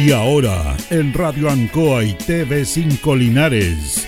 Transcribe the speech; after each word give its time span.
Y 0.00 0.12
ahora, 0.12 0.76
en 0.90 1.12
Radio 1.12 1.50
Ancoa 1.50 2.04
y 2.04 2.14
TV5 2.14 3.18
Linares, 3.18 4.07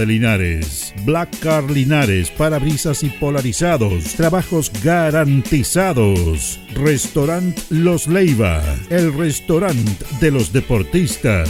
Linares. 0.05 0.93
Black 1.05 1.29
Car 1.39 1.69
Linares. 1.69 2.29
Parabrisas 2.31 3.03
y 3.03 3.09
polarizados. 3.09 4.03
Trabajos 4.15 4.71
garantizados. 4.83 6.59
Restaurant 6.73 7.57
Los 7.69 8.07
Leiva. 8.07 8.63
El 8.89 9.13
restaurante 9.13 10.05
de 10.19 10.31
los 10.31 10.53
deportistas. 10.53 11.49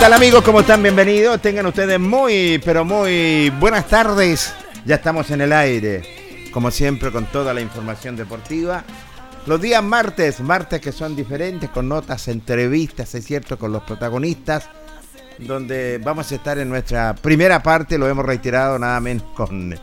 Tal 0.00 0.12
amigos? 0.12 0.44
¿Cómo 0.44 0.60
están? 0.60 0.80
Bienvenidos. 0.80 1.42
Tengan 1.42 1.66
ustedes 1.66 1.98
muy, 1.98 2.60
pero 2.64 2.84
muy 2.84 3.50
buenas 3.58 3.88
tardes. 3.88 4.54
Ya 4.84 4.94
estamos 4.94 5.28
en 5.32 5.40
el 5.40 5.52
aire, 5.52 6.48
como 6.52 6.70
siempre, 6.70 7.10
con 7.10 7.26
toda 7.26 7.52
la 7.52 7.60
información 7.60 8.14
deportiva. 8.14 8.84
Los 9.46 9.60
días 9.60 9.82
martes, 9.82 10.38
martes 10.38 10.80
que 10.80 10.92
son 10.92 11.16
diferentes, 11.16 11.68
con 11.70 11.88
notas, 11.88 12.28
entrevistas, 12.28 13.12
es 13.16 13.24
cierto, 13.24 13.58
con 13.58 13.72
los 13.72 13.82
protagonistas, 13.82 14.68
donde 15.38 15.98
vamos 15.98 16.30
a 16.30 16.36
estar 16.36 16.58
en 16.58 16.68
nuestra 16.68 17.16
primera 17.16 17.60
parte, 17.60 17.98
lo 17.98 18.08
hemos 18.08 18.24
reiterado 18.24 18.78
nada 18.78 19.00
menos 19.00 19.24
con 19.34 19.74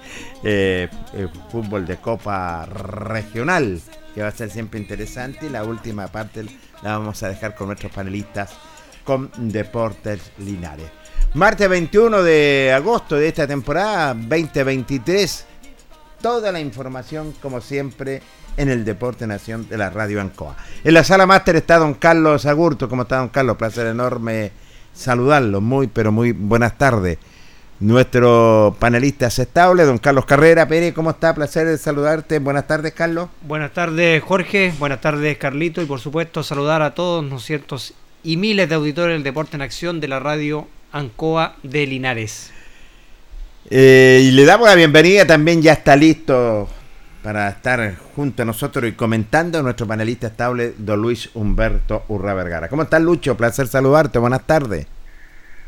eh, 0.44 0.88
el 1.14 1.30
fútbol 1.52 1.86
de 1.86 1.98
Copa 1.98 2.66
Regional, 2.66 3.82
que 4.14 4.22
va 4.22 4.30
a 4.30 4.32
ser 4.32 4.50
siempre 4.50 4.80
interesante, 4.80 5.48
y 5.48 5.50
la 5.50 5.66
última 5.66 6.08
parte 6.08 6.46
la 6.84 6.98
vamos 6.98 7.22
a 7.24 7.28
dejar 7.28 7.54
con 7.54 7.68
nuestros 7.68 7.92
panelistas 7.92 8.52
con 9.06 9.32
Deportes 9.38 10.32
Linares. 10.40 10.88
Martes 11.36 11.70
21 11.70 12.24
de 12.24 12.74
agosto 12.76 13.16
de 13.16 13.28
esta 13.28 13.48
temporada 13.48 14.14
2023. 14.14 15.46
Toda 16.22 16.52
la 16.52 16.60
información, 16.60 17.34
como 17.42 17.62
siempre, 17.62 18.22
en 18.58 18.70
el 18.70 18.84
Deporte 18.84 19.28
Nación 19.28 19.68
de 19.70 19.78
la 19.78 19.90
Radio 19.90 20.22
Ancoa. 20.22 20.56
En 20.84 20.94
la 20.94 21.04
sala 21.04 21.26
máster 21.26 21.58
está 21.58 21.78
don 21.78 21.94
Carlos 21.94 22.46
Agurto. 22.46 22.90
¿Cómo 22.90 23.04
está 23.04 23.18
don 23.18 23.30
Carlos? 23.30 23.58
Placer 23.58 23.88
enorme 23.88 24.52
saludarlo. 24.94 25.62
Muy, 25.62 25.88
pero 25.88 26.12
muy 26.12 26.32
buenas 26.32 26.78
tardes. 26.78 27.18
Nuestro 27.82 28.76
panelista 28.80 29.28
aceptable, 29.28 29.84
don 29.84 29.98
Carlos 29.98 30.26
Carrera. 30.26 30.66
Pérez, 30.68 30.94
¿cómo 30.94 31.10
está? 31.10 31.36
Placer 31.36 31.78
saludarte. 31.78 32.40
Buenas 32.40 32.66
tardes, 32.66 32.94
Carlos. 32.94 33.28
Buenas 33.42 33.74
tardes, 33.74 34.24
Jorge. 34.24 34.74
Buenas 34.80 35.02
tardes, 35.02 35.38
Carlito. 35.38 35.82
Y 35.82 35.86
por 35.86 36.00
supuesto, 36.00 36.42
saludar 36.42 36.82
a 36.82 36.96
todos, 36.96 37.26
¿no 37.26 37.36
es 37.36 37.44
cierto? 37.44 37.78
Y 38.26 38.38
miles 38.38 38.68
de 38.68 38.76
auditores 38.76 39.14
del 39.14 39.24
Deporte 39.24 39.56
en 39.56 39.62
Acción 39.62 40.02
de 40.02 40.08
la 40.08 40.20
radio 40.20 40.68
Ancoa 40.92 41.56
de 41.62 41.86
Linares. 41.86 42.52
Eh, 43.70 44.22
y 44.24 44.32
le 44.32 44.46
damos 44.46 44.68
la 44.68 44.74
bienvenida, 44.74 45.28
también 45.28 45.62
ya 45.62 45.74
está 45.74 45.96
listo 45.96 46.68
para 47.24 47.50
estar 47.50 47.96
junto 48.16 48.42
a 48.42 48.46
nosotros 48.46 48.86
y 48.86 48.94
comentando 48.94 49.62
nuestro 49.62 49.86
panelista 49.86 50.28
estable, 50.28 50.74
don 50.78 51.02
Luis 51.02 51.30
Humberto 51.36 52.04
Urra 52.08 52.34
Vergara. 52.34 52.68
¿Cómo 52.68 52.82
estás, 52.82 53.02
Lucho? 53.02 53.38
Placer 53.38 53.68
saludarte, 53.68 54.18
buenas 54.18 54.46
tardes. 54.48 54.88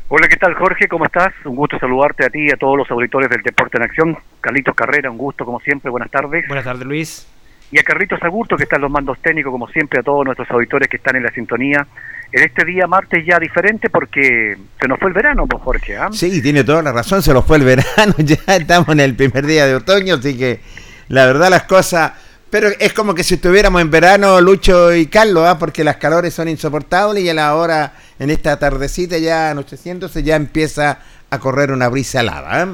Hola, 0.08 0.26
¿qué 0.26 0.36
tal, 0.36 0.54
Jorge? 0.54 0.88
¿Cómo 0.88 1.04
estás? 1.04 1.32
Un 1.44 1.54
gusto 1.54 1.78
saludarte 1.78 2.26
a 2.26 2.30
ti 2.30 2.46
y 2.46 2.50
a 2.50 2.56
todos 2.56 2.76
los 2.76 2.90
auditores 2.90 3.30
del 3.30 3.42
Deporte 3.42 3.76
en 3.76 3.84
Acción. 3.84 4.18
Carlitos 4.40 4.74
Carrera, 4.74 5.10
un 5.10 5.18
gusto 5.18 5.44
como 5.44 5.60
siempre, 5.60 5.90
buenas 5.90 6.10
tardes. 6.10 6.44
Buenas 6.48 6.64
tardes, 6.64 6.84
Luis. 6.84 7.28
Y 7.70 7.78
a 7.78 7.82
Carlitos 7.82 8.20
Agurto, 8.22 8.56
que 8.56 8.62
están 8.62 8.80
los 8.80 8.90
mandos 8.90 9.20
técnicos, 9.20 9.52
como 9.52 9.68
siempre, 9.68 10.00
a 10.00 10.02
todos 10.02 10.24
nuestros 10.24 10.50
auditores 10.50 10.88
que 10.88 10.96
están 10.96 11.16
en 11.16 11.22
la 11.22 11.30
sintonía 11.30 11.86
en 12.32 12.42
este 12.42 12.64
día 12.64 12.86
martes 12.86 13.24
ya 13.26 13.38
diferente 13.38 13.88
porque 13.90 14.56
se 14.80 14.88
nos 14.88 14.98
fue 14.98 15.08
el 15.08 15.14
verano, 15.14 15.46
pues 15.46 15.62
Jorge. 15.62 15.96
¿ah? 15.96 16.08
Sí, 16.12 16.42
tiene 16.42 16.64
toda 16.64 16.82
la 16.82 16.92
razón, 16.92 17.22
se 17.22 17.32
nos 17.32 17.44
fue 17.44 17.56
el 17.56 17.64
verano, 17.64 18.14
ya 18.18 18.38
estamos 18.56 18.88
en 18.90 19.00
el 19.00 19.14
primer 19.14 19.46
día 19.46 19.66
de 19.66 19.76
otoño, 19.76 20.16
así 20.16 20.36
que 20.36 20.60
la 21.08 21.26
verdad 21.26 21.50
las 21.50 21.64
cosas... 21.64 22.12
Pero 22.50 22.68
es 22.78 22.94
como 22.94 23.14
que 23.14 23.24
si 23.24 23.34
estuviéramos 23.34 23.82
en 23.82 23.90
verano, 23.90 24.40
Lucho 24.40 24.94
y 24.94 25.06
Carlos, 25.06 25.44
¿ah? 25.46 25.58
porque 25.58 25.84
las 25.84 25.98
calores 25.98 26.32
son 26.32 26.48
insoportables 26.48 27.22
y 27.22 27.28
a 27.28 27.34
la 27.34 27.54
hora, 27.54 27.92
en 28.18 28.30
esta 28.30 28.58
tardecita 28.58 29.18
ya 29.18 29.50
anocheciéndose, 29.50 30.22
ya 30.22 30.36
empieza 30.36 30.98
a 31.28 31.38
correr 31.40 31.72
una 31.72 31.88
brisa 31.88 32.20
helada. 32.20 32.62
¿eh? 32.62 32.66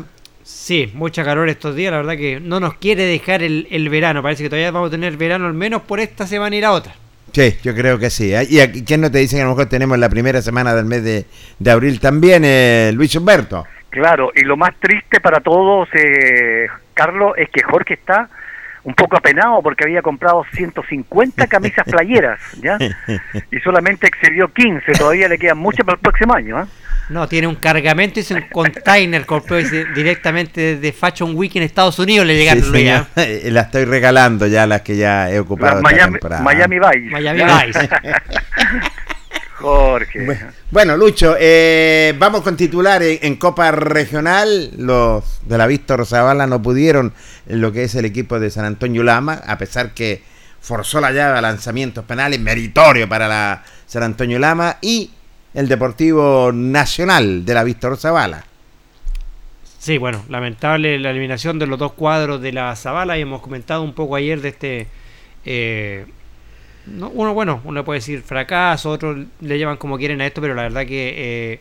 Sí, 0.44 0.92
mucha 0.94 1.24
calor 1.24 1.48
estos 1.48 1.74
días, 1.74 1.90
la 1.90 1.96
verdad 1.96 2.16
que 2.16 2.38
no 2.38 2.60
nos 2.60 2.74
quiere 2.74 3.04
dejar 3.04 3.42
el, 3.42 3.66
el 3.68 3.88
verano, 3.88 4.22
parece 4.22 4.44
que 4.44 4.48
todavía 4.48 4.70
vamos 4.70 4.88
a 4.88 4.90
tener 4.92 5.16
verano 5.16 5.46
al 5.46 5.54
menos 5.54 5.82
por 5.82 5.98
esta 5.98 6.24
semana 6.24 6.54
y 6.54 6.60
la 6.60 6.70
otra. 6.70 6.94
Sí, 7.34 7.58
yo 7.64 7.74
creo 7.74 7.98
que 7.98 8.10
sí. 8.10 8.32
¿Y 8.48 8.60
aquí, 8.60 8.84
quién 8.84 9.00
no 9.00 9.10
te 9.10 9.18
dice 9.18 9.34
que 9.34 9.42
a 9.42 9.44
lo 9.44 9.50
mejor 9.50 9.66
tenemos 9.66 9.98
la 9.98 10.08
primera 10.08 10.40
semana 10.40 10.72
del 10.72 10.84
mes 10.84 11.02
de, 11.02 11.26
de 11.58 11.70
abril 11.70 11.98
también, 11.98 12.44
eh, 12.44 12.92
Luis 12.94 13.16
Humberto? 13.16 13.66
Claro, 13.90 14.30
y 14.36 14.42
lo 14.42 14.56
más 14.56 14.74
triste 14.78 15.20
para 15.20 15.40
todos, 15.40 15.88
eh, 15.94 16.68
Carlos, 16.94 17.32
es 17.36 17.48
que 17.50 17.62
Jorge 17.64 17.94
está 17.94 18.28
un 18.84 18.94
poco 18.94 19.16
apenado 19.16 19.62
porque 19.62 19.82
había 19.84 20.00
comprado 20.00 20.44
150 20.52 21.48
camisas 21.48 21.84
playeras, 21.90 22.40
¿ya? 22.62 22.78
Y 23.50 23.58
solamente 23.60 24.06
excedió 24.06 24.52
15, 24.52 24.92
todavía 24.92 25.26
le 25.26 25.38
quedan 25.38 25.58
muchas 25.58 25.84
para 25.84 25.96
el 25.96 26.02
próximo 26.02 26.34
año, 26.34 26.62
¿eh? 26.62 26.66
No, 27.10 27.28
tiene 27.28 27.46
un 27.46 27.56
cargamento, 27.56 28.20
es 28.20 28.30
un 28.30 28.42
container, 28.50 29.26
compró 29.26 29.56
directamente 29.56 30.76
desde 30.76 30.92
Fashion 30.92 31.36
Week 31.36 31.54
en 31.56 31.62
Estados 31.62 31.98
Unidos 31.98 32.26
le 32.26 32.36
llegaron 32.36 32.62
sí, 32.62 32.88
¿eh? 33.16 33.50
La 33.50 33.62
estoy 33.62 33.84
regalando 33.84 34.46
ya 34.46 34.66
las 34.66 34.82
que 34.82 34.96
ya 34.96 35.30
he 35.30 35.38
ocupado. 35.38 35.82
Miami, 35.82 36.18
Miami 36.42 36.78
Vice. 36.78 37.10
Miami 37.10 37.42
Vice. 37.42 37.88
Jorge. 39.64 40.26
Bueno, 40.70 40.96
Lucho, 40.96 41.36
eh, 41.38 42.14
vamos 42.18 42.42
con 42.42 42.56
titular 42.56 43.02
en, 43.02 43.36
Copa 43.36 43.70
Regional. 43.70 44.72
Los 44.76 45.40
de 45.46 45.58
la 45.58 45.66
Víctor 45.66 46.04
Zavala 46.06 46.46
no 46.46 46.60
pudieron 46.60 47.12
en 47.48 47.60
lo 47.60 47.72
que 47.72 47.84
es 47.84 47.94
el 47.94 48.04
equipo 48.04 48.40
de 48.40 48.50
San 48.50 48.64
Antonio 48.64 49.02
Lama, 49.02 49.40
a 49.46 49.56
pesar 49.56 49.94
que 49.94 50.22
forzó 50.60 51.00
la 51.00 51.12
llave 51.12 51.38
a 51.38 51.40
lanzamientos 51.40 52.04
penales, 52.04 52.40
meritorio 52.40 53.08
para 53.08 53.28
la 53.28 53.62
San 53.86 54.02
Antonio 54.02 54.38
Lama 54.38 54.78
y 54.80 55.10
el 55.54 55.68
Deportivo 55.68 56.50
Nacional 56.52 57.44
de 57.44 57.54
la 57.54 57.64
Víctor 57.64 57.96
Zavala. 57.96 58.44
Sí, 59.78 59.98
bueno, 59.98 60.24
lamentable 60.28 60.98
la 60.98 61.10
eliminación 61.10 61.58
de 61.58 61.66
los 61.66 61.78
dos 61.78 61.92
cuadros 61.92 62.40
de 62.40 62.52
la 62.52 62.74
Zavala 62.74 63.16
y 63.18 63.22
hemos 63.22 63.40
comentado 63.40 63.82
un 63.82 63.92
poco 63.92 64.16
ayer 64.16 64.40
de 64.40 64.48
este... 64.48 64.86
Eh, 65.44 66.06
uno, 66.86 67.32
bueno, 67.32 67.62
uno 67.64 67.84
puede 67.84 68.00
decir 68.00 68.22
fracaso, 68.22 68.90
otros 68.90 69.26
le 69.40 69.58
llevan 69.58 69.76
como 69.76 69.96
quieren 69.96 70.20
a 70.20 70.26
esto, 70.26 70.40
pero 70.40 70.54
la 70.54 70.62
verdad 70.62 70.86
que 70.86 71.14
eh, 71.16 71.60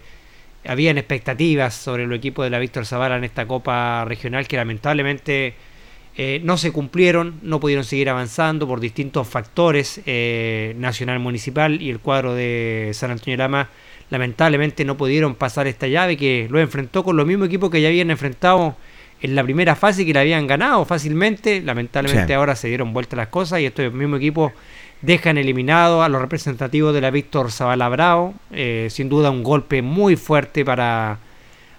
habían 0.65 0.97
expectativas 0.97 1.73
sobre 1.73 2.03
el 2.03 2.13
equipo 2.13 2.43
de 2.43 2.49
la 2.49 2.59
Víctor 2.59 2.85
Zavala 2.85 3.17
en 3.17 3.23
esta 3.23 3.45
Copa 3.45 4.03
Regional 4.05 4.47
que 4.47 4.57
lamentablemente 4.57 5.53
eh, 6.15 6.41
no 6.43 6.57
se 6.57 6.71
cumplieron, 6.71 7.39
no 7.41 7.59
pudieron 7.59 7.83
seguir 7.83 8.09
avanzando 8.09 8.67
por 8.67 8.79
distintos 8.79 9.27
factores, 9.27 10.01
eh, 10.05 10.75
nacional, 10.77 11.19
municipal 11.19 11.81
y 11.81 11.89
el 11.89 11.99
cuadro 11.99 12.35
de 12.35 12.91
San 12.93 13.11
Antonio 13.11 13.37
Lama 13.37 13.69
lamentablemente 14.09 14.85
no 14.85 14.95
pudieron 14.95 15.33
pasar 15.33 15.65
esta 15.65 15.87
llave 15.87 16.17
que 16.17 16.47
lo 16.49 16.59
enfrentó 16.59 17.03
con 17.03 17.17
los 17.17 17.25
mismos 17.25 17.47
equipos 17.47 17.71
que 17.71 17.81
ya 17.81 17.87
habían 17.87 18.11
enfrentado 18.11 18.75
en 19.21 19.35
la 19.35 19.43
primera 19.43 19.75
fase 19.75 20.05
que 20.05 20.13
la 20.13 20.19
habían 20.19 20.45
ganado 20.45 20.85
fácilmente, 20.85 21.61
lamentablemente 21.61 22.33
ahora 22.33 22.55
se 22.55 22.67
dieron 22.67 22.93
vuelta 22.93 23.15
las 23.15 23.29
cosas 23.29 23.61
y 23.61 23.65
estos 23.65 23.91
mismos 23.91 24.19
equipos 24.19 24.51
dejan 25.03 25.37
eliminado 25.37 26.01
a 26.01 26.09
los 26.09 26.21
representativos 26.21 26.93
de 26.93 27.01
la 27.01 27.11
Víctor 27.11 27.51
Zavala 27.51 27.89
Bravo. 27.89 28.33
Eh, 28.51 28.87
sin 28.89 29.09
duda 29.09 29.29
un 29.29 29.43
golpe 29.43 29.81
muy 29.81 30.15
fuerte 30.15 30.65
para 30.65 31.19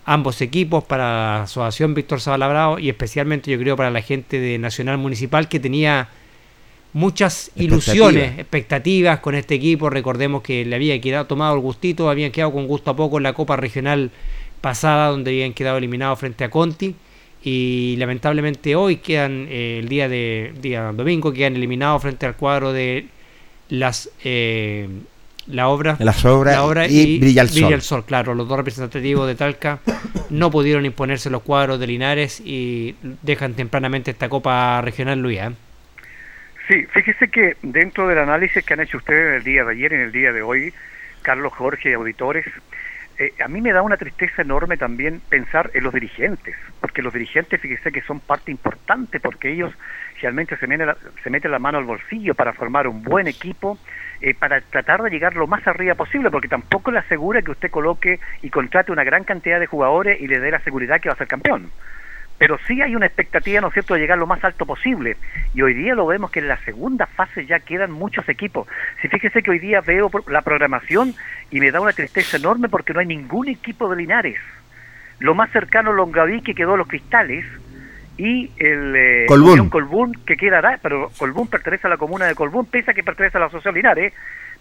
ambos 0.05 0.41
equipos, 0.41 0.85
para 0.85 1.05
la 1.05 1.43
Asociación 1.43 1.95
Víctor 1.95 2.21
Zavala 2.21 2.49
Bravo 2.49 2.79
y 2.79 2.89
especialmente 2.89 3.51
yo 3.51 3.59
creo 3.59 3.77
para 3.77 3.91
la 3.91 4.03
gente 4.03 4.39
de 4.39 4.59
Nacional 4.59 4.99
Municipal 4.99 5.49
que 5.49 5.61
tenía 5.61 6.09
muchas 6.93 7.51
ilusiones, 7.57 8.39
expectativas 8.39 9.21
con 9.21 9.35
este 9.35 9.55
equipo. 9.55 9.91
Recordemos 9.91 10.43
que 10.43 10.65
le 10.65 10.77
había 10.77 11.01
quedado 11.01 11.27
tomado 11.27 11.55
el 11.55 11.61
gustito, 11.61 12.09
habían 12.09 12.31
quedado 12.33 12.53
con 12.53 12.67
gusto 12.67 12.91
a 12.91 12.97
poco 12.97 13.17
en 13.19 13.25
la 13.25 13.33
Copa 13.33 13.57
Regional 13.57 14.11
pasada 14.61 15.09
donde 15.09 15.31
habían 15.31 15.53
quedado 15.53 15.77
eliminados 15.77 16.19
frente 16.19 16.45
a 16.45 16.51
Conti 16.51 16.95
y 17.43 17.97
lamentablemente 17.99 18.75
hoy 18.75 18.97
quedan 18.97 19.47
eh, 19.51 19.81
el 19.81 19.89
día 19.91 20.09
de 20.09 20.55
día 20.59 20.91
domingo 20.93 21.31
quedan 21.35 21.57
eliminados 21.57 22.01
frente 22.01 22.25
al 22.25 22.37
cuadro 22.37 22.73
de 22.73 23.09
las 23.69 24.09
eh, 24.25 24.89
la 25.47 25.69
obra 25.69 25.97
las 25.99 26.25
obras 26.25 26.55
la 26.55 26.65
obra 26.65 26.87
y, 26.87 27.19
Brilla 27.19 27.43
el 27.43 27.49
Sol. 27.49 27.83
Sol 27.83 28.05
claro 28.05 28.35
los 28.35 28.49
dos 28.49 28.57
representativos 28.57 29.27
de 29.27 29.35
Talca 29.35 29.79
no 30.31 30.51
pudieron 30.51 30.87
imponerse 30.87 31.31
los 31.31 31.43
cuadros 31.43 31.79
de 31.79 31.87
Linares 31.87 32.41
y 32.45 32.97
dejan 33.23 33.55
tempranamente 33.55 34.11
esta 34.11 34.29
copa 34.29 34.81
regional 34.81 35.21
Luis 35.21 35.41
¿eh? 35.41 35.51
sí 36.69 36.87
fíjese 36.93 37.29
que 37.29 37.57
dentro 37.63 38.09
del 38.09 38.19
análisis 38.19 38.65
que 38.65 38.75
han 38.75 38.81
hecho 38.81 38.97
ustedes 38.97 39.29
en 39.29 39.35
el 39.35 39.45
día 39.45 39.65
de 39.65 39.73
ayer 39.73 39.93
y 39.93 39.95
en 39.97 40.01
el 40.03 40.13
día 40.13 40.33
de 40.33 40.43
hoy 40.43 40.73
Carlos 41.23 41.53
Jorge 41.53 41.91
y 41.91 41.93
auditores 41.93 42.47
eh, 43.17 43.33
a 43.45 43.49
mí 43.49 43.61
me 43.61 43.73
da 43.73 43.83
una 43.83 43.97
tristeza 43.97 44.43
enorme 44.43 44.77
también 44.77 45.21
pensar 45.29 45.71
en 45.75 45.85
los 45.85 45.95
dirigentes, 45.95 46.57
porque 46.81 47.01
los 47.01 47.13
dirigentes, 47.13 47.61
fíjese 47.61 47.93
que 47.93 48.03
son 48.03 48.19
parte 48.19 48.51
importante, 48.51 49.21
porque 49.21 49.53
ellos 49.53 49.73
realmente 50.21 50.57
se 50.57 50.67
meten 50.67 50.89
la, 50.89 50.97
se 51.23 51.31
meten 51.31 51.53
la 51.53 51.61
mano 51.61 51.79
al 51.79 51.85
bolsillo 51.85 52.35
para 52.35 52.53
formar 52.53 52.89
un 52.89 53.05
buen 53.05 53.29
equipo, 53.29 53.79
eh, 54.25 54.33
para 54.33 54.63
tratar 54.63 55.03
de 55.03 55.11
llegar 55.11 55.37
lo 55.37 55.47
más 55.47 55.67
arriba 55.67 55.95
posible, 55.97 56.31
porque 56.31 56.49
tampoco 56.49 56.91
le 56.91 56.99
asegura 56.99 57.43
que 57.43 57.51
usted 57.51 57.71
coloque 57.71 58.21
y 58.41 58.49
contrate 58.49 58.91
una 58.91 59.05
gran 59.05 59.23
cantidad 59.25 59.61
de 59.61 59.67
jugadores 59.67 60.19
y 60.19 60.27
le 60.27 60.41
dé 60.41 60.51
la 60.51 60.61
seguridad 60.61 60.99
que 60.99 61.11
va 61.11 61.13
a 61.13 61.19
ser 61.19 61.29
campeón 61.29 61.71
pero 62.37 62.59
sí 62.67 62.83
hay 62.83 62.97
una 62.97 63.07
expectativa, 63.07 63.61
¿no 63.61 63.69
es 63.69 63.75
cierto?, 63.75 63.95
de 63.95 64.01
llegar 64.01 64.19
lo 64.19 64.27
más 64.27 64.43
alto 64.43 64.67
posible. 64.67 65.17
Y 65.55 65.63
hoy 65.63 65.73
día 65.73 65.95
lo 65.95 66.05
vemos 66.05 66.33
que 66.33 66.41
en 66.41 66.49
la 66.49 66.57
segunda 66.65 67.07
fase 67.07 67.47
ya 67.47 67.61
quedan 67.61 67.93
muchos 67.93 68.29
equipos. 68.29 68.67
Si 69.01 69.09
fíjese 69.09 69.41
que 69.41 69.53
hoy 69.53 69.61
día 69.61 69.81
veo 69.81 70.11
la 70.27 70.43
programación 70.43 71.15
y 71.53 71.61
me 71.61 71.71
da 71.71 71.81
una 71.81 71.93
tristeza 71.93 72.37
enorme 72.37 72.69
porque 72.69 72.93
no 72.93 72.99
hay 72.99 73.07
ningún 73.07 73.49
equipo 73.49 73.89
de 73.89 73.97
Linares. 73.97 74.41
Lo 75.21 75.37
más 75.37 75.53
cercano 75.53 75.93
Longaví 75.93 76.43
que 76.43 76.57
quedó 76.57 76.77
los 76.77 76.89
Cristales 76.89 77.47
y 78.17 78.51
el 78.59 78.95
eh, 78.97 79.27
Colbún. 79.27 80.15
que 80.25 80.37
quedará, 80.37 80.79
pero 80.83 81.11
Colbún 81.19 81.49
pertenece 81.49 81.87
a 81.87 81.91
la 81.91 81.97
comuna 81.97 82.27
de 82.27 82.35
Colbún, 82.35 82.67
pese 82.67 82.93
a 82.93 82.95
que 82.95 83.03
pertenece 83.03 83.37
a 83.39 83.41
la 83.41 83.47
Asociación 83.47 83.75
Linares, 83.75 84.13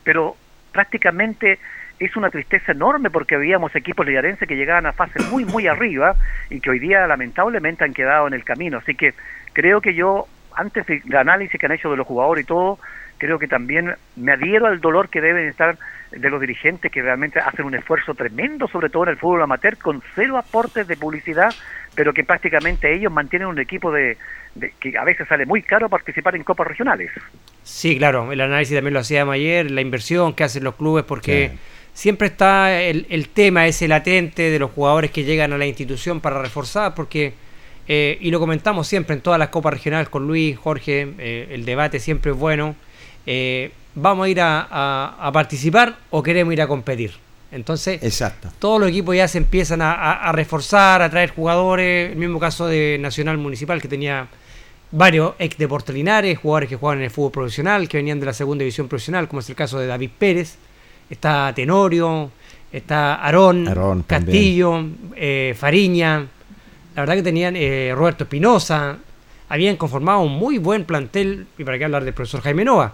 pero 0.03 0.35
prácticamente 0.71 1.59
es 1.99 2.15
una 2.15 2.29
tristeza 2.29 2.71
enorme 2.71 3.09
porque 3.09 3.35
habíamos 3.35 3.75
equipos 3.75 4.05
linarenses 4.05 4.47
que 4.47 4.55
llegaban 4.55 4.85
a 4.85 4.93
fases 4.93 5.29
muy, 5.29 5.45
muy 5.45 5.67
arriba 5.67 6.15
y 6.49 6.59
que 6.59 6.71
hoy 6.71 6.79
día 6.79 7.05
lamentablemente 7.07 7.83
han 7.83 7.93
quedado 7.93 8.27
en 8.27 8.33
el 8.33 8.43
camino. 8.43 8.79
Así 8.79 8.95
que 8.95 9.13
creo 9.53 9.81
que 9.81 9.93
yo, 9.93 10.27
antes 10.55 10.85
del 10.87 11.15
análisis 11.15 11.59
que 11.59 11.65
han 11.65 11.71
hecho 11.71 11.91
de 11.91 11.97
los 11.97 12.07
jugadores 12.07 12.43
y 12.43 12.47
todo, 12.47 12.79
creo 13.19 13.39
que 13.39 13.47
también 13.47 13.95
me 14.15 14.33
adhiero 14.33 14.67
al 14.67 14.81
dolor 14.81 15.09
que 15.09 15.21
deben 15.21 15.47
estar 15.47 15.77
de 16.11 16.29
los 16.29 16.41
dirigentes 16.41 16.91
que 16.91 17.01
realmente 17.01 17.39
hacen 17.39 17.65
un 17.65 17.75
esfuerzo 17.75 18.13
tremendo, 18.13 18.67
sobre 18.67 18.89
todo 18.89 19.03
en 19.03 19.09
el 19.11 19.17
fútbol 19.17 19.43
amateur, 19.43 19.77
con 19.77 20.01
cero 20.13 20.37
aportes 20.37 20.87
de 20.87 20.97
publicidad, 20.97 21.53
pero 21.95 22.13
que 22.13 22.23
prácticamente 22.23 22.93
ellos 22.93 23.11
mantienen 23.11 23.47
un 23.47 23.59
equipo 23.59 23.91
de, 23.91 24.17
que 24.79 24.97
a 24.97 25.03
veces 25.03 25.27
sale 25.27 25.45
muy 25.45 25.61
caro 25.61 25.89
participar 25.89 26.35
en 26.35 26.43
copas 26.43 26.67
regionales. 26.67 27.11
Sí, 27.63 27.97
claro, 27.97 28.31
el 28.31 28.41
análisis 28.41 28.75
también 28.75 28.93
lo 28.93 28.99
hacíamos 28.99 29.35
ayer, 29.35 29.69
la 29.71 29.81
inversión 29.81 30.33
que 30.33 30.43
hacen 30.43 30.63
los 30.63 30.75
clubes, 30.75 31.03
porque 31.05 31.51
siempre 31.93 32.27
está 32.27 32.81
el, 32.81 33.05
el, 33.09 33.29
tema 33.29 33.67
ese 33.67 33.87
latente 33.87 34.49
de 34.49 34.59
los 34.59 34.71
jugadores 34.71 35.11
que 35.11 35.23
llegan 35.23 35.53
a 35.53 35.57
la 35.57 35.65
institución 35.65 36.19
para 36.19 36.41
reforzar, 36.41 36.93
porque, 36.95 37.33
eh, 37.87 38.17
y 38.19 38.31
lo 38.31 38.39
comentamos 38.39 38.87
siempre 38.87 39.15
en 39.15 39.21
todas 39.21 39.39
las 39.39 39.49
copas 39.49 39.73
regionales 39.73 40.09
con 40.09 40.27
Luis, 40.27 40.57
Jorge, 40.57 41.13
eh, 41.17 41.47
el 41.51 41.65
debate 41.65 41.99
siempre 41.99 42.31
es 42.31 42.37
bueno, 42.37 42.75
eh, 43.25 43.71
vamos 43.95 44.25
a 44.25 44.29
ir 44.29 44.39
a, 44.41 45.29
participar 45.33 45.95
o 46.09 46.23
queremos 46.23 46.53
ir 46.53 46.61
a 46.61 46.67
competir. 46.67 47.11
Entonces, 47.53 48.01
Exacto. 48.01 48.51
todos 48.57 48.79
los 48.79 48.89
equipos 48.89 49.15
ya 49.15 49.27
se 49.27 49.37
empiezan 49.37 49.79
a, 49.81 50.31
reforzar, 50.31 51.01
a 51.03 51.09
traer 51.09 51.29
jugadores, 51.29 52.11
el 52.11 52.17
mismo 52.17 52.39
caso 52.39 52.65
de 52.67 52.97
Nacional 52.99 53.37
Municipal 53.37 53.79
que 53.79 53.87
tenía 53.87 54.27
varios 54.91 55.35
ex 55.37 55.57
deportes 55.57 55.93
Linares, 55.93 56.37
jugadores 56.39 56.69
que 56.69 56.75
jugaban 56.75 56.99
en 56.99 57.05
el 57.05 57.11
fútbol 57.11 57.31
profesional, 57.31 57.87
que 57.87 57.97
venían 57.97 58.19
de 58.19 58.25
la 58.25 58.33
segunda 58.33 58.63
división 58.63 58.87
profesional, 58.87 59.27
como 59.27 59.39
es 59.39 59.49
el 59.49 59.55
caso 59.55 59.79
de 59.79 59.85
David 59.85 60.09
Pérez, 60.17 60.55
está 61.09 61.53
Tenorio, 61.55 62.31
está 62.71 63.15
Aarón, 63.15 64.03
Castillo, 64.07 64.85
eh, 65.15 65.55
Fariña, 65.57 66.25
la 66.95 67.01
verdad 67.01 67.15
que 67.15 67.23
tenían 67.23 67.55
eh, 67.55 67.93
Roberto 67.95 68.23
Espinosa, 68.23 68.97
habían 69.49 69.77
conformado 69.77 70.21
un 70.21 70.33
muy 70.33 70.57
buen 70.57 70.85
plantel, 70.85 71.45
y 71.57 71.63
para 71.63 71.77
qué 71.77 71.85
hablar 71.85 72.03
del 72.03 72.13
profesor 72.13 72.41
Jaime 72.41 72.65
Nova, 72.65 72.93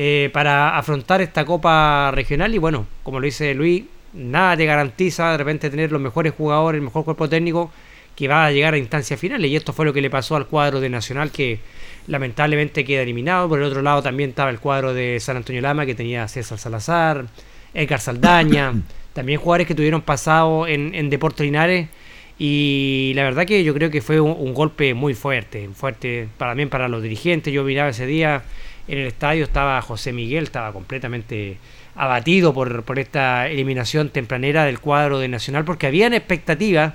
eh, 0.00 0.30
para 0.32 0.78
afrontar 0.78 1.20
esta 1.22 1.44
Copa 1.44 2.12
Regional 2.12 2.54
y 2.54 2.58
bueno, 2.58 2.86
como 3.02 3.18
lo 3.18 3.24
dice 3.24 3.52
Luis, 3.52 3.82
nada 4.12 4.56
te 4.56 4.64
garantiza 4.64 5.32
de 5.32 5.38
repente 5.38 5.70
tener 5.70 5.90
los 5.90 6.00
mejores 6.00 6.34
jugadores, 6.34 6.78
el 6.78 6.84
mejor 6.84 7.04
cuerpo 7.04 7.28
técnico 7.28 7.72
que 8.14 8.28
va 8.28 8.46
a 8.46 8.52
llegar 8.52 8.74
a 8.74 8.78
instancias 8.78 9.18
finales 9.18 9.50
y 9.50 9.56
esto 9.56 9.72
fue 9.72 9.84
lo 9.84 9.92
que 9.92 10.00
le 10.00 10.08
pasó 10.08 10.36
al 10.36 10.46
cuadro 10.46 10.78
de 10.78 10.88
Nacional 10.88 11.32
que 11.32 11.58
lamentablemente 12.06 12.84
queda 12.84 13.02
eliminado. 13.02 13.48
Por 13.48 13.58
el 13.58 13.64
otro 13.64 13.82
lado 13.82 14.00
también 14.00 14.30
estaba 14.30 14.50
el 14.50 14.60
cuadro 14.60 14.94
de 14.94 15.18
San 15.18 15.36
Antonio 15.36 15.60
Lama 15.60 15.84
que 15.84 15.96
tenía 15.96 16.28
César 16.28 16.58
Salazar, 16.58 17.26
Edgar 17.74 17.98
Saldaña, 17.98 18.74
también 19.14 19.40
jugadores 19.40 19.66
que 19.66 19.74
tuvieron 19.74 20.02
pasado 20.02 20.68
en, 20.68 20.94
en 20.94 21.10
Deportes 21.10 21.44
Linares. 21.44 21.88
Y 22.38 23.14
la 23.16 23.24
verdad 23.24 23.46
que 23.46 23.64
yo 23.64 23.74
creo 23.74 23.90
que 23.90 24.00
fue 24.00 24.20
un, 24.20 24.54
golpe 24.54 24.94
muy 24.94 25.14
fuerte, 25.14 25.68
fuerte 25.74 26.28
para, 26.38 26.52
también 26.52 26.68
para 26.68 26.86
los 26.86 27.02
dirigentes. 27.02 27.52
Yo 27.52 27.64
miraba 27.64 27.88
ese 27.88 28.06
día 28.06 28.44
en 28.88 28.98
el 28.98 29.06
estadio, 29.06 29.44
estaba 29.44 29.80
José 29.82 30.12
Miguel, 30.12 30.44
estaba 30.44 30.72
completamente 30.72 31.58
abatido 31.94 32.54
por, 32.54 32.84
por 32.84 32.98
esta 32.98 33.48
eliminación 33.48 34.08
tempranera 34.08 34.64
del 34.64 34.80
cuadro 34.80 35.18
de 35.18 35.28
Nacional, 35.28 35.64
porque 35.64 35.86
habían 35.86 36.14
expectativas 36.14 36.94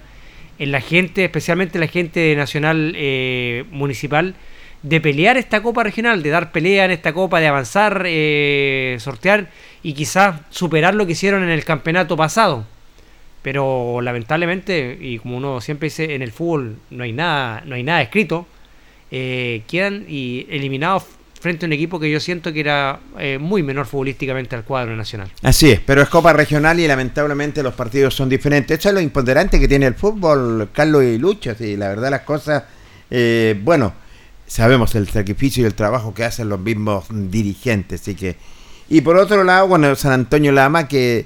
en 0.60 0.72
la 0.72 0.82
gente, 0.82 1.26
especialmente 1.26 1.80
la 1.80 1.88
gente 1.88 2.20
de 2.20 2.36
Nacional 2.36 2.94
eh, 2.96 3.66
Municipal, 3.72 4.36
de 4.82 5.00
pelear 5.00 5.38
esta 5.38 5.62
Copa 5.62 5.84
Regional, 5.84 6.24
de 6.24 6.30
dar 6.30 6.52
pelea 6.52 6.86
en 6.86 6.92
esta 6.92 7.14
Copa, 7.14 7.40
de 7.40 7.48
avanzar, 7.48 8.04
eh, 8.06 8.98
sortear 9.00 9.50
y 9.82 9.94
quizás 9.94 10.42
superar 10.50 10.94
lo 10.94 11.06
que 11.06 11.14
hicieron 11.14 11.44
en 11.44 11.50
el 11.50 11.64
campeonato 11.64 12.18
pasado. 12.18 12.66
Pero 13.42 14.00
lamentablemente, 14.02 14.98
y 15.00 15.20
como 15.20 15.38
uno 15.38 15.62
siempre 15.62 15.88
dice, 15.88 16.16
en 16.16 16.22
el 16.22 16.32
fútbol 16.32 16.78
no 16.90 17.04
hay 17.04 17.12
nada, 17.12 17.62
no 17.66 17.76
hay 17.76 17.84
nada 17.84 18.02
escrito, 18.02 18.48
eh, 19.12 19.64
quedan 19.68 20.06
y 20.08 20.48
eliminados 20.50 21.06
frente 21.44 21.66
a 21.66 21.68
un 21.68 21.74
equipo 21.74 22.00
que 22.00 22.10
yo 22.10 22.22
siento 22.22 22.54
que 22.54 22.62
era 22.62 23.02
eh, 23.20 23.38
muy 23.38 23.64
menor 23.64 23.86
futbolísticamente 23.86 24.56
al 24.56 24.64
cuadro 24.64 24.96
nacional. 24.96 25.30
Así 25.42 25.72
es, 25.72 25.82
pero 25.82 26.02
es 26.02 26.08
Copa 26.08 26.32
Regional 26.32 26.80
y 26.80 26.88
lamentablemente 26.88 27.62
los 27.62 27.74
partidos 27.74 28.16
son 28.16 28.30
diferentes. 28.30 28.80
Eso 28.80 28.88
es 28.88 28.96
lo 28.96 29.02
imponderante 29.02 29.60
que 29.60 29.68
tiene 29.68 29.88
el 29.88 29.94
fútbol, 29.94 30.70
Carlos 30.72 31.04
y 31.04 31.18
Lucho. 31.18 31.54
Sí, 31.54 31.76
la 31.76 31.90
verdad 31.90 32.12
las 32.12 32.22
cosas, 32.22 32.64
eh, 33.12 33.60
bueno, 33.62 33.94
sabemos 34.48 34.96
el 34.96 35.10
sacrificio 35.10 35.64
y 35.64 35.66
el 35.66 35.74
trabajo 35.74 36.14
que 36.14 36.24
hacen 36.24 36.48
los 36.48 36.62
mismos 36.62 37.08
dirigentes. 37.10 38.00
Así 38.00 38.16
que, 38.16 38.38
y 38.88 39.02
por 39.02 39.18
otro 39.18 39.44
lado, 39.44 39.68
bueno, 39.68 39.94
San 39.98 40.14
Antonio 40.14 40.54
Lama 40.54 40.88
que 40.88 41.26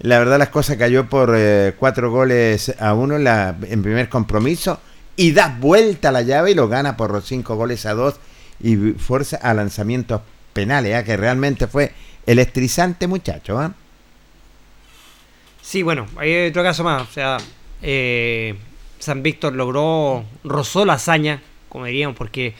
la 0.00 0.18
verdad 0.18 0.38
las 0.38 0.50
cosas 0.50 0.76
cayó 0.76 1.08
por 1.08 1.32
eh, 1.34 1.72
cuatro 1.78 2.10
goles 2.10 2.74
a 2.78 2.92
uno 2.92 3.16
en, 3.16 3.24
la, 3.24 3.56
en 3.62 3.82
primer 3.82 4.10
compromiso 4.10 4.80
y 5.16 5.32
da 5.32 5.56
vuelta 5.58 6.12
la 6.12 6.20
llave 6.20 6.50
y 6.50 6.54
lo 6.54 6.68
gana 6.68 6.98
por 6.98 7.22
cinco 7.22 7.56
goles 7.56 7.86
a 7.86 7.94
dos 7.94 8.20
y 8.60 8.76
fuerza 8.92 9.36
a 9.36 9.54
lanzamientos 9.54 10.20
penales, 10.52 10.98
¿eh? 10.98 11.04
que 11.04 11.16
realmente 11.16 11.66
fue 11.66 11.92
el 12.26 12.38
estrizante 12.38 13.06
muchacho. 13.06 13.62
¿eh? 13.62 13.68
Sí, 15.62 15.82
bueno, 15.82 16.06
hay 16.16 16.48
otro 16.48 16.62
caso 16.62 16.84
más. 16.84 17.02
O 17.02 17.12
sea, 17.12 17.38
eh, 17.82 18.54
San 18.98 19.22
Víctor 19.22 19.54
logró, 19.54 20.24
rozó 20.44 20.84
la 20.84 20.94
hazaña, 20.94 21.42
como 21.68 21.86
diríamos, 21.86 22.16
porque 22.16 22.54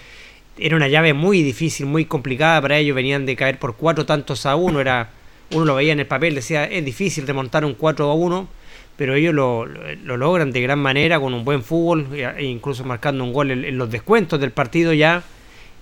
era 0.58 0.76
una 0.76 0.88
llave 0.88 1.12
muy 1.14 1.42
difícil, 1.42 1.86
muy 1.86 2.04
complicada 2.04 2.60
para 2.60 2.78
ellos. 2.78 2.94
Venían 2.94 3.26
de 3.26 3.36
caer 3.36 3.58
por 3.58 3.76
cuatro 3.76 4.06
tantos 4.06 4.46
a 4.46 4.56
uno. 4.56 4.80
Era 4.80 5.10
uno 5.52 5.64
lo 5.64 5.74
veía 5.74 5.92
en 5.92 6.00
el 6.00 6.06
papel, 6.06 6.34
decía, 6.34 6.64
es 6.64 6.84
difícil 6.84 7.26
remontar 7.26 7.64
un 7.64 7.74
4 7.74 8.10
a 8.10 8.14
1, 8.14 8.48
pero 8.96 9.14
ellos 9.14 9.34
lo, 9.34 9.66
lo, 9.66 10.16
logran 10.16 10.50
de 10.50 10.60
gran 10.60 10.78
manera 10.78 11.20
con 11.20 11.34
un 11.34 11.44
buen 11.44 11.62
fútbol, 11.62 12.08
e 12.14 12.44
incluso 12.44 12.84
marcando 12.84 13.22
un 13.22 13.32
gol 13.32 13.50
en, 13.50 13.78
los 13.78 13.90
descuentos 13.90 14.40
del 14.40 14.50
partido 14.50 14.92
ya. 14.92 15.22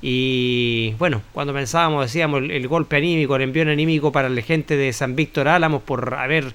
Y 0.02 0.94
bueno, 0.98 1.22
cuando 1.32 1.54
pensábamos, 1.54 2.04
decíamos, 2.06 2.42
el, 2.42 2.68
golpe 2.68 2.96
anímico, 2.96 3.36
el 3.36 3.42
envío 3.42 3.62
anímico 3.62 4.12
para 4.12 4.28
la 4.28 4.42
gente 4.42 4.76
de 4.76 4.92
San 4.92 5.16
Víctor 5.16 5.48
Álamos 5.48 5.82
por 5.82 6.14
haber 6.14 6.52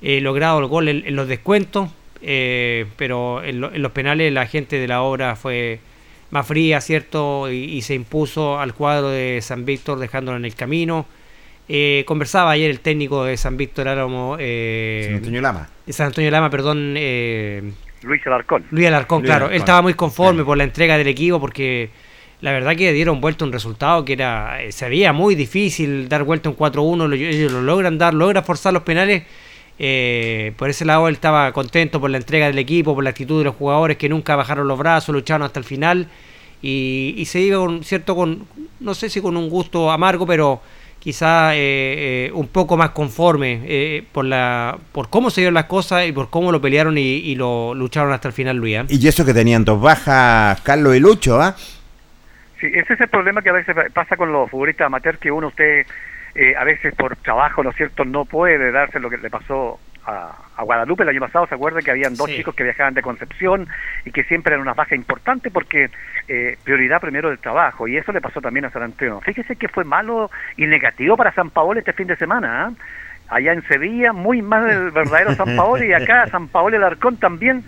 eh, 0.00 0.20
logrado 0.20 0.60
el 0.60 0.66
gol 0.66 0.88
en, 0.88 1.14
los 1.14 1.28
descuentos, 1.28 1.90
eh, 2.22 2.86
pero 2.96 3.44
en, 3.44 3.60
los 3.60 3.92
penales 3.92 4.32
la 4.32 4.46
gente 4.46 4.78
de 4.78 4.88
la 4.88 5.02
obra 5.02 5.36
fue 5.36 5.80
más 6.30 6.46
fría, 6.46 6.80
¿cierto? 6.80 7.50
Y, 7.50 7.64
y 7.64 7.82
se 7.82 7.94
impuso 7.94 8.58
al 8.58 8.72
cuadro 8.72 9.10
de 9.10 9.40
San 9.42 9.64
Víctor 9.66 9.98
dejándolo 9.98 10.38
en 10.38 10.46
el 10.46 10.54
camino 10.54 11.06
eh, 11.68 12.04
conversaba 12.06 12.52
ayer 12.52 12.70
el 12.70 12.80
técnico 12.80 13.24
de 13.24 13.36
San 13.36 13.56
Víctor 13.56 13.88
Álamo. 13.88 14.36
Eh, 14.38 15.02
San 15.06 15.14
Antonio 15.16 15.40
Lama. 15.40 15.68
De 15.84 15.92
San 15.92 16.06
Antonio 16.06 16.30
Lama, 16.30 16.50
perdón. 16.50 16.94
Eh, 16.96 17.72
Luis 18.02 18.24
Alarcón. 18.26 18.64
Luis 18.70 18.86
Alarcón, 18.86 19.22
claro. 19.22 19.50
Él 19.50 19.56
estaba 19.56 19.82
muy 19.82 19.94
conforme 19.94 20.44
por 20.44 20.56
la 20.56 20.64
entrega 20.64 20.96
del 20.96 21.08
equipo 21.08 21.40
porque 21.40 21.90
la 22.46 22.52
verdad 22.52 22.76
que 22.76 22.92
dieron 22.92 23.20
vuelta 23.20 23.44
un 23.44 23.50
resultado 23.50 24.04
que 24.04 24.12
era 24.12 24.62
eh, 24.62 24.70
se 24.70 24.88
veía 24.88 25.12
muy 25.12 25.34
difícil 25.34 26.08
dar 26.08 26.22
vuelta 26.22 26.48
un 26.48 26.56
4-1. 26.56 27.12
Ellos 27.12 27.50
lo 27.50 27.60
logran 27.60 27.98
dar, 27.98 28.14
logran 28.14 28.44
forzar 28.44 28.72
los 28.72 28.84
penales. 28.84 29.24
Eh, 29.80 30.52
por 30.56 30.70
ese 30.70 30.84
lado 30.84 31.08
él 31.08 31.14
estaba 31.14 31.50
contento 31.50 32.00
por 32.00 32.08
la 32.08 32.18
entrega 32.18 32.46
del 32.46 32.60
equipo, 32.60 32.94
por 32.94 33.02
la 33.02 33.10
actitud 33.10 33.38
de 33.38 33.46
los 33.46 33.56
jugadores 33.56 33.96
que 33.96 34.08
nunca 34.08 34.36
bajaron 34.36 34.68
los 34.68 34.78
brazos, 34.78 35.12
lucharon 35.12 35.44
hasta 35.44 35.58
el 35.58 35.64
final 35.64 36.06
y, 36.62 37.16
y 37.18 37.24
se 37.24 37.40
iba 37.40 37.58
con 37.58 37.82
cierto 37.82 38.14
con 38.14 38.46
no 38.78 38.94
sé 38.94 39.10
si 39.10 39.20
con 39.20 39.36
un 39.36 39.50
gusto 39.50 39.90
amargo, 39.90 40.24
pero 40.24 40.60
quizá 41.06 41.54
eh, 41.54 41.58
eh, 42.26 42.30
un 42.34 42.48
poco 42.48 42.76
más 42.76 42.90
conforme 42.90 43.60
eh, 43.64 44.04
por 44.10 44.24
la 44.24 44.76
por 44.90 45.08
cómo 45.08 45.30
se 45.30 45.40
dieron 45.40 45.54
las 45.54 45.66
cosas 45.66 46.04
y 46.04 46.10
por 46.10 46.30
cómo 46.30 46.50
lo 46.50 46.60
pelearon 46.60 46.98
y, 46.98 47.32
lo 47.36 47.74
lucharon 47.74 48.12
hasta 48.12 48.26
el 48.26 48.34
final, 48.34 48.56
Luis. 48.56 48.78
Y 48.88 49.06
eso 49.06 49.24
que 49.24 49.32
tenían 49.32 49.64
dos 49.64 49.80
bajas, 49.80 50.60
Carlos 50.62 50.96
y 50.96 50.98
Lucho, 51.00 51.40
¿ah? 51.40 51.54
Sí, 52.60 52.70
ese 52.72 52.94
es 52.94 53.00
el 53.00 53.08
problema 53.08 53.42
que 53.42 53.50
a 53.50 53.54
veces 53.54 53.76
pasa 53.92 54.16
con 54.16 54.32
los 54.32 54.50
futbolistas 54.50 54.86
amateurs, 54.86 55.18
que 55.18 55.30
uno 55.30 55.48
usted 55.48 55.86
a 56.58 56.64
veces 56.64 56.94
por 56.94 57.16
trabajo, 57.16 57.62
¿no 57.62 57.70
es 57.70 57.76
cierto?, 57.76 58.04
no 58.04 58.26
puede 58.26 58.70
darse 58.70 59.00
lo 59.00 59.08
que 59.08 59.16
le 59.16 59.30
pasó 59.30 59.80
a, 60.06 60.62
Guadalupe 60.62 61.02
el 61.02 61.10
año 61.10 61.20
pasado, 61.20 61.46
¿se 61.46 61.54
acuerdan 61.54 61.82
que 61.82 61.90
habían 61.90 62.14
dos 62.14 62.30
chicos 62.30 62.54
que 62.54 62.64
viajaban 62.64 62.94
de 62.94 63.02
Concepción 63.02 63.68
y 64.04 64.10
que 64.10 64.24
siempre 64.24 64.52
eran 64.52 64.62
una 64.62 64.74
baja 64.74 64.94
importante 64.94 65.50
porque 65.50 65.90
eh, 66.28 66.56
prioridad 66.64 67.00
primero 67.00 67.28
del 67.28 67.38
trabajo 67.38 67.86
y 67.86 67.96
eso 67.96 68.12
le 68.12 68.20
pasó 68.20 68.40
también 68.40 68.64
a 68.64 68.70
San 68.70 68.82
Antonio. 68.82 69.20
Fíjese 69.20 69.56
que 69.56 69.68
fue 69.68 69.84
malo 69.84 70.30
y 70.56 70.66
negativo 70.66 71.16
para 71.16 71.32
San 71.32 71.50
Paolo 71.50 71.78
este 71.78 71.92
fin 71.92 72.06
de 72.06 72.16
semana. 72.16 72.66
¿ah? 72.66 72.72
Allá 73.28 73.52
en 73.52 73.62
Sevilla, 73.64 74.12
muy 74.12 74.40
mal 74.40 74.68
el 74.70 74.90
verdadero 74.92 75.34
San 75.34 75.56
Paolo 75.56 75.84
y 75.84 75.92
acá 75.92 76.26
San 76.30 76.48
Paolo 76.48 76.76
el 76.76 76.84
Arcón 76.84 77.16
también 77.18 77.64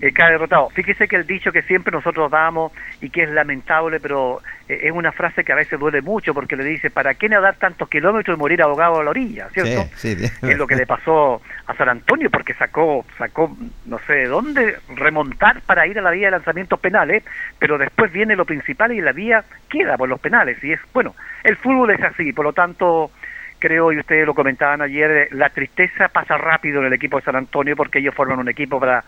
eh, 0.00 0.12
cae 0.12 0.32
derrotado. 0.32 0.68
Fíjese 0.70 1.08
que 1.08 1.16
el 1.16 1.26
dicho 1.26 1.52
que 1.52 1.62
siempre 1.62 1.90
nosotros 1.90 2.30
damos 2.30 2.72
y 3.00 3.10
que 3.10 3.22
es 3.22 3.30
lamentable, 3.30 3.98
pero 3.98 4.42
eh, 4.68 4.80
es 4.82 4.92
una 4.92 5.12
frase 5.12 5.42
que 5.42 5.52
a 5.52 5.56
veces 5.56 5.78
duele 5.78 6.02
mucho 6.02 6.34
porque 6.34 6.56
le 6.56 6.64
dice, 6.64 6.90
¿para 6.90 7.14
qué 7.14 7.28
nadar 7.28 7.56
tantos 7.56 7.88
kilómetros 7.88 8.36
y 8.36 8.38
morir 8.38 8.62
ahogado 8.62 9.00
a 9.00 9.04
la 9.04 9.10
orilla? 9.10 9.48
¿Cierto? 9.50 9.88
Es 10.02 10.58
lo 10.58 10.66
que 10.66 10.76
le 10.76 10.86
pasó 10.86 11.40
a 11.66 11.74
San 11.74 11.88
Antonio 11.88 12.30
porque 12.30 12.54
sacó, 12.54 13.06
sacó 13.16 13.56
no 13.86 13.98
sé 14.06 14.12
de 14.14 14.26
dónde, 14.28 14.76
remontar 14.94 15.62
para 15.62 15.86
ir 15.86 15.98
a 15.98 16.02
la 16.02 16.10
vía 16.10 16.26
de 16.26 16.32
lanzamientos 16.32 16.78
penales, 16.78 17.24
pero 17.58 17.78
después 17.78 18.12
viene 18.12 18.36
lo 18.36 18.44
principal 18.44 18.92
y 18.92 19.00
la 19.00 19.12
vía 19.12 19.44
queda 19.68 19.96
por 19.96 20.08
los 20.08 20.20
penales. 20.20 20.62
Y 20.62 20.72
es, 20.72 20.80
bueno, 20.92 21.14
el 21.42 21.56
fútbol 21.56 21.90
es 21.90 22.02
así, 22.02 22.32
por 22.32 22.44
lo 22.44 22.52
tanto 22.52 23.10
creo, 23.58 23.92
y 23.92 23.98
ustedes 23.98 24.26
lo 24.26 24.34
comentaban 24.34 24.82
ayer, 24.82 25.10
eh, 25.10 25.28
la 25.32 25.48
tristeza 25.50 26.08
pasa 26.08 26.36
rápido 26.36 26.80
en 26.80 26.86
el 26.86 26.92
equipo 26.92 27.16
de 27.16 27.24
San 27.24 27.36
Antonio 27.36 27.74
porque 27.74 27.98
ellos 27.98 28.14
forman 28.14 28.38
un 28.38 28.48
equipo 28.48 28.78
para 28.78 29.04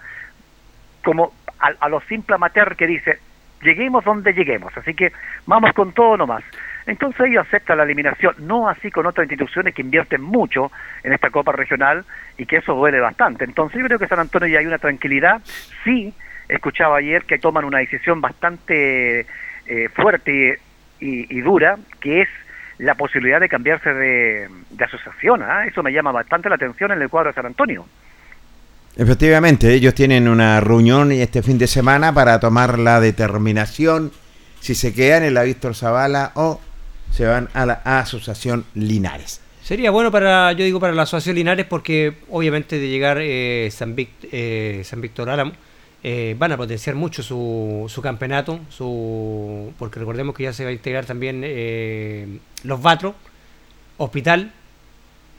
como 1.03 1.33
a, 1.59 1.89
los 1.89 2.05
simples 2.05 2.37
amateurs 2.37 2.77
que 2.77 2.87
dice, 2.87 3.19
lleguemos 3.63 4.05
donde 4.05 4.33
lleguemos, 4.33 4.77
así 4.77 4.95
que 4.95 5.13
vamos 5.47 5.73
con 5.73 5.93
todo 5.93 6.17
nomás. 6.17 6.45
Entonces 6.87 7.27
ellos 7.27 7.47
aceptan 7.47 7.77
la 7.77 7.85
eliminación, 7.85 8.35
no 8.39 8.69
así 8.69 8.91
con 8.91 9.07
otras 9.07 9.25
instituciones 9.25 9.75
que 9.75 9.83
invierten 9.83 10.23
mucho 10.23 10.71
en 11.03 11.13
esta 11.13 11.31
Copa 11.31 11.53
Regional 11.53 12.05
y 12.39 12.47
que 12.47 12.57
eso 12.57 12.75
duele 12.75 13.01
bastante. 13.01 13.45
Entonces 13.45 13.81
yo 13.81 13.87
creo 13.87 13.99
que 13.99 14.07
San 14.07 14.21
Antonio 14.21 14.49
ya 14.49 14.61
hay 14.61 14.67
una 14.67 14.79
tranquilidad, 14.79 15.43
sí, 15.85 16.15
escuchaba 16.49 16.97
ayer 16.97 17.25
que 17.25 17.39
toman 17.39 17.65
una 17.65 17.79
decisión 17.79 18.21
bastante 18.21 19.27
eh, 19.67 19.89
fuerte 19.95 20.61
y, 21.01 21.41
dura, 21.43 21.77
que 22.01 22.23
es 22.23 22.29
la 22.79 22.95
posibilidad 22.95 23.39
de 23.39 23.49
cambiarse 23.49 23.93
de, 23.93 24.49
asociación. 24.81 25.43
¿ah? 25.43 25.65
Eso 25.67 25.83
me 25.83 25.93
llama 25.93 26.11
bastante 26.11 26.49
la 26.49 26.55
atención 26.55 26.91
en 26.93 27.03
el 27.03 27.09
cuadro 27.09 27.31
de 27.31 27.35
San 27.35 27.47
Antonio. 27.47 27.85
Efectivamente, 28.99 29.73
ellos 29.75 29.95
tienen 29.95 30.27
una 30.27 30.59
reunión 30.59 31.13
este 31.13 31.41
fin 31.41 31.57
de 31.57 31.69
semana 31.69 32.13
para 32.13 32.41
tomar 32.41 32.81
la 32.81 32.99
determinación 32.99 34.11
si 34.59 34.75
se 34.75 34.93
quedan 34.93 35.23
en 35.23 35.35
la 35.35 35.45
Víctor 35.45 35.77
Zavala 35.77 36.33
o 36.35 36.59
se 37.13 37.25
van 37.25 37.49
a 37.55 37.65
la 37.65 37.75
Asociación 37.85 38.65
Linares. 38.75 39.41
Sería 39.63 39.93
bueno 39.93 40.11
para, 40.11 40.51
yo 40.51 40.65
digo, 40.65 40.81
para 40.81 40.95
la 40.95 41.03
Asociación 41.03 41.37
Linares 41.37 41.65
porque 41.67 42.15
obviamente 42.29 42.81
de 42.81 42.89
llegar 42.89 43.19
eh, 43.21 43.71
San, 43.71 43.95
eh, 43.97 44.83
San 44.85 45.01
Víctor 45.01 45.31
Álamo 45.31 45.53
eh, 46.03 46.35
van 46.37 46.51
a 46.51 46.57
potenciar 46.57 46.97
mucho 46.97 47.23
su, 47.23 47.85
su 47.89 48.03
campeonato, 48.03 48.59
su 48.69 49.73
porque 49.79 50.01
recordemos 50.01 50.35
que 50.35 50.43
ya 50.43 50.53
se 50.53 50.65
va 50.65 50.71
a 50.71 50.73
integrar 50.73 51.05
también 51.05 52.41
los 52.65 52.83
Vatro, 52.83 53.15
Hospital, 53.97 54.51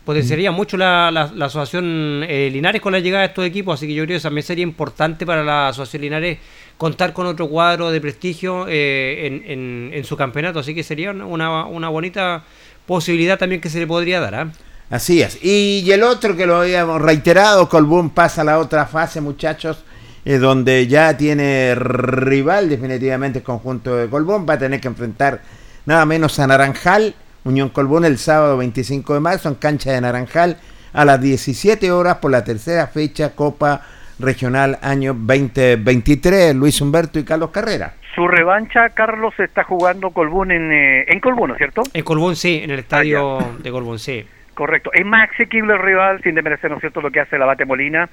potenciaría 0.06 0.51
mucho 0.51 0.77
la, 0.77 1.12
la, 1.12 1.46
asociación 1.46 2.24
eh, 2.27 2.50
Linares 2.51 2.82
con 2.82 2.94
la 2.94 3.00
llegada 3.00 3.22
de 3.22 3.27
estos 3.27 3.46
equipos, 3.46 3.75
así 3.75 3.88
que 3.88 3.94
yo 3.94 4.06
creo 4.06 4.18
que 4.18 4.24
también 4.24 4.44
sería 4.44 4.63
importante 4.63 5.25
para 5.25 5.44
la 5.44 5.68
asociación 5.68 6.01
Linares 6.03 6.39
contar 6.77 7.13
con 7.13 7.27
otro 7.27 7.48
cuadro 7.48 7.91
de 7.91 8.00
prestigio 8.01 8.65
eh, 8.68 9.27
en, 9.46 9.91
en, 9.94 10.03
su 10.06 10.15
campeonato, 10.15 10.60
así 10.60 10.74
que 10.74 10.82
sería 10.82 11.12
una, 11.12 11.65
una 11.65 11.89
bonita 11.89 12.44
posibilidad 12.86 13.38
también 13.38 13.62
que 13.62 13.70
se 13.70 13.79
le 13.79 13.86
podría 13.86 14.20
dar. 14.20 14.36
¿ah? 14.36 14.51
Así 14.89 15.22
es. 15.22 15.38
Y, 15.44 15.89
el 15.91 16.03
otro 16.03 16.36
que 16.36 16.48
lo 16.48 16.62
habíamos 16.62 17.01
reiterado, 17.01 17.70
Colbún 17.70 18.10
pasa 18.10 18.41
a 18.41 18.46
la 18.46 18.60
otra 18.60 18.88
fase, 18.88 19.22
muchachos, 19.22 19.84
eh, 20.25 20.38
donde 20.38 20.88
ya 20.88 21.15
tiene 21.15 21.75
rival 21.75 22.70
definitivamente 22.70 23.39
el 23.39 23.44
conjunto 23.46 23.96
de 23.96 24.10
Colbún, 24.10 24.48
va 24.50 24.56
a 24.56 24.60
tener 24.60 24.82
que 24.82 24.88
enfrentar 24.88 25.41
nada 25.86 26.06
menos 26.06 26.39
a 26.39 26.48
Naranjal 26.48 27.13
Unión 27.43 27.69
Colbún 27.69 28.05
el 28.05 28.17
sábado 28.17 28.58
25 28.58 29.13
de 29.13 29.19
marzo 29.19 29.50
en 29.50 29.55
cancha 29.55 29.91
de 29.91 30.01
Naranjal 30.01 30.58
a 30.93 31.05
las 31.05 31.22
17 31.22 31.91
horas 31.91 32.17
por 32.17 32.31
la 32.31 32.43
tercera 32.43 32.88
fecha 32.88 33.36
Copa 33.36 33.81
Regional 34.19 34.77
año 34.81 35.13
2023, 35.13 36.53
Luis 36.53 36.81
Humberto 36.81 37.19
y 37.19 37.24
Carlos 37.24 37.51
Carrera. 37.51 37.93
Su 38.13 38.27
revancha, 38.27 38.89
Carlos, 38.89 39.34
está 39.39 39.63
jugando 39.63 40.10
Colbún 40.10 40.51
en, 40.51 40.74
eh, 40.74 41.05
en 41.08 41.22
Colbún, 41.22 41.50
¿no 41.50 41.53
es 41.53 41.60
cierto? 41.60 41.84
En 41.93 42.03
Colbún, 42.03 42.36
sí, 42.36 42.60
en 42.62 42.72
el 42.72 42.79
estadio 42.79 43.39
ah, 43.39 43.46
de 43.60 43.72
Colbún, 43.72 43.98
sí. 43.98 44.25
Correcto. 44.53 44.91
Es 44.93 45.05
más 45.05 45.29
asequible 45.29 45.74
el 45.74 45.79
rival, 45.79 46.22
sin 46.22 46.36
desmerecer, 46.36 46.69
¿no 46.69 46.75
es 46.75 46.81
cierto?, 46.81 47.00
lo 47.00 47.12
que 47.12 47.22
hace 47.22 47.38
la 47.38 47.46
Bate 47.46 47.63
Molina. 47.63 48.10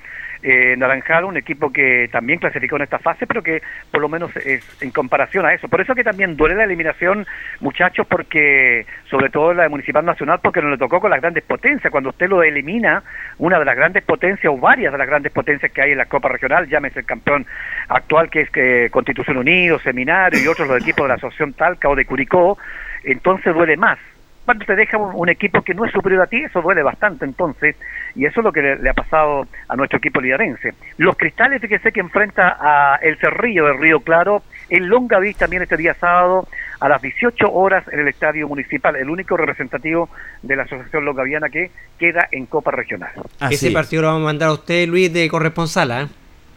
Eh, 0.48 0.76
Naranjal, 0.76 1.24
un 1.24 1.36
equipo 1.36 1.72
que 1.72 2.08
también 2.12 2.38
clasificó 2.38 2.76
en 2.76 2.82
esta 2.82 3.00
fase, 3.00 3.26
pero 3.26 3.42
que 3.42 3.62
por 3.90 4.00
lo 4.00 4.08
menos 4.08 4.30
es 4.36 4.64
en 4.80 4.92
comparación 4.92 5.44
a 5.44 5.52
eso. 5.52 5.66
Por 5.66 5.80
eso 5.80 5.92
que 5.92 6.04
también 6.04 6.36
duele 6.36 6.54
la 6.54 6.62
eliminación, 6.62 7.26
muchachos, 7.58 8.06
porque, 8.06 8.86
sobre 9.10 9.28
todo 9.28 9.52
la 9.52 9.64
de 9.64 9.70
Municipal 9.70 10.04
Nacional, 10.04 10.38
porque 10.40 10.62
no 10.62 10.70
le 10.70 10.78
tocó 10.78 11.00
con 11.00 11.10
las 11.10 11.20
grandes 11.20 11.42
potencias. 11.42 11.90
Cuando 11.90 12.10
usted 12.10 12.28
lo 12.28 12.44
elimina, 12.44 13.02
una 13.38 13.58
de 13.58 13.64
las 13.64 13.74
grandes 13.74 14.04
potencias 14.04 14.52
o 14.52 14.56
varias 14.56 14.92
de 14.92 14.98
las 14.98 15.08
grandes 15.08 15.32
potencias 15.32 15.72
que 15.72 15.82
hay 15.82 15.90
en 15.90 15.98
la 15.98 16.06
Copa 16.06 16.28
Regional, 16.28 16.68
llámese 16.68 17.00
el 17.00 17.06
campeón 17.06 17.44
actual 17.88 18.30
que 18.30 18.42
es 18.42 18.50
que 18.50 18.88
Constitución 18.92 19.38
Unido, 19.38 19.80
Seminario 19.80 20.40
y 20.40 20.46
otros 20.46 20.68
los 20.68 20.80
equipos 20.80 21.06
de 21.06 21.08
la 21.08 21.14
Asociación 21.14 21.54
Talca 21.54 21.88
o 21.88 21.96
de 21.96 22.04
Curicó, 22.04 22.56
entonces 23.02 23.52
duele 23.52 23.76
más 23.76 23.98
cuando 24.46 24.64
te 24.64 24.76
deja 24.76 24.96
un, 24.96 25.28
equipo 25.28 25.60
que 25.62 25.74
no 25.74 25.84
es 25.84 25.92
superior 25.92 26.22
a 26.22 26.26
ti, 26.26 26.36
eso 26.36 26.62
duele 26.62 26.82
bastante 26.82 27.24
entonces, 27.24 27.74
y 28.14 28.24
eso 28.24 28.40
es 28.40 28.44
lo 28.44 28.52
que 28.52 28.62
le, 28.62 28.88
ha 28.88 28.94
pasado 28.94 29.46
a 29.68 29.76
nuestro 29.76 29.98
equipo 29.98 30.20
liderense. 30.20 30.72
Los 30.96 31.16
cristales, 31.16 31.60
fíjese 31.60 31.90
que 31.90 31.98
enfrenta 31.98 32.56
a 32.58 32.96
el 33.02 33.18
Cerrillo 33.18 33.66
del 33.66 33.78
Río 33.78 34.00
Claro, 34.00 34.44
en 34.70 34.88
Longaví 34.88 35.34
también 35.34 35.62
este 35.62 35.76
día 35.76 35.94
sábado, 35.94 36.46
a 36.78 36.88
las 36.88 37.02
18 37.02 37.52
horas 37.52 37.84
en 37.92 37.98
el 37.98 38.08
Estadio 38.08 38.46
Municipal, 38.46 38.94
el 38.94 39.10
único 39.10 39.36
representativo 39.36 40.08
de 40.42 40.54
la 40.54 40.62
Asociación 40.62 41.04
Longaviana 41.04 41.48
que 41.48 41.72
queda 41.98 42.28
en 42.30 42.46
Copa 42.46 42.70
Regional. 42.70 43.10
ese 43.50 43.72
partido 43.72 44.02
lo 44.02 44.08
vamos 44.08 44.22
a 44.22 44.26
mandar 44.26 44.48
a 44.50 44.52
usted, 44.52 44.86
Luis, 44.86 45.12
de 45.12 45.28
corresponsal, 45.28 45.90
¿eh? 45.90 46.08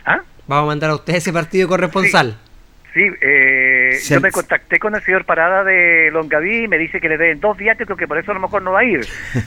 ¿Ah? 0.05 0.19
Vamos 0.48 0.63
a 0.63 0.67
mandar 0.67 0.91
a 0.91 0.96
usted 0.96 1.15
ese 1.15 1.34
partido 1.34 1.67
de 1.67 1.69
corresponsal. 1.69 2.31
Sí, 2.31 2.49
eh, 2.96 4.00
yo 4.10 4.19
me 4.19 4.31
contacté 4.31 4.79
con 4.79 4.96
el 4.96 5.03
señor 5.03 5.25
Parada 5.25 5.63
de 5.63 6.10
Longaví 6.12 6.63
y 6.63 6.67
me 6.67 6.77
dice 6.77 7.00
que 7.00 7.10
le 7.10 7.17
den 7.17 7.39
dos 7.39 7.58
viáticos, 7.58 7.98
que 7.98 8.08
por 8.08 8.17
eso 8.17 8.31
a 8.31 8.34
lo 8.34 8.39
mejor 8.39 8.62
no 8.62 8.72
va 8.72 8.79
a 8.79 8.84
ir. 8.84 9.01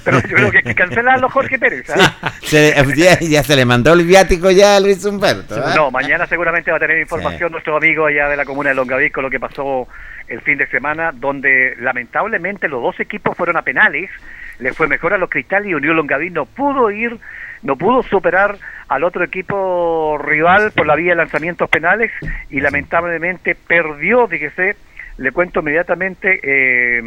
Pero 0.05 0.21
yo 0.21 0.37
creo 0.37 0.51
que 0.51 0.59
hay 0.59 0.65
que 0.65 0.75
cancelarlo, 0.75 1.29
Jorge 1.29 1.59
Pérez. 1.59 1.91
¿ah? 1.91 2.33
ya, 3.21 3.43
se 3.43 3.57
le 3.57 3.65
mandó 3.65 3.93
el 3.93 4.07
viático 4.07 4.51
ya 4.51 4.77
a 4.77 4.81
Luis 4.81 5.05
Humberto. 5.05 5.57
¿ah? 5.57 5.73
No, 5.75 5.91
mañana 5.91 6.27
seguramente 6.27 6.71
va 6.71 6.77
a 6.77 6.81
tener 6.81 6.99
información 6.99 7.53
nuestro 7.53 7.77
amigo 7.77 8.07
allá 8.07 8.29
de 8.29 8.37
la 8.37 8.45
comuna 8.45 8.71
de 8.71 8.77
Longaví 8.77 9.11
con 9.11 9.25
lo 9.25 9.31
que 9.31 9.41
pasó 9.41 9.89
el 10.29 10.41
fin 10.41 10.59
de 10.59 10.67
semana, 10.69 11.13
donde 11.13 11.75
lamentablemente 11.81 12.69
los 12.69 12.83
dos 12.83 13.01
equipos 13.01 13.37
fueron 13.37 13.57
a 13.57 13.63
penales. 13.63 14.11
Le 14.59 14.73
fue 14.73 14.87
mejor 14.87 15.13
a 15.15 15.19
los 15.19 15.29
Cristales 15.29 15.69
y 15.69 15.75
Unión 15.75 15.97
Longaví 15.97 16.31
no 16.31 16.47
pudo 16.47 16.91
ir 16.91 17.19
no 17.63 17.77
pudo 17.77 18.03
superar 18.03 18.57
al 18.89 19.05
otro 19.05 19.25
equipo 19.25 20.19
rival 20.19 20.73
por 20.73 20.87
la 20.87 20.97
vía 20.97 21.11
de 21.11 21.17
lanzamientos 21.17 21.71
penales 21.71 22.11
y 22.51 22.61
lamentablemente 22.61 23.55
perdió, 23.55 24.27
fíjese, 24.27 24.77
le 25.19 25.33
cuento 25.33 25.61
inmediatamente, 25.61 26.41
eh, 26.43 27.03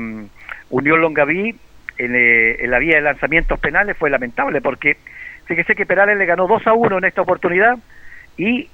Unión 0.69 1.01
Longaví 1.01 1.55
eh, 1.97 2.57
en, 2.59 2.71
la 2.71 2.79
vía 2.79 2.95
de 2.95 3.01
lanzamientos 3.01 3.59
penales 3.59 3.97
fue 3.97 4.09
lamentable 4.09 4.61
porque 4.61 4.97
fíjese 5.45 5.75
que 5.75 5.85
Perales 5.85 6.17
le 6.17 6.25
ganó 6.25 6.47
2 6.47 6.67
a 6.67 6.73
1 6.73 6.97
en 6.97 7.05
esta 7.05 7.21
oportunidad 7.21 7.77
y 8.37 8.69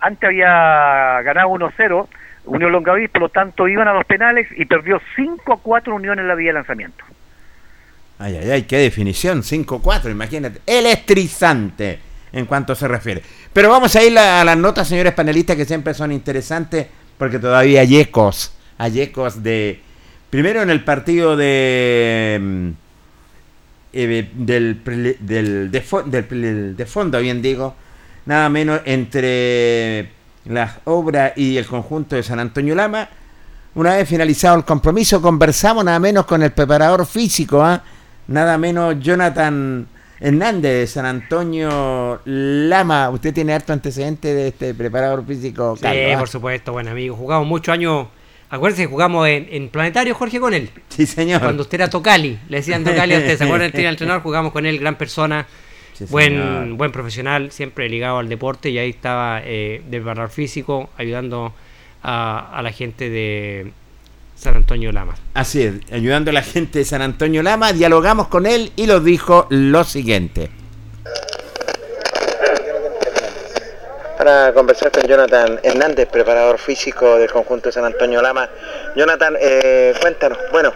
antes 0.00 0.28
había 0.28 1.20
ganado 1.22 1.48
1-0 1.50 2.08
Unión 2.46 2.72
Longaví, 2.72 3.08
por 3.08 3.22
lo 3.22 3.28
tanto 3.28 3.68
iban 3.68 3.88
a 3.88 3.92
los 3.92 4.04
penales 4.04 4.48
y 4.56 4.64
perdió 4.64 5.00
5 5.16 5.52
a 5.52 5.58
4 5.60 5.94
Unión 5.94 6.18
en 6.18 6.28
la 6.28 6.34
vía 6.34 6.50
de 6.50 6.54
lanzamiento. 6.54 7.04
Ay, 8.22 8.36
ay, 8.36 8.50
ay, 8.50 8.62
qué 8.64 8.76
definición, 8.76 9.42
5-4, 9.42 10.10
imagínate. 10.10 10.60
Electrizante 10.66 11.98
en 12.32 12.44
cuanto 12.44 12.74
se 12.74 12.86
refiere. 12.86 13.22
Pero 13.50 13.70
vamos 13.70 13.96
a 13.96 14.04
ir 14.04 14.16
a, 14.18 14.44
las 14.44 14.58
notas, 14.58 14.88
señores 14.88 15.14
panelistas, 15.14 15.56
que 15.56 15.64
siempre 15.64 15.94
son 15.94 16.12
interesantes, 16.12 16.86
porque 17.16 17.38
todavía 17.38 17.80
hay 17.80 17.98
ecos, 17.98 18.52
hay 18.76 19.00
ecos 19.00 19.42
de... 19.42 19.80
Primero 20.28 20.60
en 20.60 20.68
el 20.68 20.84
partido 20.84 21.34
de... 21.34 22.38
Mm, 22.38 22.68
eh, 23.94 24.30
del, 24.34 24.84
del, 24.84 25.70
de, 25.70 26.74
de 26.74 26.86
fondo, 26.86 27.20
bien 27.20 27.40
digo, 27.40 27.74
nada 28.26 28.50
menos 28.50 28.82
entre 28.84 30.10
las 30.44 30.72
obras 30.84 31.32
y 31.36 31.56
el 31.56 31.64
conjunto 31.64 32.16
de 32.16 32.22
San 32.22 32.38
Antonio 32.38 32.74
Lama. 32.74 33.08
Una 33.76 33.96
vez 33.96 34.06
finalizado 34.06 34.58
el 34.58 34.64
compromiso, 34.66 35.22
conversamos 35.22 35.86
nada 35.86 35.98
menos 35.98 36.26
con 36.26 36.42
el 36.42 36.52
preparador 36.52 37.06
físico, 37.06 37.64
¿ah? 37.64 37.82
Nada 38.30 38.56
menos 38.58 38.96
Jonathan 39.00 39.86
Hernández 40.20 40.72
de 40.72 40.86
San 40.86 41.04
Antonio 41.04 42.20
Lama. 42.24 43.10
Usted 43.10 43.34
tiene 43.34 43.52
harto 43.52 43.72
antecedente 43.72 44.32
de 44.32 44.48
este 44.48 44.72
preparador 44.72 45.26
físico. 45.26 45.76
sí, 45.76 45.86
¿ah? 45.86 46.18
por 46.18 46.28
supuesto, 46.28 46.72
buen 46.72 46.88
amigo. 46.88 47.16
Jugamos 47.16 47.46
muchos 47.46 47.72
años. 47.72 48.06
Acuérdense 48.48 48.86
jugamos 48.86 49.28
en, 49.28 49.68
Planetario, 49.68 50.14
Jorge, 50.14 50.40
con 50.40 50.54
él. 50.54 50.70
Sí, 50.88 51.06
señor. 51.06 51.40
Cuando 51.40 51.62
usted 51.62 51.76
era 51.80 51.90
Tocali. 51.90 52.38
Le 52.48 52.58
decían 52.58 52.82
Tocali 52.84 53.14
a 53.14 53.18
usted. 53.18 53.36
¿Se 53.36 53.44
acuerdan? 53.44 53.70
El 53.74 53.86
entrenador, 53.86 54.22
jugamos 54.22 54.52
con 54.52 54.66
él, 54.66 54.78
gran 54.78 54.96
persona. 54.96 55.46
buen, 56.08 56.76
buen 56.76 56.92
profesional, 56.92 57.50
siempre 57.50 57.88
ligado 57.88 58.18
al 58.18 58.28
deporte 58.28 58.70
y 58.70 58.78
ahí 58.78 58.90
estaba 58.90 59.40
eh, 59.44 59.82
de 59.84 59.98
preparador 59.98 60.30
físico, 60.30 60.90
ayudando 60.96 61.52
a 62.02 62.60
la 62.62 62.72
gente 62.72 63.10
de, 63.10 63.72
San 64.40 64.56
Antonio 64.56 64.90
Lama. 64.90 65.14
Así 65.34 65.62
es, 65.62 65.74
ayudando 65.92 66.30
a 66.30 66.32
la 66.32 66.40
gente 66.42 66.78
de 66.78 66.84
San 66.86 67.02
Antonio 67.02 67.42
Lama, 67.42 67.74
dialogamos 67.74 68.28
con 68.28 68.46
él 68.46 68.72
y 68.74 68.86
nos 68.86 69.04
dijo 69.04 69.46
lo 69.50 69.84
siguiente. 69.84 70.50
Para 74.16 74.54
conversar 74.54 74.90
con 74.92 75.02
Jonathan 75.02 75.60
Hernández, 75.62 76.08
preparador 76.08 76.58
físico 76.58 77.18
del 77.18 77.30
conjunto 77.30 77.68
de 77.68 77.72
San 77.72 77.84
Antonio 77.84 78.22
Lama. 78.22 78.48
Jonathan, 78.96 79.36
eh, 79.38 79.92
cuéntanos, 80.00 80.38
bueno, 80.50 80.72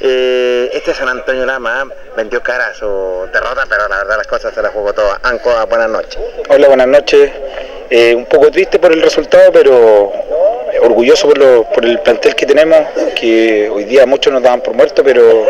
eh, 0.00 0.70
este 0.72 0.94
San 0.94 1.08
Antonio 1.08 1.44
Lama 1.46 1.88
vendió 2.16 2.42
cara 2.42 2.68
a 2.68 2.74
su 2.74 3.28
derrota, 3.32 3.64
pero 3.68 3.88
la 3.88 3.98
verdad 3.98 4.16
las 4.18 4.26
cosas 4.26 4.54
se 4.54 4.62
las 4.62 4.72
jugó 4.72 4.92
todas. 4.92 5.18
Ancoa, 5.22 5.64
buenas 5.64 5.90
noches. 5.90 6.18
Hola, 6.48 6.68
buenas 6.68 6.88
noches. 6.88 7.30
Eh, 7.90 8.14
un 8.14 8.26
poco 8.26 8.50
triste 8.50 8.78
por 8.78 8.92
el 8.92 9.00
resultado, 9.00 9.50
pero 9.52 10.12
orgulloso 10.82 11.28
por, 11.28 11.84
el 11.84 11.98
plantel 12.00 12.34
que 12.34 12.46
tenemos, 12.46 12.78
que 13.18 13.68
hoy 13.70 13.84
día 13.84 14.06
muchos 14.06 14.32
nos 14.32 14.42
daban 14.42 14.60
por 14.60 14.74
muertos, 14.74 15.04
pero, 15.04 15.46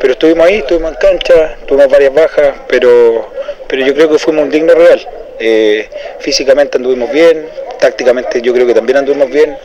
pero 0.00 0.12
estuvimos 0.12 0.46
ahí, 0.46 0.56
estuvimos 0.56 0.92
en 0.92 0.98
cancha, 0.98 1.56
tuvimos 1.66 1.88
varias 1.88 2.14
bajas, 2.14 2.54
pero, 2.68 3.30
pero 3.68 3.84
yo 3.84 3.94
creo 3.94 4.10
que 4.10 4.18
fuimos 4.18 4.44
un 4.44 4.50
digno 4.50 4.74
real. 4.74 5.06
Eh, 5.38 5.88
físicamente 6.20 6.78
anduvimos 6.78 7.10
bien, 7.10 7.48
tácticamente 7.80 8.40
yo 8.40 8.52
creo 8.52 8.66
que 8.66 8.74
también 8.74 8.98
anduvimos 8.98 9.28
bien, 9.28 9.56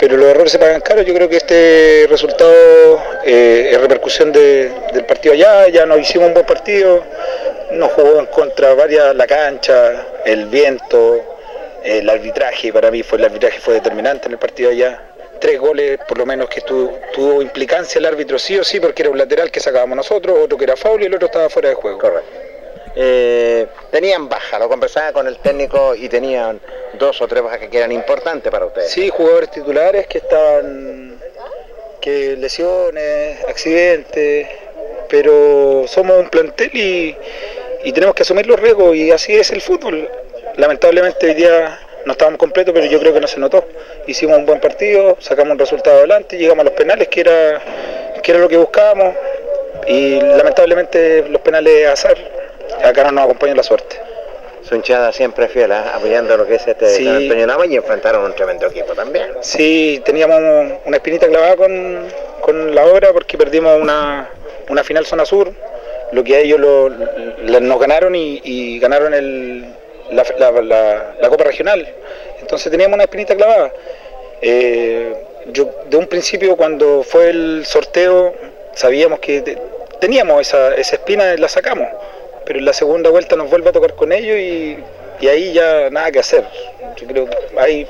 pero 0.00 0.16
los 0.16 0.26
errores 0.26 0.50
se 0.50 0.58
pagan 0.58 0.80
caros. 0.80 1.04
Yo 1.04 1.12
creo 1.12 1.28
que 1.28 1.36
este 1.36 2.06
resultado 2.08 2.52
eh, 3.22 3.68
es 3.70 3.80
repercusión 3.80 4.32
del 4.32 5.04
partido 5.06 5.34
allá, 5.34 5.68
ya 5.68 5.84
nos 5.84 6.00
hicimos 6.00 6.28
un 6.28 6.34
buen 6.34 6.46
partido, 6.46 7.04
nos 7.72 7.92
jugó 7.92 8.18
en 8.18 8.26
contra 8.26 8.72
varias 8.74 9.14
la 9.14 9.26
cancha, 9.26 10.06
el 10.24 10.46
viento, 10.46 11.38
el 11.84 12.08
arbitraje, 12.08 12.72
para 12.72 12.90
mí 12.90 13.02
fue 13.02 13.18
el 13.18 13.26
arbitraje 13.26 13.60
fue 13.60 13.74
determinante 13.74 14.26
en 14.26 14.32
el 14.32 14.38
partido 14.38 14.70
allá. 14.70 15.02
Tres 15.38 15.58
goles, 15.58 15.98
por 16.08 16.18
lo 16.18 16.26
menos, 16.26 16.48
que 16.48 16.60
tuvo, 16.62 17.42
implicancia 17.42 17.98
el 17.98 18.06
árbitro 18.06 18.38
sí 18.38 18.58
o 18.58 18.64
sí, 18.64 18.80
porque 18.80 19.02
era 19.02 19.10
un 19.10 19.18
lateral 19.18 19.50
que 19.50 19.60
sacábamos 19.60 19.96
nosotros, 19.96 20.38
otro 20.38 20.56
que 20.58 20.64
era 20.64 20.76
foul 20.76 21.02
y 21.02 21.06
el 21.06 21.14
otro 21.14 21.26
estaba 21.26 21.48
fuera 21.48 21.70
de 21.70 21.74
juego. 21.74 21.98
Correcto. 21.98 22.49
Eh, 22.96 23.66
tenían 23.90 24.28
baja, 24.28 24.58
lo 24.58 24.68
conversaba 24.68 25.12
con 25.12 25.26
el 25.26 25.38
técnico 25.38 25.94
y 25.94 26.08
tenían 26.08 26.60
dos 26.94 27.20
o 27.22 27.28
tres 27.28 27.42
bajas 27.42 27.68
que 27.68 27.78
eran 27.78 27.92
importantes 27.92 28.50
para 28.50 28.66
ustedes. 28.66 28.90
Sí, 28.90 29.08
jugadores 29.10 29.50
titulares 29.50 30.06
que 30.06 30.18
estaban, 30.18 31.20
que 32.00 32.36
lesiones, 32.36 33.44
accidentes, 33.44 34.48
pero 35.08 35.84
somos 35.86 36.18
un 36.18 36.28
plantel 36.28 36.70
y, 36.74 37.16
y 37.84 37.92
tenemos 37.92 38.14
que 38.14 38.22
asumir 38.22 38.46
los 38.46 38.58
riesgos 38.58 38.96
y 38.96 39.10
así 39.10 39.36
es 39.36 39.50
el 39.50 39.60
fútbol 39.60 40.08
lamentablemente 40.56 41.26
hoy 41.26 41.34
día 41.34 41.78
no 42.04 42.12
estábamos 42.12 42.38
completos, 42.38 42.72
pero 42.74 42.86
yo 42.86 42.98
creo 43.00 43.12
que 43.12 43.20
no 43.20 43.26
se 43.26 43.40
notó. 43.40 43.64
Hicimos 44.06 44.38
un 44.38 44.46
buen 44.46 44.60
partido, 44.60 45.16
sacamos 45.20 45.52
un 45.52 45.58
resultado 45.58 45.98
adelante, 45.98 46.38
llegamos 46.38 46.62
a 46.62 46.64
los 46.64 46.74
penales, 46.74 47.08
que 47.08 47.20
era, 47.20 47.60
que 48.22 48.30
era 48.30 48.40
lo 48.40 48.48
que 48.48 48.56
buscábamos, 48.56 49.14
y 49.86 50.20
lamentablemente 50.20 51.26
los 51.28 51.40
penales 51.42 51.88
azar, 51.88 52.16
acá 52.84 53.04
no 53.04 53.12
nos 53.12 53.24
acompaña 53.24 53.54
la 53.54 53.62
suerte. 53.62 53.96
Su 54.62 54.74
hinchada 54.74 55.12
siempre 55.12 55.48
fiel, 55.48 55.72
¿eh? 55.72 55.82
apoyando 55.94 56.36
lo 56.36 56.46
que 56.46 56.56
es 56.56 56.66
este 56.66 56.88
San 56.90 57.16
Antonio 57.16 57.46
Lama 57.46 57.66
y 57.66 57.76
enfrentaron 57.76 58.24
un 58.24 58.34
tremendo 58.34 58.66
equipo 58.66 58.92
también. 58.92 59.32
Sí, 59.40 60.02
teníamos 60.04 60.38
una 60.84 60.96
espinita 60.96 61.26
clavada 61.26 61.56
con, 61.56 62.06
con 62.42 62.74
la 62.74 62.84
obra 62.84 63.12
porque 63.12 63.38
perdimos 63.38 63.80
una, 63.80 64.28
una 64.68 64.84
final 64.84 65.06
zona 65.06 65.24
sur, 65.24 65.50
lo 66.12 66.22
que 66.22 66.40
ellos 66.40 66.60
lo, 66.60 66.90
nos 66.90 67.80
ganaron 67.80 68.14
y 68.14 68.78
ganaron 68.78 69.14
el, 69.14 69.64
la, 70.10 71.28
Copa 71.28 71.44
Regional. 71.44 71.86
Entonces 72.40 72.70
teníamos 72.70 72.94
una 72.94 73.04
espinita 73.04 73.34
clavada. 73.36 73.72
Eh, 74.42 75.14
yo 75.52 75.70
de 75.88 75.96
un 75.96 76.06
principio 76.06 76.56
cuando 76.56 77.02
fue 77.02 77.30
el 77.30 77.64
sorteo 77.66 78.34
sabíamos 78.74 79.20
que 79.20 79.58
teníamos 80.00 80.40
esa, 80.40 80.74
esa 80.74 80.96
espina, 80.96 81.36
la 81.36 81.48
sacamos, 81.48 81.88
pero 82.44 82.58
en 82.58 82.64
la 82.64 82.72
segunda 82.72 83.10
vuelta 83.10 83.36
nos 83.36 83.50
vuelve 83.50 83.70
a 83.70 83.72
tocar 83.72 83.94
con 83.94 84.12
ellos 84.12 84.36
y, 84.38 84.78
ahí 85.28 85.52
ya 85.52 85.90
nada 85.90 86.10
que 86.10 86.20
hacer. 86.20 86.44
Yo 86.96 87.06
creo 87.06 87.26
que 87.28 87.36
ahí 87.58 87.86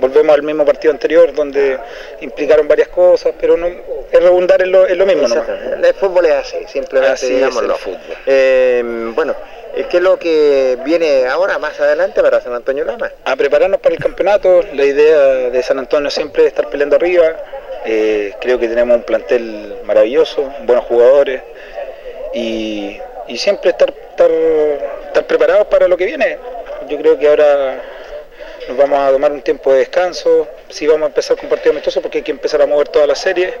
volvemos 0.00 0.34
al 0.34 0.42
mismo 0.42 0.64
partido 0.64 0.92
anterior 0.92 1.32
donde 1.32 1.78
implicaron 2.20 2.66
varias 2.66 2.88
cosas, 2.88 3.32
pero 3.40 3.56
no 3.56 3.66
es 3.66 3.76
redundar 4.12 4.60
en 4.62 4.72
lo, 4.72 4.86
en 4.86 4.98
lo 4.98 5.06
mismo. 5.06 5.26
El 5.26 5.94
fútbol 5.94 6.26
es 6.26 6.32
así, 6.32 6.56
simplemente 6.66 7.14
Así 7.14 7.26
es 7.26 7.34
digámoslo. 7.36 7.74
el 7.74 7.80
fútbol. 7.80 8.16
Eh, 8.26 9.12
bueno, 9.14 9.34
eh, 9.74 9.86
¿qué 9.88 9.98
es 9.98 10.02
lo 10.02 10.18
que 10.18 10.76
viene 10.84 11.26
ahora, 11.26 11.58
más 11.58 11.80
adelante, 11.80 12.20
para 12.20 12.40
San 12.40 12.52
Antonio 12.52 12.84
Lama? 12.84 13.10
a 13.24 13.36
prepararnos 13.36 13.80
para 13.80 13.94
el 13.94 14.00
campeonato. 14.00 14.62
La 14.74 14.84
idea 14.84 15.18
de 15.50 15.62
San 15.62 15.78
Antonio 15.78 16.10
siempre 16.10 16.42
es 16.42 16.48
estar 16.48 16.68
peleando 16.68 16.96
arriba. 16.96 17.36
Eh, 17.84 18.34
creo 18.40 18.58
que 18.58 18.68
tenemos 18.68 18.96
un 18.96 19.02
plantel 19.02 19.78
maravilloso, 19.84 20.52
buenos 20.64 20.84
jugadores 20.84 21.42
y, 22.34 22.98
y 23.32 23.38
siempre 23.38 23.70
estar, 23.70 23.90
estar, 24.10 24.30
estar 24.30 25.26
preparados 25.26 25.66
para 25.68 25.88
lo 25.88 25.96
que 25.96 26.04
viene. 26.06 26.38
Yo 26.88 26.98
creo 26.98 27.18
que 27.18 27.28
ahora 27.28 27.80
nos 28.68 28.76
vamos 28.76 28.98
a 28.98 29.10
tomar 29.10 29.32
un 29.32 29.42
tiempo 29.42 29.72
de 29.72 29.78
descanso. 29.80 30.48
Sí 30.68 30.86
vamos 30.86 31.04
a 31.04 31.06
empezar 31.06 31.36
con 31.36 31.48
partido 31.48 31.70
amistoso 31.72 32.00
porque 32.02 32.18
hay 32.18 32.24
que 32.24 32.30
empezar 32.32 32.60
a 32.62 32.66
mover 32.66 32.88
toda 32.88 33.06
la 33.06 33.14
serie 33.14 33.54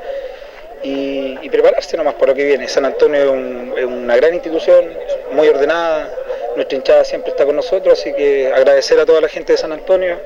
y, 0.82 1.48
prepararse 1.48 1.96
nomás 1.98 2.14
para 2.14 2.32
lo 2.32 2.34
que 2.34 2.44
viene. 2.44 2.66
San 2.66 2.84
Antonio 2.86 3.20
es, 3.22 3.28
un- 3.30 3.74
es 3.76 3.84
una 3.84 4.16
gran 4.16 4.32
institución, 4.34 4.90
muy 5.32 5.46
ordenada, 5.48 6.10
nuestra 6.56 6.76
hinchada 6.76 7.04
siempre 7.04 7.30
está 7.30 7.44
con 7.44 7.56
nosotros, 7.56 7.98
así 8.00 8.12
que 8.14 8.50
agradecer 8.52 8.98
a 8.98 9.04
toda 9.06 9.20
la 9.20 9.28
gente 9.28 9.52
de 9.52 9.58
San 9.58 9.70
Antonio 9.72 10.18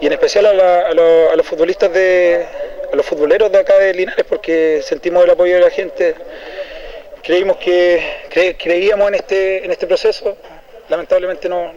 y 0.00 0.06
en 0.06 0.12
especial 0.12 0.46
a, 0.46 0.86
a 0.88 0.94
los 1.36 1.44
futbolistas 1.46 1.92
de, 1.92 2.46
a 2.92 2.96
los 2.96 3.04
futboleros 3.04 3.50
de 3.52 3.58
acá 3.58 3.78
de 3.78 3.92
Linares 3.92 4.24
porque 4.28 4.80
sentimos 4.82 5.24
el 5.24 5.30
apoyo 5.30 5.56
de 5.56 5.60
la 5.60 5.70
gente. 5.70 6.14
Creímos 7.22 7.56
que 7.58 8.02
cre- 8.30 8.56
creíamos 8.58 9.08
en 9.08 9.14
este 9.16 9.64
en 9.64 9.70
este 9.70 9.86
proceso, 9.86 10.36
lamentablemente 10.88 11.48
no, 11.48 11.72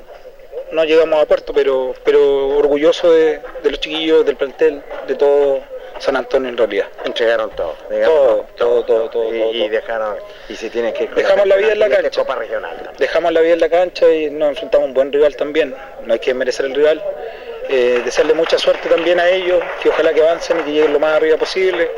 no 0.71 0.83
llegamos 0.85 1.21
a 1.21 1.25
puerto, 1.25 1.53
pero 1.53 1.93
pero 2.03 2.49
orgulloso 2.57 3.11
de, 3.11 3.39
de 3.61 3.69
los 3.71 3.79
chiquillos, 3.79 4.25
del 4.25 4.35
plantel, 4.37 4.81
de 5.07 5.15
todo 5.15 5.61
San 5.99 6.15
Antonio 6.15 6.49
en 6.49 6.57
realidad. 6.57 6.87
Entregaron 7.05 7.49
todo, 7.51 7.75
Todo, 7.89 8.45
todo, 8.57 8.83
todo, 8.83 9.09
todo, 9.09 9.33
y, 9.35 9.39
todo, 9.39 9.53
y 9.53 9.59
todo. 9.59 9.69
dejaron, 9.69 10.15
y 10.49 10.55
si 10.55 10.69
tienen 10.69 10.93
que... 10.93 11.07
Dejamos 11.07 11.45
la 11.45 11.55
vida 11.55 11.73
en 11.73 11.79
la 11.79 11.89
cancha. 11.89 12.21
Copa 12.21 12.35
regional. 12.35 12.75
también. 12.75 12.95
Dejamos 12.97 13.31
la 13.31 13.41
vida 13.41 13.53
en 13.53 13.59
la 13.59 13.69
cancha 13.69 14.09
y 14.11 14.29
nos 14.31 14.49
enfrentamos 14.49 14.85
a 14.85 14.87
un 14.87 14.93
buen 14.95 15.13
rival 15.13 15.35
también. 15.35 15.75
No 16.05 16.13
hay 16.13 16.19
que 16.19 16.33
merecer 16.33 16.65
el 16.65 16.73
rival. 16.73 17.01
Eh, 17.69 18.01
desearle 18.03 18.33
mucha 18.33 18.57
suerte 18.57 18.89
también 18.89 19.19
a 19.19 19.29
ellos, 19.29 19.61
que 19.81 19.89
ojalá 19.89 20.13
que 20.13 20.21
avancen 20.21 20.59
y 20.61 20.63
que 20.63 20.71
lleguen 20.71 20.93
lo 20.93 20.99
más 20.99 21.13
arriba 21.15 21.37
posible. 21.37 21.89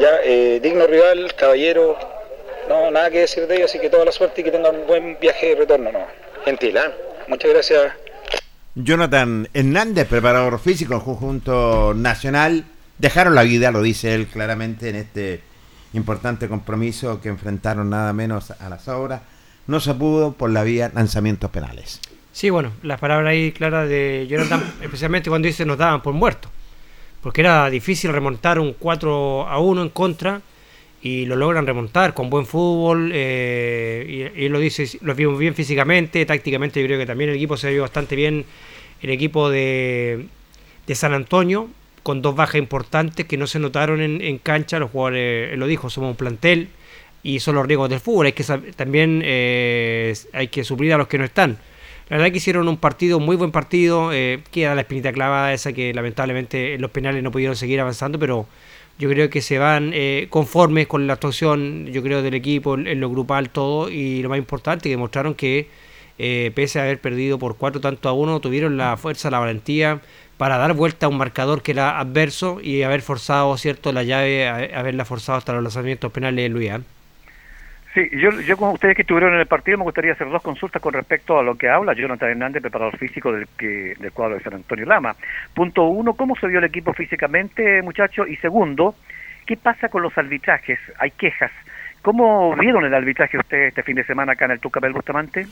Ya, 0.00 0.20
eh, 0.22 0.60
digno 0.62 0.86
rival, 0.86 1.34
caballero, 1.34 1.98
no, 2.68 2.90
nada 2.90 3.10
que 3.10 3.20
decir 3.20 3.46
de 3.46 3.56
ellos, 3.56 3.70
así 3.70 3.78
que 3.78 3.90
toda 3.90 4.04
la 4.04 4.12
suerte 4.12 4.40
y 4.40 4.44
que 4.44 4.50
tengan 4.50 4.76
un 4.76 4.86
buen 4.86 5.18
viaje 5.20 5.48
de 5.48 5.54
retorno. 5.56 5.92
¿no? 5.92 6.06
Gentil, 6.44 6.76
¿eh? 6.76 6.80
Muchas 7.28 7.50
gracias. 7.50 7.92
Jonathan 8.74 9.48
Hernández, 9.54 10.08
preparador 10.08 10.58
físico 10.58 10.94
del 10.94 11.02
conjunto 11.02 11.94
nacional, 11.94 12.64
dejaron 12.98 13.34
la 13.34 13.42
vida, 13.42 13.70
lo 13.70 13.82
dice 13.82 14.14
él 14.14 14.26
claramente, 14.26 14.88
en 14.88 14.96
este 14.96 15.40
importante 15.92 16.48
compromiso 16.48 17.20
que 17.20 17.28
enfrentaron 17.28 17.90
nada 17.90 18.12
menos 18.12 18.50
a 18.50 18.68
las 18.68 18.88
obras. 18.88 19.22
No 19.66 19.80
se 19.80 19.94
pudo 19.94 20.32
por 20.32 20.50
la 20.50 20.64
vía 20.64 20.90
lanzamientos 20.92 21.50
penales. 21.50 22.00
Sí, 22.32 22.50
bueno, 22.50 22.72
las 22.82 22.98
palabras 22.98 23.30
ahí 23.30 23.52
claras 23.52 23.88
de 23.88 24.26
Jonathan, 24.28 24.74
especialmente 24.82 25.30
cuando 25.30 25.46
dice 25.46 25.64
nos 25.64 25.78
daban 25.78 26.02
por 26.02 26.12
muertos. 26.12 26.50
Porque 27.22 27.40
era 27.40 27.70
difícil 27.70 28.12
remontar 28.12 28.58
un 28.58 28.74
4 28.74 29.48
a 29.48 29.58
1 29.60 29.82
en 29.82 29.88
contra 29.88 30.42
y 31.04 31.26
lo 31.26 31.36
logran 31.36 31.66
remontar 31.66 32.14
con 32.14 32.30
buen 32.30 32.46
fútbol. 32.46 33.10
eh, 33.12 34.32
y, 34.34 34.48
lo 34.48 34.58
dice, 34.58 34.88
lo 35.02 35.14
vimos 35.14 35.38
bien 35.38 35.54
físicamente, 35.54 36.24
tácticamente 36.24 36.80
yo 36.80 36.86
creo 36.86 36.98
que 36.98 37.04
también 37.04 37.28
el 37.28 37.36
equipo 37.36 37.58
se 37.58 37.70
vio 37.70 37.82
bastante 37.82 38.16
bien. 38.16 38.46
El 39.02 39.10
equipo 39.10 39.50
de, 39.50 40.24
de 40.86 40.94
San 40.94 41.12
Antonio, 41.12 41.68
con 42.02 42.22
dos 42.22 42.34
bajas 42.34 42.54
importantes 42.56 43.26
que 43.26 43.36
no 43.36 43.46
se 43.46 43.58
notaron 43.58 44.00
en, 44.00 44.22
en 44.22 44.38
cancha. 44.38 44.78
Los 44.78 44.92
jugadores, 44.92 45.52
él 45.52 45.60
lo 45.60 45.66
dijo, 45.66 45.90
somos 45.90 46.08
un 46.08 46.16
plantel 46.16 46.68
y 47.22 47.40
son 47.40 47.56
los 47.56 47.66
riesgos 47.66 47.90
del 47.90 48.00
fútbol. 48.00 48.24
Hay 48.24 48.32
que 48.32 48.44
también 48.74 49.20
eh, 49.22 50.14
hay 50.32 50.48
que 50.48 50.64
suplir 50.64 50.94
a 50.94 50.96
los 50.96 51.06
que 51.06 51.18
no 51.18 51.24
están. 51.24 51.58
La 52.08 52.16
verdad 52.16 52.32
que 52.32 52.38
hicieron 52.38 52.66
un 52.66 52.78
partido, 52.78 53.20
muy 53.20 53.36
buen 53.36 53.50
partido. 53.50 54.10
Eh, 54.10 54.40
queda 54.50 54.74
la 54.74 54.80
espinita 54.80 55.12
clavada 55.12 55.52
esa 55.52 55.74
que 55.74 55.92
lamentablemente 55.92 56.74
en 56.74 56.80
los 56.80 56.90
penales 56.90 57.22
no 57.22 57.30
pudieron 57.30 57.56
seguir 57.56 57.78
avanzando, 57.78 58.18
pero 58.18 58.46
yo 58.98 59.08
creo 59.08 59.30
que 59.30 59.42
se 59.42 59.58
van 59.58 59.90
eh, 59.94 60.28
conformes 60.30 60.86
con 60.86 61.06
la 61.06 61.14
actuación, 61.14 61.86
yo 61.86 62.02
creo, 62.02 62.22
del 62.22 62.34
equipo, 62.34 62.74
en 62.76 63.00
lo 63.00 63.10
grupal, 63.10 63.50
todo. 63.50 63.90
Y 63.90 64.22
lo 64.22 64.28
más 64.28 64.38
importante, 64.38 64.84
que 64.84 64.90
demostraron 64.90 65.34
que 65.34 65.68
eh, 66.18 66.52
pese 66.54 66.78
a 66.78 66.82
haber 66.84 67.00
perdido 67.00 67.38
por 67.38 67.56
cuatro 67.56 67.80
tanto 67.80 68.08
a 68.08 68.12
uno, 68.12 68.40
tuvieron 68.40 68.76
la 68.76 68.96
fuerza, 68.96 69.30
la 69.30 69.40
valentía 69.40 70.00
para 70.36 70.58
dar 70.58 70.74
vuelta 70.74 71.06
a 71.06 71.08
un 71.08 71.16
marcador 71.18 71.62
que 71.62 71.72
era 71.72 71.98
adverso 71.98 72.60
y 72.62 72.82
haber 72.82 73.02
forzado, 73.02 73.56
¿cierto?, 73.56 73.92
la 73.92 74.02
llave, 74.02 74.48
haberla 74.48 75.04
forzado 75.04 75.38
hasta 75.38 75.52
los 75.52 75.62
lanzamientos 75.62 76.12
penales 76.12 76.44
de 76.44 76.48
Luis. 76.48 76.72
Sí, 77.94 78.08
yo, 78.12 78.40
yo 78.40 78.56
con 78.56 78.70
ustedes 78.70 78.96
que 78.96 79.02
estuvieron 79.02 79.34
en 79.34 79.40
el 79.40 79.46
partido 79.46 79.78
me 79.78 79.84
gustaría 79.84 80.12
hacer 80.12 80.28
dos 80.28 80.42
consultas 80.42 80.82
con 80.82 80.92
respecto 80.92 81.38
a 81.38 81.44
lo 81.44 81.56
que 81.56 81.68
habla 81.68 81.94
Jonathan 81.94 82.28
Hernández, 82.28 82.60
preparador 82.60 82.98
físico 82.98 83.30
del, 83.30 83.46
que, 83.56 83.94
del 84.00 84.10
cuadro 84.10 84.34
de 84.34 84.42
San 84.42 84.54
Antonio 84.54 84.84
Lama. 84.84 85.14
Punto 85.54 85.84
uno, 85.84 86.14
¿cómo 86.14 86.34
se 86.34 86.48
vio 86.48 86.58
el 86.58 86.64
equipo 86.64 86.92
físicamente, 86.92 87.82
muchachos? 87.82 88.28
Y 88.28 88.34
segundo, 88.36 88.96
¿qué 89.46 89.56
pasa 89.56 89.88
con 89.88 90.02
los 90.02 90.18
arbitrajes? 90.18 90.80
Hay 90.98 91.12
quejas. 91.12 91.52
¿Cómo 92.02 92.56
vieron 92.56 92.84
el 92.84 92.92
arbitraje 92.92 93.38
ustedes 93.38 93.68
este 93.68 93.84
fin 93.84 93.94
de 93.94 94.04
semana 94.04 94.32
acá 94.32 94.46
en 94.46 94.50
el 94.50 94.60
Tucapel 94.60 94.92
Bustamante? 94.92 95.46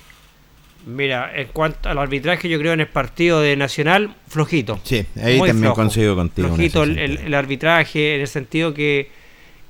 Mira, 0.85 1.31
en 1.33 1.47
cuanto 1.47 1.89
al 1.89 1.99
arbitraje, 1.99 2.49
yo 2.49 2.59
creo 2.59 2.73
en 2.73 2.81
el 2.81 2.89
partido 2.89 3.41
de 3.41 3.57
Nacional, 3.57 4.17
flojito. 4.27 4.81
Sí, 4.83 5.07
ahí 5.23 5.39
Muy 5.39 5.47
también 5.49 5.67
flojo. 5.67 5.77
coincido 5.77 6.17
contigo. 6.17 6.49
Flojito 6.49 6.83
el 6.83 7.33
arbitraje, 7.35 8.17
en 8.17 8.21
el 8.23 8.27
sentido 8.27 8.75
que 8.75 9.22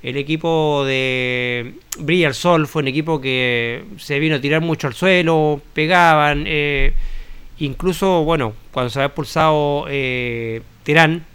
el 0.03 0.17
equipo 0.17 0.83
de 0.85 1.75
Brilla 1.97 2.27
el 2.27 2.33
Sol 2.33 2.67
fue 2.67 2.81
un 2.81 2.89
equipo 2.89 3.21
que 3.21 3.85
se 3.97 4.19
vino 4.19 4.35
a 4.35 4.41
tirar 4.41 4.61
mucho 4.61 4.87
al 4.87 4.93
suelo, 4.93 5.61
pegaban, 5.73 6.43
eh, 6.45 6.93
incluso, 7.59 8.23
bueno, 8.25 8.53
cuando 8.71 8.89
se 8.89 8.99
había 8.99 9.07
expulsado 9.07 9.85
eh, 9.89 10.61
Terán, 10.83 11.25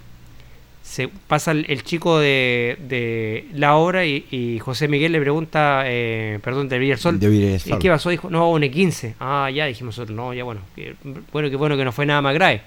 se 0.83 1.09
pasa 1.09 1.53
el, 1.53 1.67
el 1.69 1.83
chico 1.83 2.19
de, 2.19 2.77
de 2.89 3.47
la 3.53 3.77
obra 3.77 4.05
y, 4.07 4.27
y 4.31 4.59
José 4.59 4.89
Miguel 4.89 5.13
le 5.13 5.21
pregunta, 5.21 5.83
eh, 5.87 6.39
perdón, 6.43 6.69
de 6.69 6.79
Brilla 6.79 6.95
el 6.95 6.99
Sol, 6.99 7.19
De 7.19 7.29
¿y 7.35 7.59
Sol. 7.59 7.79
qué 7.79 7.89
pasó? 7.89 8.11
Dijo, 8.11 8.29
no, 8.31 8.51
un 8.51 8.63
E15. 8.63 9.15
Ah, 9.21 9.51
ya 9.55 9.67
dijimos 9.67 9.97
nosotros, 9.97 10.17
no, 10.17 10.33
ya 10.35 10.45
bueno, 10.45 10.61
que, 10.75 10.95
bueno, 11.33 11.51
que 11.51 11.57
bueno 11.57 11.77
que 11.77 11.85
no 11.85 11.93
fue 11.93 12.05
nada 12.07 12.21
más 12.23 12.35
grave. 12.35 12.63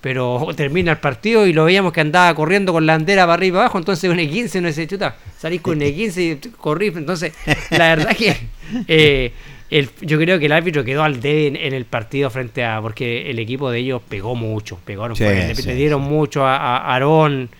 Pero 0.00 0.48
termina 0.56 0.92
el 0.92 0.98
partido 0.98 1.46
y 1.46 1.52
lo 1.52 1.64
veíamos 1.64 1.92
que 1.92 2.00
andaba 2.00 2.34
corriendo 2.34 2.72
con 2.72 2.86
la 2.86 2.94
bandera 2.94 3.22
para 3.24 3.34
arriba 3.34 3.48
y 3.48 3.52
para 3.52 3.64
abajo, 3.64 3.78
entonces 3.78 4.10
un 4.10 4.18
E15 4.18 4.60
no 4.62 4.68
dice, 4.68 4.86
chuta, 4.86 5.16
salís 5.38 5.60
con 5.60 5.74
un 5.78 5.82
E15 5.84 6.38
y 6.46 6.48
corrí. 6.50 6.88
Entonces, 6.88 7.32
la 7.70 7.94
verdad 7.96 8.16
que 8.16 8.34
eh, 8.88 9.32
el- 9.70 9.90
yo 10.00 10.18
creo 10.18 10.38
que 10.38 10.46
el 10.46 10.52
árbitro 10.52 10.84
quedó 10.84 11.02
al 11.04 11.20
debe 11.20 11.46
en, 11.48 11.56
en 11.56 11.74
el 11.74 11.84
partido 11.84 12.30
frente 12.30 12.64
a, 12.64 12.80
porque 12.80 13.30
el 13.30 13.38
equipo 13.38 13.70
de 13.70 13.78
ellos 13.80 14.00
pegó 14.08 14.34
mucho, 14.34 14.78
pegaron, 14.84 15.14
Sí, 15.16 15.24
le, 15.24 15.54
sí, 15.54 15.62
le 15.64 15.74
dieron 15.74 16.02
sí. 16.02 16.08
mucho 16.08 16.44
a, 16.46 16.56
a 16.56 16.92
Aarón, 16.94 17.50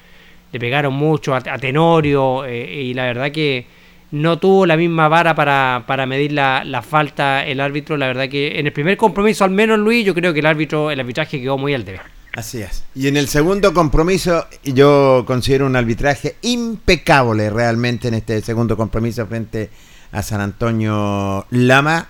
le 0.52 0.58
pegaron 0.58 0.94
mucho 0.94 1.34
a, 1.34 1.38
a 1.38 1.58
Tenorio 1.58 2.44
eh, 2.46 2.82
y 2.84 2.94
la 2.94 3.04
verdad 3.04 3.30
que 3.30 3.66
no 4.12 4.38
tuvo 4.38 4.66
la 4.66 4.76
misma 4.76 5.06
vara 5.08 5.36
para, 5.36 5.84
para 5.86 6.04
medir 6.06 6.32
la, 6.32 6.64
la 6.64 6.82
falta 6.82 7.46
el 7.46 7.60
árbitro. 7.60 7.96
La 7.96 8.08
verdad 8.08 8.28
que 8.28 8.58
en 8.58 8.66
el 8.66 8.72
primer 8.72 8.96
compromiso, 8.96 9.44
al 9.44 9.50
menos 9.52 9.78
Luis, 9.78 10.04
yo 10.04 10.14
creo 10.14 10.32
que 10.32 10.40
el 10.40 10.46
árbitro, 10.46 10.90
el 10.90 10.98
arbitraje 10.98 11.40
quedó 11.40 11.56
muy 11.58 11.74
al 11.74 11.84
debe. 11.84 12.00
Así 12.32 12.62
es. 12.62 12.84
Y 12.94 13.08
en 13.08 13.16
el 13.16 13.28
segundo 13.28 13.74
compromiso, 13.74 14.46
yo 14.62 15.24
considero 15.26 15.66
un 15.66 15.76
arbitraje 15.76 16.36
impecable 16.42 17.50
realmente 17.50 18.08
en 18.08 18.14
este 18.14 18.40
segundo 18.42 18.76
compromiso 18.76 19.26
frente 19.26 19.70
a 20.12 20.22
San 20.22 20.40
Antonio 20.40 21.46
Lama, 21.50 22.08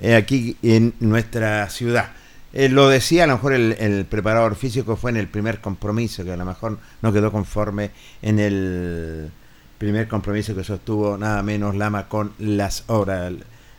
eh, 0.00 0.16
aquí 0.16 0.56
en 0.62 0.94
nuestra 1.00 1.68
ciudad. 1.70 2.12
Eh, 2.52 2.68
lo 2.68 2.88
decía, 2.88 3.24
a 3.24 3.26
lo 3.28 3.34
mejor 3.34 3.52
el, 3.52 3.76
el 3.78 4.04
preparador 4.06 4.56
físico 4.56 4.96
fue 4.96 5.12
en 5.12 5.18
el 5.18 5.28
primer 5.28 5.60
compromiso, 5.60 6.24
que 6.24 6.32
a 6.32 6.36
lo 6.36 6.44
mejor 6.44 6.78
no 7.00 7.12
quedó 7.12 7.30
conforme 7.30 7.92
en 8.22 8.40
el 8.40 9.30
primer 9.78 10.08
compromiso 10.08 10.54
que 10.54 10.64
sostuvo 10.64 11.16
nada 11.16 11.42
menos 11.42 11.76
Lama 11.76 12.08
con 12.08 12.32
las 12.38 12.84
obras 12.88 13.32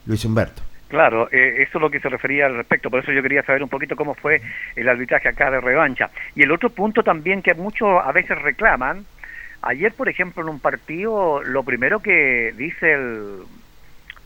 Luis 0.05 0.23
Humberto. 0.23 0.70
Claro, 0.91 1.29
eh, 1.31 1.63
eso 1.63 1.77
es 1.77 1.81
lo 1.81 1.89
que 1.89 2.01
se 2.01 2.09
refería 2.09 2.47
al 2.47 2.57
respecto, 2.57 2.89
por 2.89 2.99
eso 2.99 3.13
yo 3.13 3.23
quería 3.23 3.43
saber 3.43 3.63
un 3.63 3.69
poquito 3.69 3.95
cómo 3.95 4.13
fue 4.13 4.41
el 4.75 4.89
arbitraje 4.89 5.29
acá 5.29 5.49
de 5.49 5.61
revancha. 5.61 6.09
Y 6.35 6.43
el 6.43 6.51
otro 6.51 6.69
punto 6.69 7.01
también 7.01 7.41
que 7.41 7.53
muchos 7.53 7.87
a 8.03 8.11
veces 8.11 8.37
reclaman, 8.41 9.05
ayer 9.61 9.93
por 9.93 10.09
ejemplo 10.09 10.43
en 10.43 10.49
un 10.49 10.59
partido, 10.59 11.41
lo 11.43 11.63
primero 11.63 12.01
que 12.01 12.53
dice 12.57 12.91
el 12.91 13.37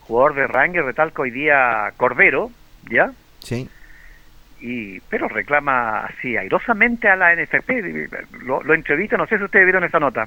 jugador 0.00 0.34
de 0.34 0.48
Ranger 0.48 0.86
de 0.86 0.92
Talco 0.92 1.22
hoy 1.22 1.30
día, 1.30 1.92
Cordero, 1.96 2.50
¿ya? 2.90 3.12
¿Sí? 3.38 3.70
y 4.58 4.98
pero 5.00 5.28
reclama 5.28 6.06
así 6.06 6.34
airosamente 6.34 7.10
a 7.10 7.14
la 7.14 7.36
NFP 7.36 7.70
lo, 8.44 8.62
lo 8.62 8.72
entrevista 8.72 9.18
no 9.18 9.26
sé 9.26 9.36
si 9.36 9.44
ustedes 9.44 9.66
vieron 9.66 9.84
esa 9.84 10.00
nota 10.00 10.26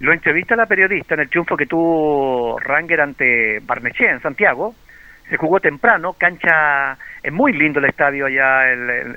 lo 0.00 0.12
entrevista 0.12 0.54
la 0.54 0.66
periodista 0.66 1.14
en 1.14 1.20
el 1.20 1.30
triunfo 1.30 1.56
que 1.56 1.64
tuvo 1.64 2.58
Ranger 2.60 3.00
ante 3.00 3.60
Barnechea 3.60 4.12
en 4.12 4.20
Santiago 4.20 4.74
se 5.30 5.36
jugó 5.36 5.60
temprano 5.60 6.12
cancha 6.12 6.98
es 7.22 7.32
muy 7.32 7.52
lindo 7.52 7.78
el 7.78 7.86
estadio 7.86 8.26
allá 8.26 8.72
en, 8.72 9.16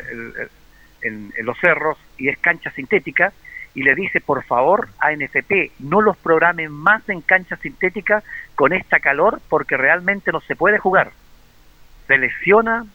en 1.02 1.45
los 1.45 1.58
cerros 1.60 1.97
y 2.17 2.30
es 2.30 2.38
cancha 2.38 2.71
sintética 2.71 3.34
y 3.76 3.84
le 3.84 3.95
dice 3.95 4.21
por 4.21 4.43
favor 4.43 4.89
a 4.99 5.12
NFP 5.12 5.71
no 5.80 6.02
los 6.02 6.15
programen 6.17 6.71
más 6.71 7.08
en 7.10 7.21
cancha 7.21 7.56
sintética 7.58 8.23
con 8.56 8.71
esta 8.71 8.99
calor 8.99 9.41
porque 9.49 9.76
realmente 9.76 10.32
no 10.32 10.39
se 10.41 10.56
puede 10.56 10.78
jugar 10.78 11.12
se 12.08 12.17
lesiona 12.17 12.86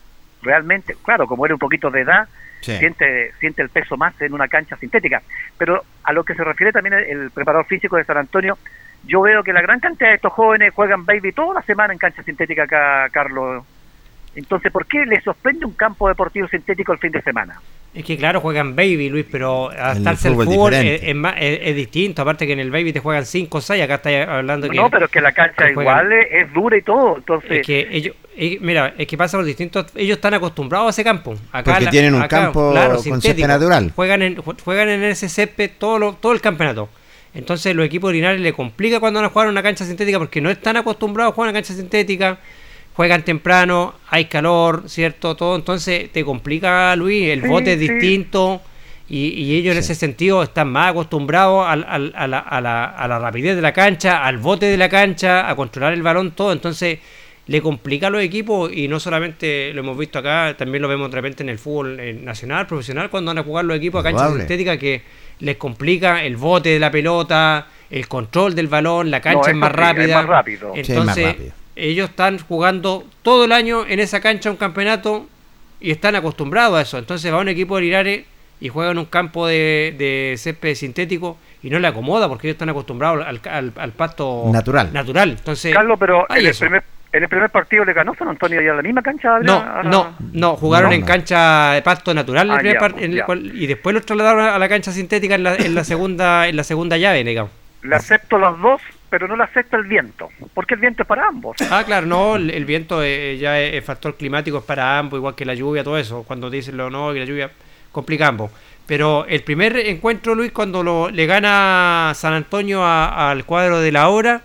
realmente 0.43 0.95
claro 1.03 1.27
como 1.27 1.45
era 1.45 1.55
un 1.55 1.61
poquito 1.61 1.91
de 1.91 2.01
edad 2.03 2.29
Sí. 2.61 2.77
siente 2.77 3.33
siente 3.39 3.63
el 3.63 3.69
peso 3.69 3.97
más 3.97 4.21
en 4.21 4.35
una 4.35 4.49
cancha 4.49 4.77
sintética 4.79 5.23
pero 5.57 5.85
a 6.03 6.13
lo 6.13 6.25
que 6.25 6.35
se 6.35 6.43
refiere 6.43 6.73
también 6.73 6.95
el, 6.95 7.05
el 7.05 7.31
preparador 7.31 7.67
físico 7.67 7.97
de 7.97 8.03
San 8.05 8.17
Antonio 8.17 8.59
yo 9.05 9.21
veo 9.23 9.43
que 9.43 9.53
la 9.53 9.63
gran 9.63 9.81
cantidad 9.81 10.11
de 10.11 10.17
estos 10.17 10.33
jóvenes 10.33 10.73
juegan 10.75 11.05
baby 11.07 11.33
toda 11.33 11.55
la 11.55 11.63
semana 11.63 11.93
en 11.93 11.99
cancha 11.99 12.23
sintética 12.23 12.65
acá 12.65 13.09
Carlos 13.11 13.65
entonces 14.35 14.71
¿por 14.71 14.87
qué 14.87 15.05
le 15.07 15.21
sorprende 15.21 15.65
un 15.65 15.73
campo 15.73 16.09
deportivo 16.09 16.47
sintético 16.49 16.93
el 16.93 16.99
fin 16.99 17.11
de 17.13 17.23
semana? 17.23 17.61
Es 17.95 18.05
que 18.05 18.17
claro, 18.19 18.41
juegan 18.41 18.77
baby, 18.77 19.09
Luis, 19.09 19.25
pero 19.33 19.71
adaptarse 19.71 20.29
el 20.29 20.35
al 20.35 20.41
fútbol 20.41 20.47
fútbol 20.47 20.75
es, 20.75 20.81
diferente. 20.83 21.11
es 21.11 21.17
más- 21.17 21.35
es- 21.39 21.59
es 21.63 21.75
distinto. 21.75 22.23
Aparte 22.23 22.47
que 22.47 22.53
en 22.53 22.61
el 22.61 22.71
baby 22.71 22.93
te 22.93 23.01
juegan 23.01 23.25
5 23.25 23.59
o 23.59 23.61
6, 23.63 23.83
acá 23.83 23.95
está 23.95 24.37
hablando 24.37 24.69
que... 24.69 24.77
No, 24.77 24.91
pero 24.91 25.07
es 25.07 25.11
que 25.11 25.21
la 25.23 25.33
cancha 25.33 25.65
que 25.65 25.71
igual 25.73 26.13
es, 26.13 26.27
es 26.31 26.53
dura 26.53 26.77
y 26.77 26.83
todo, 26.83 27.17
entonces 27.17 27.51
Es 27.51 27.67
que 27.67 27.89
ellos, 27.91 28.15
eh, 28.37 28.59
mira, 28.61 28.93
es 28.99 29.07
que 29.07 29.17
pasa 29.17 29.39
los 29.39 29.47
distintos, 29.47 29.87
ellos 29.97 30.19
están 30.19 30.35
acostumbrados 30.35 30.89
a 30.89 30.91
ese 30.91 31.03
campo. 31.03 31.35
Acá 31.51 31.73
Porque 31.73 31.87
tienen 31.87 32.15
un 32.15 32.23
acá, 32.23 32.43
campo 32.43 32.75
con 33.09 33.23
césped 33.23 33.47
natural. 33.47 33.91
Juegan 33.97 34.23
en, 34.23 34.37
ju- 34.37 34.61
juegan 34.63 34.91
en 34.91 35.03
ese 35.05 35.29
césped 35.31 35.71
todo, 35.79 35.99
lo- 35.99 36.13
todo 36.13 36.33
el 36.35 36.43
campeonato. 36.43 36.91
Entonces 37.35 37.75
los 37.77 37.85
equipos 37.87 38.09
ordinarios 38.09 38.41
le 38.41 38.53
complica 38.53 39.01
cuando 39.01 39.19
van 39.21 39.27
a 39.27 39.33
jugar 39.33 39.49
una 39.49 39.63
cancha 39.63 39.85
sintética 39.85 40.19
porque 40.19 40.41
no 40.41 40.51
están 40.51 40.77
acostumbrados 40.77 41.33
a 41.33 41.35
jugar 41.35 41.51
una 41.51 41.59
cancha 41.59 41.75
sintética. 41.75 42.39
Juegan 42.95 43.25
temprano, 43.25 43.95
hay 44.09 44.25
calor, 44.25 44.85
¿cierto? 44.87 45.37
Todo, 45.37 45.55
entonces 45.55 46.11
te 46.11 46.25
complica, 46.25 46.97
Luis, 46.97 47.29
el 47.29 47.43
Sí, 47.43 47.47
bote 47.47 47.75
es 47.75 47.79
sí. 47.79 47.89
distinto 47.89 48.61
y, 49.09 49.29
y 49.29 49.55
ellos 49.57 49.73
en 49.75 49.79
ese 49.79 49.95
sentido 49.95 50.43
están 50.43 50.73
más 50.73 50.91
acostumbrados 50.91 51.65
al- 51.67 51.85
al- 51.89 52.13
a, 52.17 52.27
la, 52.27 52.39
a 52.41 52.61
la- 52.61 52.85
a 52.87 53.07
la 53.07 53.19
rapidez 53.21 53.55
de 53.55 53.63
la 53.63 53.73
cancha, 53.73 54.25
al 54.25 54.39
bote 54.39 54.67
de 54.67 54.77
la 54.77 54.89
cancha, 54.89 55.49
a 55.49 55.55
controlar 55.55 55.93
el 55.93 56.03
balón, 56.03 56.33
todo. 56.33 56.53
Entonces 56.53 56.99
le 57.49 57.61
complica 57.63 58.07
a 58.07 58.11
los 58.11 58.23
equipos 58.23 58.71
y 58.73 58.89
no 58.89 59.01
solamente 59.01 59.73
lo 59.75 59.81
hemos 59.81 59.99
visto 59.99 60.19
acá, 60.19 60.55
también 60.57 60.83
lo 60.83 60.89
vemos 60.89 61.11
de 61.11 61.15
repente 61.17 61.43
en 61.43 61.49
el 61.49 61.59
fútbol 61.59 61.99
eh, 61.99 62.13
nacional, 62.13 62.67
profesional, 62.67 63.11
cuando 63.11 63.31
van 63.31 63.39
a 63.39 63.43
jugar 63.43 63.65
los 63.65 63.77
equipos 63.77 64.01
a 64.01 64.05
cancha 64.05 64.31
sintética 64.37 64.77
que 64.79 65.03
les 65.41 65.57
complica 65.57 66.25
el 66.25 66.37
bote 66.37 66.69
de 66.69 66.79
la 66.79 66.91
pelota, 66.91 67.67
el 67.91 68.07
control 68.07 68.55
del 68.55 68.67
balón, 68.69 69.11
la 69.11 69.21
cancha 69.21 69.41
No, 69.41 69.49
es 69.49 69.57
más 69.57 69.71
sí, 69.71 69.77
rápida. 69.77 70.05
es 70.05 70.15
más 70.15 70.27
rápido. 70.27 70.73
Sí, 70.75 70.81
es 70.81 70.89
más 70.91 70.99
Entonces, 70.99 71.27
rápido. 71.27 71.53
ellos 71.77 72.11
están 72.11 72.39
jugando 72.39 73.05
todo 73.23 73.45
el 73.47 73.53
año 73.53 73.87
en 73.87 73.99
esa 74.01 74.21
cancha 74.21 74.51
un 74.51 74.57
campeonato 74.57 75.27
y 75.81 75.91
están 75.91 76.17
acostumbrados 76.17 76.79
a 76.79 76.83
eso. 76.83 76.99
Entonces 76.99 77.33
va 77.33 77.39
un 77.39 77.49
equipo 77.49 77.77
de 77.77 77.83
Linares 77.83 78.25
y 78.61 78.69
juega 78.69 78.91
en 78.91 78.99
un 78.99 79.05
campo 79.07 79.47
de, 79.47 79.95
de 79.97 80.35
césped 80.37 80.75
sintético 80.75 81.39
y 81.63 81.71
no 81.71 81.79
le 81.79 81.89
acomoda 81.89 82.29
porque 82.29 82.47
ellos 82.49 82.55
están 82.55 82.69
acostumbrados 82.69 83.27
al, 83.27 83.41
al- 83.51 83.73
al 83.77 83.93
pasto 83.93 84.45
Natural. 84.53 84.93
natural. 84.93 85.31
Entonces, 85.31 85.75
Carlos, 85.75 85.97
pero 85.99 86.27
en 86.31 86.47
el, 86.47 86.55
primer, 86.55 86.83
en 87.13 87.23
el 87.23 87.29
primer 87.29 87.51
partido 87.51 87.85
le 87.85 87.93
ganó 87.93 88.15
San 88.15 88.29
Antonio 88.29 88.63
y 88.63 88.69
a 88.69 88.75
la 88.75 88.83
misma 88.83 89.03
cancha. 89.03 89.39
No, 89.41 89.57
a 89.59 89.83
no, 89.83 90.15
no, 90.33 90.57
jugaron 90.57 90.91
No, 90.91 90.95
en 90.95 91.01
no. 91.01 91.07
cancha 91.07 91.73
de 91.73 91.83
pasto 91.83 92.15
natural 92.15 92.51
Ah, 92.51 92.57
primer 92.59 92.75
ya, 92.75 92.79
par- 92.81 92.95
en 92.99 93.11
el 93.11 93.17
ya. 93.19 93.25
cual- 93.27 93.53
y 93.55 93.67
después 93.67 93.93
los 93.95 94.07
trasladaron 94.07 94.43
a 94.45 94.59
la 94.59 94.69
cancha 94.69 94.93
sintética 94.93 95.35
en 95.35 95.43
la, 95.43 95.57
en 95.57 95.75
la 95.75 95.85
segunda 95.85 96.47
en 96.49 96.57
la 96.57 96.65
segunda 96.65 96.97
llave, 96.97 97.25
digamos. 97.25 97.51
Le 97.83 97.95
acepto 97.95 98.39
las 98.39 98.59
dos, 98.61 98.83
pero 99.09 99.29
no 99.29 99.37
le 99.37 99.45
acepto 99.45 99.77
el 99.77 99.85
viento, 99.85 100.29
porque 100.53 100.75
el 100.75 100.81
viento 100.81 101.03
es 101.03 101.09
para 101.09 101.29
ambos. 101.29 101.57
Ah, 101.71 101.85
claro, 101.87 102.07
no, 102.07 102.35
el, 102.35 102.51
el 102.51 102.65
viento 102.65 103.03
eh, 103.05 103.37
ya 103.39 103.61
es, 103.61 103.75
es 103.75 103.85
factor 103.85 104.17
climático 104.17 104.59
es 104.59 104.65
para 104.65 104.99
ambos, 104.99 105.17
igual 105.19 105.37
que 105.37 105.45
la 105.45 105.55
lluvia, 105.55 105.85
todo 105.85 105.97
eso. 105.97 106.25
Cuando 106.25 106.51
dicen 106.51 106.77
lo 106.77 106.91
no, 106.91 107.13
que 107.13 107.21
la 107.21 107.25
lluvia 107.25 107.51
complica 107.93 108.27
ambos. 108.27 108.51
Pero 108.89 109.25
el 109.27 109.45
primer 109.45 109.77
encuentro, 109.79 110.35
Luis, 110.35 110.51
cuando 110.51 110.83
lo, 110.83 111.11
le 111.11 111.27
gana 111.27 112.13
San 112.17 112.33
Antonio 112.33 112.83
a- 112.83 113.31
al 113.31 113.45
cuadro 113.45 113.81
de 113.81 113.93
la 113.93 114.09
hora, 114.09 114.41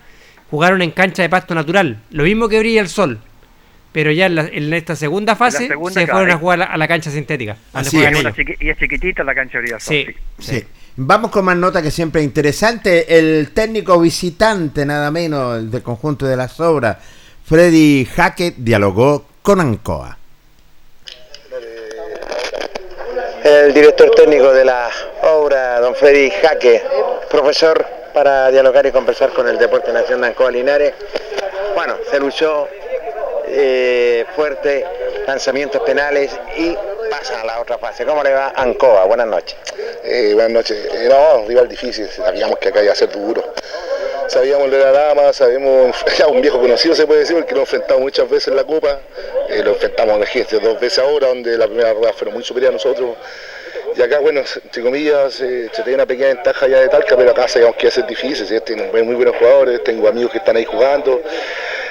jugaron 0.51 0.82
en 0.84 0.91
cancha 0.91 1.23
de 1.23 1.29
pasto 1.29 1.56
natural. 1.56 1.99
Lo 2.12 2.25
mismo 2.25 2.47
que 2.49 2.60
brilla 2.60 2.82
el 2.82 2.89
sol. 2.89 3.19
Pero 3.93 4.12
ya 4.12 4.25
en, 4.25 4.36
la- 4.36 4.47
en 4.51 4.73
esta 4.73 4.95
segunda 4.95 5.36
fase 5.36 5.67
segunda, 5.67 5.93
se 6.01 6.08
fueron 6.08 6.29
a 6.32 6.38
jugar 6.38 6.62
a 6.62 6.65
la, 6.65 6.71
a 6.73 6.77
la 6.77 6.88
cancha 6.88 7.10
sintética. 7.10 7.56
Así 7.71 7.97
es. 8.03 8.12
Y 8.60 8.69
es 8.69 8.77
chiquitita 8.77 9.23
la 9.23 9.34
cancha 9.34 9.60
de 9.60 9.62
Brillazón, 9.63 9.95
Sí, 9.95 10.06
sí. 10.39 10.51
Sí. 10.60 10.63
Vamos 10.97 11.32
con 11.32 11.45
más 11.45 11.56
nota 11.58 11.82
que 11.82 11.89
siempre 11.89 12.21
es 12.21 12.25
interesante. 12.27 13.17
El 13.17 13.51
técnico 13.51 13.99
visitante, 13.99 14.86
nada 14.86 15.10
menos, 15.10 15.58
el 15.58 15.71
del 15.71 15.82
conjunto 15.82 16.25
de 16.27 16.36
las 16.36 16.60
obras, 16.60 16.97
Freddy 17.45 18.06
Hackett, 18.13 18.56
dialogó 18.58 19.25
con 19.41 19.60
Ancoa. 19.62 20.17
El 23.43 23.73
director 23.73 24.10
técnico 24.12 24.53
de 24.53 24.63
la 24.63 24.89
obra, 25.23 25.82
don 25.82 25.93
Freddy 25.95 26.32
Jaque, 26.32 26.82
profesor 27.29 27.86
para 28.13 28.49
dialogar 28.49 28.86
y 28.86 28.91
conversar 28.91 29.32
con 29.32 29.49
el 29.49 29.58
Deporte 29.58 29.91
Nacional 29.91 30.21
de 30.21 30.27
Ancoa 30.27 30.49
Linares. 30.49 30.93
Bueno, 31.75 31.97
se 32.10 32.19
luchó 32.19 32.69
eh, 33.47 34.25
fuerte, 34.34 34.86
lanzamientos 35.27 35.82
penales 35.82 36.32
y 36.56 36.73
pasa 37.10 37.41
a 37.41 37.45
la 37.45 37.60
otra 37.60 37.77
fase. 37.77 38.06
¿Cómo 38.06 38.23
le 38.23 38.34
va 38.34 38.53
Ancoa? 38.56 39.03
Buenas 39.06 39.27
noches. 39.27 39.58
Eh, 40.06 40.32
buenas 40.34 40.51
noches. 40.51 40.77
Eh, 40.93 41.10
no, 41.10 41.41
un 41.41 41.47
rival 41.47 41.67
difícil, 41.67 42.08
sabíamos 42.08 42.58
que 42.60 42.69
acá 42.69 42.82
iba 42.82 42.93
a 42.93 42.95
ser 42.95 43.10
duro. 43.12 43.43
Sabíamos 44.34 44.72
de 44.72 44.80
la 44.80 44.91
dama, 44.91 45.32
sabemos, 45.32 45.96
ya 46.17 46.26
un 46.28 46.41
viejo 46.41 46.60
conocido 46.60 46.96
se 46.96 47.06
puede 47.06 47.19
decir, 47.19 47.36
porque 47.36 47.52
lo 47.52 47.60
hemos 47.60 47.72
enfrentado 47.72 48.00
muchas 48.00 48.28
veces 48.28 48.48
en 48.48 48.56
la 48.56 48.63
Copa. 48.63 49.00
Eh, 49.48 49.62
lo 49.63 49.74
enfrentamos, 49.74 50.17
imagínense, 50.17 50.58
dos 50.58 50.80
veces 50.80 50.98
ahora, 50.98 51.28
donde 51.28 51.56
la 51.56 51.67
primera 51.67 51.93
rueda 51.93 52.13
fueron 52.13 52.34
muy 52.34 52.43
superiores 52.43 52.84
a 52.84 52.89
nosotros. 52.89 53.15
Y 53.96 54.02
acá, 54.02 54.17
bueno, 54.22 54.39
entre 54.39 54.82
comillas, 54.82 55.39
eh, 55.39 55.69
se 55.72 55.84
tiene 55.84 55.93
una 55.93 56.08
pequeña 56.08 56.30
ventaja 56.30 56.67
ya 56.67 56.80
de 56.80 56.88
Talca, 56.88 57.15
pero 57.15 57.30
acá 57.30 57.48
sabíamos 57.48 57.76
que 57.76 57.84
iba 57.84 57.89
a 57.89 57.93
ser 57.93 58.08
difícil. 58.08 58.48
¿sí? 58.48 58.60
Tengo 58.62 58.91
muy 59.04 59.13
buenos 59.13 59.36
jugadores, 59.38 59.84
tengo 59.84 60.08
amigos 60.08 60.32
que 60.32 60.39
están 60.39 60.56
ahí 60.56 60.65
jugando. 60.65 61.22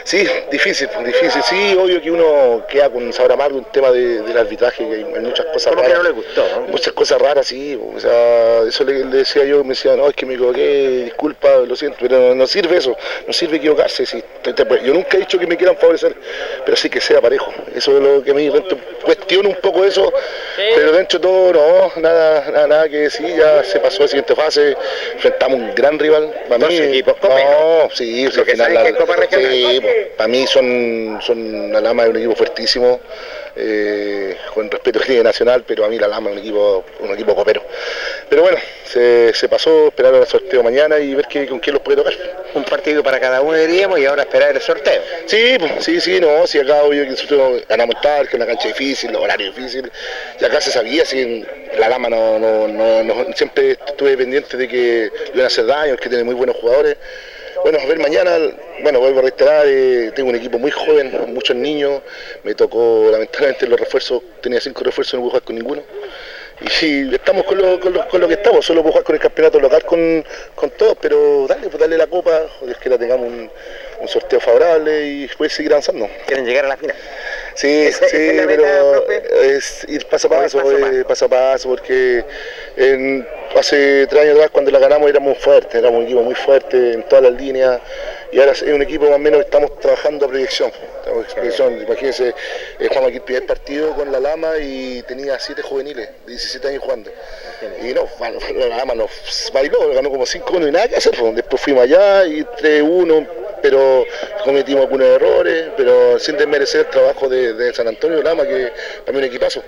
Sí, 0.05 0.27
difícil, 0.51 0.89
difícil. 1.05 1.43
Sí, 1.45 1.77
obvio 1.79 2.01
que 2.03 2.11
uno 2.11 2.65
queda 2.69 2.91
con 2.91 3.03
un 3.05 3.13
sabor 3.13 3.33
amargo 3.33 3.59
un 3.59 3.65
tema 3.67 3.91
de- 3.93 4.23
del 4.23 4.37
arbitraje, 4.37 4.85
que 4.87 4.95
hay, 4.95 5.05
hay 5.05 5.21
muchas 5.21 5.47
cosas 5.47 5.73
¿Cómo 5.73 5.83
que 5.83 5.89
raras. 5.89 5.99
no 6.03 6.09
le 6.09 6.15
gustó? 6.15 6.45
no? 6.61 6.67
Muchas 6.69 6.93
cosas 6.93 7.21
raras, 7.21 7.47
sí. 7.47 7.79
O 7.95 8.01
sea, 8.01 8.63
eso 8.69 8.85
le, 8.85 9.05
le 9.05 9.17
decía 9.19 9.45
yo, 9.45 9.63
me 9.63 9.71
decía, 9.71 9.95
no, 9.97 10.09
es 10.09 10.15
que 10.15 10.27
me 10.27 10.35
equivoqué, 10.35 11.05
disculpa, 11.05 11.57
lo 11.67 11.77
siento, 11.77 11.99
pero 12.01 12.19
no, 12.19 12.35
no 12.35 12.47
sirve 12.47 12.79
eso, 12.79 12.97
no 13.27 13.33
sirve 13.33 13.59
equivocarse. 13.59 14.05
sí. 14.07 14.23
Te- 14.43 14.53
yo 14.85 14.93
nunca 14.95 15.17
he 15.17 15.21
dicho 15.21 15.39
que 15.39 15.47
me 15.47 15.57
quieran 15.57 15.77
favorecer, 15.77 16.15
pero 16.65 16.77
sí 16.77 16.91
que 16.91 17.01
sea 17.01 17.21
parejo. 17.21 17.53
Eso 17.75 17.97
es 17.97 18.03
lo 18.03 18.23
que 18.25 18.33
a 18.33 18.35
mí 18.35 18.49
dentro- 18.49 18.79
cuestiono 19.05 19.49
un 19.51 19.57
poco 19.57 19.85
eso, 19.85 20.13
pero 20.57 20.93
dentro 20.93 21.19
de 21.19 21.23
todo, 21.23 21.53
no, 21.53 21.93
nada, 22.01 22.51
nada, 22.51 22.67
nada 22.67 22.89
que 22.89 22.97
decir, 22.99 23.27
ya 23.37 23.63
se 23.65 23.79
pasó 23.81 23.99
a 23.99 24.03
la 24.03 24.09
siguiente 24.09 24.35
fase, 24.35 24.77
enfrentamos 25.15 25.59
un 25.61 25.75
gran 25.75 25.99
rival. 25.99 26.33
Para 26.49 26.59
Dos 26.59 26.71
mí, 26.71 26.79
equipos 26.79 27.15
no, 27.23 27.89
sí, 27.95 28.25
Lo 28.25 28.41
al 28.41 28.45
que 28.47 28.53
final 28.53 28.75
la- 28.75 28.93
Copa 28.95 29.17
Regional. 29.17 29.51
sí, 29.53 29.81
para 30.17 30.29
mí 30.29 30.47
son, 30.47 31.19
son 31.23 31.73
la 31.73 31.81
Lama 31.81 32.05
es 32.05 32.11
un 32.11 32.17
equipo 32.17 32.35
fuertísimo, 32.37 33.01
eh, 33.57 34.37
con 34.55 34.71
respeto 34.71 35.01
a 35.01 35.23
Nacional, 35.23 35.65
pero 35.67 35.85
a 35.85 35.89
mí 35.89 35.99
la 35.99 36.09
Lama 36.09 36.31
es 36.31 36.37
un 36.37 36.43
equipo, 36.43 36.85
un 37.01 37.11
equipo 37.13 37.35
copero. 37.35 37.63
Pero 38.29 38.43
bueno, 38.43 38.59
se, 38.85 39.33
se 39.35 39.49
pasó, 39.49 39.89
esperar 39.89 40.15
el 40.15 40.27
sorteo 40.27 40.63
mañana 40.63 40.99
y 40.99 41.15
ver 41.15 41.27
qué, 41.27 41.47
con 41.47 41.59
quién 41.61 41.75
los 41.75 41.83
puede 41.83 41.97
tocar. 41.99 42.15
Un 42.55 42.65
partido 42.65 43.03
para 43.03 43.19
cada 43.21 43.41
uno 43.41 43.57
diríamos 43.57 43.99
y 43.99 44.07
ahora 44.07 44.23
esperar 44.23 44.55
el 44.55 44.61
sorteo. 44.61 45.03
Sí, 45.27 45.57
pues, 45.59 45.85
sí, 45.85 46.01
sí, 46.01 46.21
no, 46.21 46.47
si 46.47 46.59
acá 46.59 46.83
obvio 46.83 47.05
que 47.05 47.11
nosotros 47.11 47.63
ganamos 47.69 47.97
tal, 48.01 48.23
que 48.27 48.31
es 48.31 48.35
una 48.35 48.47
cancha 48.47 48.69
difícil, 48.69 49.15
horario 49.17 49.53
difícil, 49.53 49.91
y 50.41 50.45
acá 50.45 50.61
se 50.61 50.71
sabía, 50.71 51.05
si 51.05 51.45
la 51.79 51.89
Lama 51.89 52.09
no, 52.09 52.39
no, 52.39 52.69
no, 52.69 53.03
no- 53.03 53.27
siempre 53.35 53.73
estuve 53.73 54.17
pendiente 54.17 54.57
de 54.57 54.69
que 54.69 55.11
le 55.13 55.31
iban 55.35 55.45
a 55.45 55.47
hacer 55.47 55.67
daño, 55.67 55.97
que 55.97 56.09
tiene 56.09 56.25
muy 56.25 56.35
buenos 56.35 56.57
jugadores. 56.57 56.97
Bueno, 57.63 57.79
a 57.79 57.87
ver 57.87 58.01
mañana, 58.01 58.37
bueno, 58.83 58.99
vuelvo 58.99 59.21
a 59.21 59.23
reiterar, 59.23 59.67
eh, 59.69 60.11
tengo 60.17 60.31
un 60.31 60.35
equipo 60.35 60.59
muy 60.59 60.73
joven, 60.73 61.13
muchos 61.33 61.55
niños, 61.55 62.03
me 62.43 62.57
tocó 62.57 63.09
lamentablemente 63.09 63.69
los 63.69 63.79
refuerzos, 63.79 64.21
tenía 64.41 64.61
cinco 64.61 64.83
refuerzos 64.83 65.15
no 65.15 65.21
pude 65.21 65.31
jugar 65.31 65.43
con 65.45 65.55
ninguno. 65.55 65.83
Y 66.61 67.15
estamos 67.15 67.45
con 67.45 67.59
lo, 67.59 67.79
con 67.79 67.93
lo, 67.93 68.09
con 68.09 68.21
lo 68.21 68.27
que 68.27 68.35
estamos, 68.35 68.67
solo 68.67 68.83
puedo 68.83 68.93
jugar 68.93 69.05
con 69.05 69.15
el 69.15 69.21
campeonato 69.21 69.61
local 69.61 69.85
con, 69.85 70.25
con 70.57 70.71
todos, 70.71 70.97
pero 71.01 71.47
dale, 71.47 71.69
pues 71.69 71.79
dale 71.79 71.97
la 71.97 72.09
copa, 72.09 72.43
es 72.69 72.77
que 72.79 72.89
la 72.89 72.99
tengamos 72.99 73.29
un, 73.29 73.51
un 74.03 74.09
sorteo 74.09 74.41
favorable 74.41 75.07
y 75.07 75.23
después 75.27 75.53
seguir 75.53 75.73
avanzando. 75.73 76.09
Quieren 76.27 76.45
llegar 76.45 76.65
a 76.67 76.69
la 76.69 76.77
final. 76.77 76.97
Sí, 77.55 77.91
sí, 78.11 78.17
es 78.17 78.47
pero 78.47 78.65
profe. 79.07 79.57
es 79.57 79.85
ir 79.89 80.07
paso 80.07 80.29
a 80.33 80.39
O 80.39 80.43
ir 80.45 80.51
paso, 80.51 80.59
paso 80.59 80.69
a 80.77 80.79
eh, 80.79 81.05
paso. 81.05 81.07
paso 81.09 81.25
a 81.25 81.29
paso, 81.29 81.69
porque 81.69 82.25
en- 82.77 83.27
hace 83.57 84.07
tres 84.09 84.23
años 84.23 84.35
atrás 84.37 84.51
cuando 84.51 84.71
la 84.71 84.79
ganamos 84.79 85.09
éramos 85.11 85.39
fuertes, 85.39 85.75
éramos 85.75 86.01
un 86.01 86.05
equipo 86.07 86.23
muy 86.23 86.35
fuerte 86.35 86.93
en 86.95 87.03
todas 87.05 87.23
las 87.25 87.35
líneas 87.41 87.81
y 88.33 88.41
ahora 88.41 88.53
es 88.53 88.63
un 88.63 88.81
equipo 88.83 89.05
más 89.07 89.17
o 89.17 89.19
menos 89.19 89.41
estamos 89.41 89.79
trabajando 89.79 90.27
a 90.27 90.29
proyección. 90.29 90.73
Imagínense, 91.07 92.35
eh, 92.79 92.89
aquí 92.89 93.35
el 93.35 93.43
partido 93.45 93.95
con 93.95 94.11
la 94.13 94.21
Lama 94.21 94.59
y 94.59 95.03
tenía 95.03 95.39
siete 95.39 95.63
juveniles 95.63 96.09
de 96.27 96.31
17 96.33 96.69
años 96.69 96.83
jugando. 96.83 97.11
Y 97.83 97.93
no, 97.93 98.09
la 98.69 98.77
Lama 98.77 98.95
nos 98.95 99.11
bailó, 99.53 99.93
ganó 99.95 100.11
como 100.11 100.25
5-1 100.25 100.69
y 100.69 100.73
nada 100.73 100.89
que 100.89 100.97
hacer. 100.97 101.15
pues. 101.19 101.35
Después 101.35 101.63
fuimos 101.63 101.85
allá 101.85 102.25
y 102.27 102.43
3-1, 102.45 103.27
pero 103.63 104.05
cometimos 104.45 104.83
algunos 104.83 105.07
errores, 105.07 105.69
pero 105.77 106.19
sin 106.19 106.37
desmerecer 106.37 106.83
el 106.83 106.87
trabajo 106.89 107.29
de, 107.29 107.73
San 107.73 107.89
Antonio 107.89 108.23
Lama, 108.23 108.45
que 108.45 108.73
también 109.05 109.25
un 109.25 109.31
equipazo. 109.31 109.63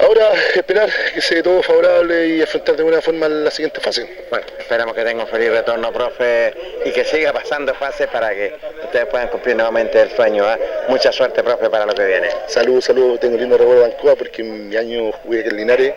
ahora 0.00 0.32
esperar 0.54 0.90
que 1.14 1.20
se 1.20 1.36
dé 1.36 1.42
todo 1.42 1.62
favorable 1.62 2.28
y 2.28 2.42
afrontar 2.42 2.76
de 2.76 2.82
buena 2.82 3.00
forma 3.00 3.28
la 3.28 3.50
siguiente 3.50 3.80
fase. 3.80 4.08
Bueno, 4.30 4.46
esperamos 4.58 4.94
que 4.94 5.04
tenga 5.04 5.22
un 5.24 5.28
feliz 5.28 5.50
retorno, 5.50 5.92
profe, 5.92 6.54
y 6.84 6.90
que 6.90 7.04
siga 7.04 7.32
pasando 7.32 7.74
fases 7.74 8.08
para 8.08 8.30
que 8.30 8.56
ustedes 8.84 9.06
puedan 9.06 9.28
cumplir 9.28 9.54
nuevamente 9.56 10.00
el 10.00 10.10
sueño. 10.10 10.33
¿Ah? 10.42 10.58
Mucha 10.88 11.12
suerte, 11.12 11.42
profe, 11.42 11.70
para 11.70 11.86
lo 11.86 11.94
que 11.94 12.04
viene. 12.04 12.28
Salud, 12.48 12.80
salud, 12.80 13.18
tengo 13.18 13.36
lindo 13.36 13.56
recuerdo 13.56 13.82
de 13.82 13.92
Ancoa 13.92 14.16
porque 14.16 14.42
en 14.42 14.68
mi 14.68 14.76
año 14.76 15.12
jugué 15.12 15.40
aquí 15.40 15.50
en 15.50 15.56
Linares, 15.56 15.94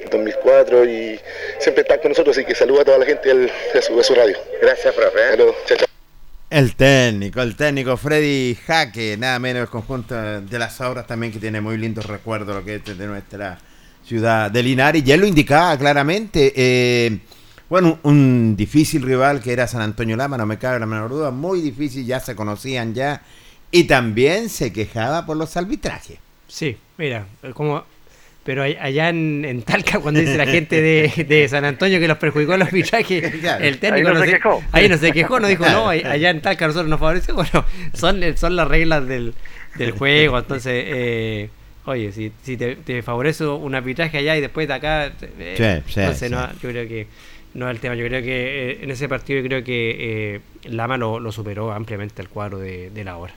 en 0.00 0.10
2004, 0.10 0.84
y 0.84 1.20
siempre 1.58 1.82
están 1.82 1.98
con 1.98 2.10
nosotros, 2.10 2.36
así 2.36 2.46
que 2.46 2.54
saludo 2.54 2.82
a 2.82 2.84
toda 2.84 2.98
la 2.98 3.06
gente 3.06 3.34
de 3.34 3.82
su, 3.82 4.02
su 4.02 4.14
radio. 4.14 4.36
Gracias, 4.60 4.94
profe. 4.94 5.18
¿eh? 5.18 5.30
Salud, 5.30 5.52
chao, 5.66 5.76
chao. 5.78 5.86
El 6.50 6.76
técnico, 6.76 7.40
el 7.40 7.56
técnico 7.56 7.96
Freddy 7.96 8.54
Jaque, 8.66 9.16
nada 9.18 9.38
menos 9.38 9.62
el 9.62 9.68
conjunto 9.68 10.14
de 10.14 10.58
las 10.58 10.80
obras 10.82 11.06
también 11.06 11.32
que 11.32 11.38
tiene 11.38 11.60
muy 11.60 11.78
lindos 11.78 12.04
recuerdos 12.04 12.54
lo 12.54 12.64
que 12.64 12.74
es 12.76 12.98
de 12.98 13.06
nuestra 13.06 13.58
ciudad 14.04 14.50
de 14.50 14.62
Linares. 14.62 15.02
Y 15.06 15.12
él 15.12 15.20
lo 15.20 15.26
indicaba 15.26 15.78
claramente. 15.78 16.52
eh, 16.54 17.18
bueno, 17.72 18.00
un 18.02 18.54
difícil 18.54 19.00
rival 19.00 19.40
que 19.40 19.50
era 19.50 19.66
San 19.66 19.80
Antonio 19.80 20.14
Lama, 20.14 20.36
no 20.36 20.44
me 20.44 20.58
cabe 20.58 20.78
la 20.78 20.84
menor 20.84 21.08
duda, 21.08 21.30
muy 21.30 21.62
difícil, 21.62 22.04
ya 22.04 22.20
se 22.20 22.36
conocían 22.36 22.92
ya. 22.92 23.22
Y 23.72 23.84
también 23.84 24.48
se 24.50 24.72
quejaba 24.72 25.26
por 25.26 25.36
los 25.36 25.56
arbitrajes. 25.56 26.18
Sí, 26.46 26.76
mira, 26.98 27.26
como 27.54 27.84
pero 28.44 28.64
allá 28.64 29.08
en, 29.08 29.44
en 29.44 29.62
Talca, 29.62 30.00
cuando 30.00 30.18
dice 30.20 30.36
la 30.36 30.46
gente 30.46 30.82
de, 30.82 31.24
de 31.28 31.48
San 31.48 31.64
Antonio 31.64 32.00
que 32.00 32.08
los 32.08 32.18
perjudicó 32.18 32.54
el 32.54 32.62
arbitraje, 32.62 33.22
Claro. 33.40 33.64
el 33.64 33.78
técnico 33.78 34.08
Ahí 34.08 34.14
no 34.14 34.20
se 34.20 34.26
se- 34.26 34.32
quejó. 34.32 34.62
ahí 34.72 34.88
no 34.88 34.98
se 34.98 35.12
quejó, 35.12 35.38
no 35.40 35.46
dijo, 35.46 35.62
Claro. 35.62 35.78
no, 35.84 35.88
ahí- 35.90 36.02
allá 36.04 36.30
en 36.30 36.42
Talca 36.42 36.64
a 36.64 36.68
nosotros 36.68 36.90
nos 36.90 36.98
favoreció. 37.00 37.34
Bueno, 37.36 37.64
son, 37.94 38.20
son 38.36 38.56
las 38.56 38.66
reglas 38.68 39.06
del, 39.06 39.32
del 39.76 39.92
juego, 39.92 40.38
entonces, 40.38 40.72
eh, 40.88 41.50
oye, 41.86 42.10
si, 42.10 42.32
si 42.42 42.56
te, 42.56 42.74
te 42.74 43.00
favorece 43.02 43.46
un 43.46 43.74
arbitraje 43.76 44.18
allá 44.18 44.36
y 44.36 44.40
después 44.40 44.66
de 44.66 44.74
acá, 44.74 45.12
eh, 45.38 45.82
Sí, 45.86 45.92
sí, 45.94 46.00
entonces 46.00 46.28
sí. 46.28 46.34
no, 46.34 46.52
yo 46.54 46.68
creo 46.68 46.88
que 46.88 47.06
no 47.54 47.68
es 47.70 47.74
el 47.76 47.80
tema. 47.80 47.94
Yo 47.94 48.06
creo 48.08 48.22
que 48.22 48.70
eh, 48.72 48.78
en 48.82 48.90
ese 48.90 49.08
partido 49.08 49.40
yo 49.40 49.46
creo 49.46 49.62
que 49.62 49.96
eh, 50.34 50.40
Lama 50.64 50.96
lo, 50.96 51.20
lo 51.20 51.30
superó 51.30 51.70
ampliamente 51.72 52.20
el 52.20 52.28
cuadro 52.28 52.58
de, 52.58 52.90
de 52.90 53.04
la 53.04 53.16
hora. 53.18 53.34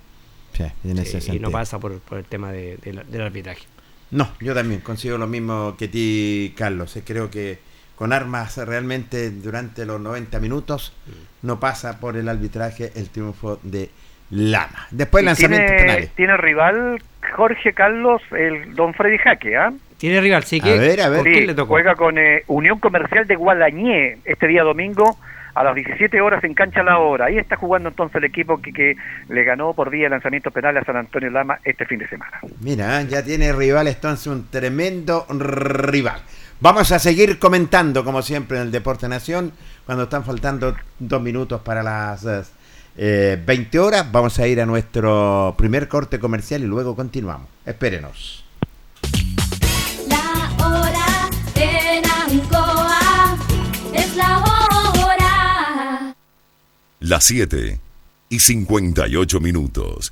Sí, 0.55 0.63
en 0.83 0.97
ese 0.99 1.21
Sí, 1.21 1.35
y 1.35 1.39
no 1.39 1.51
pasa 1.51 1.79
por, 1.79 1.99
por 1.99 2.17
el 2.17 2.25
tema 2.25 2.51
de- 2.51 2.77
del 2.81 3.21
arbitraje. 3.21 3.65
No, 4.11 4.29
yo 4.39 4.53
también 4.53 4.81
consigo 4.81 5.17
lo 5.17 5.27
mismo 5.27 5.75
que 5.77 5.87
ti, 5.87 6.53
Carlos. 6.57 6.95
Eh, 6.95 7.03
Creo 7.05 7.29
que 7.29 7.59
con 7.95 8.13
armas 8.13 8.57
realmente 8.57 9.31
durante 9.31 9.85
los 9.85 9.99
90 9.99 10.39
minutos 10.39 10.93
no 11.41 11.59
pasa 11.59 11.99
por 11.99 12.15
el 12.17 12.29
arbitraje 12.29 12.91
el 12.95 13.09
triunfo 13.09 13.59
de 13.63 13.89
Lama. 14.31 14.87
Después 14.91 15.23
Y 15.23 15.25
lanzamientos 15.25 15.67
tiene, 15.67 15.81
penales. 15.81 16.09
tiene 16.15 16.37
rival 16.37 17.01
Jorge 17.35 17.73
Carlos, 17.73 18.21
el 18.31 18.75
don 18.75 18.93
Freddy 18.93 19.17
Jaque, 19.17 19.55
¿ah? 19.57 19.73
Tiene 19.97 20.19
rival, 20.21 20.43
sí 20.43 20.59
A 20.61 20.63
que. 20.63 20.77
ver, 20.77 21.01
a 21.01 21.09
ver. 21.09 21.19
¿por 21.19 21.27
Sí, 21.27 21.33
quién 21.33 21.47
le 21.47 21.53
tocó? 21.55 21.69
juega 21.69 21.95
con 21.95 22.17
eh, 22.17 22.43
Unión 22.47 22.79
Comercial 22.79 23.27
de 23.27 23.35
Guadañé 23.35 24.17
este 24.25 24.47
día 24.47 24.63
domingo 24.63 25.17
a 25.55 25.63
las 25.63 25.73
17 25.73 26.21
horas 26.21 26.43
en 26.43 26.53
cancha 26.53 26.83
la 26.83 26.99
hora. 26.99 27.25
Ahí 27.25 27.37
está 27.37 27.55
jugando 27.55 27.89
entonces 27.89 28.17
el 28.17 28.25
equipo 28.25 28.61
que, 28.61 28.73
que 28.73 28.95
le 29.29 29.43
ganó 29.43 29.73
por 29.73 29.89
vía 29.89 30.03
de 30.03 30.09
lanzamientos 30.09 30.53
penales 30.53 30.83
a 30.83 30.85
San 30.85 30.97
Antonio 30.97 31.29
Lama 31.29 31.59
este 31.63 31.85
fin 31.85 31.99
de 31.99 32.07
semana. 32.07 32.39
Mira, 32.59 33.01
ya 33.03 33.23
tiene 33.23 33.53
rival 33.53 33.87
entonces 33.87 34.27
un 34.27 34.49
tremendo 34.49 35.25
rival. 35.29 36.21
Vamos 36.59 36.91
a 36.91 36.99
seguir 36.99 37.39
comentando, 37.39 38.03
como 38.03 38.21
siempre, 38.21 38.57
en 38.57 38.63
el 38.63 38.71
Deporte 38.71 39.07
Nación, 39.07 39.53
cuando 39.85 40.05
están 40.05 40.23
faltando 40.23 40.75
dos 40.99 41.21
minutos 41.21 41.61
para 41.61 41.83
las 41.83 42.25
eh, 42.97 43.41
20 43.45 43.79
horas. 43.79 44.11
Vamos 44.11 44.37
a 44.39 44.47
ir 44.47 44.61
a 44.61 44.65
nuestro 44.65 45.55
primer 45.57 45.87
corte 45.87 46.19
comercial 46.19 46.63
y 46.63 46.67
luego 46.67 46.95
continuamos. 46.95 47.47
Espérenos. 47.65 48.44
Las 57.07 57.25
7 57.25 57.79
y 58.29 58.39
58 58.39 59.39
minutos. 59.39 60.11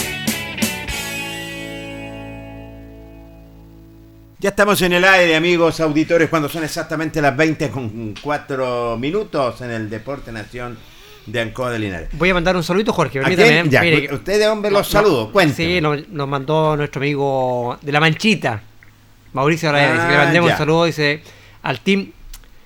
Ya 4.41 4.49
estamos 4.49 4.81
en 4.81 4.93
el 4.93 5.05
aire, 5.05 5.35
amigos 5.35 5.79
auditores, 5.81 6.27
cuando 6.27 6.49
son 6.49 6.63
exactamente 6.63 7.21
las 7.21 7.37
20 7.37 7.69
con 7.69 8.15
4 8.19 8.97
minutos 8.97 9.61
en 9.61 9.69
el 9.69 9.87
Deporte 9.87 10.31
Nación 10.31 10.79
de 11.27 11.41
Ancoa 11.41 11.69
de 11.69 11.77
Linares. 11.77 12.09
Voy 12.13 12.31
a 12.31 12.33
mandar 12.33 12.55
un 12.55 12.63
saludito, 12.63 12.91
Jorge. 12.91 13.19
¿A 13.19 13.21
Permítame. 13.21 13.69
Ya, 13.69 13.81
Mire, 13.81 14.11
ustedes, 14.11 14.47
hombre, 14.47 14.71
los 14.71 14.87
no, 14.87 14.99
saludos. 14.99 15.29
Cuénteme. 15.29 15.75
Sí, 15.75 15.79
nos, 15.79 16.09
nos 16.09 16.27
mandó 16.27 16.75
nuestro 16.75 17.01
amigo 17.01 17.77
de 17.83 17.91
La 17.91 17.99
Manchita, 17.99 18.63
Mauricio 19.33 19.69
Araya. 19.69 19.93
Ah, 19.93 20.07
que 20.07 20.11
le 20.11 20.17
mandemos 20.17 20.47
ya. 20.49 20.55
un 20.55 20.57
saludo, 20.57 20.85
dice, 20.85 21.21
al 21.61 21.79
team 21.81 22.11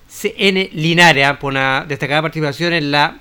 CN 0.07 0.69
Linares, 0.71 1.25
ah, 1.27 1.37
por 1.37 1.51
una 1.51 1.83
destacada 1.85 2.21
participación 2.21 2.71
en 2.71 2.89
la 2.89 3.19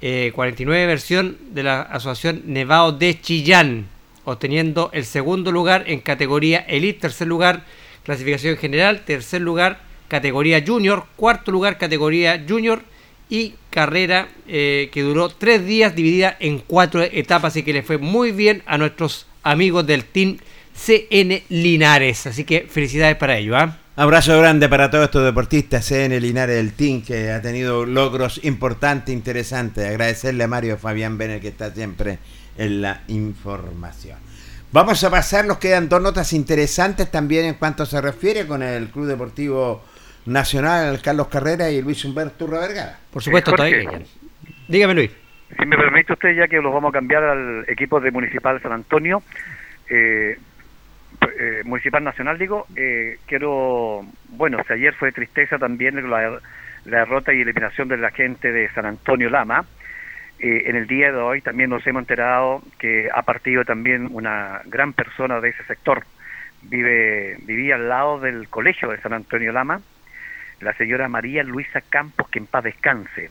eh, 0.00 0.32
49 0.34 0.86
versión 0.86 1.36
de 1.50 1.64
la 1.64 1.82
Asociación 1.82 2.44
Nevado 2.46 2.92
de 2.92 3.20
Chillán, 3.20 3.88
obteniendo 4.24 4.90
el 4.92 5.04
segundo 5.04 5.52
lugar 5.52 5.84
en 5.86 6.00
categoría 6.00 6.58
Elite, 6.60 7.00
tercer 7.00 7.26
lugar 7.26 7.64
clasificación 8.04 8.56
general, 8.56 9.02
tercer 9.04 9.40
lugar 9.40 9.80
categoría 10.08 10.62
Junior, 10.66 11.06
cuarto 11.16 11.50
lugar 11.50 11.78
categoría 11.78 12.44
Junior 12.48 12.82
y 13.28 13.54
carrera 13.70 14.28
eh, 14.46 14.90
que 14.92 15.02
duró 15.02 15.28
tres 15.28 15.64
días 15.66 15.94
dividida 15.94 16.36
en 16.38 16.58
cuatro 16.58 17.02
etapas, 17.02 17.52
así 17.52 17.62
que 17.62 17.72
le 17.72 17.82
fue 17.82 17.98
muy 17.98 18.32
bien 18.32 18.62
a 18.66 18.78
nuestros 18.78 19.26
amigos 19.42 19.86
del 19.86 20.04
Team 20.04 20.38
CN 20.74 21.42
Linares, 21.48 22.26
así 22.26 22.44
que 22.44 22.66
felicidades 22.68 23.16
para 23.16 23.38
ellos. 23.38 23.56
¿ah? 23.58 23.78
Abrazo 23.96 24.36
grande 24.38 24.68
para 24.68 24.90
todos 24.90 25.04
estos 25.04 25.24
deportistas 25.24 25.86
CN 25.86 26.18
Linares 26.20 26.56
del 26.56 26.72
Team 26.72 27.02
que 27.02 27.30
ha 27.30 27.40
tenido 27.40 27.86
logros 27.86 28.40
importantes, 28.42 29.14
interesantes. 29.14 29.86
Agradecerle 29.86 30.44
a 30.44 30.48
Mario 30.48 30.76
Fabián 30.76 31.16
Benel 31.16 31.40
que 31.40 31.48
está 31.48 31.72
siempre 31.72 32.18
en 32.58 32.82
la 32.82 33.02
información. 33.08 34.18
Vamos 34.72 35.02
a 35.04 35.10
pasar, 35.10 35.44
nos 35.44 35.58
quedan 35.58 35.88
dos 35.88 36.02
notas 36.02 36.32
interesantes 36.32 37.10
también 37.10 37.44
en 37.46 37.54
cuanto 37.54 37.86
se 37.86 38.00
refiere 38.00 38.46
con 38.46 38.62
el 38.62 38.88
Club 38.88 39.06
Deportivo 39.06 39.84
Nacional 40.26 41.00
Carlos 41.02 41.28
Carrera 41.28 41.70
y 41.70 41.80
Luis 41.82 42.04
Humberto 42.04 42.46
Urra 42.46 42.60
Vergara. 42.60 42.98
Por 43.12 43.22
supuesto, 43.22 43.50
Eh, 43.52 43.56
Jorge. 43.56 43.84
todavía. 43.84 44.06
Dígame 44.68 44.94
Luis. 44.94 45.10
Si 45.58 45.66
me 45.66 45.76
permite 45.76 46.12
usted, 46.14 46.34
ya 46.34 46.48
que 46.48 46.56
los 46.60 46.72
vamos 46.72 46.88
a 46.90 46.92
cambiar 46.94 47.22
al 47.22 47.64
equipo 47.68 48.00
de 48.00 48.10
Municipal 48.10 48.60
San 48.62 48.72
Antonio, 48.72 49.22
eh, 49.88 50.36
eh, 51.38 51.62
Municipal 51.64 52.02
Nacional, 52.02 52.38
digo, 52.38 52.66
eh, 52.74 53.18
quiero, 53.26 54.04
bueno, 54.30 54.58
si 54.66 54.72
ayer 54.72 54.94
fue 54.94 55.12
tristeza 55.12 55.58
también 55.58 56.10
la, 56.10 56.40
la 56.86 56.98
derrota 56.98 57.32
y 57.32 57.40
eliminación 57.42 57.86
de 57.88 57.98
la 57.98 58.10
gente 58.10 58.50
de 58.50 58.68
San 58.72 58.86
Antonio 58.86 59.30
Lama, 59.30 59.64
eh, 60.38 60.64
en 60.66 60.76
el 60.76 60.86
día 60.86 61.12
de 61.12 61.18
hoy 61.18 61.40
también 61.40 61.70
nos 61.70 61.86
hemos 61.86 62.02
enterado 62.02 62.62
que 62.78 63.08
ha 63.14 63.22
partido 63.22 63.64
también 63.64 64.08
una 64.12 64.62
gran 64.66 64.92
persona 64.92 65.40
de 65.40 65.50
ese 65.50 65.64
sector. 65.64 66.04
Vive, 66.62 67.36
vivía 67.42 67.74
al 67.74 67.88
lado 67.88 68.20
del 68.20 68.48
colegio 68.48 68.90
de 68.90 69.00
San 69.00 69.12
Antonio 69.12 69.52
Lama, 69.52 69.80
la 70.60 70.72
señora 70.74 71.08
María 71.08 71.42
Luisa 71.42 71.80
Campos, 71.82 72.28
que 72.30 72.38
en 72.38 72.46
paz 72.46 72.64
descanse 72.64 73.30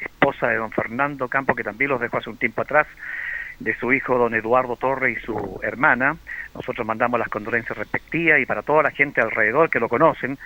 esposa 0.00 0.48
de 0.48 0.56
don 0.56 0.70
Fernando 0.70 1.28
Campos, 1.28 1.56
que 1.56 1.64
también 1.64 1.90
los 1.90 2.00
dejó 2.00 2.18
hace 2.18 2.30
un 2.30 2.36
tiempo 2.36 2.62
atrás. 2.62 2.86
de 3.58 3.76
su 3.76 3.92
hijo 3.92 4.16
don 4.16 4.34
Eduardo 4.34 4.76
Torre 4.76 5.12
y 5.12 5.16
su 5.16 5.60
hermana. 5.62 6.16
Nosotros 6.54 6.86
mandamos 6.86 7.20
las 7.20 7.28
condolencias 7.28 7.76
respectivas 7.76 8.40
y 8.40 8.46
para 8.46 8.62
toda 8.62 8.82
la 8.82 8.90
gente 8.90 9.20
alrededor 9.20 9.68
que 9.68 9.78
lo 9.78 9.90
conocen, 9.90 10.38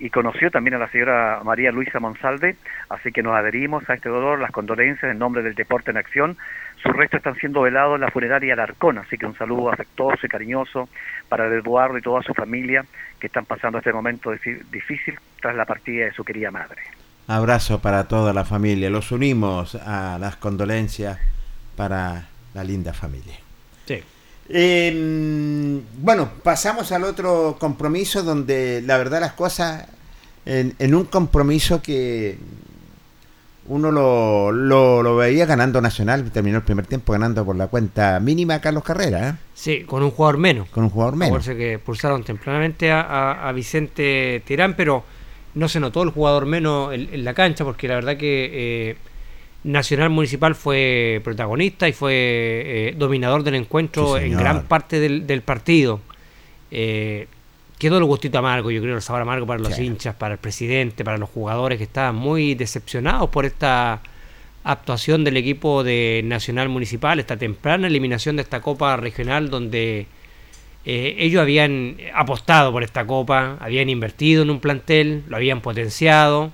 y 0.00 0.10
conoció 0.10 0.50
también 0.50 0.74
a 0.74 0.78
la 0.78 0.88
señora 0.90 1.40
María 1.44 1.70
Luisa 1.70 2.00
Monsalve, 2.00 2.56
así 2.88 3.12
que 3.12 3.22
nos 3.22 3.34
adherimos 3.34 3.88
a 3.88 3.94
este 3.94 4.08
dolor, 4.08 4.40
las 4.40 4.50
condolencias 4.50 5.10
en 5.10 5.18
nombre 5.18 5.42
del 5.42 5.54
Deporte 5.54 5.90
en 5.90 5.96
Acción. 5.96 6.36
Sus 6.82 6.92
restos 6.92 7.18
están 7.18 7.36
siendo 7.36 7.62
velados 7.62 7.94
en 7.94 8.00
la 8.00 8.10
funeraria 8.10 8.54
Alarcón, 8.54 8.98
así 8.98 9.16
que 9.16 9.26
un 9.26 9.36
saludo 9.36 9.70
afectuoso 9.72 10.26
y 10.26 10.28
cariñoso 10.28 10.88
para 11.28 11.46
Eduardo 11.46 11.98
y 11.98 12.02
toda 12.02 12.22
su 12.22 12.34
familia 12.34 12.84
que 13.18 13.28
están 13.28 13.44
pasando 13.44 13.78
este 13.78 13.92
momento 13.92 14.32
difícil 14.70 15.18
tras 15.40 15.54
la 15.54 15.64
partida 15.64 16.06
de 16.06 16.12
su 16.12 16.24
querida 16.24 16.50
madre. 16.50 16.82
Abrazo 17.28 17.80
para 17.80 18.08
toda 18.08 18.32
la 18.32 18.44
familia. 18.44 18.90
Los 18.90 19.12
unimos 19.12 19.76
a 19.76 20.18
las 20.18 20.36
condolencias 20.36 21.18
para 21.76 22.24
la 22.54 22.64
linda 22.64 22.92
familia. 22.92 23.41
Eh, 24.54 25.80
bueno, 25.98 26.28
pasamos 26.42 26.92
al 26.92 27.04
otro 27.04 27.56
compromiso 27.58 28.22
donde 28.22 28.82
la 28.84 28.98
verdad 28.98 29.20
las 29.20 29.32
cosas, 29.32 29.86
en, 30.44 30.74
en 30.78 30.94
un 30.94 31.04
compromiso 31.06 31.80
que 31.82 32.36
uno 33.68 33.90
lo, 33.92 34.52
lo, 34.52 35.02
lo 35.02 35.16
veía 35.16 35.46
ganando 35.46 35.80
Nacional, 35.80 36.30
terminó 36.32 36.58
el 36.58 36.64
primer 36.64 36.86
tiempo 36.86 37.12
ganando 37.12 37.44
por 37.46 37.56
la 37.56 37.68
cuenta 37.68 38.18
mínima 38.20 38.60
Carlos 38.60 38.82
Carrera, 38.84 39.28
¿eh? 39.30 39.32
Sí, 39.54 39.84
con 39.84 40.02
un 40.02 40.10
jugador 40.10 40.36
menos. 40.36 40.68
con 40.68 40.84
un 40.84 40.90
jugador 40.90 41.14
menos. 41.16 41.38
Acuérdense 41.46 41.56
que 41.56 41.78
pulsaron 41.78 42.22
tempranamente 42.24 42.90
a, 42.90 43.00
a- 43.00 43.48
a 43.48 43.52
Vicente 43.52 44.42
Tirán, 44.46 44.74
pero 44.76 45.04
no 45.54 45.68
se 45.68 45.80
notó 45.80 46.02
el 46.02 46.10
jugador 46.10 46.44
menos 46.46 46.92
en, 46.92 47.08
en 47.12 47.24
la 47.24 47.34
cancha, 47.34 47.64
porque 47.64 47.86
la 47.88 47.94
verdad 47.94 48.16
que 48.16 48.50
eh, 48.90 48.96
Nacional 49.64 50.10
Municipal 50.10 50.54
fue 50.54 51.20
protagonista 51.22 51.88
y 51.88 51.92
fue 51.92 52.12
eh, 52.14 52.94
dominador 52.96 53.44
del 53.44 53.54
encuentro 53.54 54.16
Sí, 54.18 54.24
en 54.24 54.36
gran 54.36 54.64
parte 54.64 54.98
del, 54.98 55.26
del 55.26 55.42
partido. 55.42 56.00
Eh, 56.70 57.28
quedó 57.78 57.98
el 57.98 58.04
gustito 58.04 58.38
amargo, 58.38 58.70
yo 58.70 58.80
creo, 58.82 58.96
el 58.96 59.02
sabor 59.02 59.22
amargo 59.22 59.46
para 59.46 59.60
los 59.60 59.74
Sí. 59.74 59.84
hinchas, 59.84 60.14
para 60.16 60.34
el 60.34 60.38
presidente, 60.40 61.04
para 61.04 61.18
los 61.18 61.28
jugadores 61.30 61.78
que 61.78 61.84
estaban 61.84 62.14
muy 62.16 62.54
decepcionados 62.54 63.30
por 63.30 63.44
esta 63.44 64.00
actuación 64.64 65.24
del 65.24 65.36
equipo 65.36 65.82
de 65.84 66.22
Nacional 66.24 66.68
Municipal, 66.68 67.18
esta 67.18 67.36
temprana 67.36 67.86
eliminación 67.88 68.36
de 68.36 68.42
esta 68.42 68.60
Copa 68.60 68.96
Regional 68.96 69.50
donde 69.50 70.06
eh, 70.84 71.16
ellos 71.18 71.40
habían 71.42 71.96
apostado 72.14 72.70
por 72.72 72.82
esta 72.84 73.04
Copa, 73.06 73.56
habían 73.60 73.88
invertido 73.88 74.42
en 74.42 74.50
un 74.50 74.60
plantel, 74.60 75.22
lo 75.28 75.36
habían 75.36 75.60
potenciado 75.60 76.52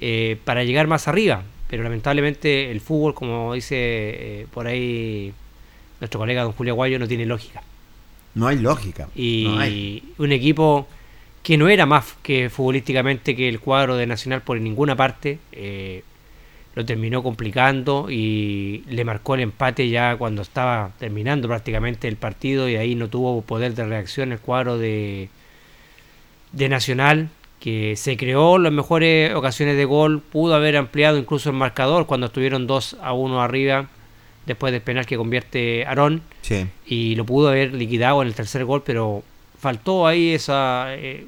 eh, 0.00 0.36
para 0.44 0.64
llegar 0.64 0.86
más 0.86 1.08
arriba, 1.08 1.42
pero 1.68 1.82
lamentablemente 1.82 2.70
el 2.70 2.80
fútbol, 2.80 3.14
como 3.14 3.54
dice 3.54 3.76
eh, 3.76 4.46
por 4.52 4.66
ahí 4.66 5.32
nuestro 6.00 6.18
colega 6.20 6.42
don 6.42 6.52
Julio 6.52 6.72
Aguayo, 6.74 6.98
no 6.98 7.08
tiene 7.08 7.26
lógica 7.26 7.62
No 8.34 8.46
hay 8.46 8.58
lógica. 8.58 9.08
y 9.14 9.44
no 9.48 9.58
hay. 9.58 10.02
un 10.18 10.32
equipo 10.32 10.86
que 11.42 11.56
no 11.56 11.68
era 11.68 11.86
más 11.86 12.14
que 12.22 12.50
futbolísticamente 12.50 13.34
que 13.36 13.48
el 13.48 13.60
cuadro 13.60 13.96
de 13.96 14.06
Nacional 14.06 14.42
por 14.42 14.60
ninguna 14.60 14.96
parte 14.96 15.38
eh, 15.52 16.02
lo 16.74 16.84
terminó 16.84 17.22
complicando 17.22 18.08
y 18.10 18.84
le 18.88 19.04
marcó 19.04 19.34
el 19.34 19.40
empate 19.40 19.88
ya 19.88 20.16
cuando 20.16 20.42
estaba 20.42 20.92
terminando 20.98 21.48
prácticamente 21.48 22.06
el 22.06 22.16
partido 22.16 22.68
y 22.68 22.76
ahí 22.76 22.94
no 22.94 23.08
tuvo 23.08 23.40
poder 23.42 23.74
de 23.74 23.84
reacción 23.84 24.32
el 24.32 24.38
cuadro 24.38 24.78
de 24.78 25.28
de 26.52 26.68
Nacional 26.68 27.28
que 27.60 27.96
se 27.96 28.16
creó 28.16 28.58
las 28.58 28.72
mejores 28.72 29.34
ocasiones 29.34 29.76
de 29.76 29.84
gol 29.84 30.20
pudo 30.20 30.54
haber 30.54 30.76
ampliado 30.76 31.18
incluso 31.18 31.50
el 31.50 31.56
marcador 31.56 32.06
cuando 32.06 32.26
estuvieron 32.26 32.66
2 32.66 32.96
a 33.02 33.12
1 33.12 33.42
arriba 33.42 33.86
después 34.46 34.72
del 34.72 34.80
penal 34.82 35.06
que 35.06 35.16
convierte 35.16 35.84
Aarón 35.86 36.22
Sí. 36.42 36.66
y 36.86 37.14
lo 37.16 37.24
pudo 37.26 37.48
haber 37.48 37.74
liquidado 37.74 38.22
en 38.22 38.28
el 38.28 38.34
tercer 38.34 38.64
gol, 38.64 38.82
pero 38.86 39.22
faltó 39.60 40.06
ahí 40.06 40.32
esa 40.34 40.94
eh, 40.94 41.26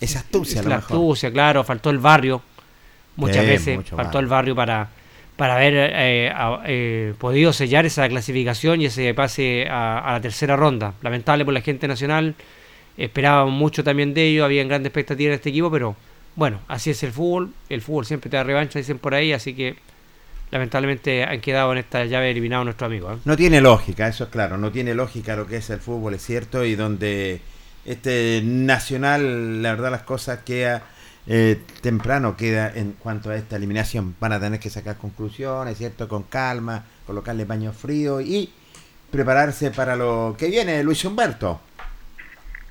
Esa 0.00 0.20
astucia, 0.20 0.60
a 0.60 0.62
lo 0.64 0.70
la 0.70 0.76
mejor. 0.76 0.96
astucia, 0.96 1.30
claro, 1.30 1.62
faltó 1.64 1.90
el 1.90 1.98
barrio 1.98 2.42
muchas 3.16 3.44
Sí, 3.44 3.46
veces, 3.50 3.76
faltó 3.90 3.96
barrio. 3.96 4.20
el 4.20 4.26
barrio 4.26 4.54
para 4.56 4.88
para 5.36 5.54
haber 5.54 5.74
eh, 5.76 6.32
eh, 6.66 7.14
podido 7.18 7.52
sellar 7.52 7.84
esa 7.86 8.08
clasificación 8.08 8.80
y 8.80 8.86
ese 8.86 9.12
pase 9.14 9.66
a, 9.68 9.98
a 9.98 10.12
la 10.12 10.20
tercera 10.20 10.56
ronda. 10.56 10.94
Lamentable 11.02 11.44
por 11.44 11.54
la 11.54 11.62
gente 11.62 11.88
nacional, 11.88 12.34
esperaban 12.96 13.50
mucho 13.50 13.84
también 13.84 14.14
de 14.14 14.28
ellos, 14.28 14.44
habían 14.44 14.68
grandes 14.68 14.90
expectativas 14.90 15.30
de 15.30 15.36
este 15.36 15.50
equipo, 15.50 15.70
pero 15.70 15.96
bueno, 16.36 16.60
así 16.68 16.90
es 16.90 17.02
el 17.02 17.12
fútbol, 17.12 17.52
el 17.68 17.82
fútbol 17.82 18.06
siempre 18.06 18.30
te 18.30 18.36
da 18.36 18.44
revancha, 18.44 18.78
dicen 18.78 18.98
por 18.98 19.14
ahí, 19.14 19.32
así 19.32 19.54
que 19.54 19.76
lamentablemente 20.50 21.24
han 21.24 21.40
quedado 21.40 21.72
en 21.72 21.78
esta 21.78 22.04
llave 22.04 22.30
eliminados 22.30 22.64
nuestros 22.64 22.86
amigos. 22.86 23.18
¿eh? 23.18 23.20
No 23.24 23.36
tiene 23.36 23.60
lógica, 23.60 24.08
eso 24.08 24.24
es 24.24 24.30
claro, 24.30 24.58
no 24.58 24.70
tiene 24.70 24.94
lógica 24.94 25.36
lo 25.36 25.46
que 25.46 25.56
es 25.56 25.70
el 25.70 25.80
fútbol, 25.80 26.14
es 26.14 26.24
cierto, 26.24 26.64
y 26.64 26.74
donde 26.74 27.40
este 27.84 28.40
Nacional, 28.44 29.62
la 29.62 29.70
verdad 29.70 29.90
las 29.90 30.02
cosas 30.02 30.40
queda 30.44 30.82
eh, 31.26 31.60
temprano, 31.80 32.36
queda 32.36 32.72
en 32.74 32.92
cuanto 32.92 33.30
a 33.30 33.36
esta 33.36 33.56
eliminación, 33.56 34.14
van 34.20 34.32
a 34.32 34.40
tener 34.40 34.60
que 34.60 34.70
sacar 34.70 34.96
conclusiones, 34.96 35.78
cierto, 35.78 36.08
con 36.08 36.24
calma, 36.24 36.84
colocarle 37.06 37.46
paño 37.46 37.72
frío 37.72 38.20
y 38.20 38.52
prepararse 39.10 39.70
para 39.70 39.96
lo 39.96 40.34
que 40.38 40.48
viene, 40.48 40.82
Luis 40.82 41.04
Humberto. 41.04 41.60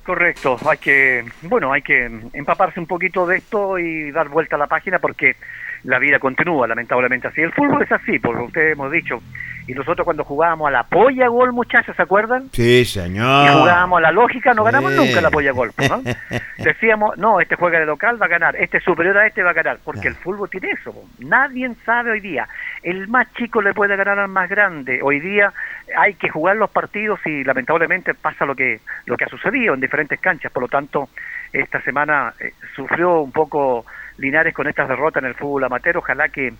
Correcto, 0.04 0.56
hay 0.68 0.78
que, 0.78 1.24
bueno, 1.42 1.72
hay 1.72 1.80
que 1.80 2.10
empaparse 2.32 2.80
un 2.80 2.86
poquito 2.86 3.24
de 3.24 3.36
esto 3.36 3.78
y 3.78 4.10
dar 4.10 4.28
vuelta 4.28 4.56
a 4.56 4.58
la 4.58 4.66
página 4.66 4.98
porque 4.98 5.36
la 5.84 6.00
vida 6.00 6.18
continúa, 6.18 6.66
lamentablemente 6.66 7.28
así. 7.28 7.40
El 7.40 7.52
fútbol 7.52 7.82
es 7.82 7.92
así, 7.92 8.18
por 8.18 8.34
lo 8.34 8.40
que 8.40 8.46
ustedes 8.46 8.72
hemos 8.72 8.90
dicho. 8.90 9.22
Y 9.66 9.74
nosotros 9.74 10.04
cuando 10.04 10.24
jugábamos 10.24 10.68
a 10.68 10.70
la 10.72 10.82
polla 10.82 11.28
gol, 11.28 11.52
muchachos, 11.52 11.94
¿se 11.94 12.02
acuerdan? 12.02 12.48
Sí, 12.52 12.80
Y 12.80 12.84
señor. 12.84 13.48
jugábamos 13.52 13.98
a 13.98 14.00
la 14.02 14.12
lógica, 14.12 14.54
no 14.54 14.64
ganamos 14.64 14.92
nunca 14.92 15.20
la 15.20 15.30
polla 15.30 15.52
gol. 15.52 15.70
¿no? 15.88 16.02
Decíamos, 16.58 17.16
no, 17.16 17.40
este 17.40 17.54
juega 17.56 17.78
de 17.78 17.86
local, 17.86 18.20
va 18.20 18.26
a 18.26 18.28
ganar, 18.28 18.56
este 18.56 18.78
es 18.78 18.84
superior 18.84 19.16
a 19.18 19.26
este 19.26 19.42
va 19.42 19.50
a 19.50 19.54
ganar, 19.54 19.78
porque 19.84 20.00
Claro. 20.02 20.16
el 20.16 20.22
fútbol 20.22 20.50
tiene 20.50 20.70
eso. 20.70 20.92
Nadie 21.20 21.70
sabe 21.86 22.10
hoy 22.10 22.20
día. 22.20 22.48
El 22.82 23.06
más 23.08 23.32
chico 23.34 23.62
le 23.62 23.72
puede 23.72 23.96
ganar 23.96 24.18
al 24.18 24.28
más 24.28 24.48
grande. 24.50 25.00
Hoy 25.02 25.20
día 25.20 25.52
hay 25.96 26.14
que 26.14 26.28
jugar 26.28 26.56
los 26.56 26.70
partidos 26.70 27.20
y 27.26 27.44
lamentablemente 27.44 28.14
pasa 28.14 28.44
lo 28.44 28.54
que 28.56 28.80
lo 29.06 29.16
que 29.16 29.24
ha 29.24 29.28
sucedido 29.28 29.74
en 29.74 29.80
diferentes 29.80 30.18
canchas. 30.20 30.50
Por 30.50 30.62
lo 30.64 30.68
tanto, 30.68 31.08
esta 31.52 31.80
semana 31.82 32.32
eh, 32.40 32.52
sufrió 32.74 33.20
un 33.20 33.30
poco 33.32 33.86
Linares 34.18 34.54
con 34.54 34.66
estas 34.66 34.88
derrotas 34.88 35.22
en 35.22 35.28
el 35.28 35.34
fútbol 35.34 35.64
amateur. 35.64 35.96
Ojalá 35.98 36.28
que 36.28 36.52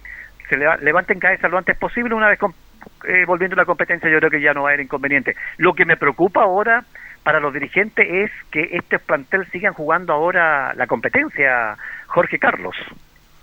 se 0.48 0.56
leva- 0.56 0.76
levanten 0.78 1.18
cabeza 1.18 1.48
lo 1.48 1.58
antes 1.58 1.76
posible 1.76 2.14
una 2.14 2.28
vez 2.28 2.38
con- 2.38 2.54
eh, 3.08 3.24
volviendo 3.26 3.54
a 3.54 3.58
la 3.62 3.64
competencia 3.66 4.10
yo 4.10 4.18
creo 4.18 4.30
que 4.30 4.40
ya 4.40 4.52
no 4.52 4.62
va 4.62 4.70
a 4.70 4.72
haber 4.72 4.84
inconveniente 4.84 5.34
lo 5.58 5.74
que 5.74 5.84
me 5.84 5.96
preocupa 5.96 6.42
ahora 6.42 6.84
para 7.24 7.40
los 7.40 7.52
dirigentes 7.54 8.06
es 8.10 8.30
que 8.50 8.68
este 8.76 8.98
plantel 8.98 9.46
sigan 9.52 9.74
jugando 9.74 10.12
ahora 10.12 10.74
la 10.74 10.86
competencia 10.86 11.76
Jorge 12.06 12.38
Carlos 12.38 12.74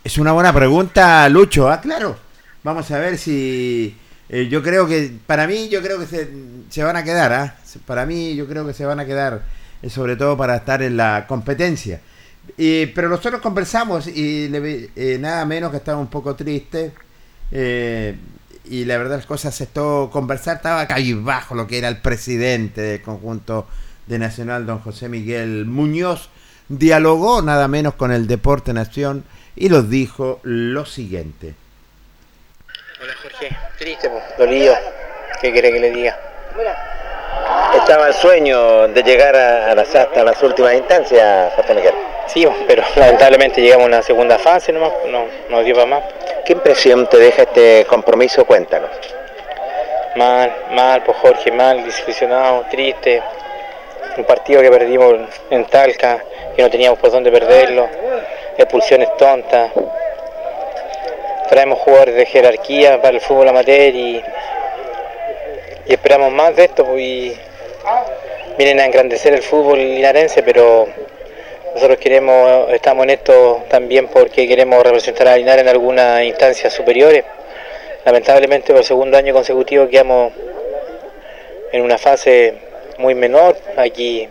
Es 0.04 0.18
una 0.18 0.32
buena 0.32 0.54
pregunta, 0.54 1.28
Lucho. 1.30 1.70
Ah, 1.70 1.80
claro. 1.82 2.18
Vamos 2.64 2.90
a 2.92 3.00
ver 3.00 3.18
si. 3.18 3.96
eh, 4.30 4.48
yo 4.48 4.62
creo 4.64 4.88
que. 4.88 5.12
Para 5.28 5.46
mí, 5.48 5.70
yo 5.70 5.82
creo 5.82 6.00
que 6.00 6.06
se, 6.06 6.30
se 6.70 6.84
van 6.84 6.96
a 6.96 7.04
quedar. 7.04 7.32
¿ah? 7.34 7.56
Para 7.86 8.06
mí, 8.06 8.36
yo 8.36 8.48
creo 8.48 8.66
que 8.66 8.74
se 8.74 8.86
van 8.86 9.00
a 9.00 9.06
quedar. 9.06 9.42
eh, 9.82 9.90
sobre 9.90 10.16
todo 10.16 10.36
para 10.38 10.56
estar 10.58 10.82
en 10.82 10.98
la 10.98 11.26
competencia. 11.28 12.00
Pero 12.58 13.10
nosotros 13.10 13.42
conversamos 13.42 14.08
y 14.08 14.48
le 14.50 14.90
eh, 14.96 15.18
nada 15.20 15.46
menos 15.46 15.72
que 15.72 15.78
estaba 15.78 16.00
un 16.00 16.10
poco 16.10 16.36
triste. 16.36 16.92
Y 18.70 18.86
la 18.86 18.98
verdad, 18.98 19.18
las 19.18 19.26
cosas 19.26 19.56
se 19.56 19.64
estuvo 19.64 20.12
conversar. 20.12 20.58
Estaba 20.58 20.88
bajo 21.16 21.56
lo 21.56 21.66
que 21.66 21.80
era 21.80 21.88
el 21.88 21.98
presidente 21.98 22.82
del 22.82 23.02
conjunto 23.02 23.68
de 24.06 24.20
Nacional, 24.20 24.66
don 24.66 24.80
José 24.80 25.10
Miguel 25.10 25.66
Muñoz. 25.66 26.30
Dialogó 26.68 27.42
nada 27.42 27.68
menos 27.68 27.96
con 27.96 28.12
el 28.12 28.28
Deporte 28.28 28.74
Nación 28.74 29.24
y 29.56 29.70
nos 29.70 29.90
dijo 29.90 30.40
lo 30.44 30.86
siguiente. 30.86 31.56
Hola 33.02 33.14
Jorge, 33.24 33.58
triste, 33.80 34.12
dolido. 34.38 34.76
¿Qué 35.42 35.52
quiere 35.52 35.72
que 35.72 35.80
le 35.80 35.92
diga? 35.92 36.20
Estaba 37.76 38.08
el 38.08 38.14
sueño 38.14 38.88
de 38.90 39.02
llegar 39.02 39.36
a, 39.36 39.74
las, 39.74 39.96
hasta 39.96 40.24
las 40.24 40.42
últimas 40.44 40.76
instancias, 40.76 41.54
Jorge 41.56 41.74
Miguel. 41.74 41.94
Sí, 42.28 42.48
pero 42.68 42.84
lamentablemente 42.96 43.62
llegamos 43.62 43.86
a 43.86 43.88
una 43.88 44.02
segunda 44.04 44.38
fase 44.38 44.72
nomás, 44.72 44.92
no, 45.10 45.26
no 45.50 45.64
dio 45.64 45.74
para 45.74 45.88
más. 45.88 46.04
¿Qué 46.50 46.54
impresión 46.54 47.08
te 47.08 47.20
deja 47.20 47.44
este 47.44 47.86
compromiso? 47.86 48.44
Cuéntanos. 48.44 48.90
Mal, 50.16 50.52
mal, 50.72 51.04
pues 51.04 51.16
Jorge, 51.20 51.52
mal, 51.52 51.86
desilusionado, 51.86 52.66
triste. 52.72 53.22
Un 54.18 54.24
partido 54.24 54.60
que 54.60 54.72
perdimos 54.72 55.14
en 55.52 55.66
Talca, 55.66 56.24
que 56.56 56.64
no 56.64 56.70
teníamos 56.72 56.98
por 56.98 57.12
dónde 57.12 57.32
perderlo. 57.32 57.88
Expulsiones 58.58 59.16
tontas. 59.18 59.70
Traemos 61.50 61.78
jugadores 61.82 62.16
de 62.16 62.26
jerarquía 62.26 63.00
para 63.00 63.14
el 63.14 63.22
fútbol 63.22 63.50
amateur 63.50 63.94
y, 63.94 64.24
y 65.86 65.94
esperamos 65.94 66.32
más 66.32 66.56
de 66.56 66.64
esto. 66.64 66.84
Pues, 66.84 67.00
y 67.00 67.40
vienen 68.58 68.80
a 68.80 68.86
engrandecer 68.86 69.36
el 69.36 69.44
fútbol 69.44 69.78
linarense, 69.78 70.42
pero 70.42 70.88
nosotros 71.80 72.00
queremos, 72.00 72.70
estamos 72.74 73.06
en 73.06 73.12
esto 73.12 73.64
también 73.70 74.10
porque 74.10 74.46
queremos 74.50 74.84
representar 74.84 75.30
a 75.30 75.38
Linares 75.38 75.62
en 75.62 75.70
algunas 75.70 76.24
instancias 76.24 76.74
superiores. 76.74 77.24
lamentablemente 78.04 78.74
por 78.74 78.84
segundo 78.84 79.18
año 79.18 79.34
consecutivo 79.34 79.88
quedamos 79.88 80.34
en 81.72 81.82
una 81.82 81.98
fase 81.98 82.56
muy 82.98 83.16
menor. 83.16 83.56
Aquí 83.78 84.28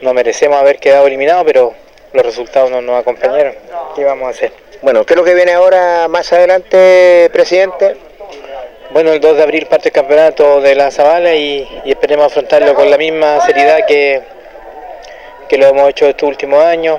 no 0.00 0.14
merecemos 0.14 0.58
haber 0.58 0.78
quedado 0.78 1.06
eliminados, 1.06 1.44
pero 1.44 1.74
los 2.14 2.24
resultados 2.24 2.70
no 2.70 2.80
nos 2.80 2.98
acompañaron. 2.98 3.54
¿Qué 3.94 4.02
vamos 4.02 4.28
a 4.28 4.30
hacer? 4.30 4.52
Bueno, 4.80 5.04
¿qué 5.04 5.12
es 5.12 5.18
lo 5.18 5.24
que 5.24 5.34
viene 5.34 5.52
ahora 5.52 6.08
más 6.08 6.32
adelante, 6.32 7.28
presidente? 7.30 7.94
Bueno, 8.88 9.12
el 9.12 9.20
2 9.20 9.36
de 9.36 9.42
abril 9.42 9.66
parte 9.66 9.90
el 9.90 9.92
campeonato 9.92 10.62
de 10.62 10.76
la 10.76 10.90
Zabala 10.90 11.34
y, 11.34 11.68
y 11.84 11.90
esperemos 11.90 12.28
afrontarlo 12.28 12.74
con 12.74 12.88
la 12.88 12.96
misma 12.96 13.44
seriedad 13.44 13.84
que, 13.86 14.35
que 15.48 15.58
lo 15.58 15.66
hemos 15.66 15.88
hecho 15.90 16.06
estos 16.06 16.28
últimos 16.28 16.62
años. 16.62 16.98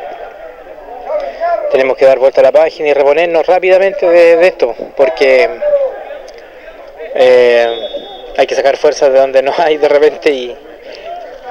Tenemos 1.72 1.98
que 1.98 2.06
dar 2.06 2.18
vuelta 2.20 2.42
a 2.42 2.46
la 2.46 2.52
página 2.52 2.90
y 2.90 2.94
reponernos 2.94 3.46
rápidamente 3.46 4.06
de, 4.08 4.48
esto, 4.48 4.74
porque 4.96 5.50
eh, 7.16 7.80
hay 8.38 8.48
que 8.48 8.56
sacar 8.56 8.78
fuerzas 8.78 9.12
de 9.12 9.20
donde 9.20 9.42
no 9.42 9.54
hay 9.58 9.78
de 9.78 9.90
repente 9.90 10.32
y, 10.32 10.56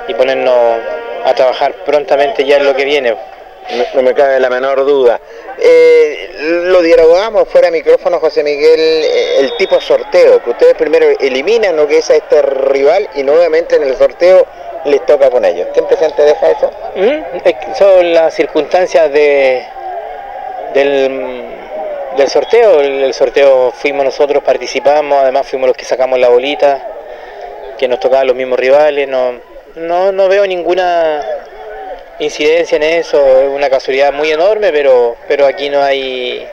y 0.08 0.14
ponernos 0.14 0.80
a 1.24 1.34
trabajar 1.34 1.74
prontamente 1.84 2.44
ya 2.44 2.56
en 2.56 2.64
lo 2.64 2.74
que 2.74 2.84
viene. 2.84 3.10
No, 3.10 3.84
no 3.94 4.02
me 4.02 4.14
cabe 4.14 4.40
la 4.40 4.48
menor 4.48 4.84
duda. 4.86 5.20
Eh, 5.58 6.30
lo 6.66 6.82
dialogamos 6.82 7.48
fuera 7.48 7.68
de 7.68 7.78
micrófono, 7.78 8.20
José 8.20 8.42
Miguel, 8.42 8.78
eh, 8.78 9.40
el 9.40 9.56
tipo 9.56 9.80
sorteo, 9.80 10.42
que 10.42 10.50
ustedes 10.50 10.74
primero 10.74 11.06
eliminan 11.18 11.76
lo 11.76 11.88
que 11.88 11.98
es 11.98 12.10
a 12.10 12.16
este 12.16 12.42
rival 12.42 13.08
y 13.14 13.22
nuevamente 13.22 13.76
en 13.76 13.82
el 13.82 13.96
sorteo 13.96 14.46
les 14.86 15.04
toca 15.06 15.30
con 15.30 15.44
ellos. 15.44 15.68
¿Qué 15.74 15.80
impresión 15.80 16.12
te 16.12 16.22
deja 16.22 16.50
eso? 16.50 16.70
Son 17.76 18.12
las 18.12 18.34
circunstancias 18.34 19.12
de, 19.12 19.64
del, 20.74 21.44
del 22.16 22.28
sorteo. 22.28 22.80
El, 22.80 23.04
el 23.04 23.14
sorteo 23.14 23.72
fuimos 23.72 24.04
nosotros, 24.04 24.42
participamos, 24.42 25.22
además 25.22 25.46
fuimos 25.46 25.68
los 25.68 25.76
que 25.76 25.84
sacamos 25.84 26.18
la 26.18 26.28
bolita, 26.28 26.80
que 27.78 27.88
nos 27.88 28.00
tocaban 28.00 28.26
los 28.26 28.36
mismos 28.36 28.58
rivales. 28.58 29.08
No, 29.08 29.32
no, 29.74 30.12
no 30.12 30.28
veo 30.28 30.46
ninguna 30.46 31.22
incidencia 32.18 32.76
en 32.76 32.82
eso, 32.82 33.18
es 33.42 33.48
una 33.48 33.68
casualidad 33.68 34.12
muy 34.12 34.30
enorme, 34.30 34.72
pero, 34.72 35.16
pero 35.28 35.44
aquí 35.44 35.68
no 35.68 35.82
hay 35.82 36.48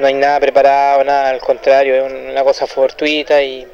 no 0.00 0.08
hay 0.08 0.14
nada 0.14 0.40
preparado, 0.40 1.04
nada, 1.04 1.28
al 1.28 1.38
contrario, 1.38 1.94
es 1.94 2.12
una 2.12 2.42
cosa 2.42 2.66
fortuita 2.66 3.40
y, 3.40 3.64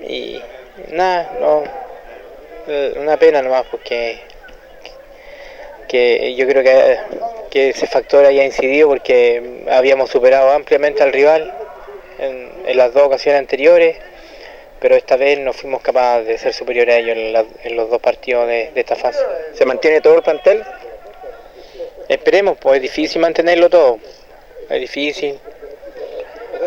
y 0.00 0.42
nada, 0.90 1.30
no, 1.38 1.62
una 2.96 3.16
pena 3.16 3.42
nomás 3.42 3.64
porque 3.70 4.20
que 5.88 6.34
yo 6.34 6.46
creo 6.48 6.62
que, 6.64 6.98
que 7.50 7.68
ese 7.70 7.86
factor 7.86 8.24
haya 8.24 8.44
incidido 8.44 8.88
porque 8.88 9.62
habíamos 9.70 10.10
superado 10.10 10.50
ampliamente 10.50 11.02
al 11.02 11.12
rival 11.12 11.52
en, 12.18 12.50
en 12.66 12.76
las 12.76 12.92
dos 12.92 13.04
ocasiones 13.04 13.38
anteriores 13.40 13.96
pero 14.80 14.94
esta 14.96 15.16
vez 15.16 15.38
no 15.38 15.52
fuimos 15.52 15.80
capaces 15.82 16.26
de 16.26 16.38
ser 16.38 16.52
superiores 16.52 16.94
a 16.94 16.98
ellos 16.98 17.16
en, 17.16 17.32
la- 17.32 17.44
en 17.64 17.76
los 17.76 17.88
dos 17.88 18.00
partidos 18.00 18.46
de, 18.46 18.70
de 18.74 18.80
esta 18.80 18.94
fase. 18.94 19.24
¿Se 19.54 19.64
mantiene 19.64 20.00
todo 20.02 20.16
el 20.16 20.22
plantel? 20.22 20.62
Esperemos, 22.08 22.58
pues 22.60 22.76
es 22.76 22.82
difícil 22.82 23.20
mantenerlo 23.22 23.70
todo, 23.70 23.98
es 24.68 24.80
difícil. 24.80 25.38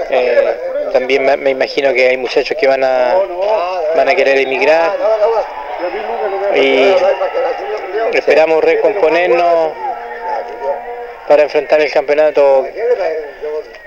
Eh, 0.10 0.58
también 0.92 1.24
me, 1.24 1.38
me 1.38 1.52
imagino 1.52 1.94
que 1.94 2.08
hay 2.10 2.18
muchachos 2.18 2.58
que 2.60 2.68
van 2.68 2.84
a, 2.84 3.16
van 3.96 4.10
a 4.10 4.16
querer 4.16 4.40
emigrar 4.40 4.92
y 6.56 6.96
esperamos 8.18 8.64
recomponernos 8.64 9.74
para 11.28 11.44
enfrentar 11.44 11.82
el 11.82 11.92
campeonato 11.92 12.66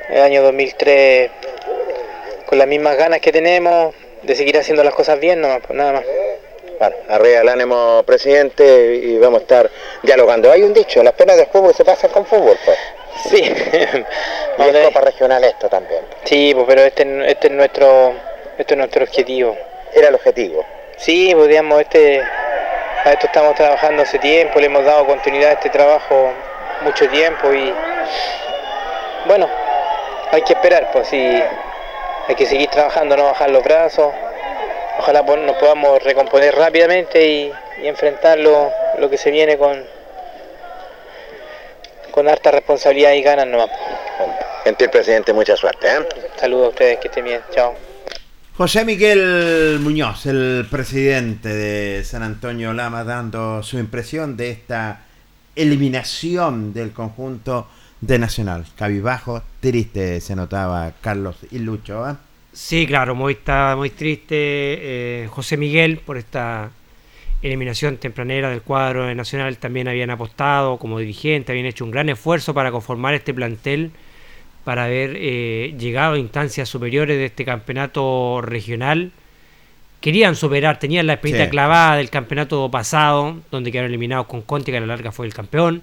el 0.09 0.21
año 0.21 0.43
2003 0.43 1.31
con 2.47 2.59
las 2.59 2.69
mismas 2.69 2.97
ganas 2.97 3.21
que 3.21 3.33
tenemos 3.33 3.95
de 4.23 4.35
seguir 4.35 4.57
haciendo 4.59 4.85
las 4.85 4.95
cosas 4.95 5.19
bien, 5.19 5.41
nomás, 5.41 5.61
pues 5.67 5.77
nada 5.77 5.93
más. 5.93 6.05
Bueno, 6.79 6.97
arriba 7.09 7.41
el 7.41 7.49
ánimo, 7.49 8.03
presidente, 8.05 8.95
y 8.97 9.19
vamos 9.19 9.41
a 9.41 9.43
estar 9.43 9.71
dialogando. 10.03 10.51
Hay 10.51 10.63
un 10.63 10.73
dicho, 10.73 11.03
las 11.03 11.15
penas 11.15 11.37
del 11.37 11.47
fútbol 11.47 11.75
se 11.75 11.85
pasan 11.85 12.11
con 12.11 12.27
fútbol, 12.27 12.57
pues. 12.65 12.79
Sí, 13.31 13.43
Y 13.43 14.63
es 14.63 14.85
Copa 14.87 15.01
Regional 15.01 15.45
esto 15.45 15.69
también. 15.69 16.03
sí, 16.25 16.53
pues, 16.55 16.67
pero 16.67 16.83
este, 16.83 17.31
este 17.31 17.47
es 17.49 17.53
nuestro 17.53 18.15
este 18.59 18.75
es 18.75 18.79
nuestro 18.79 19.05
objetivo. 19.05 19.57
Era 19.95 20.09
el 20.09 20.15
objetivo. 20.15 20.65
Sí, 21.03 21.33
pues 21.35 21.49
digamos, 21.49 21.81
este, 21.81 22.23
a 23.05 23.11
esto 23.13 23.27
estamos 23.27 23.57
trabajando 23.57 24.05
hace 24.05 24.21
tiempo, 24.21 24.61
le 24.61 24.67
hemos 24.67 24.85
dado 24.85 25.05
continuidad 25.05 25.51
a 25.51 25.55
este 25.55 25.69
trabajo 25.69 26.33
mucho 26.83 27.09
tiempo 27.09 27.53
y 27.53 27.75
bueno, 29.27 29.49
hay 30.31 30.43
que 30.43 30.53
esperar, 30.53 30.91
pues 30.93 31.09
sí, 31.09 31.43
hay 32.29 32.35
que 32.37 32.47
seguir 32.47 32.71
trabajando, 32.71 33.17
no 33.17 33.25
bajar 33.25 33.51
los 33.51 33.65
brazos, 33.65 34.13
ojalá 35.01 35.25
po- 35.25 35.37
nos 35.37 35.57
podamos 35.57 36.01
recomponer 36.05 36.55
rápidamente 36.55 37.21
y, 37.27 37.53
y 37.83 37.89
enfrentar 37.89 38.39
lo, 38.39 38.73
lo 38.99 39.11
que 39.11 39.19
se 39.19 39.33
viene 39.33 39.59
con, 39.59 39.85
con 42.13 42.29
harta 42.29 42.53
responsabilidad 42.53 43.11
y 43.11 43.23
ganas 43.23 43.49
nomás. 43.49 43.71
Gentil 44.63 44.89
presidente, 44.89 45.33
mucha 45.33 45.57
suerte. 45.57 45.89
¿eh? 45.89 46.07
Saludos 46.37 46.67
a 46.67 46.69
ustedes, 46.69 46.99
que 47.01 47.09
estén 47.09 47.25
bien, 47.25 47.43
chao. 47.51 47.75
José 48.55 48.85
Miguel 48.85 49.79
Muñoz, 49.81 50.27
el 50.27 50.67
presidente 50.71 51.49
de 51.49 52.05
San 52.05 52.23
Antonio 52.23 52.75
Lama, 52.75 53.03
dando 53.03 53.63
su 53.63 53.79
impresión 53.79 54.37
de 54.37 54.51
esta 54.51 55.07
eliminación 55.57 56.75
del 56.75 56.93
conjunto 56.93 57.67
de 58.03 58.19
Nacional. 58.19 58.67
Cabibajo, 58.77 59.43
triste 59.61 60.21
se 60.21 60.37
notaba 60.37 60.93
Carlos 61.01 61.37
y 61.51 61.61
Lucho. 61.61 62.07
¿eh? 62.11 62.15
Sí, 62.53 62.87
claro, 62.87 63.15
muy, 63.15 63.33
está 63.33 63.75
muy 63.75 63.89
triste 63.89 64.35
eh, 64.37 65.29
José 65.31 65.57
Miguel 65.57 65.97
por 65.99 66.19
esta 66.19 66.71
eliminación 67.41 67.97
tempranera 67.97 68.51
del 68.51 68.61
cuadro 68.61 69.07
de 69.07 69.15
Nacional. 69.15 69.57
También 69.57 69.89
habían 69.89 70.11
apostado 70.11 70.77
como 70.77 70.99
dirigente, 70.99 71.53
habían 71.53 71.67
hecho 71.67 71.87
un 71.87 71.91
gran 71.91 72.11
esfuerzo 72.11 72.53
para 72.53 72.71
conformar 72.71 73.15
este 73.15 73.33
plantel, 73.33 73.93
para 74.65 74.85
haber 74.85 75.17
eh, 75.17 75.75
llegado 75.79 76.15
a 76.15 76.19
instancias 76.19 76.69
superiores 76.69 77.17
de 77.19 77.27
este 77.27 77.45
campeonato 77.45 78.41
regional. 78.43 79.11
Querían 80.01 80.35
superar, 80.37 80.79
tenían 80.79 81.07
la 81.07 81.15
espinita 81.15 81.45
Sí. 81.45 81.51
clavada 81.51 81.97
del 81.97 82.11
campeonato 82.11 82.71
pasado, 82.71 83.37
donde 83.51 83.71
quedaron 83.71 83.91
eliminados 83.91 84.27
con 84.27 84.43
Conti, 84.43 84.71
que 84.71 84.79
a 84.79 84.81
la 84.81 84.87
larga 84.87 85.13
fue 85.13 85.27
el 85.27 85.35
campeón. 85.35 85.83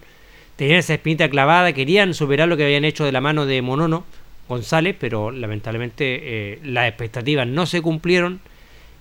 Tenían 0.56 0.78
esa 0.80 0.94
espinita 0.94 1.30
clavada, 1.30 1.72
querían 1.74 2.14
superar 2.14 2.48
lo 2.50 2.58
que 2.58 2.66
habían 2.66 2.84
hecho 2.84 3.06
de 3.06 3.12
la 3.14 3.22
mano 3.22 3.46
de 3.46 3.62
Monono 3.62 4.04
González, 4.50 4.96
pero 5.00 5.32
lamentablemente 5.32 6.20
eh, 6.22 6.60
las 6.64 6.88
expectativas 6.90 7.48
no 7.48 7.66
se 7.66 7.82
cumplieron 7.82 8.42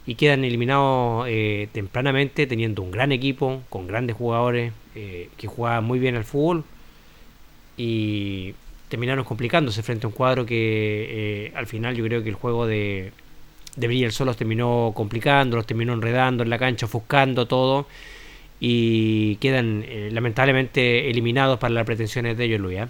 y 0.06 0.14
quedan 0.14 0.44
eliminados 0.44 1.26
eh, 1.28 1.68
tempranamente, 1.72 2.46
teniendo 2.46 2.82
un 2.82 2.90
gran 2.92 3.10
equipo, 3.12 3.62
con 3.68 3.86
grandes 3.88 4.16
jugadores 4.16 4.72
que 4.94 5.46
jugaban 5.46 5.84
muy 5.84 6.00
bien 6.00 6.16
al 6.16 6.24
fútbol 6.24 6.64
y 7.76 8.54
terminaron 8.88 9.24
complicándose 9.24 9.82
frente 9.82 10.06
a 10.06 10.08
un 10.08 10.14
cuadro 10.14 10.46
que 10.46 11.46
eh, 11.46 11.52
al 11.54 11.66
final 11.66 11.94
yo 11.94 12.04
creo 12.04 12.22
que 12.22 12.28
el 12.30 12.34
juego 12.34 12.66
de, 12.66 13.12
de 13.76 13.86
Briel 13.86 14.12
solo 14.12 14.30
los 14.30 14.36
terminó 14.36 14.92
complicando, 14.94 15.56
los 15.56 15.66
terminó 15.66 15.92
enredando 15.92 16.42
en 16.42 16.50
la 16.50 16.58
cancha, 16.58 16.86
ofuscando 16.86 17.46
todo 17.46 17.86
y 18.60 19.36
quedan 19.36 19.84
eh, 19.86 20.08
lamentablemente 20.12 21.08
eliminados 21.10 21.58
para 21.58 21.74
las 21.74 21.86
pretensiones 21.86 22.36
de 22.36 22.44
ellos, 22.44 22.60
Luis. 22.60 22.78
¿eh? 22.80 22.88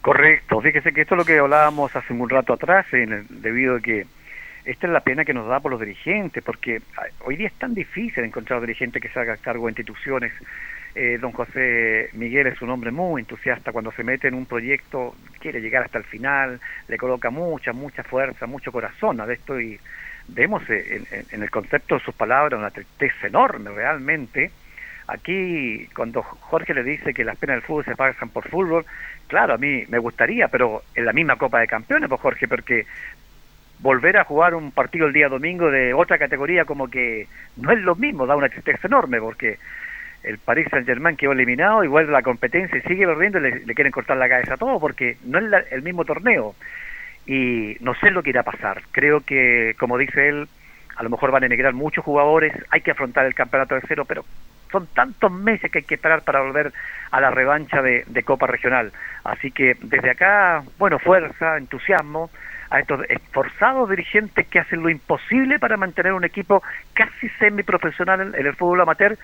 Correcto, 0.00 0.60
fíjese 0.60 0.92
que 0.92 1.02
esto 1.02 1.14
es 1.14 1.18
lo 1.18 1.24
que 1.24 1.38
hablábamos 1.38 1.94
hace 1.94 2.12
un 2.12 2.28
rato 2.30 2.52
atrás, 2.52 2.86
en 2.92 3.12
el- 3.12 3.26
debido 3.42 3.76
a 3.76 3.80
que 3.80 4.06
esta 4.64 4.86
es 4.86 4.92
la 4.92 5.00
pena 5.00 5.24
que 5.24 5.34
nos 5.34 5.46
da 5.48 5.60
por 5.60 5.72
los 5.72 5.80
dirigentes, 5.80 6.42
porque 6.44 6.80
ah, 6.96 7.02
hoy 7.24 7.36
día 7.36 7.48
es 7.48 7.54
tan 7.54 7.74
difícil 7.74 8.24
encontrar 8.24 8.60
dirigentes 8.60 9.02
que 9.02 9.08
se 9.08 9.18
hagan 9.18 9.38
cargo 9.40 9.66
de 9.66 9.72
instituciones. 9.72 10.32
Eh, 10.94 11.18
don 11.20 11.32
José 11.32 12.10
Miguel 12.14 12.46
es 12.48 12.60
un 12.62 12.70
hombre 12.70 12.90
muy 12.90 13.20
entusiasta 13.22 13.72
cuando 13.72 13.92
se 13.92 14.02
mete 14.02 14.26
en 14.28 14.34
un 14.34 14.46
proyecto, 14.46 15.14
quiere 15.38 15.60
llegar 15.60 15.84
hasta 15.84 15.98
el 15.98 16.04
final, 16.04 16.60
le 16.88 16.96
coloca 16.98 17.30
mucha, 17.30 17.72
mucha 17.72 18.02
fuerza, 18.02 18.46
mucho 18.46 18.72
corazón 18.72 19.20
a 19.20 19.32
esto 19.32 19.60
y 19.60 19.78
vemos 20.28 20.62
eh, 20.70 21.02
en, 21.10 21.24
en- 21.30 21.42
el 21.42 21.50
concepto 21.50 21.94
de 21.96 22.00
sus 22.04 22.14
palabras 22.14 22.58
una 22.58 22.70
tristeza 22.70 23.26
enorme 23.28 23.70
realmente. 23.70 24.50
Aquí, 25.06 25.88
cuando 25.96 26.22
Jorge 26.22 26.74
le 26.74 26.82
dice 26.84 27.14
que 27.14 27.24
las 27.24 27.38
penas 27.38 27.56
del 27.56 27.62
fútbol 27.62 27.84
se 27.84 27.96
pagan 27.96 28.28
por 28.28 28.46
fútbol, 28.48 28.84
claro, 29.26 29.54
a 29.54 29.58
mí 29.58 29.84
me 29.88 29.98
gustaría, 29.98 30.48
pero 30.48 30.82
en 30.94 31.04
la 31.06 31.12
misma 31.14 31.36
Copa 31.36 31.60
de 31.60 31.66
Campeones, 31.66 32.08
pues 32.10 32.20
Jorge, 32.20 32.46
porque 32.46 32.84
volver 33.78 34.16
a 34.16 34.24
jugar 34.24 34.54
un 34.54 34.72
partido 34.72 35.06
el 35.06 35.12
día 35.12 35.28
domingo 35.28 35.70
de 35.70 35.94
otra 35.94 36.18
categoría 36.18 36.64
como 36.64 36.88
que 36.90 37.26
no 37.56 37.70
es 37.72 37.78
lo 37.78 37.94
mismo, 37.94 38.26
da 38.26 38.36
una 38.36 38.48
tristeza 38.48 38.86
enorme, 38.88 39.20
porque 39.20 39.58
el 40.28 40.38
Paris 40.38 40.66
Saint 40.70 40.86
Germain 40.86 41.16
quedó 41.16 41.32
eliminado, 41.32 41.82
igual 41.84 42.10
la 42.12 42.22
competencia 42.22 42.80
sigue 42.82 43.06
perdiendo 43.06 43.40
le, 43.40 43.64
le 43.64 43.74
quieren 43.74 43.90
cortar 43.92 44.16
la 44.16 44.28
cabeza 44.28 44.54
a 44.54 44.58
todo, 44.58 44.78
porque 44.78 45.16
no 45.24 45.38
es 45.38 45.44
la- 45.44 45.64
el 45.70 45.82
mismo 45.82 46.04
torneo. 46.04 46.54
Y 47.26 47.76
no 47.80 47.94
sé 47.94 48.10
lo 48.10 48.22
que 48.22 48.30
irá 48.30 48.40
a 48.40 48.44
pasar. 48.44 48.82
Creo 48.92 49.20
que, 49.20 49.74
como 49.78 49.98
dice 49.98 50.28
él, 50.28 50.48
a 50.96 51.02
lo 51.02 51.10
mejor 51.10 51.30
van 51.30 51.42
a 51.42 51.46
emigrar 51.46 51.74
muchos 51.74 52.04
jugadores, 52.04 52.52
hay 52.70 52.80
que 52.80 52.90
afrontar 52.92 53.26
el 53.26 53.34
campeonato 53.34 53.74
de 53.74 53.82
cero, 53.86 54.04
pero 54.06 54.24
son 54.72 54.86
tantos 54.88 55.30
meses 55.32 55.70
que 55.70 55.78
hay 55.78 55.84
que 55.84 55.94
esperar 55.94 56.22
para 56.22 56.40
volver 56.40 56.72
a 57.10 57.20
la 57.20 57.30
revancha 57.30 57.80
de, 57.82 58.04
de 58.06 58.22
Copa 58.22 58.46
Regional. 58.46 58.92
Así 59.24 59.50
que 59.50 59.76
desde 59.80 60.10
acá, 60.10 60.62
bueno, 60.78 60.98
fuerza, 60.98 61.56
entusiasmo 61.56 62.30
a 62.70 62.80
estos 62.80 63.00
esforzados 63.08 63.88
dirigentes 63.88 64.46
que 64.46 64.58
hacen 64.58 64.82
lo 64.82 64.90
imposible 64.90 65.58
para 65.58 65.78
mantener 65.78 66.12
un 66.12 66.24
equipo 66.24 66.62
casi 66.92 67.28
semiprofesional 67.38 68.20
en, 68.20 68.34
en 68.34 68.46
el 68.46 68.54
fútbol 68.56 68.80
amateur 68.82 69.16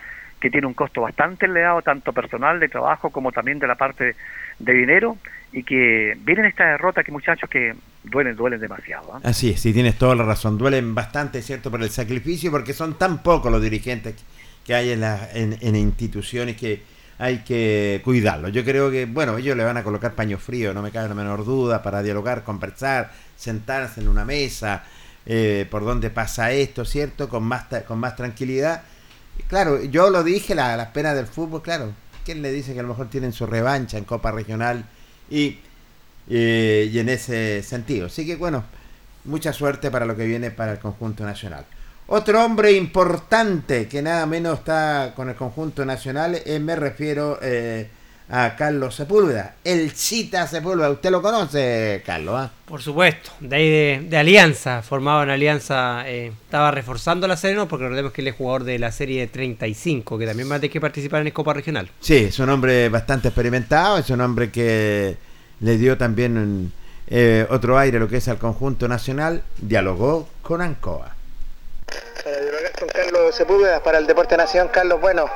que 0.45 0.51
tiene 0.51 0.67
un 0.67 0.75
costo 0.75 1.01
bastante 1.01 1.47
elevado, 1.47 1.81
tanto 1.81 2.13
personal 2.13 2.61
de 2.61 2.69
trabajo 2.69 3.09
como 3.09 3.33
también 3.33 3.59
de 3.59 3.67
la 3.67 3.77
parte 3.77 4.15
de 4.59 4.73
dinero, 4.75 5.17
y 5.55 5.63
que 5.63 6.19
vienen 6.21 6.45
estas 6.45 6.73
derrotas 6.73 7.03
que 7.03 7.11
muchachos 7.11 7.49
que 7.49 7.75
duelen, 8.03 8.37
duelen 8.37 8.61
demasiado. 8.61 9.15
¿ah? 9.15 9.21
Así 9.25 9.53
es, 9.53 9.61
sí, 9.61 9.73
tienes 9.73 9.97
toda 9.97 10.15
la 10.15 10.23
razón. 10.23 10.59
Duelen 10.59 10.95
bastante, 10.95 11.41
¿cierto?, 11.41 11.71
por 11.71 11.83
el 11.83 11.89
sacrificio, 11.89 12.51
porque 12.51 12.75
son 12.75 12.99
tan 12.99 13.23
pocos 13.23 13.51
los 13.51 13.63
dirigentes 13.63 14.23
que 14.67 14.75
hay 14.75 14.91
en, 14.91 15.01
la, 15.01 15.31
en, 15.33 15.77
instituciones 15.77 16.59
que 16.59 16.83
hay 17.17 17.39
que 17.39 18.03
cuidarlos. 18.05 18.53
Yo 18.53 18.67
creo 18.67 18.91
que, 18.91 19.07
bueno, 19.07 19.39
ellos 19.39 19.57
le 19.57 19.65
van 19.65 19.79
a 19.79 19.83
colocar 19.83 20.13
paño 20.13 20.37
frío, 20.37 20.75
no 20.75 20.83
me 20.83 20.91
cabe 20.91 21.09
la 21.09 21.15
menor 21.15 21.47
duda, 21.47 21.83
para 21.83 22.03
dialogar, 22.03 22.45
conversar, 22.45 23.13
sentarse 23.35 24.03
en 24.03 24.09
una 24.09 24.27
mesa, 24.27 24.85
eh, 25.25 25.67
por 25.71 25.87
dónde 25.87 26.11
pasa 26.11 26.53
esto, 26.53 26.85
¿cierto?, 26.85 27.31
con 27.31 27.45
más, 27.45 27.65
con 27.89 27.99
más 27.99 28.15
tranquilidad. 28.15 28.83
Claro, 29.49 29.82
yo 29.85 30.11
lo 30.11 30.22
dije, 30.22 30.55
la, 30.55 30.76
las 30.76 30.89
penas 30.89 31.14
del 31.14 31.26
fútbol, 31.26 31.62
claro. 31.62 31.93
¿Quién 32.24 32.43
le 32.43 32.51
dice 32.51 32.72
que 32.72 32.80
a 32.80 32.82
lo 32.82 32.89
mejor 32.89 33.11
tienen 33.11 33.32
su 33.32 33.47
revancha 33.47 33.99
en 33.99 34.05
Copa 34.05 34.32
Regional? 34.32 34.85
Y, 35.30 35.59
y 36.28 36.99
en 36.99 37.09
ese 37.09 37.62
sentido. 37.62 38.07
Así 38.07 38.26
que 38.26 38.37
bueno, 38.37 38.64
mucha 39.24 39.53
suerte 39.53 39.91
para 39.91 40.07
lo 40.07 40.16
que 40.16 40.26
viene 40.26 40.51
para 40.51 40.72
el 40.72 40.78
conjunto 40.78 41.24
nacional. 41.24 41.64
Otro 42.07 42.45
hombre 42.45 42.72
importante 42.72 43.89
que 43.89 44.03
nada 44.03 44.26
menos 44.26 44.59
está 44.59 45.14
con 45.16 45.30
el 45.30 45.37
conjunto 45.37 45.85
nacional, 45.87 46.39
eh, 46.45 46.59
me 46.59 46.76
refiero 46.76 47.39
eh, 47.41 47.89
a 48.29 48.57
Carlos 48.57 48.95
Sepúlveda, 48.95 49.57
el 49.64 49.93
Chita 49.95 50.47
Sepúlveda. 50.47 50.91
¿Usted 50.91 51.11
lo 51.11 51.20
conoce, 51.20 52.03
Carlos? 52.07 52.35
ah? 52.39 52.51
Por 52.64 52.81
supuesto, 52.81 53.31
de 53.41 53.57
ahí 53.57 53.70
de, 53.70 54.07
de 54.09 54.16
Alianza, 54.16 54.83
formado 54.83 55.22
en 55.22 55.31
Alianza, 55.31 56.09
eh, 56.09 56.33
estaba 56.45 56.70
reforzando 56.70 57.29
la 57.29 57.37
Serena 57.37 57.66
porque 57.66 57.85
recordemos 57.85 58.12
que 58.12 58.22
él 58.22 58.29
es 58.29 58.37
jugador 58.37 58.64
de 58.64 58.79
la 58.79 58.91
serie 58.93 59.27
35, 59.27 60.18
que 60.18 60.27
también 60.27 60.51
va 60.51 60.57
a 60.57 60.59
tener 60.59 60.72
que 60.72 60.81
participar 60.81 61.20
en 61.20 61.29
el 61.29 61.33
Copa 61.33 61.53
Regional. 61.53 61.91
Sí, 62.01 62.16
es 62.16 62.39
un 62.39 62.49
hombre 62.49 62.89
bastante 62.89 63.29
experimentado, 63.29 63.99
es 63.99 64.09
un 64.11 64.20
hombre 64.20 64.51
que 64.51 65.16
le 65.61 65.77
dio 65.77 65.99
también 65.99 66.72
eh, 67.07 67.47
otro 67.51 67.79
aire 67.79 67.99
a 67.99 68.01
lo 68.01 68.09
que 68.09 68.16
es 68.16 68.29
al 68.29 68.39
conjunto 68.39 68.89
nacional, 68.89 69.43
dialogó 69.59 70.29
con 70.43 70.62
Ancoa. 70.62 71.14
Para 72.25 72.41
dialogar 72.41 72.72
con 72.79 72.89
Carlos 72.89 73.35
Sepúlveda 73.35 73.83
para 73.83 73.99
el 73.99 74.07
Deporte 74.07 74.37
Nación. 74.37 74.68
Carlos, 74.72 75.01
bueno, 75.01 75.27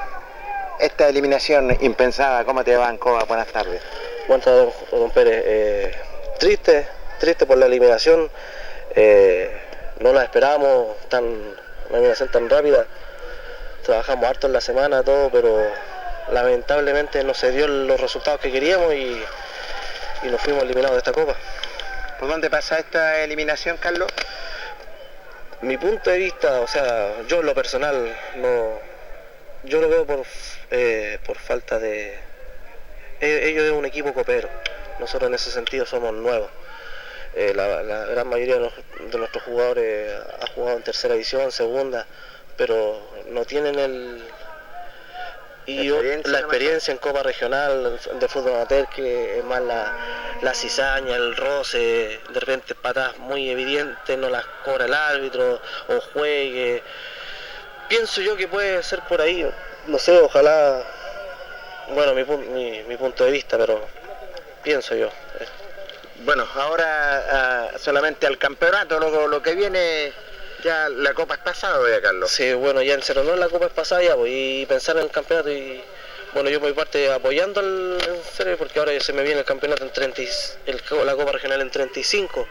esta 0.79 1.09
eliminación 1.09 1.77
impensada, 1.81 2.45
¿cómo 2.45 2.63
te 2.63 2.77
va, 2.77 2.89
Ancoa? 2.89 3.25
Buenas 3.25 3.49
tardes. 3.49 3.83
Buenas 4.29 4.45
tardes, 4.45 4.75
don, 4.91 5.11
Pérez. 5.11 5.43
Eh, 5.45 5.95
triste, 6.39 6.87
triste 7.19 7.47
por 7.47 7.59
la 7.59 7.67
eliminación. 7.67 8.31
Eh, 8.95 9.51
no 10.01 10.13
la 10.13 10.23
esperábamos, 10.23 10.97
tan, 11.09 11.25
una 11.25 11.99
eliminación 11.99 12.31
tan 12.31 12.49
rápida. 12.49 12.87
Trabajamos 13.85 14.25
harto 14.29 14.47
en 14.47 14.53
la 14.53 14.61
semana, 14.61 15.03
todo, 15.03 15.31
pero 15.31 15.67
lamentablemente 16.31 17.25
no 17.25 17.35
se 17.35 17.51
dio 17.51 17.67
los 17.67 18.01
resultados 18.01 18.41
que 18.41 18.53
queríamos 18.53 18.93
y, 18.95 19.23
y 20.23 20.27
nos 20.29 20.41
fuimos 20.41 20.63
eliminados 20.63 20.95
de 20.95 20.99
esta 20.99 21.13
copa. 21.13 21.35
¿Por 22.21 22.29
dónde 22.29 22.51
pasa 22.51 22.79
esta 22.79 23.21
eliminación, 23.21 23.77
Carlos? 23.79 24.09
Mi 25.63 25.77
punto 25.77 26.11
de 26.11 26.19
vista, 26.19 26.61
o 26.61 26.69
sea, 26.69 27.23
yo 27.27 27.41
en 27.41 27.47
lo 27.47 27.55
personal, 27.55 28.17
no, 28.37 28.79
yo 29.65 29.81
lo 29.81 29.89
veo 29.89 30.07
por, 30.07 30.25
eh, 30.71 31.19
por 31.27 31.37
falta 31.39 31.79
de... 31.79 32.19
e- 33.21 33.49
Ellos 33.49 33.65
es 33.65 33.73
un 33.73 33.85
equipo 33.87 34.13
copero, 34.13 34.49
nosotros 34.99 35.29
en 35.29 35.35
ese 35.35 35.51
sentido 35.51 35.87
somos 35.87 36.13
nuevos. 36.15 36.51
Eh, 37.35 37.53
la, 37.55 37.83
la 37.83 38.07
gran 38.07 38.27
mayoría 38.29 38.57
de, 38.57 38.71
nuestros 39.19 39.43
jugadores 39.45 40.13
ha 40.41 40.47
jugado 40.55 40.77
en 40.79 40.83
tercera 40.83 41.15
división, 41.15 41.53
segunda, 41.53 42.07
pero 42.57 43.01
no 43.27 43.45
tienen 43.45 43.79
el... 43.79 44.25
Y 45.67 45.85
yo- 45.87 46.01
la 46.25 46.39
experiencia 46.39 46.93
en 46.93 46.99
Copa 46.99 47.23
Regional 47.23 48.01
de 48.15 48.29
fútbol 48.29 48.55
amateur, 48.55 48.89
que 48.89 49.39
es 49.39 49.45
más 49.45 49.61
la, 49.61 49.93
la 50.41 50.55
cizaña, 50.55 51.15
el 51.17 51.37
roce, 51.37 52.21
de 52.31 52.41
repente 52.41 52.75
patadas 52.75 53.19
muy 53.19 53.51
evidentes, 53.51 54.17
no 54.17 54.31
las 54.31 54.47
cobra 54.65 54.87
el 54.87 54.95
árbitro 54.95 55.61
o 55.89 56.01
juegue. 56.15 56.83
Pienso 57.89 58.23
yo 58.23 58.35
que 58.37 58.49
puede 58.49 58.83
ser 58.83 59.03
por 59.03 59.21
ahí, 59.21 59.47
no 59.89 59.99
sé, 59.99 60.19
ojalá, 60.21 60.83
bueno, 61.95 62.15
mi, 62.15 62.25
mi, 62.25 62.83
mi 62.85 62.97
punto 62.97 63.25
de 63.25 63.31
vista, 63.31 63.57
pero 63.59 63.81
pienso 64.63 64.95
yo. 64.95 65.09
Bueno, 66.25 66.47
ahora 66.55 67.25
ah, 67.31 67.79
solamente 67.79 68.27
al 68.27 68.39
campeonato, 68.39 68.99
lo, 68.99 69.29
lo 69.29 69.43
que 69.43 69.55
viene, 69.55 70.13
ya 70.63 70.89
la 70.89 71.15
copa 71.15 71.35
es 71.35 71.41
pasada, 71.41 71.89
ya, 71.89 72.01
Carlos. 72.03 72.31
Sí, 72.31 72.53
bueno, 72.55 72.83
ya 72.83 72.95
en 72.95 73.03
Cerro 73.03 73.23
no 73.23 73.37
la 73.37 73.49
Copa 73.49 73.67
es 73.67 73.73
pasada 73.73 74.03
ya, 74.03 74.17
pues, 74.17 74.31
y 74.33 74.67
pensar 74.67 74.97
en 74.97 75.05
el 75.05 75.11
campeonato 75.11 75.51
y 75.51 75.83
bueno, 76.35 76.51
yo 76.51 76.61
por 76.61 76.69
mi 76.69 76.75
parte 76.75 77.11
apoyando 77.11 77.61
al 77.61 77.99
serio 78.37 78.59
porque 78.59 78.79
ahora 78.79 78.93
ya 78.93 79.01
se 79.01 79.13
me 79.15 79.23
viene 79.23 79.41
el 79.41 79.47
campeonato 79.47 79.85
en 79.85 79.93
30, 79.93 80.21
y- 80.23 80.29
el, 80.67 80.83
la 81.07 81.15
Copa 81.15 81.33
Regional 81.33 81.61
en 81.63 81.71
35, 81.71 82.47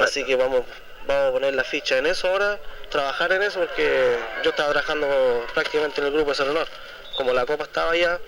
así 0.00 0.24
que 0.24 0.36
vamos, 0.36 0.64
vamos 1.06 1.28
a 1.28 1.32
poner 1.32 1.54
la 1.54 1.64
ficha 1.64 1.98
en 1.98 2.06
eso 2.06 2.28
ahora, 2.28 2.58
trabajar 2.90 3.32
en 3.32 3.42
eso 3.42 3.60
porque 3.60 4.16
yo 4.42 4.50
estaba 4.50 4.70
trabajando 4.70 5.44
prácticamente 5.54 6.00
en 6.00 6.08
el 6.08 6.12
grupo 6.12 6.30
de 6.30 6.36
Cerro 6.36 6.52
Nor, 6.52 6.66
como 7.16 7.32
la 7.32 7.44
Copa 7.46 7.64
estaba 7.64 7.96
ya, 7.96 8.18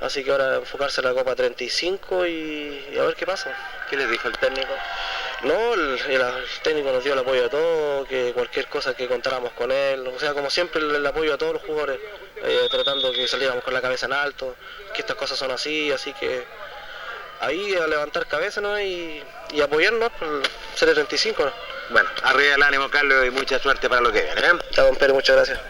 así 0.00 0.22
que 0.24 0.30
ahora 0.30 0.56
enfocarse 0.56 1.00
en 1.00 1.06
la 1.08 1.14
Copa 1.14 1.34
35 1.34 2.26
y, 2.26 2.88
y 2.92 2.98
a 2.98 3.04
ver 3.04 3.14
qué 3.16 3.26
pasa. 3.26 3.52
¿Qué 3.90 3.96
les 3.98 4.10
dijo 4.10 4.28
el 4.28 4.38
técnico? 4.38 4.72
No, 5.42 5.74
el, 5.74 5.98
el- 6.08 6.20
el 6.22 6.44
técnico 6.62 6.90
nos 6.90 7.04
dio 7.04 7.12
el 7.12 7.18
apoyo 7.18 7.44
a 7.44 7.48
todos, 7.50 8.08
que 8.08 8.32
cualquier 8.32 8.66
cosa 8.68 8.94
que 8.94 9.06
contáramos 9.06 9.52
con 9.52 9.70
él, 9.70 10.06
o 10.06 10.18
sea, 10.18 10.32
como 10.32 10.48
siempre 10.48 10.80
el, 10.80 10.94
el 10.94 11.06
apoyo 11.06 11.34
a 11.34 11.38
todos 11.38 11.52
los 11.54 11.62
jugadores, 11.62 11.98
eh, 12.42 12.66
tratando 12.70 13.12
que 13.12 13.28
saliéramos 13.28 13.62
con 13.62 13.74
la 13.74 13.82
cabeza 13.82 14.06
en 14.06 14.14
alto, 14.14 14.56
que 14.94 15.02
estas 15.02 15.16
cosas 15.16 15.38
son 15.38 15.50
así, 15.50 15.92
así 15.92 16.14
que 16.14 16.44
ahí 17.40 17.74
a 17.74 17.86
levantar 17.86 18.26
cabeza 18.26 18.60
¿no? 18.62 18.80
y, 18.80 19.22
y 19.52 19.60
apoyarnos 19.60 20.10
por 20.12 20.28
el 20.28 20.42
Serie 20.74 20.94
35. 20.94 21.44
¿no? 21.44 21.73
Bueno, 21.92 22.08
arriba 22.22 22.54
el 22.56 22.62
ánimo, 22.62 22.88
Carlos, 22.90 23.24
y 23.26 23.30
mucha 23.30 23.58
suerte 23.58 23.88
para 23.88 24.00
lo 24.00 24.12
que 24.12 24.22
viene. 24.22 24.40
¿eh? 24.40 24.60
Don 24.76 24.96
Pérez, 24.96 25.14
muchas 25.14 25.36
gracias. 25.36 25.60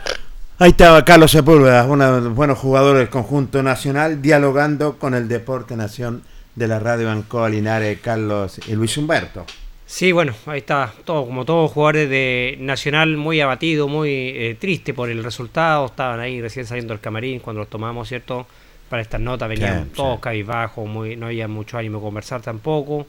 Ahí 0.59 0.71
estaba 0.71 1.05
Carlos 1.05 1.33
Sepúlveda, 1.33 1.85
uno 1.85 2.15
de 2.17 2.21
los 2.21 2.35
buenos 2.35 2.59
jugadores 2.59 3.01
del 3.01 3.09
conjunto 3.11 3.63
nacional, 3.63 4.23
dialogando 4.23 4.99
con 4.99 5.15
el 5.15 5.27
Deporte 5.29 5.77
Nación 5.77 6.23
de 6.55 6.69
la 6.69 6.79
radio 6.79 7.11
Ancoa 7.11 7.49
Linares, 7.49 7.99
Carlos 8.01 8.61
y 8.69 8.73
Luis 8.75 8.97
Humberto. 8.97 9.45
Sí, 9.87 10.13
bueno, 10.13 10.33
ahí 10.47 10.61
está, 10.61 10.93
todo, 11.05 11.27
como 11.27 11.45
todos 11.45 11.71
jugadores 11.73 12.09
de 12.09 12.57
Nacional 12.61 13.17
muy 13.17 13.41
abatido, 13.41 13.89
muy 13.89 14.11
eh, 14.11 14.57
triste 14.59 14.95
por 14.95 15.11
el 15.11 15.23
resultado, 15.25 15.87
estaban 15.87 16.21
ahí 16.21 16.41
recién 16.41 16.67
saliendo 16.67 16.95
del 16.95 17.01
camarín 17.01 17.41
cuando 17.41 17.61
los 17.61 17.69
tomamos, 17.69 18.09
¿cierto? 18.09 18.47
Para 18.89 19.03
estas 19.03 19.21
notas 19.21 19.49
venían 19.49 19.85
Sí, 19.87 19.91
todos 19.97 20.17
sí. 20.17 20.21
cabizbajos, 20.23 20.87
muy, 20.89 21.17
no 21.17 21.27
había 21.27 21.49
mucho 21.49 21.77
ánimo 21.79 21.99
de 21.99 22.05
conversar 22.05 22.41
tampoco. 22.41 23.07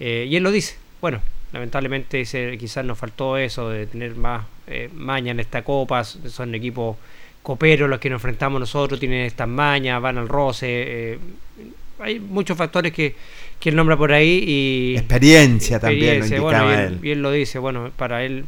Eh, 0.00 0.26
y 0.28 0.36
él 0.36 0.42
lo 0.42 0.50
dice, 0.50 0.76
bueno, 1.00 1.20
lamentablemente 1.52 2.18
dice, 2.18 2.56
quizás 2.58 2.84
nos 2.84 2.98
faltó 2.98 3.36
eso 3.36 3.68
de 3.70 3.86
tener 3.86 4.14
más 4.16 4.44
eh, 4.66 4.88
maña 4.94 5.32
en 5.32 5.40
esta 5.40 5.62
copa, 5.62 6.04
son 6.04 6.54
equipos 6.54 6.96
coperos 7.42 7.88
los 7.88 7.98
que 7.98 8.10
nos 8.10 8.18
enfrentamos 8.18 8.60
nosotros, 8.60 9.00
tienen 9.00 9.24
estas 9.24 9.48
mañas, 9.48 10.00
van 10.00 10.18
al 10.18 10.28
roce, 10.28 11.12
eh, 11.12 11.18
hay 11.98 12.20
muchos 12.20 12.56
factores 12.56 12.92
que, 12.92 13.14
que 13.58 13.68
él 13.70 13.76
nombra 13.76 13.96
por 13.96 14.12
ahí 14.12 14.44
y 14.46 14.96
Experiencia 14.96 15.80
también, 15.80 16.28
lo 16.30 16.42
bueno, 16.42 16.70
y 16.70 16.74
él. 16.74 17.00
él 17.02 17.22
lo 17.22 17.32
dice, 17.32 17.58
bueno, 17.58 17.90
para 17.96 18.24
él 18.24 18.44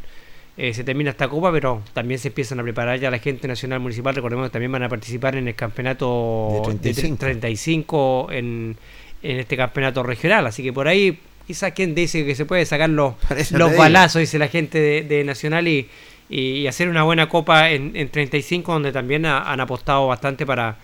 eh, 0.57 0.73
se 0.75 0.85
termina 0.85 1.11
esta 1.11 1.29
copa, 1.29 1.51
pero 1.51 1.83
también 1.93 2.21
se 2.21 2.29
empiezan 2.29 2.61
a 2.61 2.63
preparar 2.63 2.99
ya 2.99 3.11
la 3.11 3.19
gente 3.19 3.49
nacional 3.49 3.81
municipal, 3.81 4.15
recordemos 4.15 4.49
que 4.49 4.53
también 4.53 4.73
van 4.73 4.83
a 4.83 4.89
participar 4.89 5.37
en 5.37 5.49
el 5.49 5.55
campeonato 5.55 6.63
De 6.67 6.79
35. 6.79 7.17
35 7.19 8.29
en, 8.31 8.77
en 9.23 9.41
este 9.41 9.57
campeonato 9.57 10.03
regional, 10.03 10.47
así 10.47 10.63
que 10.63 10.73
por 10.73 10.89
ahí 10.89 11.19
quizás 11.47 11.73
quien 11.73 11.95
dice 11.95 12.25
que 12.25 12.35
se 12.35 12.45
puede 12.47 12.65
sacar 12.67 12.91
los, 12.91 13.15
los 13.53 13.77
balazos, 13.77 14.21
dice 14.21 14.39
la 14.39 14.49
gente 14.49 14.79
de, 14.81 15.03
de 15.03 15.25
Nacional 15.25 15.69
y, 15.69 15.89
y, 16.29 16.41
y 16.61 16.67
hacer 16.67 16.89
una 16.89 17.03
buena 17.03 17.29
copa 17.29 17.71
en, 17.71 17.95
en 17.97 18.09
35 18.09 18.73
donde 18.73 18.93
también 18.93 19.27
ha- 19.27 19.51
han 19.53 19.61
apostado 19.61 20.07
bastante 20.09 20.47
para, 20.47 20.77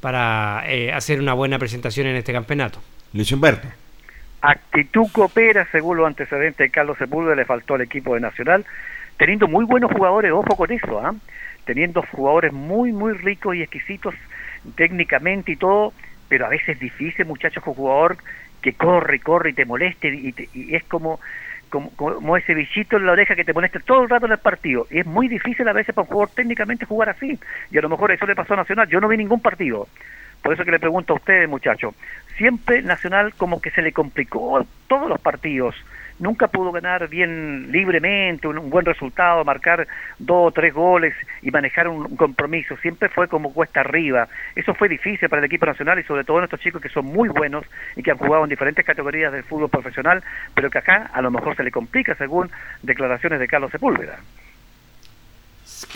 para 0.00 0.64
eh, 0.66 0.92
hacer 0.92 1.20
una 1.20 1.34
buena 1.34 1.58
presentación 1.58 2.06
en 2.06 2.16
este 2.16 2.32
campeonato. 2.32 2.80
Luis 3.12 3.30
Humberto. 3.32 3.68
Actitud 4.42 5.06
coopera, 5.10 5.66
según 5.72 5.96
los 5.96 6.06
antecedentes 6.06 6.58
de 6.58 6.70
Carlos 6.70 6.98
Sepúlveda, 6.98 7.34
le 7.34 7.46
faltó 7.46 7.74
al 7.74 7.80
equipo 7.80 8.14
de 8.14 8.20
Nacional, 8.20 8.64
teniendo 9.16 9.48
muy 9.48 9.64
buenos 9.64 9.90
jugadores, 9.90 10.32
ojo 10.32 10.54
con 10.56 10.70
eso, 10.70 11.00
¿ah? 11.00 11.14
teniendo 11.64 12.02
jugadores 12.12 12.52
muy, 12.52 12.92
muy 12.92 13.14
ricos 13.14 13.56
y 13.56 13.62
exquisitos 13.62 14.14
técnicamente 14.76 15.52
y 15.52 15.56
todo, 15.56 15.94
pero 16.28 16.44
a 16.44 16.50
veces 16.50 16.70
es 16.70 16.80
difícil, 16.80 17.24
muchachos, 17.24 17.62
con 17.62 17.72
jugador 17.74 18.18
que 18.64 18.72
corre 18.72 19.20
corre 19.20 19.50
y 19.50 19.52
te 19.52 19.66
moleste 19.66 20.08
y, 20.08 20.32
te- 20.32 20.48
y 20.54 20.74
es 20.74 20.82
como 20.84 21.20
como, 21.68 21.90
como 21.90 22.36
ese 22.36 22.54
bichito 22.54 22.96
en 22.96 23.04
la 23.06 23.12
oreja 23.12 23.34
que 23.34 23.44
te 23.44 23.52
molesta 23.52 23.80
todo 23.80 24.04
el 24.04 24.08
rato 24.08 24.26
en 24.26 24.32
el 24.32 24.38
partido. 24.38 24.86
Y 24.90 25.00
es 25.00 25.06
muy 25.06 25.26
difícil 25.28 25.66
a 25.68 25.72
veces 25.72 25.92
para 25.94 26.04
un 26.04 26.08
jugador 26.08 26.32
técnicamente 26.34 26.86
jugar 26.86 27.08
así. 27.08 27.36
Y 27.72 27.78
a 27.78 27.82
lo 27.82 27.88
mejor 27.88 28.12
eso 28.12 28.26
le 28.26 28.36
pasó 28.36 28.54
a 28.54 28.58
Nacional. 28.58 28.88
Yo 28.88 29.00
no 29.00 29.08
vi 29.08 29.16
ningún 29.16 29.40
partido. 29.40 29.88
Por 30.40 30.54
eso 30.54 30.64
que 30.64 30.70
le 30.70 30.78
pregunto 30.78 31.12
a 31.14 31.16
ustedes, 31.16 31.48
muchachos. 31.48 31.92
Siempre 32.36 32.80
Nacional 32.82 33.34
como 33.34 33.60
que 33.60 33.70
se 33.72 33.82
le 33.82 33.90
complicó 33.92 34.64
todos 34.86 35.08
los 35.08 35.20
partidos. 35.20 35.74
Nunca 36.20 36.46
pudo 36.46 36.70
ganar 36.70 37.08
bien 37.08 37.72
libremente, 37.72 38.46
un, 38.46 38.56
un 38.58 38.70
buen 38.70 38.86
resultado, 38.86 39.44
marcar 39.44 39.86
dos 40.18 40.48
o 40.48 40.52
tres 40.52 40.72
goles 40.72 41.12
y 41.42 41.50
manejar 41.50 41.88
un, 41.88 42.06
un 42.06 42.16
compromiso. 42.16 42.76
Siempre 42.76 43.08
fue 43.08 43.26
como 43.26 43.52
cuesta 43.52 43.80
arriba. 43.80 44.28
Eso 44.54 44.74
fue 44.74 44.88
difícil 44.88 45.28
para 45.28 45.40
el 45.40 45.46
equipo 45.46 45.66
nacional 45.66 45.98
y 45.98 46.04
sobre 46.04 46.22
todo 46.24 46.38
nuestros 46.38 46.60
chicos 46.60 46.80
que 46.80 46.88
son 46.88 47.06
muy 47.06 47.28
buenos 47.28 47.64
y 47.96 48.02
que 48.02 48.12
han 48.12 48.18
jugado 48.18 48.44
en 48.44 48.50
diferentes 48.50 48.84
categorías 48.86 49.32
del 49.32 49.42
fútbol 49.42 49.68
profesional, 49.70 50.22
pero 50.54 50.70
que 50.70 50.78
acá 50.78 51.10
a 51.12 51.20
lo 51.20 51.30
mejor 51.32 51.56
se 51.56 51.64
le 51.64 51.72
complica 51.72 52.14
según 52.14 52.48
declaraciones 52.82 53.40
de 53.40 53.48
Carlos 53.48 53.72
Sepúlveda. 53.72 54.18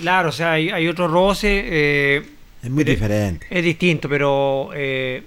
Claro, 0.01 0.31
o 0.31 0.33
sea, 0.33 0.53
hay, 0.53 0.71
hay 0.71 0.89
otro 0.89 1.07
roce. 1.09 1.63
eh, 1.65 2.23
Es 2.63 2.71
muy 2.71 2.85
diferente. 2.85 3.47
Es 3.51 3.63
distinto, 3.63 4.09
pero 4.09 4.71
eh, 4.75 5.23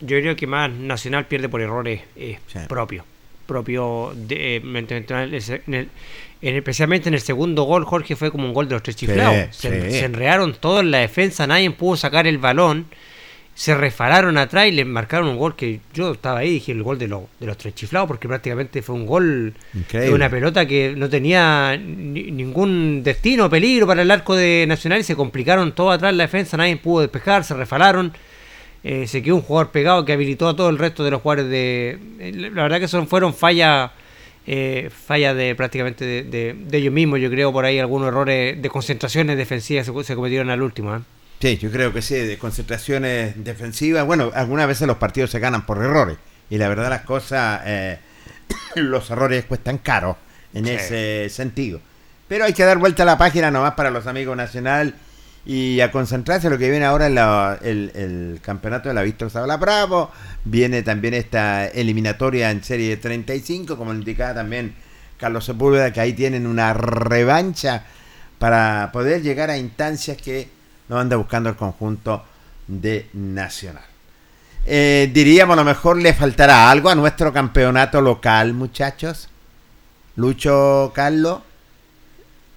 yo 0.00 0.18
creo 0.20 0.34
que 0.36 0.46
más 0.46 0.70
Nacional 0.70 1.26
pierde 1.26 1.48
por 1.48 1.60
errores 1.60 2.00
eh, 2.16 2.38
propios. 2.68 3.04
Propio 3.46 4.12
de, 4.14 4.56
eh, 4.56 4.62
en 4.62 4.76
el- 4.76 4.86
en 4.92 5.74
el- 5.74 5.88
en- 6.42 6.56
especialmente 6.56 7.08
en 7.08 7.14
el 7.14 7.20
segundo 7.20 7.64
gol, 7.64 7.84
Jorge 7.84 8.16
fue 8.16 8.30
como 8.30 8.46
un 8.46 8.54
gol 8.54 8.68
de 8.68 8.74
los 8.74 8.82
tres 8.82 8.96
chiflados. 8.96 9.54
se, 9.56 9.90
sí. 9.90 9.98
se 9.98 10.04
enredaron 10.04 10.54
todos 10.54 10.80
en 10.80 10.90
la 10.90 10.98
defensa, 10.98 11.46
nadie 11.46 11.70
pudo 11.70 11.96
sacar 11.96 12.26
el 12.26 12.38
balón. 12.38 12.86
Se 13.54 13.74
refararon 13.74 14.38
atrás 14.38 14.66
y 14.68 14.70
le 14.72 14.84
marcaron 14.86 15.28
un 15.28 15.36
gol 15.36 15.54
que 15.54 15.80
yo 15.92 16.12
estaba 16.12 16.38
ahí 16.38 16.48
y 16.48 16.52
dije 16.54 16.72
el 16.72 16.82
gol 16.82 16.98
de, 16.98 17.06
los 17.06 17.24
de 17.38 17.46
los 17.46 17.58
tres 17.58 17.74
chiflados 17.74 18.08
porque 18.08 18.26
prácticamente 18.26 18.80
fue 18.80 18.94
un 18.94 19.04
gol 19.04 19.52
Increíble. 19.74 20.08
de 20.08 20.14
una 20.14 20.30
pelota 20.30 20.64
que 20.66 20.94
no 20.96 21.10
tenía 21.10 21.76
ni- 21.78 22.30
ningún 22.30 23.02
destino, 23.04 23.50
peligro 23.50 23.86
para 23.86 24.00
el 24.00 24.10
arco 24.10 24.34
de 24.34 24.64
Nacional 24.66 25.00
y 25.00 25.04
se 25.04 25.14
complicaron 25.16 25.72
todo 25.72 25.90
atrás 25.90 26.12
en 26.12 26.16
la 26.16 26.24
defensa, 26.24 26.56
nadie 26.56 26.78
pudo 26.78 27.02
despejar, 27.02 27.44
se 27.44 27.52
refalaron. 27.52 28.14
Eh, 28.84 29.06
se 29.06 29.22
quedó 29.22 29.36
un 29.36 29.42
jugador 29.42 29.70
pegado 29.70 30.04
que 30.04 30.12
habilitó 30.12 30.48
a 30.48 30.56
todo 30.56 30.68
el 30.68 30.78
resto 30.78 31.04
de 31.04 31.10
los 31.12 31.22
jugadores 31.22 31.48
de... 31.50 31.98
eh, 32.18 32.32
La 32.52 32.62
verdad 32.64 32.80
que 32.80 32.88
son, 32.88 33.06
fueron 33.06 33.32
fallas 33.32 33.90
eh, 34.46 34.90
fallas 35.06 35.36
de 35.36 35.54
prácticamente 35.54 36.04
de, 36.04 36.22
de- 36.24 36.54
de 36.54 36.78
ellos 36.78 36.92
mismos, 36.92 37.20
yo 37.20 37.30
creo 37.30 37.52
por 37.52 37.64
ahí 37.64 37.78
algunos 37.78 38.08
errores 38.08 38.60
de 38.60 38.68
concentraciones 38.68 39.36
defensivas 39.36 39.86
se, 39.86 40.04
se 40.04 40.14
cometieron 40.16 40.50
al 40.50 40.62
último. 40.62 40.96
¿eh? 40.96 41.00
Sí, 41.40 41.58
yo 41.58 41.70
creo 41.70 41.92
que 41.92 42.02
sí, 42.02 42.14
de 42.16 42.38
concentraciones 42.38 43.34
defensivas. 43.44 44.04
Bueno, 44.04 44.30
algunas 44.34 44.66
veces 44.66 44.88
los 44.88 44.96
partidos 44.96 45.30
se 45.30 45.38
ganan 45.38 45.64
por 45.64 45.78
errores. 45.78 46.16
Y 46.50 46.58
la 46.58 46.68
verdad 46.68 46.90
las 46.90 47.02
cosas, 47.02 47.60
eh, 47.66 47.98
los 48.74 49.08
errores 49.10 49.44
cuestan 49.44 49.78
caro 49.78 50.16
en 50.54 50.66
Sí. 50.66 50.72
ese 50.72 51.28
sentido. 51.30 51.80
Pero 52.28 52.44
hay 52.44 52.52
que 52.52 52.64
dar 52.64 52.78
vuelta 52.78 53.04
a 53.04 53.06
la 53.06 53.18
página 53.18 53.50
nomás 53.50 53.74
para 53.74 53.90
los 53.90 54.06
amigos 54.08 54.36
nacional 54.36 54.94
y 55.44 55.80
a 55.80 55.90
concentrarse 55.90 56.46
en 56.46 56.52
lo 56.52 56.58
que 56.58 56.70
viene 56.70 56.84
ahora 56.84 57.06
en 57.06 57.90
el, 57.94 58.40
campeonato 58.42 58.88
de 58.88 58.94
la 58.94 59.02
Víctor 59.02 59.30
Zabala 59.30 59.56
Bravo. 59.56 60.10
Viene 60.44 60.82
también 60.82 61.14
esta 61.14 61.66
eliminatoria 61.66 62.50
en 62.50 62.62
serie 62.62 62.90
de 62.90 62.96
35, 62.96 63.76
como 63.76 63.92
indicaba 63.92 64.34
también 64.34 64.74
Carlos 65.18 65.44
Sepúlveda, 65.44 65.92
que 65.92 66.00
ahí 66.00 66.12
tienen 66.12 66.46
una 66.46 66.74
revancha 66.74 67.84
para 68.38 68.90
poder 68.92 69.22
llegar 69.22 69.50
a 69.50 69.58
instancias 69.58 70.16
que 70.16 70.48
no 70.88 70.98
anda 70.98 71.16
buscando 71.16 71.48
el 71.48 71.56
conjunto 71.56 72.24
de 72.66 73.08
Nacional. 73.12 73.84
Eh, 74.64 75.10
diríamos, 75.12 75.54
a 75.54 75.60
lo 75.60 75.64
mejor 75.64 75.96
le 75.96 76.14
faltará 76.14 76.70
algo 76.70 76.88
a 76.88 76.94
nuestro 76.94 77.32
campeonato 77.32 78.00
local, 78.00 78.52
muchachos. 78.52 79.28
Lucho, 80.14 80.92
Carlos, 80.94 81.40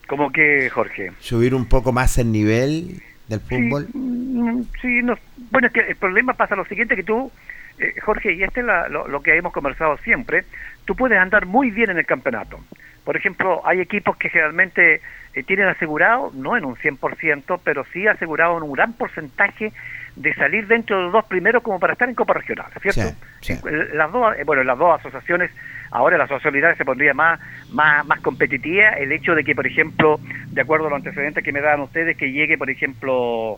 Como 0.07 0.31
que, 0.31 0.69
Jorge. 0.69 1.11
subir 1.19 1.55
un 1.55 1.67
poco 1.67 1.91
más 1.91 2.17
el 2.17 2.31
nivel 2.31 3.01
del 3.27 3.39
fútbol. 3.39 3.87
Mm, 3.93 4.61
Sí, 4.81 5.01
no, 5.01 5.15
bueno, 5.51 5.67
es 5.67 5.73
que 5.73 5.79
el 5.81 5.95
problema 5.95 6.33
pasa 6.33 6.55
lo 6.55 6.65
siguiente 6.65 6.95
que 6.95 7.03
tú, 7.03 7.31
eh, 7.79 7.93
Jorge, 8.01 8.33
y 8.33 8.43
este 8.43 8.59
es 8.59 8.65
la- 8.65 8.87
lo, 8.89 9.07
lo 9.07 9.21
que 9.21 9.35
hemos 9.35 9.51
conversado 9.51 9.97
siempre, 9.99 10.45
tú 10.85 10.95
puedes 10.95 11.17
andar 11.17 11.45
muy 11.45 11.71
bien 11.71 11.89
en 11.89 11.97
el 11.97 12.05
campeonato. 12.05 12.59
Por 13.03 13.17
ejemplo, 13.17 13.61
hay 13.65 13.79
equipos 13.81 14.17
que 14.17 14.29
generalmente 14.29 15.01
eh, 15.33 15.43
tienen 15.43 15.67
asegurado, 15.67 16.31
no 16.35 16.55
en 16.55 16.63
un 16.65 16.75
100%, 16.77 17.59
pero 17.63 17.85
sí 17.91 18.07
asegurado 18.07 18.57
en 18.57 18.63
un 18.63 18.71
gran 18.73 18.93
porcentaje 18.93 19.73
de 20.15 20.33
salir 20.35 20.65
dentro 20.67 20.95
de 20.97 21.03
los 21.03 21.11
dos 21.13 21.25
primeros 21.25 21.61
como 21.61 21.79
para 21.79 21.93
estar 21.93 22.07
en 22.07 22.15
Copa 22.15 22.33
Regional, 22.35 22.67
¿cierto? 22.81 23.01
Sí, 23.41 23.53
sí. 23.53 23.59
En- 23.67 23.97
Las 23.97 24.11
dos, 24.11 24.35
eh, 24.37 24.43
bueno, 24.45 24.63
las 24.63 24.77
dos 24.77 24.99
asociaciones, 24.99 25.51
ahora 25.95 26.17
la 26.17 26.25
asociación 26.25 26.55
Linares 26.55 26.77
se 26.77 26.83
pondría 26.83 27.13
más, 27.13 27.39
más, 27.71 28.05
más 28.05 28.19
competitiva, 28.19 28.89
el 28.89 29.13
hecho 29.13 29.33
de 29.33 29.45
que, 29.45 29.55
por 29.55 29.65
ejemplo, 29.65 30.19
de 30.51 30.61
acuerdo 30.61 30.87
a 30.87 30.89
los 30.89 30.97
antecedentes 30.97 31.41
que 31.41 31.53
me 31.53 31.61
dan 31.61 31.79
ustedes, 31.79 32.17
que 32.17 32.33
llegue, 32.33 32.57
por 32.57 32.69
ejemplo, 32.69 33.57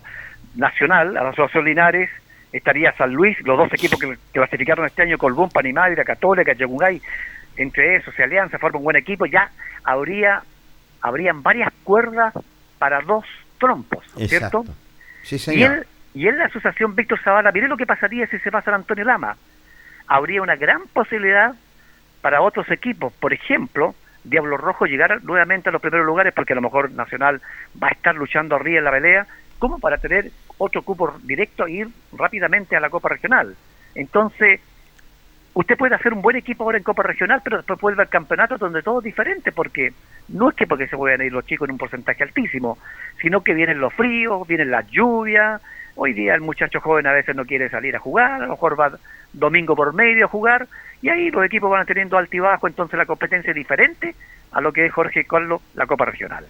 Nacional, 0.54 1.16
a 1.16 1.24
la 1.24 1.30
asociación 1.30 1.64
Linares, 1.64 2.08
estaría 2.52 2.92
San 2.92 3.12
Luis, 3.12 3.36
los 3.44 3.58
dos 3.58 3.72
equipos 3.72 3.98
que, 3.98 4.16
clasificaron 4.32 4.86
este 4.86 5.02
año, 5.02 5.18
Colbún, 5.18 5.50
Panimadra, 5.50 6.04
Católica, 6.04 6.52
Yagungay, 6.52 7.02
entre 7.56 7.96
esos 7.96 8.14
se 8.14 8.22
alianza, 8.22 8.58
forma 8.58 8.78
un 8.78 8.84
buen 8.84 8.96
equipo, 8.96 9.26
ya 9.26 9.50
habría, 9.82 10.42
habrían 11.02 11.42
varias 11.42 11.72
cuerdas 11.82 12.32
para 12.78 13.00
dos 13.00 13.24
trompos, 13.58 14.04
¿cierto? 14.28 14.64
Sí, 15.24 15.34
Y 15.34 15.38
señor. 15.40 15.72
él, 15.72 15.86
y 16.14 16.28
en 16.28 16.38
la 16.38 16.44
asociación 16.44 16.94
Víctor 16.94 17.18
Zavala, 17.20 17.50
mire 17.50 17.66
lo 17.66 17.76
que 17.76 17.84
pasaría 17.84 18.28
si 18.28 18.38
se 18.38 18.50
va 18.50 18.62
a 18.64 18.74
Antonio 18.74 19.04
Lama. 19.04 19.36
Habría 20.06 20.40
una 20.40 20.54
gran 20.54 20.82
posibilidad 20.92 21.54
para 22.20 22.40
otros 22.40 22.70
equipos, 22.70 23.12
por 23.14 23.32
ejemplo, 23.32 23.94
Diablo 24.24 24.56
Rojo 24.56 24.86
llegar 24.86 25.22
nuevamente 25.24 25.68
a 25.68 25.72
los 25.72 25.80
primeros 25.80 26.06
lugares, 26.06 26.34
porque 26.34 26.52
a 26.52 26.56
lo 26.56 26.62
mejor 26.62 26.90
Nacional 26.90 27.40
va 27.82 27.88
a 27.88 27.92
estar 27.92 28.14
luchando 28.14 28.56
arriba 28.56 28.78
en 28.78 28.84
la 28.84 28.90
pelea, 28.90 29.26
como 29.58 29.78
para 29.78 29.98
tener 29.98 30.30
otro 30.58 30.82
cupo 30.82 31.14
directo 31.22 31.66
e 31.66 31.72
ir 31.72 31.88
rápidamente 32.12 32.76
a 32.76 32.80
la 32.80 32.90
Copa 32.90 33.08
Regional. 33.08 33.56
Entonces, 33.94 34.60
usted 35.54 35.76
puede 35.76 35.94
hacer 35.94 36.12
un 36.12 36.22
buen 36.22 36.36
equipo 36.36 36.64
ahora 36.64 36.78
en 36.78 36.84
Copa 36.84 37.02
Regional, 37.02 37.40
pero 37.42 37.58
después 37.58 37.80
vuelve 37.80 38.02
al 38.02 38.08
campeonato 38.08 38.58
donde 38.58 38.82
todo 38.82 38.98
es 38.98 39.04
diferente, 39.04 39.52
porque 39.52 39.92
no 40.28 40.50
es 40.50 40.56
que 40.56 40.66
porque 40.66 40.86
se 40.86 40.96
puedan 40.96 41.22
ir 41.22 41.32
los 41.32 41.46
chicos 41.46 41.68
en 41.68 41.72
un 41.72 41.78
porcentaje 41.78 42.22
altísimo, 42.22 42.78
sino 43.20 43.42
que 43.42 43.54
vienen 43.54 43.80
los 43.80 43.92
fríos, 43.94 44.46
vienen 44.46 44.70
las 44.70 44.86
lluvias. 44.88 45.60
Hoy 45.96 46.12
día 46.12 46.34
el 46.34 46.42
muchacho 46.42 46.80
joven 46.80 47.08
a 47.08 47.12
veces 47.12 47.34
no 47.34 47.44
quiere 47.44 47.68
salir 47.70 47.96
a 47.96 47.98
jugar, 47.98 48.42
a 48.42 48.46
lo 48.46 48.50
mejor 48.50 48.78
va 48.78 48.92
domingo 49.32 49.74
por 49.74 49.94
medio 49.94 50.26
a 50.26 50.28
jugar, 50.28 50.68
y 51.02 51.08
ahí 51.08 51.30
los 51.30 51.44
equipos 51.44 51.70
van 51.70 51.86
teniendo 51.86 52.16
altibajo, 52.18 52.66
entonces 52.68 52.96
la 52.98 53.06
competencia 53.06 53.50
es 53.50 53.56
diferente 53.56 54.14
a 54.52 54.60
lo 54.60 54.72
que 54.72 54.86
es 54.86 54.92
Jorge 54.92 55.24
Carlos, 55.24 55.60
la 55.74 55.86
Copa 55.86 56.04
Regional. 56.06 56.44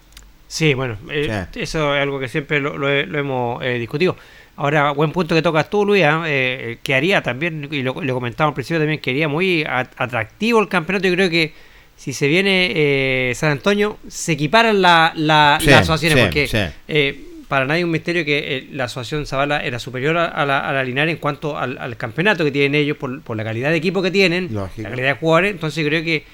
Sí, 0.46 0.72
bueno, 0.74 0.96
eh, 1.11 1.44
eso 1.57 1.94
es 1.94 2.01
algo 2.03 2.18
que 2.18 2.28
siempre 2.28 2.59
lo, 2.61 2.78
lo 2.78 2.88
he- 2.88 3.05
lo 3.07 3.18
hemos 3.18 3.62
eh, 3.62 3.78
discutido. 3.78 4.16
Ahora, 4.57 4.90
buen 4.92 5.12
punto 5.12 5.34
que 5.34 5.42
tocas 5.42 5.68
tú, 5.68 5.84
Luis, 5.84 6.03
¿ah? 6.05 6.24
eh, 6.26 6.78
que 6.82 6.94
haría 6.94 7.22
también, 7.22 7.68
y 7.70 7.82
lo, 7.82 7.94
lo 8.01 8.14
comentaba 8.14 8.49
al 8.49 8.55
principio 8.55 8.78
también, 8.80 9.01
que 9.01 9.11
haría 9.11 9.28
muy 9.28 9.64
atractivo 9.68 10.61
el 10.61 10.68
campeonato. 10.68 11.07
Yo 11.07 11.14
creo 11.14 11.28
que 11.30 11.53
si 11.96 12.12
se 12.12 12.28
viene 12.28 12.72
eh, 12.74 13.32
San 13.34 13.51
Antonio, 13.53 13.99
se 14.09 14.32
equiparan 14.32 14.80
la, 14.80 15.12
la- 15.16 15.59
Sí, 15.61 15.68
las 15.70 15.80
asociaciones, 15.82 16.18
sí, 16.18 16.26
porque 16.26 16.46
sí. 16.49 16.74
eh, 16.88 17.24
para 17.49 17.64
nadie 17.64 17.82
un 17.82 17.90
misterio 17.90 18.24
que 18.24 18.57
eh, 18.57 18.68
la 18.72 18.84
asociación 18.84 19.26
Zavala 19.26 19.61
era 19.61 19.78
superior 19.78 20.16
a, 20.18 20.46
la, 20.46 20.61
a 20.61 20.72
la 20.72 20.84
Linares 20.84 21.14
en 21.14 21.20
cuanto 21.20 21.59
al, 21.59 21.78
al 21.78 21.96
campeonato 21.96 22.44
que 22.44 22.51
tienen 22.51 22.74
ellos, 22.74 22.96
por, 22.99 23.22
por 23.22 23.36
la 23.36 23.44
calidad 23.44 23.70
de 23.70 23.76
equipo 23.76 24.03
que 24.03 24.11
tienen, 24.11 24.55
la 24.55 24.68
calidad 24.90 25.09
de 25.09 25.14
jugadores. 25.14 25.53
Entonces 25.53 25.84
creo 25.86 26.05
que 26.05 26.24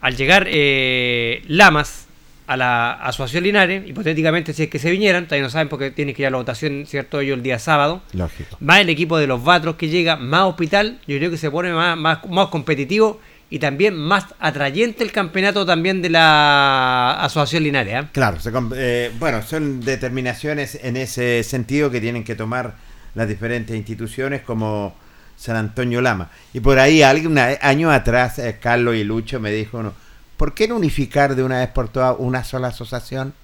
al 0.00 0.16
llegar 0.16 0.46
eh, 0.50 1.42
Lamas 1.46 2.08
a 2.46 2.56
la 2.56 2.92
asociación 2.92 3.44
Linares, 3.44 3.88
hipotéticamente 3.88 4.52
si 4.52 4.64
es 4.64 4.68
que 4.68 4.78
se 4.78 4.90
vinieran, 4.90 5.24
todavía 5.24 5.44
no 5.44 5.50
saben 5.50 5.68
porque 5.68 5.90
tiene 5.90 6.12
que 6.12 6.22
ir 6.22 6.26
a 6.26 6.30
la 6.30 6.36
votación, 6.36 6.84
¿cierto? 6.86 7.20
Ellos 7.20 7.38
el 7.38 7.42
día 7.42 7.58
sábado. 7.58 8.02
Lógico. 8.12 8.56
Más 8.60 8.80
el 8.80 8.90
equipo 8.90 9.16
de 9.16 9.26
los 9.26 9.42
Batros 9.42 9.76
que 9.76 9.88
llega, 9.88 10.16
más 10.16 10.42
hospital, 10.42 10.98
yo 11.06 11.16
creo 11.16 11.30
que 11.30 11.38
se 11.38 11.50
pone 11.50 11.72
más, 11.72 11.96
más, 11.96 12.18
más 12.28 12.48
competitivo 12.48 13.20
y 13.54 13.60
también 13.60 13.94
más 13.94 14.24
atrayente 14.40 15.04
el 15.04 15.12
campeonato 15.12 15.64
también 15.64 16.02
de 16.02 16.10
la 16.10 17.12
asociación 17.22 17.62
Linares. 17.62 17.94
¿ah? 17.94 18.08
Claro, 18.10 18.40
se 18.40 18.50
eh, 18.74 19.12
bueno, 19.16 19.42
son 19.42 19.80
determinaciones 19.80 20.76
en 20.82 20.96
ese 20.96 21.40
sentido 21.44 21.88
que 21.88 22.00
tienen 22.00 22.24
que 22.24 22.34
tomar 22.34 22.74
las 23.14 23.28
diferentes 23.28 23.76
instituciones 23.76 24.40
como 24.42 24.96
San 25.36 25.54
Antonio 25.54 26.00
Lama. 26.00 26.30
Y 26.52 26.58
por 26.58 26.80
ahí 26.80 27.04
algún 27.04 27.38
año 27.38 27.92
atrás, 27.92 28.40
eh, 28.40 28.58
Carlos 28.60 28.96
y 28.96 29.04
Lucho 29.04 29.38
me 29.38 29.52
dijo, 29.52 29.84
no, 29.84 29.92
¿por 30.36 30.52
qué 30.52 30.66
no 30.66 30.74
unificar 30.74 31.36
de 31.36 31.44
una 31.44 31.60
vez 31.60 31.68
por 31.68 31.88
todas 31.88 32.16
una 32.18 32.42
sola 32.42 32.68
asociación? 32.68 33.34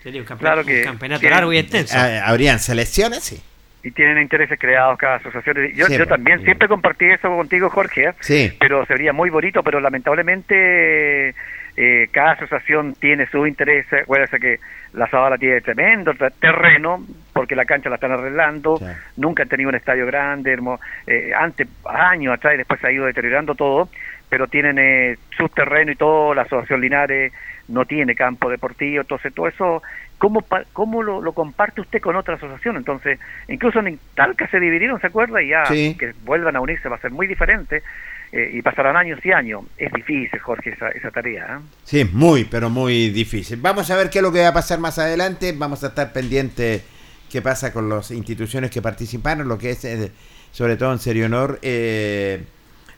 Sería 0.00 0.20
un 0.20 0.28
campeonato, 0.28 0.62
Claro 0.62 0.64
que- 0.64 0.78
un 0.82 0.92
campeonato 0.92 1.20
que- 1.22 1.30
largo 1.30 1.52
y 1.52 1.58
extenso. 1.58 1.94
Ah, 1.98 2.20
¿Habrían 2.28 2.60
selecciones? 2.60 3.24
Sí. 3.24 3.40
Y 3.86 3.92
tienen 3.92 4.18
intereses 4.18 4.58
creados 4.58 4.98
cada 4.98 5.16
asociación. 5.16 5.56
Yo, 5.74 5.86
yo 5.86 6.06
también 6.08 6.42
siempre 6.42 6.66
compartí 6.66 7.04
eso 7.04 7.28
contigo, 7.28 7.70
Jorge, 7.70 8.08
¿eh? 8.08 8.14
Sí. 8.20 8.56
pero 8.58 8.84
sería 8.86 9.12
muy 9.12 9.30
bonito, 9.30 9.62
pero 9.62 9.78
lamentablemente 9.80 11.34
eh, 11.76 12.08
cada 12.10 12.32
asociación 12.32 12.94
tiene 12.94 13.26
su 13.26 13.46
interés. 13.46 13.86
Acuérdense 13.92 14.38
que 14.40 14.58
la 14.94 15.06
Zabala 15.08 15.38
tiene 15.38 15.60
tremendo 15.60 16.14
ter- 16.14 16.32
terreno, 16.40 17.04
porque 17.32 17.54
la 17.54 17.64
cancha 17.64 17.88
la 17.88 17.96
están 17.96 18.12
arreglando, 18.12 18.80
nunca 19.16 19.42
han 19.42 19.48
tenido 19.48 19.68
un 19.68 19.74
estadio 19.76 20.06
grande, 20.06 20.52
hermo- 20.52 20.80
eh, 21.06 21.32
antes, 21.36 21.68
años 21.84 22.34
atrás, 22.34 22.54
y 22.54 22.58
después 22.58 22.80
se 22.80 22.86
ha 22.88 22.92
ido 22.92 23.04
deteriorando 23.06 23.54
todo, 23.54 23.88
pero 24.28 24.48
tienen 24.48 24.78
eh, 24.78 25.16
sus 25.36 25.52
terrenos 25.52 25.94
y 25.94 25.98
todo, 25.98 26.34
la 26.34 26.42
Asociación 26.42 26.80
Linares 26.80 27.32
no 27.68 27.84
tiene 27.84 28.14
campo 28.14 28.48
deportivo, 28.48 29.02
entonces 29.02 29.34
todo 29.34 29.48
eso, 29.48 29.82
¿cómo, 30.18 30.44
cómo 30.72 31.02
lo, 31.02 31.20
lo 31.20 31.32
comparte 31.32 31.80
usted 31.80 32.00
con 32.00 32.16
otra 32.16 32.34
asociación? 32.34 32.76
Entonces, 32.76 33.18
incluso 33.48 33.80
en 33.80 33.98
Talca 34.14 34.48
se 34.50 34.60
dividieron, 34.60 35.00
¿se 35.00 35.06
acuerda? 35.08 35.42
Y 35.42 35.48
ya 35.48 35.64
Sí. 35.66 35.96
que 35.98 36.12
vuelvan 36.24 36.56
a 36.56 36.60
unirse 36.60 36.88
va 36.88 36.96
a 36.96 37.00
ser 37.00 37.10
muy 37.10 37.26
diferente 37.26 37.82
eh, 38.32 38.50
y 38.52 38.62
pasarán 38.62 38.96
años 38.96 39.20
y 39.24 39.32
años. 39.32 39.62
Es 39.78 39.92
difícil, 39.92 40.38
Jorge, 40.40 40.70
esa, 40.70 40.88
esa 40.90 41.10
tarea. 41.10 41.58
¿eh? 41.60 41.64
Sí, 41.84 42.04
muy, 42.12 42.44
pero 42.44 42.70
muy 42.70 43.10
difícil. 43.10 43.58
Vamos 43.60 43.90
a 43.90 43.96
ver 43.96 44.10
qué 44.10 44.18
es 44.18 44.22
lo 44.22 44.32
que 44.32 44.40
va 44.42 44.48
a 44.48 44.54
pasar 44.54 44.78
más 44.78 44.98
adelante. 44.98 45.52
Vamos 45.56 45.84
a 45.84 45.88
estar 45.88 46.12
pendientes 46.12 46.82
qué 47.30 47.42
pasa 47.42 47.72
con 47.72 47.88
las 47.88 48.10
instituciones 48.10 48.70
que 48.70 48.80
participaron, 48.82 49.48
lo 49.48 49.58
que 49.58 49.70
es, 49.70 49.84
eh, 49.84 50.12
sobre 50.52 50.76
todo 50.76 50.92
en 50.92 50.98
Serie 50.98 51.24
Honor, 51.26 51.58
eh, 51.62 52.44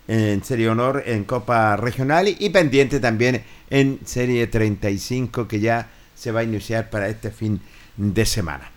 en 0.07 0.43
Serie 0.45 0.69
Honor 0.71 1.03
en 1.07 1.25
Copa 1.25 1.77
Regional 1.77 2.29
y 2.39 2.49
pendiente 2.51 2.99
también 3.01 3.43
en 3.69 3.99
Serie 4.07 4.47
35 4.47 5.47
que 5.49 5.61
ya 5.61 5.89
se 6.19 6.33
va 6.33 6.41
a 6.41 6.45
iniciar 6.45 6.91
para 6.91 7.09
este 7.09 7.31
fin 7.31 7.61
de 7.97 8.27
semana. 8.27 8.71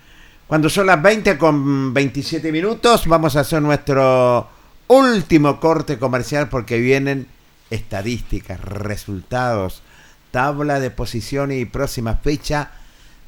Cuando 0.47 0.69
son 0.69 0.87
las 0.87 1.01
20 1.01 1.37
con 1.37 1.93
27 1.93 2.51
minutos, 2.51 3.07
vamos 3.07 3.35
a 3.35 3.39
hacer 3.39 3.61
nuestro 3.61 4.49
último 4.87 5.59
corte 5.59 5.97
comercial 5.97 6.49
porque 6.49 6.77
vienen 6.77 7.27
estadísticas, 7.69 8.59
resultados, 8.59 9.81
tabla 10.29 10.79
de 10.79 10.91
posiciones 10.91 11.61
y 11.61 11.65
próxima 11.65 12.15
fecha 12.17 12.71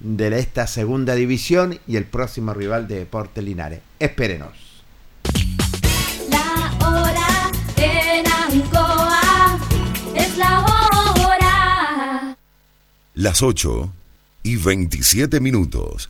de 0.01 0.38
esta 0.38 0.68
segunda 0.68 1.16
división 1.16 1.80
y 1.88 1.95
el 1.95 2.03
próximo 2.03 2.53
rival 2.53 2.88
de 2.89 2.99
Deportes 2.99 3.43
Linares. 3.43 3.80
Espérenos. 3.99 4.84
La 6.30 6.76
hora 6.86 7.51
en 7.78 8.26
Ancoa 8.28 9.59
es 10.14 10.38
la 10.38 10.59
hora. 10.59 10.74
Las 13.14 13.41
8 13.41 13.93
y 14.43 14.57
27 14.57 15.39
minutos. 15.39 16.09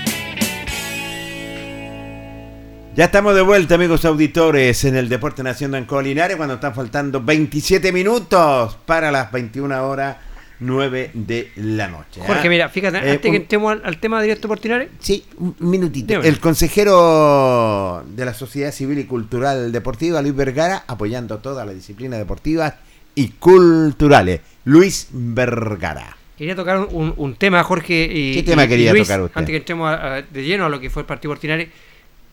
Ya 2.95 3.05
estamos 3.05 3.33
de 3.35 3.41
vuelta, 3.41 3.75
amigos 3.75 4.03
auditores, 4.03 4.83
en 4.83 4.95
el 4.97 5.07
Deporte 5.07 5.41
Nación 5.43 5.71
de 5.71 5.77
Ancoa 5.77 6.03
Linares, 6.03 6.35
cuando 6.35 6.55
están 6.55 6.75
faltando 6.75 7.21
27 7.23 7.91
minutos 7.93 8.77
para 8.85 9.11
las 9.11 9.31
21 9.31 9.87
horas 9.87 10.17
9 10.59 11.11
de 11.13 11.51
la 11.55 11.87
noche. 11.87 12.19
¿ah? 12.21 12.25
Jorge, 12.27 12.49
mira, 12.49 12.67
fíjate, 12.67 12.97
Eh, 12.97 13.11
antes 13.11 13.31
que 13.31 13.37
entremos 13.37 13.71
al, 13.71 13.81
al 13.85 13.97
tema 13.99 14.21
directo 14.21 14.47
por 14.49 14.61
Linares. 14.61 14.89
Sí, 14.99 15.23
un 15.37 15.55
minutito. 15.59 16.07
Dígame. 16.07 16.27
El 16.27 16.39
consejero 16.39 18.03
de 18.07 18.25
la 18.25 18.33
Sociedad 18.33 18.71
Civil 18.73 18.99
y 18.99 19.05
Cultural 19.05 19.71
Deportiva, 19.71 20.21
Luis 20.21 20.35
Vergara, 20.35 20.83
apoyando 20.85 21.39
todas 21.39 21.65
las 21.65 21.73
disciplinas 21.73 22.19
deportivas 22.19 22.73
y 23.15 23.29
culturales. 23.29 24.41
Luis 24.65 25.07
Vergara. 25.11 26.17
Quería 26.37 26.55
tocar 26.55 26.77
un, 26.91 27.13
un 27.15 27.35
tema, 27.35 27.63
Jorge. 27.63 28.09
Y, 28.11 28.33
¿Qué 28.35 28.43
tema 28.43 28.63
y- 28.63 28.65
y 28.65 28.69
quería 28.69 28.91
Luis, 28.91 29.03
tocar 29.07 29.21
usted? 29.21 29.37
Antes 29.37 29.53
que 29.53 29.57
entremos 29.57 29.89
a- 29.89 30.15
a- 30.15 30.21
de 30.21 30.43
lleno 30.43 30.65
a 30.65 30.69
lo 30.69 30.79
que 30.79 30.89
fue 30.89 31.03
el 31.03 31.05
partido 31.05 31.31
Portinares. 31.31 31.69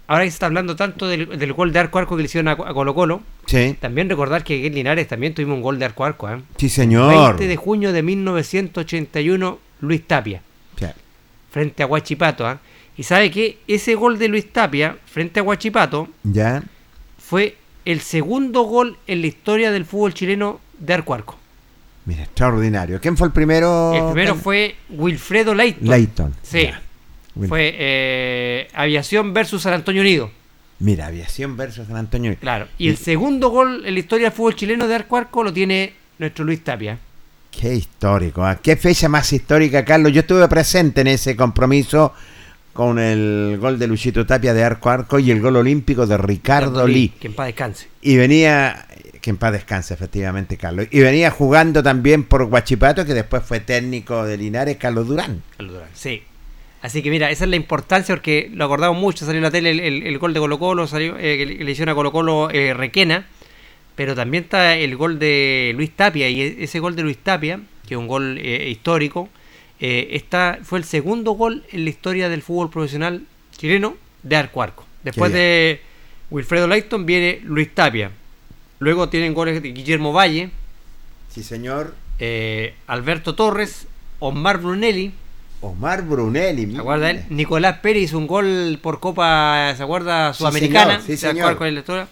Ahora 0.08 0.24
que 0.24 0.30
se 0.30 0.34
está 0.36 0.46
hablando 0.46 0.74
tanto 0.74 1.06
del, 1.06 1.38
del 1.38 1.52
gol 1.52 1.70
de 1.72 1.78
arco 1.78 1.98
a 1.98 2.02
arco 2.02 2.16
que 2.16 2.22
le 2.22 2.26
hicieron 2.26 2.48
a, 2.48 2.52
a 2.52 2.74
Colo 2.74 2.94
Colo. 2.94 3.20
Sí. 3.46 3.76
También 3.78 4.08
recordar 4.08 4.42
que 4.42 4.66
en 4.66 4.74
Linares 4.74 5.06
también 5.06 5.34
tuvimos 5.34 5.56
un 5.56 5.62
gol 5.62 5.78
de 5.78 5.84
arco 5.84 6.04
a 6.04 6.08
arco. 6.08 6.28
¿eh? 6.30 6.40
Sí, 6.56 6.68
señor. 6.70 7.36
20 7.36 7.46
de 7.46 7.56
junio 7.56 7.92
de 7.92 8.02
1981, 8.02 9.58
Luis 9.80 10.02
Tapia. 10.06 10.42
Sí. 10.78 10.86
Frente 11.50 11.82
a 11.82 11.86
Huachipato. 11.86 12.50
¿eh? 12.50 12.56
Y 12.96 13.02
sabe 13.02 13.30
que 13.30 13.58
ese 13.68 13.94
gol 13.94 14.18
de 14.18 14.28
Luis 14.28 14.50
Tapia, 14.52 14.96
frente 15.06 15.40
a 15.40 15.42
Huachipato, 15.42 16.08
Ya. 16.24 16.62
fue 17.18 17.56
el 17.84 18.00
segundo 18.00 18.62
gol 18.62 18.96
en 19.06 19.20
la 19.20 19.26
historia 19.28 19.70
del 19.70 19.84
fútbol 19.84 20.14
chileno 20.14 20.60
de 20.78 20.94
arco 20.94 21.12
a 21.12 21.18
arco. 21.18 21.38
Mira, 22.06 22.22
extraordinario. 22.22 22.98
¿Quién 23.00 23.16
fue 23.18 23.26
el 23.26 23.32
primero? 23.34 23.92
El 23.92 24.12
primero 24.14 24.34
fue 24.36 24.74
Wilfredo 24.88 25.54
Leighton. 25.54 25.88
Leighton. 25.88 26.34
Sí. 26.42 26.62
Ya. 26.62 26.82
Fue 27.46 27.74
eh, 27.78 28.68
Aviación 28.74 29.32
versus 29.32 29.62
San 29.62 29.74
Antonio 29.74 30.02
Unido. 30.02 30.30
Mira, 30.80 31.06
Aviación 31.06 31.56
versus 31.56 31.86
San 31.86 31.96
Antonio. 31.96 32.36
Claro. 32.40 32.68
Y 32.78 32.88
el 32.88 32.96
segundo 32.96 33.50
gol 33.50 33.84
en 33.84 33.94
la 33.94 34.00
historia 34.00 34.28
del 34.28 34.36
fútbol 34.36 34.56
chileno 34.56 34.86
de 34.88 34.94
arco 34.94 35.16
a 35.16 35.20
arco 35.20 35.42
lo 35.42 35.52
tiene 35.52 35.92
nuestro 36.18 36.44
Luis 36.44 36.62
Tapia. 36.62 36.98
Qué 37.50 37.74
histórico. 37.74 38.44
¿ah? 38.44 38.58
Qué 38.62 38.76
fecha 38.76 39.08
más 39.08 39.32
histórica, 39.32 39.84
Carlos. 39.84 40.12
Yo 40.12 40.20
estuve 40.20 40.46
presente 40.48 41.00
en 41.00 41.08
ese 41.08 41.34
compromiso 41.34 42.12
con 42.72 43.00
el 43.00 43.58
gol 43.60 43.76
de 43.78 43.88
Luchito 43.88 44.24
Tapia 44.24 44.54
de 44.54 44.62
arco 44.62 44.88
arco 44.88 45.18
y 45.18 45.32
el 45.32 45.40
gol 45.40 45.56
olímpico 45.56 46.06
de 46.06 46.16
Ricardo 46.16 46.86
Lee. 46.86 47.08
Que 47.18 47.26
en 47.26 47.34
paz 47.34 47.46
descanse. 47.46 47.88
Y 48.02 48.16
venía, 48.16 48.86
que 49.20 49.30
en 49.30 49.36
paz 49.36 49.52
descanse 49.52 49.94
efectivamente, 49.94 50.56
Carlos. 50.56 50.86
Y 50.92 51.00
venía 51.00 51.32
jugando 51.32 51.82
también 51.82 52.22
por 52.22 52.44
Guachipato, 52.44 53.04
que 53.04 53.14
después 53.14 53.42
fue 53.42 53.58
técnico 53.58 54.24
de 54.24 54.36
Linares, 54.36 54.76
Carlos 54.76 55.08
Durán. 55.08 55.42
Carlos 55.56 55.74
Durán, 55.74 55.88
Sí. 55.92 56.22
Así 56.80 57.02
que 57.02 57.10
mira, 57.10 57.30
esa 57.30 57.44
es 57.44 57.50
la 57.50 57.56
importancia 57.56 58.14
porque 58.14 58.50
lo 58.54 58.64
acordamos 58.64 59.00
mucho, 59.00 59.24
salió 59.26 59.38
en 59.38 59.42
la 59.44 59.50
tele 59.50 59.70
el, 59.72 59.80
el- 59.80 60.02
el 60.06 60.18
gol 60.18 60.32
de 60.32 60.40
Colo 60.40 60.58
Colo, 60.58 60.86
salió, 60.86 61.16
eh, 61.18 61.44
le 61.58 61.70
hicieron 61.70 61.92
a 61.92 61.94
Colo 61.96 62.12
Colo 62.12 62.50
eh, 62.50 62.72
Requena, 62.72 63.26
pero 63.96 64.14
también 64.14 64.44
está 64.44 64.76
el 64.76 64.96
gol 64.96 65.18
de 65.18 65.72
Luis 65.74 65.90
Tapia 65.90 66.28
y 66.28 66.40
e- 66.40 66.56
ese 66.64 66.78
gol 66.78 66.94
de 66.94 67.02
Luis 67.02 67.18
Tapia, 67.18 67.60
que 67.86 67.94
es 67.94 67.98
un 67.98 68.06
gol 68.06 68.38
eh, 68.40 68.68
histórico, 68.70 69.28
eh, 69.80 70.10
está, 70.12 70.58
fue 70.62 70.78
el 70.78 70.84
segundo 70.84 71.32
gol 71.32 71.64
en 71.72 71.82
la 71.84 71.90
historia 71.90 72.28
del 72.28 72.42
fútbol 72.42 72.70
profesional 72.70 73.22
chileno 73.56 73.96
de 74.22 74.36
arco 74.36 74.62
arco. 74.62 74.86
Después 75.02 75.32
de 75.32 75.80
Wilfredo 76.30 76.68
Leighton 76.68 77.06
viene 77.06 77.40
Luis 77.44 77.74
Tapia. 77.74 78.10
Luego 78.78 79.08
tienen 79.08 79.34
goles 79.34 79.60
de 79.62 79.72
Guillermo 79.72 80.12
Valle, 80.12 80.50
Sí, 81.28 81.42
señor. 81.42 81.94
Alberto 82.86 83.34
Torres, 83.34 83.86
Omar 84.18 84.58
Brunelli, 84.58 85.12
Omar 85.60 86.02
Brunelli. 86.02 86.72
¿Se 86.72 86.78
acuerda 86.78 87.10
él? 87.10 87.24
Nicolás 87.30 87.78
Pérez 87.78 88.04
hizo 88.04 88.18
un 88.18 88.26
gol 88.26 88.78
por 88.80 89.00
Copa, 89.00 89.74
¿se 89.76 89.82
acuerda? 89.82 90.32
Sudamericana. 90.32 91.00
señor, 91.00 91.06
sí, 91.06 91.16
¿Se 91.16 91.28
acuerda 91.28 91.58
señor. 91.58 91.72
la 91.72 91.80
historia? 91.80 92.08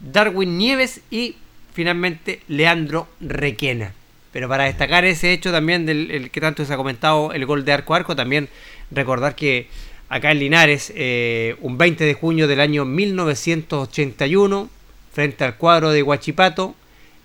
Darwin 0.00 0.58
Nieves 0.58 1.00
y 1.10 1.36
finalmente 1.72 2.40
Leandro 2.48 3.08
Requena. 3.20 3.92
Pero 4.32 4.48
para 4.48 4.64
destacar 4.64 5.04
ese 5.06 5.32
hecho 5.32 5.50
también 5.50 5.86
del 5.86 6.10
el 6.10 6.30
que 6.30 6.40
tanto 6.40 6.64
se 6.64 6.72
ha 6.72 6.76
comentado, 6.76 7.32
el 7.32 7.46
gol 7.46 7.64
de 7.64 7.72
arco 7.72 7.94
arco, 7.94 8.14
también 8.14 8.48
recordar 8.90 9.34
que 9.34 9.68
acá 10.10 10.30
en 10.30 10.40
Linares, 10.40 10.92
eh, 10.94 11.56
un 11.62 11.78
20 11.78 12.04
de 12.04 12.14
junio 12.14 12.46
del 12.46 12.60
año 12.60 12.84
1981, 12.84 14.68
frente 15.12 15.44
al 15.44 15.56
cuadro 15.56 15.90
de 15.90 16.02
Huachipato, 16.02 16.74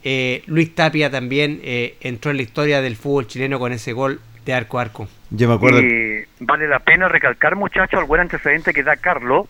eh, 0.03 0.43
Luis 0.45 0.73
Tapia 0.73 1.11
también 1.11 1.59
eh, 1.63 1.95
entró 1.99 2.31
en 2.31 2.37
la 2.37 2.43
historia 2.43 2.81
del 2.81 2.95
fútbol 2.95 3.27
chileno 3.27 3.59
con 3.59 3.73
ese 3.73 3.91
gol 3.93 4.21
de 4.45 4.53
arco 4.53 4.79
a 4.79 4.83
arco. 4.83 5.07
Yo 5.29 5.47
me 5.47 5.55
acuerdo. 5.55 5.79
Y 5.81 6.25
vale 6.39 6.67
la 6.67 6.79
pena 6.79 7.07
recalcar, 7.07 7.55
muchachos, 7.55 7.99
el 8.01 8.07
buen 8.07 8.21
antecedente 8.21 8.73
que 8.73 8.83
da 8.83 8.95
Carlos, 8.97 9.47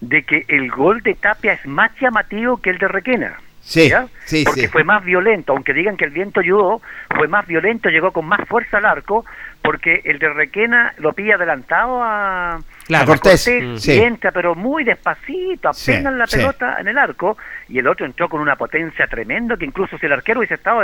de 0.00 0.22
que 0.24 0.44
el 0.48 0.70
gol 0.70 1.02
de 1.02 1.14
Tapia 1.14 1.52
es 1.54 1.66
más 1.66 1.90
llamativo 2.00 2.58
que 2.58 2.70
el 2.70 2.78
de 2.78 2.88
Requena. 2.88 3.38
Sí, 3.60 3.88
¿ya? 3.88 4.08
sí, 4.26 4.44
Porque 4.44 4.60
sí. 4.62 4.68
fue 4.68 4.84
más 4.84 5.02
violento, 5.02 5.52
aunque 5.54 5.72
digan 5.72 5.96
que 5.96 6.04
el 6.04 6.10
viento 6.10 6.40
ayudó, 6.40 6.82
fue 7.16 7.28
más 7.28 7.46
violento, 7.46 7.88
llegó 7.88 8.12
con 8.12 8.26
más 8.26 8.46
fuerza 8.46 8.76
al 8.76 8.84
arco, 8.84 9.24
porque 9.62 10.02
el 10.04 10.18
de 10.18 10.28
Requena 10.28 10.92
lo 10.98 11.14
pilla 11.14 11.36
adelantado 11.36 12.02
a, 12.02 12.58
Claro. 12.84 13.04
A 13.04 13.06
Cortés, 13.06 13.42
Cortés 13.42 13.82
sí. 13.82 13.92
y 13.92 14.00
entra, 14.02 14.32
pero 14.32 14.54
muy 14.54 14.84
despacito, 14.84 15.72
Sí, 15.72 15.92
apenas 15.92 16.12
la 16.12 16.26
sí. 16.26 16.36
pelota 16.36 16.76
en 16.78 16.88
el 16.88 16.98
arco, 16.98 17.38
y 17.70 17.78
el 17.78 17.86
otro 17.88 18.04
entró 18.04 18.28
con 18.28 18.42
una 18.42 18.56
potencia 18.56 19.06
tremenda 19.06 19.56
que 19.56 19.64
incluso 19.64 19.96
si 19.96 20.04
el 20.04 20.12
arquero 20.12 20.40
hubiese 20.40 20.56
estado 20.56 20.82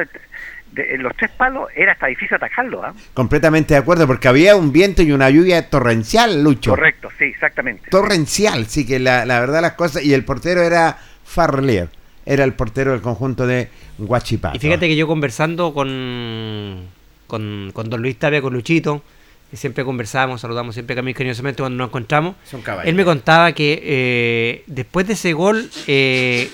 de- 0.73 0.99
los 0.99 1.17
tres 1.17 1.31
palos, 1.33 1.69
era 1.75 1.93
hasta 1.93 2.07
difícil 2.07 2.35
atajarlo. 2.37 2.83
¿ah? 2.85 2.95
Completamente 3.15 3.75
de 3.75 3.81
acuerdo, 3.81 4.07
porque 4.07 4.29
había 4.29 4.57
un 4.57 4.73
viento 4.73 5.03
y 5.03 5.13
una 5.13 5.29
lluvia 5.31 5.69
torrencial, 5.69 6.43
Lucho. 6.43 6.71
Correcto, 6.71 7.09
sí, 7.19 7.25
exactamente. 7.25 7.91
Torrencial, 7.91 8.67
sí 8.67 8.87
que 8.87 8.99
la, 8.99 9.25
la 9.27 9.41
verdad 9.41 9.61
las 9.63 9.73
cosas. 9.73 10.03
Y 10.05 10.15
el 10.15 10.25
portero 10.25 10.63
era 10.63 10.99
Farlier, 11.25 11.89
era 12.27 12.45
el 12.45 12.53
portero 12.55 12.93
del 12.93 13.01
conjunto 13.01 13.47
de 13.47 13.69
Guachipato. 13.99 14.57
Y 14.57 14.61
fíjate 14.61 14.87
que 14.89 14.97
yo 14.97 15.07
conversando 15.07 15.73
con, 15.75 16.87
con, 17.27 17.71
con 17.73 17.91
don 17.91 18.03
Luis 18.03 18.17
Tapia, 18.19 18.41
con 18.43 18.53
Luchito, 18.53 19.03
que 19.51 19.57
siempre 19.57 19.85
conversábamos, 19.85 20.41
saludamos 20.41 20.75
siempre 20.75 20.97
cami- 20.97 21.13
cariñosamente 21.15 21.61
cuando 21.63 21.77
nos 21.79 21.89
encontramos, 21.89 22.37
Son 22.45 22.63
él 22.85 22.95
me 22.95 23.05
contaba 23.05 23.53
que 23.53 23.81
eh, 23.83 24.63
después 24.69 25.07
de 25.09 25.15
ese 25.15 25.33
gol, 25.33 25.69
eh, 25.89 26.49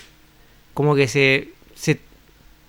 como 0.72 0.94
que 0.94 1.06
se, 1.06 1.50
se, 1.74 2.00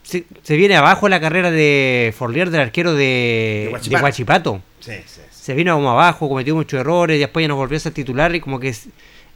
se, 0.07 0.23
se 0.41 0.55
viene 0.55 0.77
abajo 0.77 1.09
la 1.09 1.19
carrera 1.19 1.51
de 1.51 2.13
Forlier, 2.17 2.49
del 2.49 2.61
arquero 2.61 2.93
de, 2.93 3.75
De. 3.89 3.97
Huachipato. 3.97 4.61
Sí, 4.79 4.93
sí, 5.05 5.19
sí. 5.29 5.41
Se 5.43 5.53
vino 5.53 5.75
como 5.75 5.91
abajo, 5.91 6.29
cometió 6.29 6.55
muchos 6.55 6.79
errores, 6.79 7.17
y 7.17 7.19
después 7.19 7.43
ya 7.43 7.49
nos 7.49 7.57
volvió 7.57 7.75
a 7.75 7.81
ser 7.81 7.91
titular 7.91 8.33
y 8.33 8.39
como 8.39 8.57
que 8.57 8.73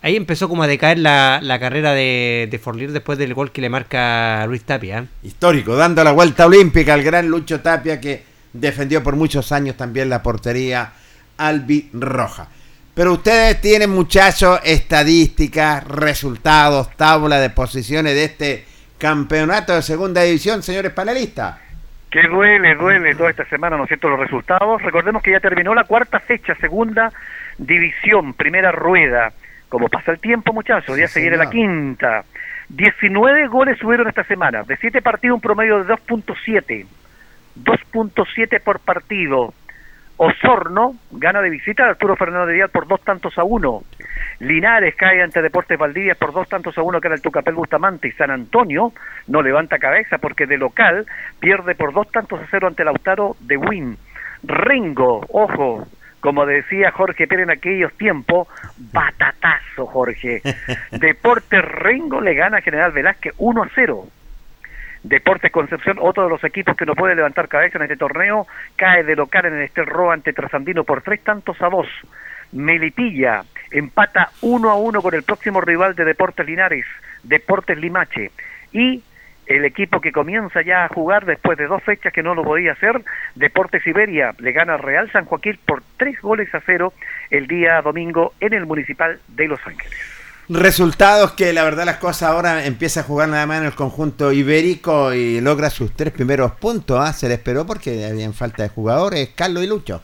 ahí 0.02 0.16
empezó 0.16 0.48
como 0.48 0.64
a 0.64 0.68
decaer 0.68 1.00
la, 1.00 1.40
la 1.44 1.60
carrera 1.60 1.94
de, 1.94 2.48
de 2.50 2.58
Forlier 2.58 2.94
después 2.94 3.18
del 3.18 3.34
gol 3.34 3.52
que 3.52 3.60
le 3.60 3.70
marca 3.70 4.46
Luis 4.48 4.64
Tapia. 4.64 5.06
Histórico, 5.24 5.76
dando 5.76 6.06
la 6.06 6.14
vuelta 6.14 6.46
olímpica 6.46 6.94
al 6.94 7.04
gran 7.04 7.28
Lucho 7.28 7.60
Tapia 7.60 8.00
que 8.00 8.24
defendió 8.54 9.04
por 9.04 9.18
muchos 9.18 9.52
años 9.52 9.76
también 9.76 10.10
la 10.10 10.24
portería 10.24 10.94
albirroja. 11.36 12.48
Pero 12.94 13.14
ustedes 13.14 13.60
tienen, 13.60 13.90
muchachos, 13.90 14.62
estadísticas, 14.64 15.84
resultados, 15.86 16.96
tabla 16.96 17.42
de 17.42 17.50
posiciones 17.50 18.16
de 18.16 18.24
este 18.24 18.71
campeonato 19.02 19.74
de 19.74 19.82
segunda 19.82 20.22
división, 20.22 20.62
señores 20.62 20.92
panelistas. 20.92 21.60
Que 22.12 22.22
duele, 22.28 22.76
duele 22.76 23.16
toda 23.16 23.32
esta 23.32 23.46
semana, 23.46 23.76
¿no 23.76 23.84
es 23.84 23.88
cierto?, 23.88 24.10
los 24.10 24.20
resultados. 24.20 24.82
Recordemos 24.84 25.24
que 25.24 25.32
ya 25.32 25.40
terminó 25.40 25.74
la 25.74 25.86
cuarta 25.86 26.20
fecha, 26.20 26.54
segunda 26.56 27.12
división, 27.58 28.34
primera 28.34 28.72
rueda. 28.72 29.34
Como 29.70 29.88
pasa 29.88 30.12
el 30.12 30.20
tiempo, 30.20 30.54
muchachos, 30.54 30.98
ya 30.98 31.08
Sí, 31.08 31.14
se 31.14 31.22
viene 31.22 31.38
la 31.38 31.50
quinta. 31.50 32.26
19 32.70 33.48
goles 33.48 33.80
subieron 33.80 34.08
esta 34.08 34.24
semana. 34.26 34.64
De 34.64 34.78
7 34.78 35.02
partidos, 35.02 35.36
un 35.36 35.42
promedio 35.42 35.84
de 35.84 35.94
2.7. 35.94 36.86
2.7 37.64 38.62
por 38.62 38.80
partido. 38.80 39.54
Osorno 40.24 40.94
gana 41.10 41.42
de 41.42 41.50
visita 41.50 41.84
a 41.84 41.90
Arturo 41.90 42.16
Fernández 42.16 42.50
de 42.50 42.54
Vial 42.54 42.70
por 42.70 42.88
dos 42.88 43.02
tantos 43.02 43.36
a 43.40 43.44
uno. 43.44 43.82
Linares 44.38 44.94
cae 44.94 45.24
ante 45.24 45.42
Deportes 45.42 45.80
Valdivia 45.80 46.14
por 46.14 46.32
dos 46.32 46.48
tantos 46.48 46.78
a 46.78 46.84
uno 46.84 47.02
que 47.02 47.08
era 47.08 47.16
el 47.16 47.24
Tucapel 47.24 47.56
Bustamante 47.56 48.08
y 48.08 48.12
San 48.12 48.30
Antonio 48.30 48.94
no 49.26 49.42
levanta 49.42 49.80
cabeza 49.80 50.20
porque 50.20 50.46
de 50.46 50.60
local 50.60 51.08
pierde 51.40 51.74
por 51.74 51.92
dos 51.92 52.08
tantos 52.12 52.40
a 52.40 52.46
cero 52.52 52.68
ante 52.68 52.86
Lautaro 52.86 53.36
de 53.40 53.58
Win. 53.58 53.98
Rengo, 54.44 55.26
ojo, 55.30 55.88
como 56.20 56.46
decía 56.46 56.92
Jorge 56.92 57.26
Pérez 57.26 57.46
en 57.46 57.52
aquellos 57.54 57.92
tiempos, 57.98 58.48
batatazo 58.78 59.88
Jorge. 59.88 60.44
Deportes 60.92 61.66
Rengo 61.66 62.22
le 62.22 62.36
gana 62.36 62.58
a 62.58 62.62
General 62.62 62.92
Velázquez 62.92 63.34
1 63.40 63.64
a 63.64 63.70
0. 63.74 64.06
Deportes 65.04 65.52
Concepción, 65.52 65.98
otro 66.00 66.24
de 66.24 66.30
los 66.30 66.44
equipos 66.44 66.76
que 66.76 66.86
no 66.86 66.94
puede 66.94 67.16
levantar 67.16 67.48
cabeza 67.48 67.78
en 67.78 67.84
este 67.84 67.98
torneo, 67.98 68.48
cae 68.76 69.04
de 69.04 69.16
local 69.16 69.46
en 69.46 69.56
el 69.56 69.64
Estel 69.64 69.88
ante 70.12 70.34
Trasandino 70.34 70.84
por 70.84 71.02
tres 71.02 71.24
tantos 71.24 71.60
a 71.62 71.70
dos. 71.70 71.88
Melipilla 72.52 73.44
empata 73.72 74.30
uno 74.42 74.70
a 74.70 74.76
uno 74.76 75.02
con 75.02 75.14
el 75.16 75.24
próximo 75.24 75.62
rival 75.62 75.96
de 75.96 76.06
Deportes 76.06 76.46
Linares, 76.46 76.86
Deportes 77.24 77.78
Limache. 77.78 78.32
Y 78.74 79.02
el 79.48 79.66
equipo 79.66 80.00
que 80.02 80.12
comienza 80.12 80.62
ya 80.62 80.86
a 80.86 80.90
jugar 80.90 81.26
después 81.26 81.58
de 81.58 81.68
dos 81.68 81.82
fechas 81.84 82.14
que 82.14 82.24
no 82.24 82.36
lo 82.36 82.44
podía 82.44 82.74
hacer, 82.74 83.02
Deportes 83.36 83.86
Iberia 83.88 84.34
le 84.38 84.52
gana 84.52 84.76
al 84.76 84.84
Real 84.84 85.12
San 85.12 85.26
Joaquín 85.26 85.58
por 85.66 85.82
tres 85.98 86.22
goles 86.22 86.54
a 86.54 86.62
cero 86.62 86.94
el 87.30 87.48
día 87.48 87.82
domingo 87.82 88.34
en 88.40 88.54
el 88.54 88.66
Municipal 88.66 89.20
de 89.30 89.48
Los 89.48 89.66
Ángeles. 89.66 90.11
Resultados 90.54 91.32
que 91.32 91.54
la 91.54 91.64
verdad 91.64 91.86
las 91.86 91.96
cosas 91.96 92.24
ahora 92.24 92.66
empieza 92.66 93.00
a 93.00 93.04
jugar 93.04 93.30
nada 93.30 93.46
más 93.46 93.60
en 93.60 93.68
el 93.68 93.74
conjunto 93.74 94.34
ibérico 94.34 95.14
y 95.14 95.40
logra 95.40 95.70
sus 95.70 95.94
tres 95.94 96.12
primeros 96.12 96.52
puntos. 96.52 97.00
¿ah? 97.00 97.14
Se 97.14 97.30
le 97.30 97.36
esperó 97.36 97.66
porque 97.66 98.06
habían 98.06 98.34
falta 98.34 98.64
de 98.64 98.68
jugadores, 98.70 99.30
Carlos 99.34 99.64
y 99.64 99.68
Lucho. 99.68 100.02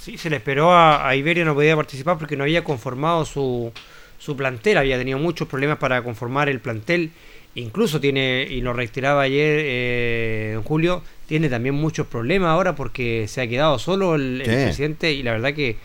Sí, 0.00 0.18
se 0.18 0.30
le 0.30 0.36
esperó 0.36 0.72
a, 0.72 1.08
a 1.08 1.14
Iberia, 1.14 1.44
no 1.44 1.54
podía 1.54 1.76
participar 1.76 2.18
porque 2.18 2.36
no 2.36 2.42
había 2.42 2.64
conformado 2.64 3.24
su, 3.24 3.72
su 4.18 4.36
plantel, 4.36 4.78
había 4.78 4.98
tenido 4.98 5.18
muchos 5.18 5.46
problemas 5.46 5.78
para 5.78 6.02
conformar 6.02 6.48
el 6.48 6.58
plantel, 6.58 7.12
incluso 7.54 8.00
tiene, 8.00 8.46
y 8.50 8.60
lo 8.60 8.72
reiteraba 8.72 9.22
ayer 9.22 9.60
eh, 9.62 10.52
en 10.54 10.62
Julio, 10.64 11.02
tiene 11.26 11.48
también 11.48 11.76
muchos 11.76 12.06
problemas 12.06 12.50
ahora 12.50 12.74
porque 12.74 13.26
se 13.28 13.42
ha 13.42 13.48
quedado 13.48 13.78
solo 13.78 14.16
el, 14.16 14.42
presidente 14.44 15.12
y 15.12 15.22
la 15.22 15.32
verdad 15.32 15.54
que 15.54 15.76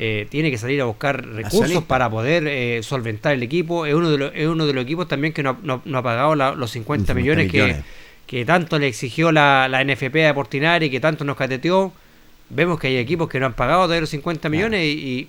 eh, 0.00 0.26
tiene 0.30 0.50
que 0.50 0.58
salir 0.58 0.80
a 0.80 0.84
buscar 0.84 1.26
recursos 1.26 1.82
para 1.84 2.08
poder 2.08 2.46
eh, 2.46 2.80
solventar 2.84 3.34
el 3.34 3.42
equipo, 3.42 3.84
es 3.84 3.94
uno 3.94 4.10
de 4.10 4.18
los, 4.18 4.32
es 4.34 4.46
uno 4.46 4.64
de 4.66 4.72
los 4.72 4.84
equipos 4.84 5.08
también 5.08 5.32
que 5.32 5.42
no, 5.42 5.50
ha- 5.50 5.58
no- 5.62 5.82
no 5.84 5.98
ha 5.98 6.02
pagado 6.02 6.34
la- 6.36 6.52
los 6.54 6.70
50 6.70 7.14
millones, 7.14 7.50
que- 7.50 7.62
millones. 7.62 7.84
Que, 8.26 8.44
tanto 8.44 8.78
le 8.78 8.86
exigió 8.88 9.32
la, 9.32 9.68
la 9.68 9.82
NFP 9.82 10.26
a 10.28 10.34
Portinari 10.34 10.86
y 10.86 10.90
que 10.90 11.00
tanto 11.00 11.24
nos 11.24 11.34
cateteó. 11.36 11.92
Vemos 12.50 12.78
que 12.78 12.88
hay 12.88 12.96
equipos 12.98 13.28
que 13.28 13.40
no 13.40 13.46
han 13.46 13.54
pagado 13.54 13.82
todavía 13.84 14.02
los 14.02 14.10
50 14.10 14.48
millones 14.50 14.84
y, 14.84 14.88
y 14.90 15.28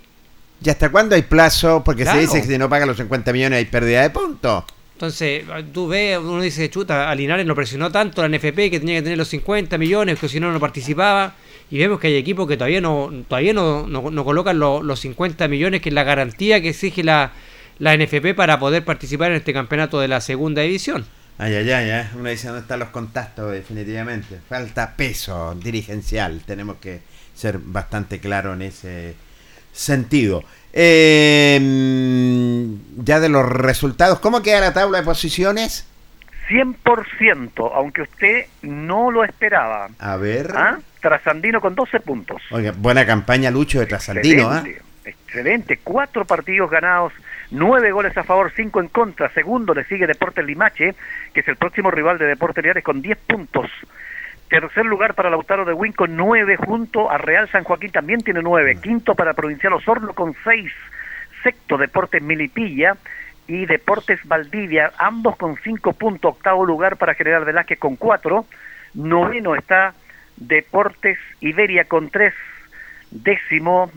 ¿Y 0.65 0.69
hasta 0.69 0.89
cuándo 0.91 1.15
hay 1.15 1.21
plazo? 1.21 1.81
Porque 1.85 2.03
Claro. 2.03 2.17
se 2.19 2.25
dice 2.25 2.41
que 2.41 2.47
si 2.47 2.57
no 2.57 2.67
paga 2.69 2.85
los 2.85 2.97
50 2.97 3.31
millones 3.31 3.57
hay 3.57 3.65
pérdida 3.65 4.01
de 4.01 4.09
puntos. 4.09 4.65
entonces 4.93 5.45
tú 5.73 5.87
ves, 5.87 6.17
uno 6.17 6.41
dice, 6.41 6.69
chuta, 6.69 7.09
a 7.09 7.15
Linares 7.15 7.45
lo 7.47 7.55
presionó 7.55 7.89
tanto 7.89 8.21
la 8.21 8.27
NFP 8.27 8.69
que 8.69 8.79
tenía 8.81 8.95
que 8.95 9.03
tener 9.03 9.17
los 9.17 9.29
50 9.29 9.77
millones, 9.77 10.19
que 10.19 10.27
si 10.27 10.39
no, 10.41 10.51
no 10.51 10.59
participaba. 10.59 11.33
Y 11.71 11.77
vemos 11.77 11.99
que 11.99 12.07
hay 12.07 12.15
equipos 12.15 12.47
que 12.47 12.57
todavía 12.57 12.81
no 12.81 13.11
todavía 13.27 13.53
no, 13.53 13.85
no- 13.87 14.09
no 14.11 14.25
colocan 14.25 14.57
lo- 14.59 14.81
los 14.81 14.99
50 15.01 15.47
millones, 15.47 15.81
que 15.81 15.89
es 15.89 15.95
la 15.95 16.03
garantía 16.03 16.61
que 16.61 16.69
exige 16.69 17.03
la, 17.03 17.31
la 17.77 17.93
NFP 17.95 18.33
para 18.35 18.57
poder 18.59 18.83
participar 18.83 19.31
en 19.31 19.37
este 19.37 19.53
campeonato 19.53 19.99
de 19.99 20.07
la 20.07 20.19
segunda 20.21 20.61
división. 20.63 21.05
Ay, 21.37 21.53
ay, 21.55 21.71
ay, 21.71 21.89
ay. 21.91 22.07
Uno 22.19 22.29
dice, 22.29 22.47
¿dónde 22.47 22.61
están 22.63 22.79
los 22.79 22.89
contactos? 22.89 23.51
Definitivamente. 23.51 24.39
Falta 24.49 24.95
peso 24.97 25.55
dirigencial. 25.55 26.41
Tenemos 26.45 26.77
que 26.81 26.99
ser 27.33 27.59
bastante 27.59 28.19
claros 28.19 28.55
en 28.55 28.63
ese 28.63 29.15
sentido. 29.71 30.43
Eh, 30.73 32.67
ya 32.97 33.19
de 33.19 33.29
los 33.29 33.45
resultados, 33.47 34.19
¿cómo 34.19 34.41
queda 34.41 34.59
la 34.59 34.73
tabla 34.73 34.97
de 34.99 35.03
posiciones? 35.05 35.85
100%, 36.49 37.71
aunque 37.75 38.01
usted 38.01 38.45
no 38.63 39.11
lo 39.11 39.23
esperaba. 39.23 39.89
A 39.99 40.17
ver. 40.17 40.51
¿Ah? 40.55 40.79
Trasandino 40.99 41.61
con 41.61 41.75
12 41.75 41.99
puntos. 42.01 42.41
Oiga, 42.51 42.73
buena 42.75 43.05
campaña, 43.05 43.51
Lucho, 43.51 43.79
de 43.79 43.85
Trasandino, 43.85 44.49
¿ah? 44.49 44.57
Excelente, 44.57 44.81
excelente. 45.05 45.79
Cuatro 45.83 46.25
partidos 46.25 46.69
ganados, 46.69 47.13
nueve 47.51 47.91
goles 47.91 48.17
a 48.17 48.23
favor, 48.23 48.51
cinco 48.55 48.79
en 48.79 48.89
contra. 48.89 49.31
Segundo 49.33 49.73
le 49.73 49.83
sigue 49.85 50.07
Deportes 50.07 50.45
Limache, 50.45 50.95
que 51.33 51.39
es 51.39 51.47
el 51.47 51.55
próximo 51.55 51.91
rival 51.91 52.17
de 52.17 52.25
Deportes 52.25 52.63
Linares 52.63 52.83
con 52.83 53.01
10 53.01 53.17
puntos. 53.19 53.69
Tercer 54.49 54.83
lugar 54.83 55.13
para 55.13 55.29
Lautaro 55.29 55.63
de 55.63 55.73
Win 55.73 55.93
con 55.93 56.15
nueve, 56.17 56.57
junto 56.57 57.11
a 57.11 57.19
Real 57.19 57.47
San 57.51 57.63
Joaquín 57.63 57.91
también 57.91 58.21
tiene 58.21 58.41
nueve. 58.41 58.79
Quinto 58.81 59.13
para 59.13 59.35
Provincial 59.35 59.73
Osorno 59.73 60.13
con 60.13 60.35
seis. 60.43 60.71
Sexto 61.43 61.77
Deportes 61.77 62.21
Milipilla 62.23 62.97
y 63.47 63.67
Deportes 63.67 64.19
Valdivia, 64.25 64.91
ambos 64.97 65.37
con 65.37 65.55
cinco 65.63 65.93
puntos. 65.93 66.33
Octavo 66.33 66.65
lugar 66.65 66.97
para 66.97 67.13
General 67.13 67.45
Velázquez 67.45 67.77
con 67.77 67.95
cuatro. 67.95 68.45
Noveno 68.95 69.53
está 69.55 69.93
Deportes 70.39 71.17
Iberia 71.41 71.85
con 71.85 72.09
tres. 72.09 72.33
Décimo 73.11 73.91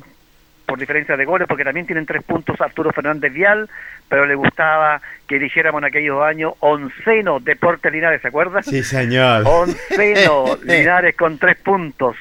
por 0.66 0.78
diferencia 0.78 1.16
de 1.16 1.24
goles, 1.24 1.46
porque 1.46 1.64
también 1.64 1.86
tienen 1.86 2.06
tres 2.06 2.22
puntos 2.22 2.58
Arturo 2.60 2.92
Fernández 2.92 3.32
Vial, 3.32 3.68
pero 4.08 4.24
le 4.24 4.34
gustaba 4.34 5.02
que 5.28 5.38
dijéramos 5.38 5.80
en 5.80 5.84
aquellos 5.84 6.22
años 6.22 6.54
onceno 6.60 7.40
Deportes 7.40 7.92
Linares, 7.92 8.22
¿se 8.22 8.28
acuerdan? 8.28 8.62
Sí, 8.62 8.82
señor. 8.82 9.42
Onceno 9.46 10.56
Linares 10.64 11.14
con 11.14 11.36
tres 11.38 11.58
puntos. 11.58 12.16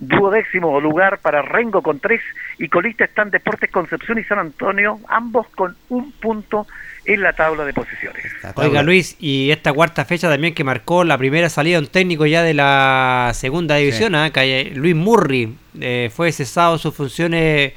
Duodécimo 0.00 0.80
lugar 0.80 1.18
para 1.18 1.42
Rengo 1.42 1.82
con 1.82 2.00
tres 2.00 2.22
y 2.58 2.68
colista 2.68 3.04
están 3.04 3.30
Deportes 3.30 3.70
Concepción 3.70 4.18
y 4.18 4.24
San 4.24 4.38
Antonio, 4.38 4.98
ambos 5.08 5.46
con 5.48 5.76
un 5.90 6.10
punto 6.12 6.66
en 7.04 7.22
la 7.22 7.34
tabla 7.34 7.66
de 7.66 7.74
posiciones. 7.74 8.24
Oiga 8.54 8.82
Luis, 8.82 9.16
y 9.20 9.50
esta 9.50 9.74
cuarta 9.74 10.06
fecha 10.06 10.30
también 10.30 10.54
que 10.54 10.64
marcó 10.64 11.04
la 11.04 11.18
primera 11.18 11.50
salida 11.50 11.76
de 11.76 11.84
un 11.84 11.90
técnico 11.90 12.24
ya 12.24 12.42
de 12.42 12.54
la 12.54 13.32
segunda 13.34 13.76
división, 13.76 14.14
¿ah? 14.14 14.30
que, 14.30 14.60
eh, 14.60 14.72
Luis 14.74 14.96
Murri 14.96 15.56
eh, 15.78 16.10
fue 16.14 16.32
cesado 16.32 16.74
de 16.74 16.78
sus 16.78 16.94
funciones 16.94 17.74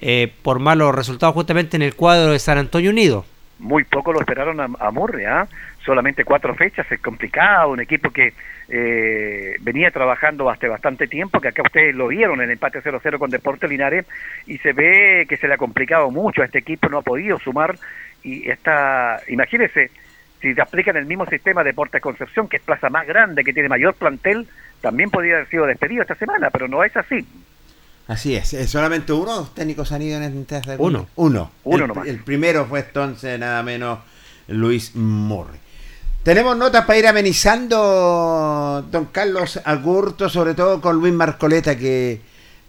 eh, 0.00 0.32
por 0.42 0.58
malos 0.58 0.92
resultados 0.92 1.32
justamente 1.32 1.76
en 1.76 1.82
el 1.82 1.94
cuadro 1.94 2.32
de 2.32 2.40
San 2.40 2.58
Antonio 2.58 2.90
Unido. 2.90 3.24
Muy 3.60 3.84
poco 3.84 4.12
lo 4.12 4.18
esperaron 4.18 4.58
a, 4.58 4.68
a 4.80 4.90
Murri, 4.90 5.26
¿ah? 5.26 5.46
Solamente 5.84 6.24
cuatro 6.24 6.54
fechas 6.54 6.90
es 6.90 7.00
complicado, 7.00 7.70
un 7.70 7.80
equipo 7.80 8.10
que 8.10 8.32
eh, 8.68 9.56
venía 9.60 9.90
trabajando 9.90 10.48
hace 10.48 10.68
bastante 10.68 11.06
tiempo, 11.06 11.40
que 11.40 11.48
acá 11.48 11.62
ustedes 11.62 11.94
lo 11.94 12.08
vieron 12.08 12.38
en 12.40 12.44
el 12.44 12.52
empate 12.52 12.82
0-0 12.82 13.18
con 13.18 13.30
Deportes 13.30 13.68
Linares, 13.68 14.06
y 14.46 14.58
se 14.58 14.72
ve 14.72 15.26
que 15.28 15.36
se 15.36 15.48
le 15.48 15.54
ha 15.54 15.58
complicado 15.58 16.10
mucho 16.10 16.42
a 16.42 16.44
este 16.44 16.58
equipo, 16.58 16.88
no 16.88 16.98
ha 16.98 17.02
podido 17.02 17.38
sumar, 17.38 17.76
y 18.22 18.48
está, 18.48 19.20
imagínense, 19.28 19.90
si 20.40 20.54
te 20.54 20.62
aplican 20.62 20.96
el 20.96 21.06
mismo 21.06 21.26
sistema 21.26 21.62
de 21.62 21.70
Deportes 21.70 22.00
Concepción, 22.00 22.48
que 22.48 22.56
es 22.56 22.62
plaza 22.62 22.88
más 22.88 23.06
grande, 23.06 23.44
que 23.44 23.52
tiene 23.52 23.68
mayor 23.68 23.94
plantel, 23.94 24.48
también 24.80 25.10
podría 25.10 25.36
haber 25.36 25.48
sido 25.48 25.66
despedido 25.66 26.02
esta 26.02 26.14
semana, 26.14 26.50
pero 26.50 26.68
no 26.68 26.82
es 26.82 26.96
así. 26.96 27.26
Así 28.08 28.34
es, 28.34 28.52
¿es 28.52 28.68
solamente 28.68 29.12
uno 29.12 29.36
los 29.36 29.54
técnicos 29.54 29.92
han 29.92 30.02
ido 30.02 30.20
en 30.20 30.24
este 30.40 30.62
segundo? 30.62 31.08
Uno. 31.14 31.50
Uno. 31.50 31.52
Uno 31.64 31.84
el, 31.84 31.88
nomás. 31.88 32.08
el 32.08 32.18
primero 32.18 32.66
fue 32.66 32.80
entonces 32.80 33.38
nada 33.38 33.62
menos 33.62 34.00
Luis 34.48 34.94
Morri. 34.96 35.61
Tenemos 36.22 36.56
notas 36.56 36.84
para 36.84 37.00
ir 37.00 37.06
amenizando, 37.08 38.86
don 38.92 39.06
Carlos 39.06 39.58
Agurto, 39.64 40.28
sobre 40.28 40.54
todo 40.54 40.80
con 40.80 40.94
Luis 41.00 41.12
Marcoleta, 41.12 41.76
que 41.76 42.20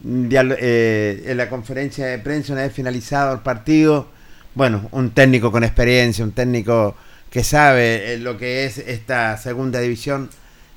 mm, 0.01 0.27
eh, 0.59 1.23
en 1.27 1.38
la 1.38 1.47
conferencia 1.47 2.07
de 2.07 2.17
prensa, 2.17 2.53
una 2.53 2.63
vez 2.63 2.73
finalizado 2.73 3.31
el 3.31 3.41
partido, 3.41 4.07
bueno, 4.55 4.89
un 4.91 5.11
técnico 5.11 5.51
con 5.51 5.63
experiencia, 5.63 6.25
un 6.25 6.31
técnico 6.31 6.95
que 7.30 7.43
sabe 7.43 8.13
eh, 8.13 8.17
lo 8.17 8.39
que 8.39 8.65
es 8.65 8.80
esta 8.80 9.38
segunda 9.38 9.80
división, 9.80 10.31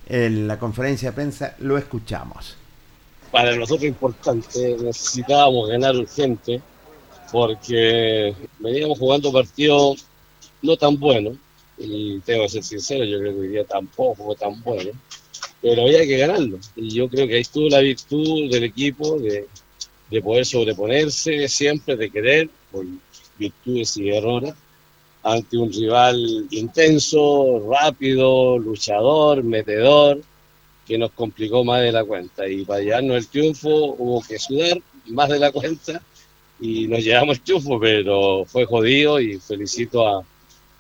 en 0.07 0.47
la 0.47 0.59
conferencia 0.59 1.13
de 1.13 1.15
prensa, 1.15 1.55
lo 1.61 1.79
escuchamos. 1.79 2.59
para 3.33 3.57
nosotros 3.57 3.85
importante, 3.85 4.77
necesitábamos 4.79 5.71
ganar 5.71 5.97
urgente 5.97 6.61
porque 7.33 8.35
veníamos 8.59 8.99
jugando 8.99 9.33
partidos 9.33 10.05
no 10.61 10.77
tan 10.77 11.01
buenos 11.01 11.39
y 11.79 12.21
tengo 12.21 12.43
que 12.45 12.49
ser 12.49 12.65
sincero, 12.65 13.05
yo 13.05 13.19
creo 13.19 13.35
que 13.35 13.41
hoy 13.41 13.49
día 13.49 13.65
tampoco 13.65 14.25
fue 14.25 14.37
tan 14.37 14.63
bueno, 14.63 14.93
pero 15.61 15.83
había 15.83 16.07
que 16.07 16.19
ganarlo 16.19 16.59
y 16.77 16.91
yo 16.91 17.09
creo 17.09 17.27
que 17.27 17.35
ahí 17.35 17.41
estuvo 17.41 17.69
la 17.69 17.81
virtud 17.81 18.51
del 18.51 18.65
equipo 18.65 19.19
de, 19.19 19.47
de 20.11 20.23
poder 20.23 20.47
sobreponerse 20.47 21.49
siempre, 21.49 21.97
de 21.97 22.11
querer, 22.11 22.51
por 22.71 22.85
virtudes 23.39 23.97
y 23.97 24.11
errores, 24.11 24.55
ante 25.23 25.57
un 25.57 25.73
rival 25.73 26.47
intenso, 26.51 27.69
rápido, 27.69 28.59
luchador, 28.59 29.43
metedor, 29.43 30.21
que 30.87 30.97
nos 30.97 31.11
complicó 31.11 31.65
más 31.65 31.83
de 31.83 31.91
la 31.91 32.05
cuenta. 32.05 32.49
Y 32.49 32.65
para 32.65 32.81
llevarnos 32.81 33.17
el 33.17 33.27
triunfo 33.27 33.97
hubo 33.99 34.23
que 34.23 34.39
sudar 34.39 34.81
más 35.07 35.29
de 35.29 35.41
la 35.41 35.51
cuenta 35.51 36.01
y 36.61 36.87
nos 36.87 37.03
llevamos 37.03 37.39
el 37.39 37.43
triunfo, 37.43 37.81
pero 37.81 38.45
fue 38.45 38.65
jodido 38.67 39.21
y 39.21 39.39
felicito 39.41 40.07
a, 40.07 40.25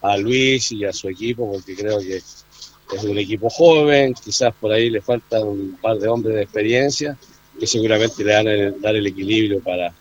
a 0.02 0.16
Luis 0.16 0.72
y 0.72 0.84
a 0.84 0.92
su 0.92 1.08
equipo 1.08 1.50
porque 1.52 1.74
creo 1.74 1.98
que 1.98 2.16
es 2.16 3.04
un 3.04 3.18
equipo 3.18 3.48
joven, 3.50 4.14
quizás 4.14 4.54
por 4.60 4.72
ahí 4.72 4.90
le 4.90 5.00
faltan 5.00 5.42
un 5.42 5.78
par 5.80 5.98
de 5.98 6.08
hombres 6.08 6.36
de 6.36 6.42
experiencia 6.42 7.16
que 7.58 7.66
seguramente 7.66 8.22
le 8.22 8.34
van 8.34 8.48
a 8.48 8.70
dar 8.80 8.94
el 8.94 9.06
equilibrio 9.06 9.60
para 9.60 9.92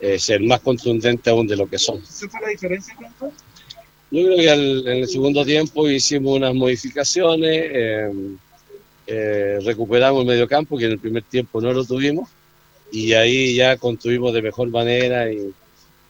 eh, 0.00 0.18
ser 0.18 0.40
más 0.42 0.60
contundente 0.60 1.30
aún 1.30 1.46
de 1.46 1.56
lo 1.56 1.68
que 1.68 1.78
son. 1.78 1.98
¿Esa 2.02 2.28
fue 2.28 2.40
la 2.40 2.48
diferencia, 2.48 2.94
Franco? 2.96 3.32
Yo 4.10 4.24
creo 4.26 4.36
que 4.36 4.50
al- 4.50 4.88
en 4.88 4.96
el 4.98 5.08
segundo 5.08 5.44
tiempo 5.44 5.88
hicimos 5.88 6.36
unas 6.36 6.54
modificaciones, 6.54 7.50
eh, 7.72 8.10
eh, 9.06 9.58
recuperamos 9.64 10.22
el 10.22 10.26
mediocampo, 10.28 10.78
que 10.78 10.86
en 10.86 10.92
el 10.92 10.98
primer 10.98 11.22
tiempo 11.24 11.60
no 11.60 11.72
lo 11.72 11.84
tuvimos, 11.84 12.28
y 12.90 13.12
ahí 13.12 13.54
ya 13.54 13.76
construimos 13.76 14.32
de 14.32 14.42
mejor 14.42 14.68
manera. 14.70 15.30
Y 15.32 15.52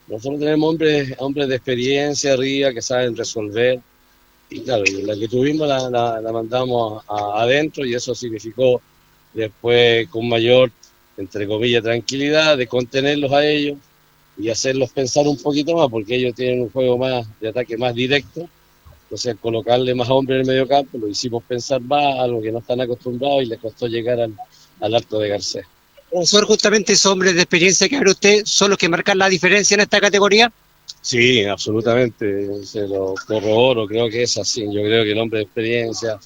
nosotros 0.07 0.41
tenemos 0.41 0.71
hombres, 0.71 1.15
hombres 1.19 1.49
de 1.49 1.57
experiencia 1.57 2.33
arriba 2.35 2.73
que 2.73 2.83
saben 2.83 3.17
resolver, 3.17 3.81
y 4.51 4.61
claro, 4.61 4.85
la 5.05 5.17
que 5.17 5.29
tuvimos 5.29 5.67
la, 5.69 6.21
mandamos 6.33 7.03
a- 7.09 7.43
adentro, 7.43 7.85
y 7.87 7.95
eso 7.95 8.15
significó 8.15 8.81
después 9.33 10.09
con 10.09 10.29
mayor, 10.29 10.71
entre 11.17 11.47
comillas, 11.47 11.83
tranquilidad 11.83 12.57
de 12.59 12.67
contenerlos 12.67 13.33
a 13.33 13.47
ellos 13.47 13.79
y 14.39 14.49
hacerlos 14.51 14.91
pensar 14.93 15.27
un 15.27 15.39
poquito 15.39 15.75
más, 15.77 15.89
porque 15.91 16.17
ellos 16.17 16.35
tienen 16.35 16.63
un 16.63 16.71
juego 16.71 16.99
más 16.99 17.27
de 17.41 17.49
ataque 17.49 17.77
más 17.77 17.95
directo. 17.95 18.49
Entonces, 19.05 19.37
colocarle 19.41 19.95
más 19.95 20.11
hombres 20.11 20.37
en 20.37 20.41
el 20.43 20.47
medio 20.49 20.69
campo, 20.69 20.99
lo 20.99 21.09
hicimos 21.09 21.45
pensar 21.45 21.81
más, 21.83 22.19
algo 22.19 22.43
que 22.43 22.53
no 22.53 22.59
están 22.59 22.81
acostumbrados 22.81 23.43
y 23.43 23.47
les 23.47 23.61
costó 23.61 23.87
llegar 23.87 24.21
al, 24.21 24.35
al 24.81 24.95
arco 24.95 25.19
de 25.19 25.29
Garcés. 25.29 25.67
Profesor, 26.15 26.45
justamente 26.45 26.93
esos 26.93 27.11
hombres 27.11 27.35
de 27.35 27.41
experiencia 27.41 27.89
que 27.89 27.97
habla 27.97 28.13
usted 28.13 28.43
son 28.45 28.71
los 28.71 28.79
que 28.79 28.89
marcan 28.89 29.19
la 29.19 29.29
diferencia 29.29 29.75
en 29.75 29.81
esta 29.81 30.01
categoría. 30.01 30.53
Sí, 31.01 31.43
absolutamente, 31.43 32.65
se 32.65 32.87
lo 32.87 33.17
corroboro, 33.27 33.85
creo 33.89 34.09
que 34.09 34.23
es 34.23 34.39
así. 34.39 34.63
Yo 34.63 34.81
creo 34.83 35.03
que 35.03 35.11
el 35.11 35.19
hombre 35.19 35.39
de 35.39 35.45
experiencia, 35.47 36.17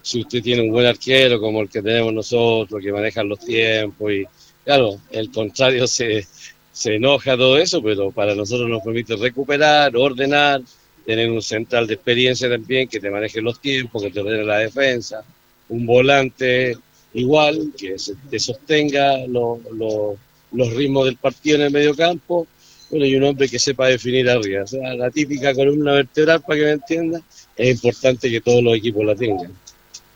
si 0.00 0.20
usted 0.20 0.40
tiene 0.44 0.62
un 0.62 0.70
buen 0.70 0.86
arquero 0.86 1.40
como 1.40 1.60
el 1.60 1.68
que 1.68 1.82
tenemos 1.82 2.12
nosotros, 2.12 2.80
que 2.80 2.92
manejan 2.92 3.28
los 3.28 3.40
tiempos 3.40 4.12
y, 4.12 4.24
claro, 4.64 5.00
el 5.10 5.32
contrario 5.32 5.88
se, 5.88 6.24
se 6.70 6.94
enoja 6.94 7.36
todo 7.36 7.58
eso, 7.58 7.82
pero 7.82 8.12
para 8.12 8.36
nosotros 8.36 8.70
nos 8.70 8.80
permite 8.80 9.16
recuperar, 9.16 9.96
ordenar, 9.96 10.62
tener 11.04 11.28
un 11.28 11.42
central 11.42 11.88
de 11.88 11.94
experiencia 11.94 12.48
también 12.48 12.86
que 12.86 13.00
te 13.00 13.10
maneje 13.10 13.42
los 13.42 13.60
tiempos, 13.60 14.04
que 14.04 14.10
te 14.12 14.20
ordene 14.20 14.44
la 14.44 14.58
defensa, 14.58 15.24
un 15.68 15.84
volante 15.84 16.78
igual, 17.14 17.72
que 17.76 17.98
se- 17.98 18.14
te 18.30 18.38
sostenga 18.38 19.26
lo- 19.26 19.60
lo- 19.72 20.16
los 20.52 20.74
ritmos 20.74 21.06
del 21.06 21.16
partido 21.16 21.56
en 21.56 21.62
el 21.62 21.70
medio 21.70 21.94
campo, 21.94 22.46
bueno, 22.90 23.06
y 23.06 23.14
un 23.16 23.24
hombre 23.24 23.48
que 23.48 23.58
sepa 23.58 23.86
definir 23.88 24.28
arriba. 24.28 24.64
O 24.64 24.66
sea, 24.66 24.94
la 24.94 25.10
típica 25.10 25.54
columna 25.54 25.92
vertebral, 25.92 26.42
para 26.42 26.58
que 26.58 26.64
me 26.64 26.70
entienda, 26.72 27.22
es 27.56 27.74
importante 27.74 28.30
que 28.30 28.40
todos 28.40 28.62
los 28.62 28.76
equipos 28.76 29.04
la 29.04 29.14
tengan. 29.14 29.52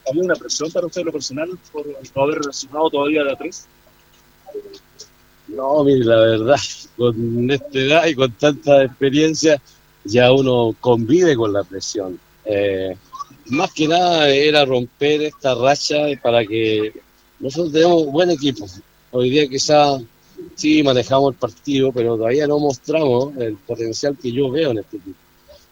¿Había 0.08 0.22
una 0.22 0.34
presión 0.34 0.70
para 0.70 0.86
usted 0.86 1.02
lo 1.02 1.12
personal 1.12 1.50
por 1.72 1.86
no 1.86 2.22
haber 2.22 2.40
sumado 2.52 2.90
todavía 2.90 3.24
la 3.24 3.36
3? 3.36 3.66
No, 5.48 5.84
mire, 5.84 6.04
la 6.04 6.16
verdad, 6.16 6.56
con 6.96 7.50
esta 7.50 7.78
edad 7.78 8.06
y 8.06 8.14
con 8.14 8.32
tanta 8.32 8.84
experiencia, 8.84 9.60
ya 10.04 10.32
uno 10.32 10.74
convive 10.80 11.36
con 11.36 11.52
la 11.52 11.64
presión. 11.64 12.18
Eh, 12.44 12.96
más 13.48 13.72
que 13.72 13.88
nada 13.88 14.28
era 14.28 14.64
romper 14.64 15.22
esta 15.22 15.54
racha 15.54 15.96
para 16.22 16.44
que 16.44 16.92
nosotros 17.40 17.72
tenemos 17.72 18.06
buen 18.06 18.30
equipo. 18.30 18.66
Hoy 19.10 19.30
día 19.30 19.46
quizá 19.46 19.98
sí 20.54 20.82
manejamos 20.82 21.32
el 21.32 21.38
partido, 21.38 21.92
pero 21.92 22.16
todavía 22.16 22.46
no 22.46 22.58
mostramos 22.58 23.36
el 23.36 23.56
potencial 23.56 24.16
que 24.20 24.32
yo 24.32 24.50
veo 24.50 24.72
en 24.72 24.78
este 24.78 24.96
equipo. 24.98 25.18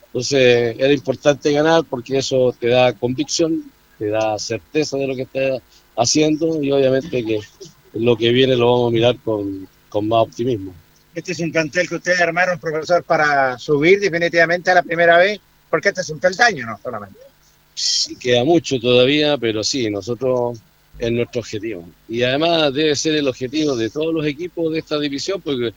Entonces 0.07 0.77
era 0.79 0.93
importante 0.93 1.53
ganar 1.53 1.85
porque 1.85 2.19
eso 2.19 2.55
te 2.59 2.69
da 2.69 2.93
convicción, 2.93 3.71
te 3.99 4.09
da 4.09 4.39
certeza 4.39 4.97
de 4.97 5.07
lo 5.07 5.17
que 5.17 5.23
estás 5.23 5.61
haciendo 5.97 6.63
y 6.63 6.71
obviamente 6.71 7.25
que 7.25 7.41
lo 7.95 8.17
que 8.17 8.31
viene 8.31 8.57
lo 8.57 8.73
vamos 8.73 8.89
a 8.89 8.93
mirar 8.93 9.17
con, 9.25 9.69
con 9.89 10.09
más 10.09 10.23
optimismo. 10.23 10.73
Este 11.15 11.33
es 11.33 11.41
un 11.41 11.53
plantel 11.53 11.89
que 11.89 11.95
ustedes 11.97 12.21
armaron, 12.21 12.59
profesor, 12.59 13.05
para 13.05 13.57
subir 13.59 14.01
definitivamente 14.01 14.71
a 14.71 14.75
la 14.75 14.83
primera 14.83 15.17
vez, 15.19 15.41
porque 15.71 15.91
este 15.91 16.01
es 16.01 16.11
un 16.11 16.19
peldaño, 16.19 16.67
no 16.67 16.79
solamente. 16.83 17.19
Queda 18.21 18.45
mucho 18.45 18.79
todavía, 18.79 19.37
pero 19.37 19.65
sí, 19.65 19.91
nosotros 19.91 20.59
es 20.99 21.11
nuestro 21.11 21.41
objetivo. 21.41 21.89
Y 22.09 22.23
además 22.23 22.73
debe 22.73 22.95
ser 22.95 23.17
el 23.17 23.29
objetivo 23.29 23.77
de 23.77 23.91
todos 23.91 24.15
los 24.15 24.27
equipos 24.27 24.73
de 24.73 24.79
esta 24.79 24.99
división, 24.99 25.41
porque 25.41 25.73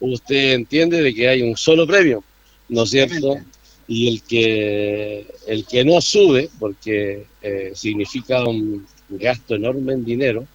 usted 0.00 0.54
entiende 0.54 1.02
de 1.02 1.14
que 1.14 1.28
hay 1.28 1.42
un 1.42 1.56
solo 1.56 1.86
premio, 1.86 2.24
¿no 2.68 2.84
es 2.84 2.90
cierto? 2.90 3.36
Y 3.88 4.08
el 4.08 4.22
que, 4.22 5.26
el 5.46 5.64
que 5.66 5.84
no 5.84 6.00
sube, 6.00 6.50
porque 6.58 7.26
eh, 7.42 7.72
significa 7.74 8.44
un 8.44 8.86
gasto 9.08 9.54
enorme 9.54 9.92
en 9.92 10.04
dinero, 10.04 10.46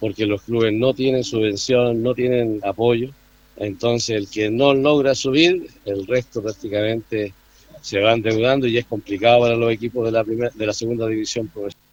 porque 0.00 0.26
los 0.26 0.42
clubes 0.42 0.72
no 0.72 0.92
tienen 0.92 1.24
subvención, 1.24 2.02
no 2.02 2.14
tienen 2.14 2.60
apoyo, 2.62 3.10
entonces 3.56 4.16
el 4.16 4.28
que 4.28 4.50
no 4.50 4.74
logra 4.74 5.14
subir, 5.14 5.68
el 5.84 6.06
resto 6.06 6.42
prácticamente 6.42 7.32
se 7.84 8.00
va 8.00 8.14
endeudando 8.14 8.66
y 8.66 8.78
es 8.78 8.86
complicado 8.86 9.40
para 9.42 9.56
los 9.56 9.70
equipos 9.70 10.06
de 10.06 10.12
la, 10.12 10.24
primer- 10.24 10.52
de 10.54 10.66
la 10.66 10.72
segunda 10.72 11.06
división 11.06 11.48
profesional. 11.48 11.84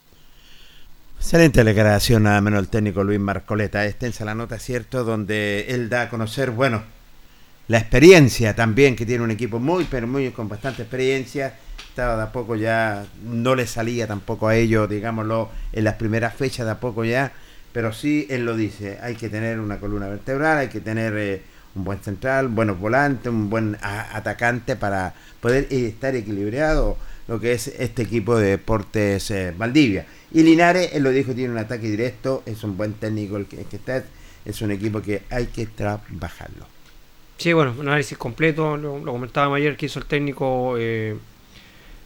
Excelente 1.18 1.62
declaración, 1.64 2.22
nada 2.22 2.40
menos 2.40 2.60
el 2.60 2.68
técnico 2.68 3.04
Luis 3.04 3.20
Marcoleta. 3.20 3.86
Extensa 3.86 4.24
la 4.24 4.34
nota, 4.34 4.58
cierto, 4.58 5.04
donde 5.04 5.66
él 5.68 5.88
da 5.88 6.02
a 6.02 6.08
conocer, 6.08 6.50
bueno, 6.50 6.82
la 7.68 7.78
experiencia 7.78 8.54
también, 8.56 8.96
que 8.96 9.06
tiene 9.06 9.22
un 9.22 9.30
equipo 9.30 9.60
muy, 9.60 9.84
pero 9.84 10.06
muy 10.06 10.30
con 10.30 10.48
bastante 10.48 10.82
experiencia. 10.82 11.54
Estaba 11.88 12.16
de 12.16 12.22
a 12.22 12.32
poco 12.32 12.56
ya, 12.56 13.04
no 13.24 13.54
le 13.54 13.66
salía 13.66 14.06
tampoco 14.06 14.48
a 14.48 14.56
ellos, 14.56 14.88
digámoslo, 14.88 15.50
en 15.72 15.84
las 15.84 15.94
primeras 15.94 16.34
fechas 16.34 16.64
de 16.64 16.72
a 16.72 16.80
poco 16.80 17.04
ya, 17.04 17.32
pero 17.72 17.92
sí 17.92 18.26
él 18.30 18.46
lo 18.46 18.56
dice, 18.56 18.98
hay 19.02 19.14
que 19.14 19.28
tener 19.28 19.60
una 19.60 19.78
columna 19.78 20.08
vertebral, 20.08 20.58
hay 20.58 20.68
que 20.68 20.80
tener 20.80 21.14
eh, 21.16 21.42
un 21.74 21.84
buen 21.84 21.98
central, 22.00 22.48
buenos 22.48 22.78
volantes, 22.78 23.28
un 23.32 23.48
buen 23.50 23.76
atacante 23.80 24.76
para 24.76 25.14
poder 25.40 25.66
estar 25.70 26.14
equilibrado 26.14 26.96
lo 27.28 27.38
que 27.40 27.52
es 27.52 27.68
este 27.68 28.02
equipo 28.02 28.36
de 28.36 28.50
Deportes 28.50 29.30
eh, 29.30 29.54
Valdivia. 29.56 30.04
Y 30.32 30.42
Linares, 30.42 30.90
él 30.92 31.02
lo 31.02 31.10
dijo, 31.10 31.32
tiene 31.34 31.52
un 31.52 31.58
ataque 31.58 31.88
directo, 31.88 32.42
es 32.46 32.62
un 32.64 32.76
buen 32.76 32.94
técnico 32.94 33.36
el 33.36 33.46
que, 33.46 33.56
el 33.60 33.66
está, 33.70 34.04
es 34.44 34.60
un 34.60 34.70
equipo 34.72 35.00
que 35.00 35.22
hay 35.30 35.46
que 35.46 35.66
trabajarlo. 35.66 36.66
Sí, 37.38 37.52
bueno, 37.52 37.74
un 37.78 37.88
análisis 37.88 38.18
completo, 38.18 38.76
lo, 38.76 38.98
lo 38.98 39.12
comentábamos 39.12 39.56
ayer 39.56 39.76
que 39.76 39.86
hizo 39.86 39.98
el 39.98 40.04
técnico 40.06 40.74
eh, 40.78 41.16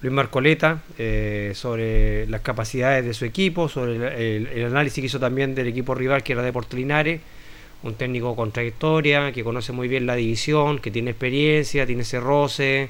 Luis 0.02 0.12
Marcoleta 0.14 0.82
eh, 0.98 1.52
sobre 1.55 2.26
las 2.28 2.43
capacidades 2.43 3.05
de 3.05 3.14
su 3.14 3.24
equipo, 3.24 3.68
sobre 3.68 4.36
el- 4.36 4.47
el 4.47 4.66
análisis 4.66 5.01
que 5.01 5.06
hizo 5.06 5.18
también 5.20 5.55
del 5.55 5.66
equipo 5.68 5.94
rival 5.94 6.22
que 6.22 6.32
era 6.34 6.43
Deportes 6.43 6.78
Linares, 6.78 7.20
un 7.82 7.94
técnico 7.94 8.34
con 8.36 8.52
trayectoria, 8.52 9.32
que 9.32 9.44
conoce 9.44 9.72
muy 9.72 9.88
bien 9.88 10.06
la 10.06 10.16
división, 10.16 10.78
que 10.78 10.90
tiene 10.90 11.10
experiencia, 11.10 11.86
tiene 11.86 12.02
ese 12.02 12.18
roce. 12.20 12.88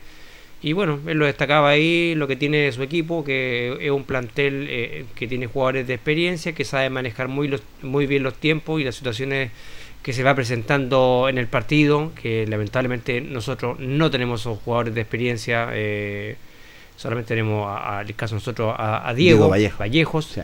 Y 0.62 0.72
bueno, 0.72 0.98
él 1.06 1.18
lo 1.18 1.26
destacaba 1.26 1.68
ahí, 1.68 2.14
lo 2.16 2.26
que 2.26 2.34
tiene 2.36 2.72
su 2.72 2.82
equipo, 2.82 3.22
que 3.24 3.76
es 3.80 3.90
un 3.90 4.04
plantel 4.04 4.66
eh, 4.70 5.04
que 5.14 5.28
tiene 5.28 5.46
jugadores 5.46 5.86
de 5.86 5.94
experiencia, 5.94 6.52
que 6.54 6.64
sabe 6.64 6.88
manejar 6.88 7.28
muy, 7.28 7.46
los- 7.48 7.62
muy 7.82 8.06
bien 8.06 8.22
los 8.22 8.34
tiempos 8.34 8.80
y 8.80 8.84
las 8.84 8.94
situaciones 8.94 9.50
que 10.02 10.12
se 10.12 10.22
va 10.22 10.34
presentando 10.34 11.26
en 11.28 11.36
el 11.36 11.46
partido, 11.48 12.12
que 12.20 12.46
lamentablemente 12.46 13.20
nosotros 13.20 13.78
no 13.80 14.10
tenemos 14.10 14.40
esos 14.40 14.58
jugadores 14.60 14.94
de 14.94 15.00
experiencia, 15.02 15.68
eh, 15.72 16.36
solamente 16.96 17.28
tenemos, 17.28 17.66
a- 17.68 17.98
a- 17.98 18.02
en 18.02 18.08
el 18.08 18.14
caso 18.14 18.34
nosotros, 18.36 18.74
a, 18.78 19.06
a 19.08 19.14
Diego, 19.14 19.36
Diego 19.38 19.48
Vallejo. 19.50 19.78
Vallejos. 19.78 20.38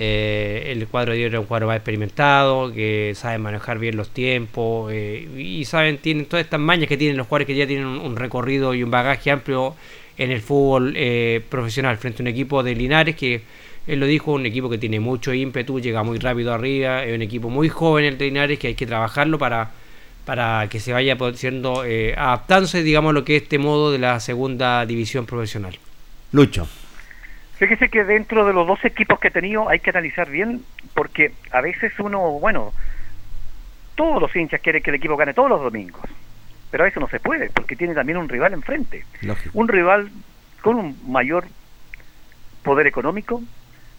Eh, 0.00 0.70
el 0.70 0.86
cuadro 0.86 1.10
de 1.10 1.18
Diego 1.18 1.30
era 1.30 1.40
un 1.40 1.46
cuadro 1.46 1.66
más 1.66 1.76
experimentado, 1.76 2.72
que 2.72 3.14
sabe 3.16 3.38
manejar 3.38 3.80
bien 3.80 3.96
los 3.96 4.10
tiempos 4.10 4.92
eh, 4.92 5.28
y 5.36 5.64
saben, 5.64 5.98
tienen 5.98 6.26
todas 6.26 6.44
estas 6.44 6.60
mañas 6.60 6.88
que 6.88 6.96
tienen 6.96 7.16
los 7.16 7.26
jugadores 7.26 7.48
que 7.48 7.56
ya 7.56 7.66
tienen 7.66 7.86
un, 7.86 8.14
recorrido 8.14 8.74
y 8.74 8.84
un 8.84 8.92
bagaje 8.92 9.32
amplio 9.32 9.74
en 10.16 10.30
el 10.30 10.40
fútbol 10.40 10.94
eh, 10.96 11.42
profesional 11.48 11.96
frente 11.96 12.22
a 12.22 12.24
un 12.24 12.28
equipo 12.28 12.62
de 12.62 12.76
Linares 12.76 13.16
que 13.16 13.42
él 13.88 13.98
lo 13.98 14.06
dijo, 14.06 14.34
un 14.34 14.46
equipo 14.46 14.70
que 14.70 14.78
tiene 14.78 15.00
mucho 15.00 15.34
ímpetu, 15.34 15.80
llega 15.80 16.04
muy 16.04 16.18
rápido 16.20 16.54
arriba, 16.54 17.04
es 17.04 17.16
un 17.16 17.22
equipo 17.22 17.50
muy 17.50 17.68
joven 17.68 18.04
el 18.04 18.18
de 18.18 18.26
Linares 18.26 18.60
que 18.60 18.68
hay 18.68 18.74
que 18.74 18.86
trabajarlo 18.86 19.36
para, 19.36 19.72
para 20.24 20.68
que 20.68 20.78
se 20.78 20.92
vaya 20.92 21.16
siendo 21.34 21.84
eh, 21.84 22.14
adaptándose, 22.16 22.84
digamos, 22.84 23.14
lo 23.14 23.24
que 23.24 23.34
es 23.34 23.42
este 23.42 23.58
modo 23.58 23.90
de 23.90 23.98
la 23.98 24.20
segunda 24.20 24.86
división 24.86 25.26
profesional. 25.26 25.76
Lucho. 26.30 26.68
Fíjese 27.58 27.88
que 27.88 28.04
dentro 28.04 28.46
de 28.46 28.52
los 28.52 28.66
dos 28.66 28.84
equipos 28.84 29.18
que 29.18 29.28
he 29.28 29.32
tenido 29.32 29.68
hay 29.68 29.80
que 29.80 29.90
analizar 29.90 30.30
bien, 30.30 30.64
porque 30.94 31.32
a 31.50 31.60
veces 31.60 31.92
uno, 31.98 32.38
bueno, 32.38 32.72
todos 33.96 34.22
los 34.22 34.34
hinchas 34.34 34.60
quieren 34.60 34.80
que 34.80 34.90
el 34.90 34.96
equipo 34.96 35.16
gane 35.16 35.34
todos 35.34 35.50
los 35.50 35.60
domingos, 35.60 36.02
pero 36.70 36.84
a 36.84 36.86
veces 36.86 37.00
no 37.00 37.08
se 37.08 37.18
puede, 37.18 37.50
porque 37.50 37.74
tiene 37.74 37.94
también 37.94 38.18
un 38.18 38.28
rival 38.28 38.52
enfrente. 38.52 39.04
Lógico. 39.22 39.58
Un 39.58 39.66
rival 39.66 40.08
con 40.62 40.76
un 40.76 40.98
mayor 41.10 41.46
poder 42.62 42.86
económico, 42.86 43.42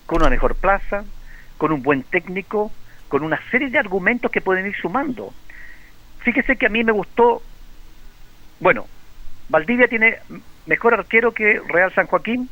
con 0.06 0.22
una 0.22 0.30
mejor 0.30 0.56
plaza, 0.56 1.04
con 1.58 1.74
un 1.74 1.84
buen 1.84 2.04
técnico, 2.04 2.72
con 3.10 3.24
una 3.24 3.42
serie 3.52 3.70
de 3.70 3.78
argumentos 3.78 4.32
que 4.32 4.40
pueden 4.40 4.68
ir 4.68 4.76
sumando. 4.76 5.34
Fíjese 6.20 6.56
que 6.56 6.68
a 6.68 6.70
mí 6.70 6.84
me 6.86 6.94
gustó, 6.94 7.42
bueno, 8.62 8.88
Valdivia 9.50 9.90
tiene 9.90 10.20
mejor 10.66 10.94
arquero 10.94 11.34
que 11.34 11.60
Real 11.68 11.94
San 11.94 12.08
Joaquín, 12.08 12.50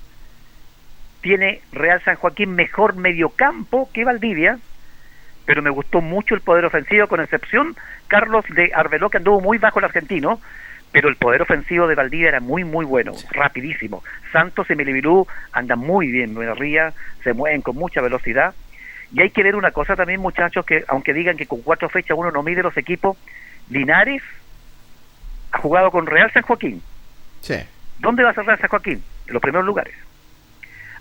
tiene 1.21 1.61
Real 1.71 2.01
San 2.03 2.15
Joaquín 2.15 2.55
mejor 2.55 2.95
mediocampo 2.95 3.89
que 3.93 4.05
Valdivia, 4.05 4.59
pero 5.45 5.61
me 5.61 5.69
gustó 5.69 6.01
mucho 6.01 6.35
el 6.35 6.41
poder 6.41 6.65
ofensivo, 6.65 7.07
con 7.07 7.21
excepción 7.21 7.75
Carlos 8.07 8.45
de 8.49 8.71
Arbeló, 8.75 9.09
que 9.09 9.17
anduvo 9.17 9.41
muy 9.41 9.57
bajo 9.57 9.79
el 9.79 9.85
argentino, 9.85 10.41
pero 10.91 11.09
el 11.09 11.15
poder 11.15 11.41
ofensivo 11.41 11.87
de 11.87 11.95
Valdivia 11.95 12.29
era 12.29 12.39
muy, 12.39 12.63
muy 12.63 12.85
bueno, 12.85 13.13
rapidísimo. 13.31 14.03
Santos 14.31 14.69
y 14.69 14.75
Melibirú 14.75 15.27
andan 15.51 15.79
muy 15.79 16.11
bien, 16.11 16.35
Ría, 16.55 16.93
se 17.23 17.33
mueven 17.33 17.61
con 17.61 17.75
mucha 17.75 18.01
velocidad. 18.01 18.53
Y 19.13 19.21
hay 19.21 19.29
que 19.29 19.43
ver 19.43 19.55
una 19.55 19.71
cosa 19.71 19.95
también, 19.95 20.19
muchachos, 20.19 20.65
que 20.65 20.83
aunque 20.87 21.13
digan 21.13 21.37
que 21.37 21.45
con 21.45 21.61
cuatro 21.61 21.87
fechas 21.89 22.17
uno 22.17 22.31
no 22.31 22.43
mide 22.43 22.61
los 22.61 22.75
equipos, 22.75 23.17
Linares 23.69 24.21
ha 25.51 25.59
jugado 25.59 25.91
con 25.91 26.05
Real 26.05 26.31
San 26.33 26.43
Joaquín. 26.43 26.81
Sí. 27.41 27.55
¿Dónde 27.99 28.23
va 28.23 28.31
a 28.31 28.33
ser 28.33 28.45
Real 28.45 28.59
San 28.59 28.69
Joaquín? 28.69 29.03
En 29.27 29.33
los 29.33 29.41
primeros 29.41 29.65
lugares. 29.65 29.93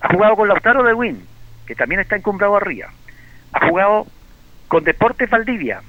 Ha 0.01 0.13
jugado 0.13 0.37
con 0.37 0.49
Lautaro 0.49 0.83
de 0.83 0.93
Win, 0.95 1.27
que 1.67 1.75
también 1.75 2.01
está 2.01 2.17
encumbrado 2.17 2.57
arriba. 2.57 2.89
Ha 3.53 3.69
jugado 3.69 4.07
con 4.69 4.85
Deportes 4.85 5.31
Valdivia, 5.31 5.81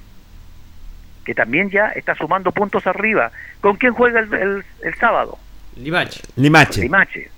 que 1.25 1.33
también 1.35 1.69
ya 1.69 1.87
está 1.91 2.15
sumando 2.15 2.51
puntos 2.51 2.87
arriba. 2.87 3.31
¿Con 3.61 3.75
quién 3.75 3.93
juega 3.93 4.19
el, 4.21 4.33
el- 4.33 4.65
el 4.83 4.95
sábado? 4.95 5.37
Limache. 5.75 6.21
Limache. 6.35 6.81
Limache. 6.81 7.29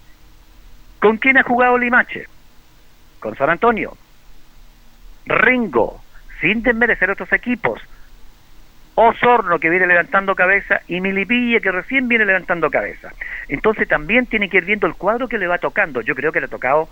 ¿Con 0.99 1.17
quién 1.17 1.37
ha 1.37 1.43
jugado 1.43 1.77
Limache? 1.77 2.27
Con 3.19 3.35
San 3.35 3.49
Antonio. 3.49 3.97
Ringo, 5.25 6.01
sin 6.41 6.61
desmerecer 6.63 7.09
otros 7.11 7.31
equipos. 7.33 7.81
Osorno, 9.01 9.59
que 9.59 9.69
viene 9.69 9.87
levantando 9.87 10.35
cabeza, 10.35 10.81
y 10.89 10.99
Milipilla, 10.99 11.61
que 11.61 11.71
recién 11.71 12.09
viene 12.09 12.25
levantando 12.25 12.69
cabeza. 12.69 13.13
Entonces 13.47 13.87
también 13.87 14.25
tiene 14.25 14.49
que 14.49 14.57
ir 14.57 14.65
viendo 14.65 14.87
el 14.87 14.95
cuadro 14.95 15.29
que 15.29 15.37
le 15.37 15.47
va 15.47 15.57
tocando. 15.57 16.01
Yo 16.01 16.15
creo 16.15 16.33
que 16.33 16.41
le 16.41 16.47
ha 16.47 16.49
tocado 16.49 16.89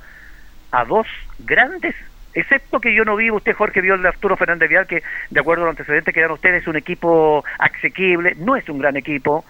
a 0.72 0.86
dos 0.86 1.06
grandes, 1.40 1.96
excepto 2.34 2.80
que 2.80 2.94
yo 2.96 3.04
no 3.04 3.18
vi, 3.18 3.30
usted 3.30 3.54
Jorge 3.54 3.82
vio 3.82 3.96
el 3.96 4.02
de 4.02 4.08
Arturo 4.08 4.38
Fernández 4.38 4.70
Vial, 4.70 4.88
que 4.88 5.04
de 5.30 5.40
acuerdo 5.42 5.64
a 5.64 5.66
los 5.66 5.74
antecedentes 5.74 6.14
que 6.14 6.22
dan 6.22 6.32
ustedes 6.32 6.62
es 6.62 6.68
un 6.70 6.78
equipo 6.78 7.44
asequible, 7.60 8.36
no 8.38 8.56
es 8.56 8.70
un 8.70 8.80
gran 8.80 8.96
equipo, 8.96 9.44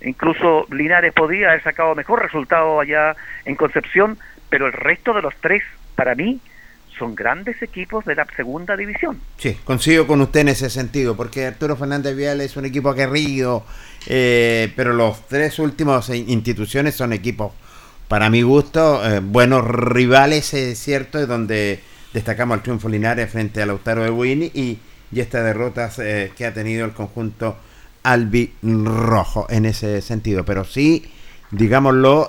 incluso 0.00 0.66
Linares 0.72 1.12
podía 1.12 1.50
haber 1.50 1.62
sacado 1.62 1.94
mejor 1.94 2.22
resultado 2.22 2.80
allá 2.80 3.14
en 3.44 3.54
Concepción, 3.54 4.18
pero 4.48 4.66
el 4.66 4.72
resto 4.72 5.14
de 5.14 5.22
los 5.22 5.36
tres, 5.36 5.62
para 5.94 6.16
mí, 6.16 6.40
son 7.00 7.14
grandes 7.16 7.60
equipos 7.62 8.04
de 8.04 8.14
la 8.14 8.26
segunda 8.36 8.76
división. 8.76 9.18
Sí, 9.38 9.56
coincido 9.64 10.06
con 10.06 10.20
usted 10.20 10.40
en 10.40 10.48
ese 10.48 10.68
sentido, 10.68 11.16
porque 11.16 11.46
Arturo 11.46 11.74
Fernández 11.74 12.14
Vial 12.14 12.42
es 12.42 12.56
un 12.56 12.66
equipo 12.66 12.90
aguerrido, 12.90 13.64
eh, 14.06 14.70
pero 14.76 14.92
los 14.92 15.26
tres 15.26 15.58
últimos 15.58 16.10
instituciones 16.10 16.94
son 16.94 17.14
equipos, 17.14 17.52
para 18.06 18.28
mi 18.28 18.42
gusto, 18.42 19.00
eh, 19.04 19.20
buenos 19.20 19.64
rivales, 19.66 20.52
es 20.52 20.78
cierto, 20.78 21.26
donde 21.26 21.80
destacamos 22.12 22.58
el 22.58 22.62
triunfo 22.62 22.88
Linares 22.88 23.30
frente 23.30 23.62
a 23.62 23.66
Lautaro 23.66 24.04
de 24.04 24.10
Winnie 24.10 24.50
y, 24.52 24.78
y 25.10 25.20
estas 25.20 25.42
derrotas 25.42 25.98
eh, 26.00 26.32
que 26.36 26.44
ha 26.44 26.52
tenido 26.52 26.84
el 26.84 26.92
conjunto 26.92 27.56
albirrojo 28.02 29.46
en 29.48 29.64
ese 29.64 30.02
sentido. 30.02 30.44
Pero 30.44 30.64
sí, 30.64 31.10
digámoslo, 31.50 32.28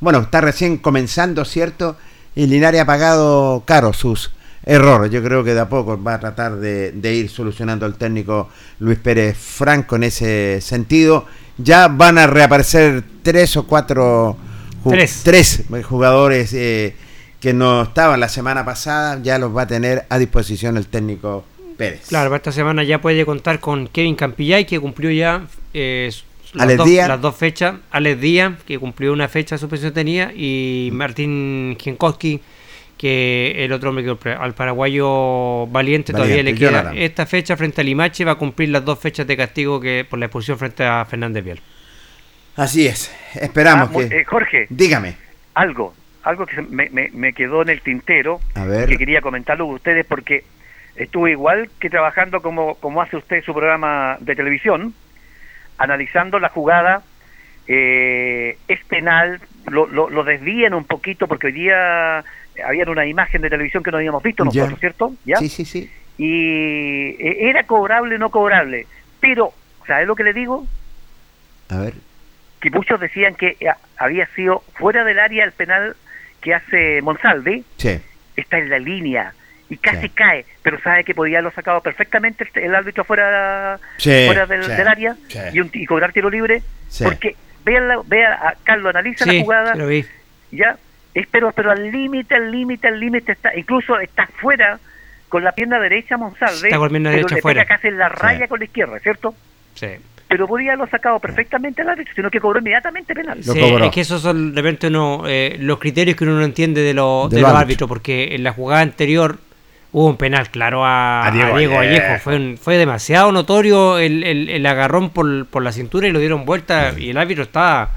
bueno, 0.00 0.20
está 0.20 0.40
recién 0.40 0.78
comenzando, 0.78 1.44
¿cierto? 1.44 1.96
Y 2.34 2.46
Linares 2.46 2.80
ha 2.80 2.86
pagado 2.86 3.62
caro 3.66 3.92
sus 3.92 4.30
errores. 4.64 5.10
Yo 5.10 5.22
creo 5.22 5.42
que 5.42 5.54
de 5.54 5.60
a 5.60 5.68
poco 5.68 6.00
va 6.02 6.14
a 6.14 6.20
tratar 6.20 6.56
de, 6.56 6.92
de 6.92 7.14
ir 7.14 7.30
solucionando 7.30 7.86
el 7.86 7.94
técnico 7.94 8.48
Luis 8.78 8.98
Pérez 8.98 9.36
Franco 9.36 9.96
en 9.96 10.04
ese 10.04 10.60
sentido. 10.60 11.26
Ya 11.58 11.88
van 11.88 12.18
a 12.18 12.26
reaparecer 12.26 13.02
tres 13.22 13.56
o 13.56 13.66
cuatro 13.66 14.36
Tres. 14.82 15.20
tres 15.24 15.64
jugadores 15.84 16.54
eh, 16.54 16.94
que 17.38 17.52
no 17.52 17.82
estaban 17.82 18.18
la 18.18 18.28
semana 18.30 18.64
pasada. 18.64 19.20
Ya 19.22 19.38
los 19.38 19.54
va 19.54 19.62
a 19.62 19.66
tener 19.66 20.06
a 20.08 20.18
disposición 20.18 20.76
el 20.78 20.86
técnico 20.86 21.44
Pérez. 21.76 22.06
Claro, 22.08 22.30
para 22.30 22.38
esta 22.38 22.52
semana 22.52 22.82
ya 22.82 23.00
puede 23.00 23.26
contar 23.26 23.60
con 23.60 23.88
Kevin 23.88 24.14
Campillay, 24.14 24.64
que 24.64 24.80
cumplió 24.80 25.10
ya 25.10 25.46
eh, 25.74 26.10
las, 26.54 26.64
Alex 26.64 26.78
dos, 26.78 26.86
Díaz. 26.86 27.08
las 27.08 27.20
dos 27.20 27.36
fechas. 27.36 27.74
Alex 27.90 28.20
Díaz, 28.20 28.52
que 28.66 28.78
cumplió 28.78 29.12
una 29.12 29.28
fecha 29.28 29.54
de 29.54 29.58
suspensión 29.60 29.92
tenía, 29.92 30.32
y 30.34 30.90
Martín 30.92 31.76
Gienkowski, 31.80 32.40
que 32.98 33.64
el 33.64 33.72
otro 33.72 33.90
hombre 33.90 34.04
que 34.04 34.30
al 34.30 34.52
paraguayo 34.54 35.66
valiente, 35.68 36.12
todavía 36.12 36.42
le 36.42 36.54
queda 36.54 36.70
Jonathan. 36.70 36.98
esta 36.98 37.24
fecha 37.26 37.56
frente 37.56 37.80
a 37.80 37.84
Limache, 37.84 38.24
va 38.24 38.32
a 38.32 38.34
cumplir 38.34 38.68
las 38.68 38.84
dos 38.84 38.98
fechas 38.98 39.26
de 39.26 39.36
castigo 39.36 39.80
que 39.80 40.04
por 40.08 40.18
la 40.18 40.26
expulsión 40.26 40.58
frente 40.58 40.84
a 40.84 41.04
Fernández 41.06 41.42
Vial. 41.44 41.60
Así 42.56 42.86
es. 42.86 43.10
Esperamos 43.34 43.88
Ah, 43.90 44.08
que. 44.08 44.20
eh, 44.20 44.24
Jorge, 44.24 44.66
Dígame. 44.68 45.16
algo, 45.54 45.94
algo 46.24 46.44
que 46.44 46.56
se- 46.56 46.62
me, 46.62 46.90
me- 46.90 47.10
me 47.12 47.32
quedó 47.32 47.62
en 47.62 47.70
el 47.70 47.80
tintero, 47.80 48.40
A 48.54 48.64
ver. 48.64 48.86
que 48.88 48.98
quería 48.98 49.22
comentarlo 49.22 49.64
con 49.66 49.76
ustedes 49.76 50.04
porque 50.04 50.44
estuve 50.96 51.30
igual 51.30 51.70
que 51.78 51.88
trabajando 51.88 52.42
como, 52.42 52.74
como 52.74 53.00
hace 53.00 53.16
usted 53.16 53.42
su 53.44 53.54
programa 53.54 54.18
de 54.20 54.36
televisión, 54.36 54.92
analizando 55.80 56.38
la 56.38 56.50
jugada, 56.50 57.02
eh, 57.66 58.58
es 58.68 58.84
penal, 58.84 59.40
lo, 59.66 59.86
lo, 59.86 60.10
lo 60.10 60.22
desvían 60.24 60.74
un 60.74 60.84
poquito 60.84 61.26
porque 61.26 61.48
hoy 61.48 61.52
día 61.54 62.22
había 62.64 62.84
una 62.88 63.06
imagen 63.06 63.40
de 63.42 63.48
televisión 63.50 63.82
que 63.82 63.90
no 63.90 63.96
habíamos 63.96 64.22
visto 64.22 64.44
Ya. 64.44 64.60
nosotros, 64.62 64.80
¿cierto? 64.80 65.14
¿Ya? 65.24 65.36
Sí, 65.38 65.48
sí, 65.48 65.64
sí. 65.64 65.90
Y 66.18 67.16
eh, 67.18 67.48
era 67.48 67.64
cobrable 67.64 68.16
o 68.16 68.18
no 68.18 68.30
cobrable, 68.30 68.86
pero, 69.20 69.52
¿sabes 69.86 70.06
lo 70.06 70.14
que 70.14 70.24
le 70.24 70.32
digo? 70.34 70.66
A 71.70 71.78
ver. 71.78 71.94
que 72.60 72.70
muchos 72.70 73.00
decían 73.00 73.34
que 73.36 73.56
eh, 73.60 73.70
había 73.96 74.26
sido 74.34 74.62
fuera 74.74 75.02
del 75.04 75.18
área 75.18 75.44
el 75.44 75.52
penal 75.52 75.96
que 76.42 76.54
hace 76.54 77.00
Monsalve, 77.00 77.62
Sí. 77.78 77.98
está 78.36 78.58
en 78.58 78.68
la 78.68 78.78
línea 78.78 79.32
y 79.70 79.76
casi 79.78 80.08
cae, 80.10 80.44
pero 80.62 80.78
sabe 80.82 81.04
que 81.04 81.14
podía 81.14 81.38
haberlo 81.38 81.52
sacado 81.52 81.80
perfectamente 81.80 82.46
el, 82.54 82.74
árbitro 82.74 83.04
fuera, 83.04 83.78
Sí, 83.98 84.10
fuera 84.26 84.44
del, 84.46 84.64
sí, 84.64 84.70
del 84.72 84.88
área 84.88 85.16
sí. 85.28 85.38
y, 85.52 85.60
un- 85.60 85.70
y 85.72 85.86
cobrar 85.86 86.12
tiro 86.12 86.28
libre, 86.28 86.60
Sí. 86.88 87.04
porque 87.04 87.36
vea, 87.64 87.80
la- 87.80 88.00
vea 88.04 88.32
a 88.34 88.54
Carlos, 88.64 88.90
analiza 88.90 89.24
Sí, 89.24 89.36
la 89.38 89.42
jugada, 89.42 89.74
lo 89.76 89.86
vi. 89.86 90.04
ya, 90.50 90.76
es, 91.14 91.26
pero, 91.30 91.52
pero 91.52 91.70
al 91.70 91.90
límite, 91.90 92.34
al 92.34 92.50
límite, 92.50 92.88
al 92.88 92.98
límite 93.00 93.32
está, 93.32 93.56
incluso 93.56 93.98
está 94.00 94.26
fuera 94.26 94.78
con 95.28 95.44
la 95.44 95.52
pierna 95.52 95.78
derecha 95.78 96.16
Monsalve, 96.16 96.68
Está 96.68 96.78
con 96.78 96.88
pierna 96.90 97.10
pero 97.10 97.22
derecha 97.28 97.40
fuera. 97.40 97.62
pega 97.62 97.76
casi 97.76 97.88
en 97.88 97.98
la 97.98 98.08
raya 98.08 98.48
con 98.48 98.58
la 98.58 98.64
izquierda, 98.64 98.98
¿cierto? 98.98 99.34
Sí. 99.74 99.86
pero 100.28 100.46
podía 100.46 100.74
haberlo 100.74 100.86
sacado 100.88 101.18
perfectamente 101.18 101.82
al 101.82 101.88
árbitro, 101.88 102.14
sino 102.14 102.30
que 102.30 102.38
cobró 102.38 102.60
inmediatamente 102.60 103.14
penal. 103.16 103.42
Sí, 103.42 103.50
es 103.58 103.90
que 103.90 104.00
esos 104.02 104.22
son 104.22 104.54
de 104.54 104.62
repente 104.62 104.86
uno, 104.86 105.24
eh, 105.26 105.56
los 105.58 105.80
criterios 105.80 106.16
que 106.16 106.22
uno 106.22 106.34
no 106.34 106.44
entiende 106.44 106.82
de, 106.82 106.94
lo- 106.94 107.28
De 107.28 107.34
de 107.36 107.42
los 107.42 107.52
árbitros, 107.52 107.88
porque 107.88 108.28
en 108.36 108.44
la 108.44 108.52
jugada 108.52 108.80
anterior 108.82 109.38
hubo 109.92 110.06
un 110.06 110.16
penal 110.16 110.50
claro 110.50 110.84
a, 110.84 111.22
A 111.22 111.28
a 111.28 111.30
Diego 111.32 111.58
Diego, 111.58 111.74
Vallejo. 111.76 112.02
Vallejo. 112.02 112.22
Fue, 112.22 112.36
un- 112.36 112.58
fue 112.60 112.76
demasiado 112.78 113.32
notorio 113.32 113.98
el, 113.98 114.22
el- 114.24 114.48
el 114.48 114.66
agarrón 114.66 115.10
por, 115.10 115.46
por 115.46 115.62
la 115.62 115.72
cintura 115.72 116.06
y 116.08 116.12
lo 116.12 116.18
dieron 116.20 116.44
vuelta 116.44 116.94
y 116.96 117.10
el 117.10 117.18
árbitro 117.18 117.42
estaba 117.44 117.90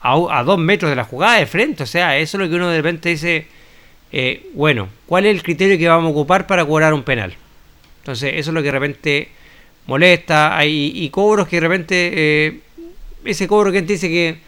a, 0.00 0.14
a 0.38 0.42
dos 0.44 0.58
metros 0.58 0.90
de 0.90 0.96
la 0.96 1.04
jugada 1.04 1.38
de 1.38 1.46
frente. 1.46 1.82
O 1.82 1.86
sea, 1.86 2.16
eso 2.18 2.36
es 2.36 2.40
lo 2.44 2.48
que 2.50 2.56
uno 2.56 2.68
de 2.68 2.76
repente 2.76 3.08
dice, 3.08 3.46
eh, 4.12 4.46
bueno, 4.54 4.88
¿cuál 5.06 5.26
es 5.26 5.34
el 5.34 5.42
criterio 5.42 5.78
que 5.78 5.88
vamos 5.88 6.08
a 6.08 6.10
ocupar 6.12 6.46
para 6.46 6.64
cobrar 6.64 6.92
un 6.92 7.02
penal? 7.02 7.34
Entonces, 8.00 8.32
eso 8.36 8.50
es 8.50 8.54
lo 8.54 8.60
que 8.60 8.66
de 8.66 8.72
repente 8.72 9.28
molesta. 9.86 10.56
Hay 10.56 10.92
y 10.94 11.08
cobros 11.10 11.48
que 11.48 11.56
de 11.56 11.60
repente, 11.60 12.10
eh, 12.14 12.60
ese 13.24 13.46
cobro 13.48 13.72
que 13.72 13.82
te 13.82 13.94
dice 13.94 14.08
que 14.08 14.38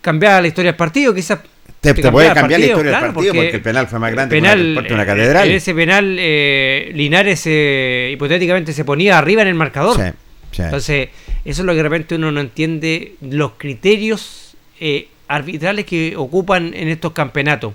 cambiaba 0.00 0.40
la 0.40 0.48
historia 0.48 0.72
del 0.72 0.76
partido, 0.76 1.12
quizás 1.14 1.40
Te, 1.80 1.94
te 1.94 2.10
puede 2.10 2.32
cambiar 2.32 2.60
la 2.60 2.66
historia 2.66 2.90
claro, 2.90 3.06
del 3.06 3.14
partido 3.14 3.34
porque, 3.34 3.56
el 3.56 3.62
penal 3.62 3.86
fue 3.86 3.98
más 3.98 4.12
grande 4.12 4.34
penal, 4.34 4.56
que 4.56 4.62
una, 4.62 4.70
deporte, 4.70 4.94
una 4.94 5.06
catedral. 5.06 5.48
En 5.48 5.54
ese 5.54 5.74
penal, 5.74 6.16
eh, 6.18 6.90
Linares 6.94 7.42
eh, 7.46 8.10
hipotéticamente 8.12 8.72
se 8.72 8.84
ponía 8.84 9.18
arriba 9.18 9.42
en 9.42 9.48
el 9.48 9.54
marcador. 9.54 9.96
Sí, 9.96 10.10
sí. 10.52 10.62
Entonces, 10.62 11.08
eso 11.44 11.62
es 11.62 11.66
lo 11.66 11.72
que 11.72 11.76
de 11.76 11.82
repente 11.82 12.14
uno 12.16 12.32
no 12.32 12.40
entiende, 12.40 13.14
los 13.20 13.52
criterios 13.56 14.56
eh, 14.80 15.08
arbitrales 15.28 15.84
que 15.84 16.14
ocupan 16.16 16.74
en 16.74 16.88
estos 16.88 17.12
campeonatos. 17.12 17.72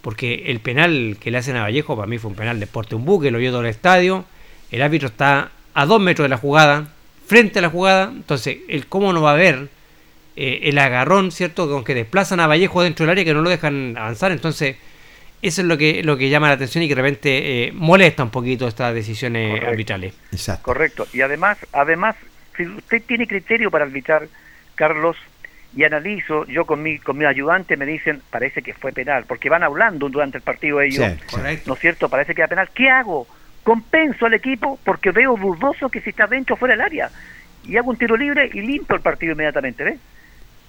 Porque 0.00 0.44
el 0.46 0.60
penal 0.60 1.16
que 1.20 1.30
le 1.30 1.38
hacen 1.38 1.56
a 1.56 1.62
Vallejo, 1.62 1.96
para 1.96 2.06
mí 2.06 2.18
fue 2.18 2.30
un 2.30 2.36
penal 2.36 2.60
de 2.60 2.66
Porte 2.66 2.94
un 2.94 3.04
buque, 3.04 3.30
lo 3.30 3.38
vio 3.38 3.50
todo 3.50 3.62
el 3.62 3.68
estadio. 3.68 4.24
El 4.70 4.82
árbitro 4.82 5.08
está 5.08 5.50
a 5.74 5.86
dos 5.86 6.00
metros 6.00 6.24
de 6.24 6.28
la 6.28 6.36
jugada, 6.36 6.88
frente 7.26 7.58
a 7.58 7.62
la 7.62 7.70
jugada. 7.70 8.10
Entonces, 8.14 8.58
el 8.68 8.86
cómo 8.86 9.12
no 9.12 9.22
va 9.22 9.32
a 9.32 9.36
ver 9.36 9.68
eh, 10.36 10.60
el 10.64 10.78
agarrón, 10.78 11.30
¿cierto? 11.30 11.68
Con 11.70 11.84
que 11.84 11.94
desplazan 11.94 12.40
a 12.40 12.46
Vallejo 12.46 12.82
dentro 12.82 13.04
del 13.04 13.10
área 13.10 13.24
que 13.24 13.34
no 13.34 13.42
lo 13.42 13.50
dejan 13.50 13.96
avanzar. 13.96 14.32
Entonces, 14.32 14.76
eso 15.42 15.60
es 15.60 15.66
lo 15.68 15.76
que, 15.76 16.02
lo 16.02 16.16
que 16.16 16.28
llama 16.30 16.48
la 16.48 16.54
atención 16.54 16.82
y 16.84 16.88
que 16.88 16.94
de 16.94 17.02
repente 17.02 17.66
eh, 17.66 17.72
molesta 17.72 18.22
un 18.22 18.30
poquito 18.30 18.66
estas 18.66 18.94
decisiones 18.94 19.48
Correcto. 19.50 19.68
arbitrales. 19.70 20.14
Exacto. 20.32 20.62
Correcto. 20.62 21.06
Y 21.12 21.20
además, 21.20 21.58
además, 21.72 22.16
si 22.56 22.66
usted 22.66 23.02
tiene 23.06 23.26
criterio 23.26 23.70
para 23.70 23.84
arbitrar, 23.84 24.26
Carlos, 24.74 25.16
y 25.76 25.82
analizo, 25.84 26.46
yo 26.46 26.64
con 26.66 26.82
mi, 26.82 26.98
con 26.98 27.18
mi 27.18 27.24
ayudante 27.24 27.76
me 27.76 27.84
dicen, 27.84 28.22
parece 28.30 28.62
que 28.62 28.74
fue 28.74 28.92
penal, 28.92 29.24
porque 29.26 29.48
van 29.48 29.64
hablando 29.64 30.08
durante 30.08 30.38
el 30.38 30.42
partido 30.42 30.80
ellos, 30.80 31.04
Sí. 31.04 31.26
Correcto. 31.36 31.64
¿no 31.66 31.74
es 31.74 31.80
cierto? 31.80 32.08
Parece 32.08 32.34
que 32.34 32.40
era 32.42 32.48
penal. 32.48 32.68
¿Qué 32.72 32.88
hago? 32.88 33.26
Compenso 33.64 34.26
al 34.26 34.34
equipo 34.34 34.78
porque 34.84 35.10
veo 35.10 35.36
dudoso 35.36 35.88
que 35.88 36.00
si 36.00 36.10
está 36.10 36.26
dentro 36.26 36.54
o 36.54 36.58
fuera 36.58 36.74
del 36.74 36.80
área. 36.82 37.10
Y 37.66 37.76
hago 37.76 37.90
un 37.90 37.96
tiro 37.96 38.16
libre 38.16 38.48
y 38.52 38.60
limpio 38.60 38.94
el 38.94 39.02
partido 39.02 39.32
inmediatamente, 39.32 39.82
¿ves? 39.84 39.98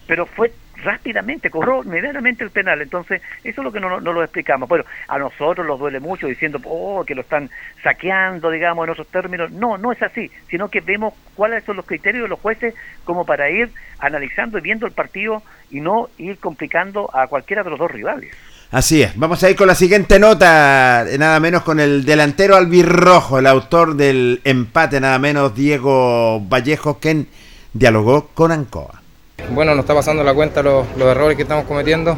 Pero 0.08 0.26
fue 0.26 0.52
rápidamente, 0.78 1.50
cobró 1.50 1.84
inmediatamente 1.84 2.44
el 2.44 2.52
penal. 2.52 2.82
Entonces, 2.82 3.22
eso 3.44 3.62
es 3.62 3.66
lo 3.66 3.72
que 3.72 3.80
no, 3.80 4.00
no 4.00 4.14
lo 4.14 4.24
explicamos. 4.24 4.68
Bueno, 4.70 4.86
a 5.08 5.18
nosotros 5.18 5.66
nos 5.66 5.80
duele 5.80 6.00
mucho 6.00 6.28
diciendo, 6.28 6.60
oh, 6.66 7.04
que 7.06 7.16
lo 7.16 7.22
están 7.22 7.50
saqueando, 7.84 8.50
digamos, 8.50 8.86
en 8.86 8.92
otros 8.92 9.08
términos. 9.08 9.52
No, 9.52 9.78
no 9.78 9.92
es 9.92 10.02
así, 10.02 10.30
sino 10.50 10.70
que 10.70 10.82
vemos 10.82 11.14
cuáles 11.36 11.64
son 11.64 11.78
los 11.78 11.86
criterios 11.86 12.24
de 12.24 12.30
los 12.30 12.40
jueces 12.40 12.74
como 13.04 13.26
para 13.26 13.50
ir 13.50 13.70
analizando 14.00 14.58
y 14.58 14.62
viendo 14.62 14.86
el 14.86 14.94
partido 14.94 15.42
y 15.72 15.80
no 15.80 16.10
ir 16.18 16.38
complicando 16.38 17.10
a 17.14 17.28
cualquiera 17.28 17.64
de 17.64 17.70
los 17.70 17.80
dos 17.80 17.92
rivales. 17.92 18.36
Así 18.72 19.04
es. 19.04 19.18
Vamos 19.18 19.44
a 19.44 19.50
ir 19.50 19.56
con 19.56 19.68
la 19.68 19.76
siguiente 19.76 20.20
nota, 20.20 21.06
nada 21.18 21.40
menos 21.40 21.64
con 21.64 21.80
el 21.80 22.04
delantero 22.04 22.56
albirrojo, 22.56 23.40
el 23.40 23.48
autor 23.48 23.96
del 23.96 24.42
empate, 24.44 25.00
nada 25.00 25.20
menos 25.20 25.56
Diego 25.56 26.42
Vallejo, 26.42 27.00
quien 27.00 27.28
dialogó 27.74 28.28
con 28.34 28.52
Ancoa. 28.52 29.05
Bueno, 29.52 29.76
nos 29.76 29.84
está 29.84 29.94
pasando 29.94 30.24
la 30.24 30.34
cuenta 30.34 30.64
los, 30.64 30.86
errores 30.98 31.36
que 31.36 31.44
estamos 31.44 31.66
cometiendo. 31.66 32.18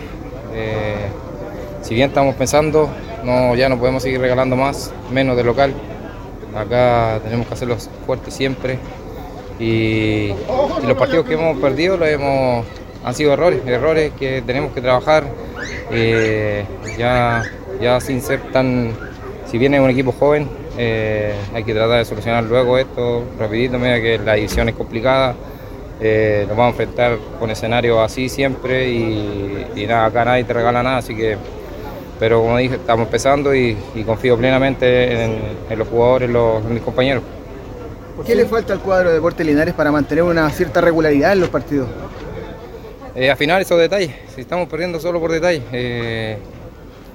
Eh, 0.54 1.08
si 1.82 1.94
bien 1.94 2.10
estamos 2.10 2.36
pensando, 2.36 2.90
no, 3.24 3.56
ya 3.56 3.70
no 3.70 3.78
podemos 3.78 4.02
seguir 4.02 4.20
regalando 4.20 4.56
más, 4.56 4.94
menos 5.12 5.36
de 5.36 5.44
local. 5.44 5.74
Acá 6.56 7.20
tenemos 7.24 7.48
que 7.48 7.54
hacerlos 7.54 7.90
fuertes 8.06 8.34
siempre. 8.34 8.80
Y, 9.60 10.32
y 10.32 10.86
los 10.88 10.98
partidos 10.98 11.26
que 11.26 11.34
hemos 11.34 11.58
perdido 11.58 11.98
los 11.98 12.08
hemos, 12.08 12.66
han 13.04 13.14
sido 13.14 13.34
errores, 13.34 13.62
errores 13.66 14.12
que 14.18 14.42
tenemos 14.42 14.72
que 14.72 14.82
trabajar. 14.82 15.26
eh, 15.92 16.66
ya, 16.98 17.44
ya 17.82 18.00
sin 18.00 18.22
ser 18.22 18.42
tan, 18.52 18.92
si 19.50 19.58
viene 19.58 19.80
un 19.80 19.90
equipo 19.90 20.12
joven, 20.12 20.48
eh, 20.78 21.34
hay 21.54 21.64
que 21.64 21.74
tratar 21.74 22.00
de 22.00 22.06
solucionar 22.06 22.44
luego 22.44 22.78
esto 22.78 23.24
rapidito, 23.40 23.80
mira 23.80 24.02
que 24.02 24.18
la 24.18 24.34
división 24.36 24.70
es 24.70 24.76
complicada. 24.76 25.36
Eh, 26.00 26.46
nos 26.48 26.56
vamos 26.56 26.68
a 26.68 26.84
enfrentar 26.84 27.18
con 27.40 27.50
escenarios 27.50 27.98
así 28.00 28.30
siempre 28.30 28.88
y, 28.90 29.66
y 29.76 29.88
nada, 29.88 30.06
acá 30.06 30.26
nadie 30.26 30.44
te 30.44 30.54
regala 30.54 30.84
nada, 30.84 30.98
así 30.98 31.16
que, 31.16 31.38
pero 32.20 32.42
como 32.42 32.58
dije, 32.58 32.76
estamos 32.76 33.08
empezando 33.08 33.56
y, 33.56 33.76
y 33.96 34.04
confío 34.04 34.38
plenamente 34.38 35.24
en, 35.24 35.40
en 35.70 35.80
los 35.80 35.88
jugadores, 35.88 36.30
los, 36.30 36.64
en 36.64 36.74
mis 36.76 36.84
compañeros. 36.84 37.24
¿Qué 38.26 38.36
le 38.36 38.46
falta 38.46 38.74
al 38.74 38.80
cuadro 38.80 39.10
de 39.10 39.16
Deportes 39.16 39.46
Linares 39.46 39.74
para 39.74 39.92
mantener 39.92 40.24
una 40.24 40.50
cierta 40.50 40.82
regularidad 40.82 41.34
en 41.34 41.40
los 41.40 41.50
partidos? 41.50 41.88
Eh, 43.16 43.32
afinar 43.32 43.60
esos 43.62 43.80
detalles, 43.80 44.12
si 44.36 44.42
estamos 44.42 44.70
perdiendo 44.70 45.00
solo 45.00 45.20
por 45.20 45.32
detalles, 45.32 45.64
eh, 45.72 46.38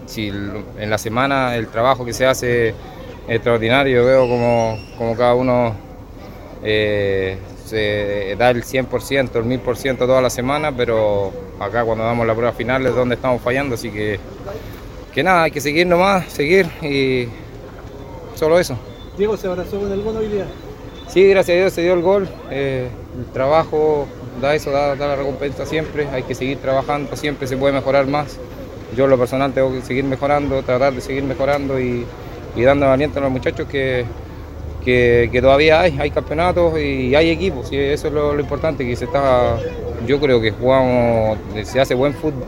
si 0.06 0.28
en 0.28 0.90
la 0.90 0.98
semana 0.98 1.54
el 1.54 1.68
trabajo 1.68 2.04
que 2.04 2.12
se 2.12 2.26
hace 2.26 2.68
es 2.70 2.74
extraordinario, 3.28 4.04
veo 4.04 4.28
como, 4.28 4.78
como 4.98 5.16
cada 5.16 5.34
uno 5.34 5.74
eh, 6.64 7.38
se 7.72 8.36
da 8.38 8.50
el 8.50 8.64
100%, 8.64 9.34
el 9.34 9.44
1000% 9.44 9.96
toda 9.96 10.20
la 10.20 10.28
semana, 10.28 10.76
pero 10.76 11.32
acá 11.58 11.84
cuando 11.84 12.04
damos 12.04 12.26
la 12.26 12.34
prueba 12.34 12.52
final 12.52 12.86
es 12.86 12.94
donde 12.94 13.14
estamos 13.14 13.40
fallando, 13.40 13.76
así 13.76 13.90
que, 13.90 14.20
que 15.14 15.22
nada, 15.22 15.44
hay 15.44 15.50
que 15.50 15.60
seguir 15.60 15.86
nomás, 15.86 16.30
seguir 16.30 16.66
y 16.82 17.28
solo 18.34 18.58
eso. 18.58 18.76
Diego 19.16 19.36
se 19.38 19.46
abrazó 19.46 19.80
con 19.80 19.90
el 19.90 20.02
gol 20.02 20.16
hoy 20.18 20.28
día. 20.28 20.44
Sí, 21.08 21.26
gracias 21.28 21.56
a 21.56 21.60
Dios 21.60 21.72
se 21.72 21.82
dio 21.82 21.94
el 21.94 22.02
gol. 22.02 22.28
eh, 22.50 22.88
el 23.18 23.26
trabajo 23.32 24.06
da 24.40 24.54
eso, 24.54 24.70
da, 24.70 24.94
da 24.94 25.06
la 25.08 25.16
recompensa 25.16 25.64
siempre. 25.64 26.08
Hay 26.08 26.22
que 26.24 26.34
seguir 26.34 26.58
trabajando, 26.58 27.16
siempre 27.16 27.46
se 27.46 27.56
puede 27.56 27.72
mejorar 27.72 28.06
más. 28.06 28.38
Yo 28.96 29.06
lo 29.06 29.18
personal 29.18 29.52
tengo 29.52 29.72
que 29.72 29.80
seguir 29.82 30.04
mejorando, 30.04 30.62
tratar 30.62 30.92
de 30.92 31.00
seguir 31.00 31.24
mejorando 31.24 31.80
y, 31.80 32.06
y 32.54 32.62
dando 32.62 32.86
aliento 32.86 33.18
a 33.18 33.22
los 33.22 33.30
muchachos 33.30 33.66
que, 33.66 34.04
que, 34.84 35.38
todavía 35.40 35.80
hay, 35.80 35.98
hay 35.98 36.10
campeonatos 36.10 36.78
y 36.78 37.14
hay 37.14 37.30
equipos. 37.30 37.72
Y 37.72 37.76
eso 37.76 38.08
es 38.08 38.12
lo, 38.12 38.38
importante, 38.38 38.86
que 38.86 38.96
se 38.96 39.06
está, 39.06 39.56
yo 40.06 40.20
creo 40.20 40.40
que 40.40 40.50
jugamos, 40.50 41.38
se 41.64 41.80
hace 41.80 41.94
buen 41.94 42.14
fútbol. 42.14 42.46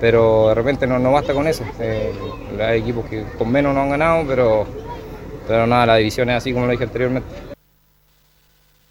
Pero 0.00 0.48
de 0.48 0.54
repente 0.54 0.86
no, 0.86 0.98
no 0.98 1.12
basta 1.12 1.32
con 1.32 1.46
eso. 1.46 1.64
Eh, 1.80 2.12
hay 2.60 2.80
equipos 2.80 3.06
que 3.06 3.24
con 3.38 3.50
menos 3.50 3.74
no 3.74 3.82
han 3.82 3.90
ganado, 3.90 4.24
pero, 4.26 4.66
pero 5.46 5.66
nada, 5.66 5.86
la 5.86 5.96
división 5.96 6.28
es 6.30 6.36
así 6.36 6.52
como 6.52 6.66
lo 6.66 6.72
dije 6.72 6.84
anteriormente. 6.84 7.28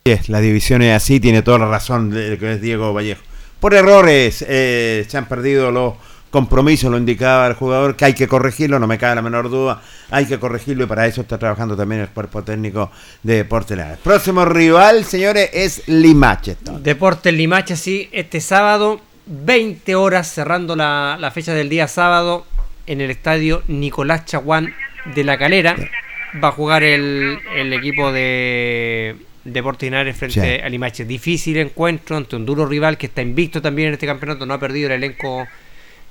Es, 0.06 0.28
la 0.28 0.42
división 0.42 0.82
es 0.82 0.96
así, 0.96 1.20
tiene 1.20 1.44
toda 1.44 1.60
la 1.60 1.68
razón 1.68 2.10
lo 2.10 2.38
que 2.38 2.54
es 2.54 2.62
Diego 2.62 2.94
Vallejo. 2.94 3.22
Por 3.60 3.74
errores 3.74 4.44
eh, 4.48 5.06
se 5.08 5.18
han 5.18 5.30
perdido 5.30 5.72
los 5.72 5.94
compromisos, 6.34 6.90
lo 6.90 6.98
indicaba 6.98 7.46
el 7.46 7.54
jugador, 7.54 7.96
que 7.96 8.06
hay 8.06 8.14
que 8.16 8.28
corregirlo, 8.28 8.80
no 8.80 8.88
me 8.88 8.98
cabe 8.98 9.14
la 9.14 9.22
menor 9.22 9.52
duda, 9.52 9.84
hay 10.10 10.26
que 10.26 10.40
corregirlo 10.40 10.84
y 10.84 10.88
para 10.88 11.06
eso 11.06 11.22
está 11.22 11.38
trabajando 11.38 11.78
también 11.78 12.02
el 12.02 12.08
cuerpo 12.10 12.42
técnico 12.44 12.90
de 13.22 13.36
Deportes 13.36 13.78
Linares. 13.78 14.00
Próximo 14.04 14.44
rival, 14.44 15.06
señores, 15.06 15.52
es 15.54 15.88
Limache. 15.88 16.58
Deportes 16.82 17.32
Limache, 17.32 17.76
sí, 17.76 18.10
este 18.12 18.42
sábado, 18.42 19.00
20 19.28 19.94
horas, 19.96 20.28
cerrando 20.34 20.76
la, 20.76 21.18
la 21.20 21.30
fecha 21.30 21.54
del 21.54 21.70
día 21.70 21.88
sábado, 21.88 22.48
en 22.88 23.00
el 23.00 23.12
estadio 23.12 23.62
Nicolás 23.68 24.26
Chaguán 24.26 24.74
de 25.14 25.24
La 25.24 25.38
Calera. 25.38 25.76
Va 26.44 26.48
a 26.48 26.52
jugar 26.52 26.82
el, 26.82 27.38
el 27.56 27.72
equipo 27.74 28.12
de 28.12 29.16
Deportes 29.44 29.86
Linares 29.86 30.18
frente 30.18 30.58
Sí. 30.58 30.62
a 30.66 30.68
Limache. 30.68 31.06
Difícil 31.06 31.58
encuentro 31.58 32.18
ante 32.18 32.36
un 32.36 32.44
duro 32.46 32.66
rival 32.66 32.98
que 32.98 33.06
está 33.06 33.22
invicto 33.22 33.62
también 33.62 33.90
en 33.90 33.94
este 33.94 34.08
campeonato, 34.08 34.48
no 34.48 34.56
ha 34.56 34.60
perdido 34.60 34.88
el 34.88 34.94
elenco 34.94 35.46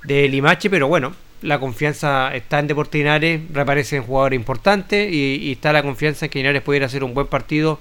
de 0.03 0.27
Limache, 0.27 0.69
pero 0.69 0.87
bueno, 0.87 1.13
la 1.41 1.59
confianza 1.59 2.33
está 2.35 2.59
en 2.59 2.67
Deportes 2.67 2.99
Linares, 2.99 3.41
reaparecen 3.51 4.03
jugadores 4.03 4.37
importantes 4.37 5.11
y, 5.11 5.37
y 5.41 5.51
está 5.53 5.73
la 5.73 5.83
confianza 5.83 6.25
en 6.25 6.31
que 6.31 6.39
Linares 6.39 6.61
pudiera 6.61 6.85
hacer 6.85 7.03
un 7.03 7.13
buen 7.13 7.27
partido 7.27 7.79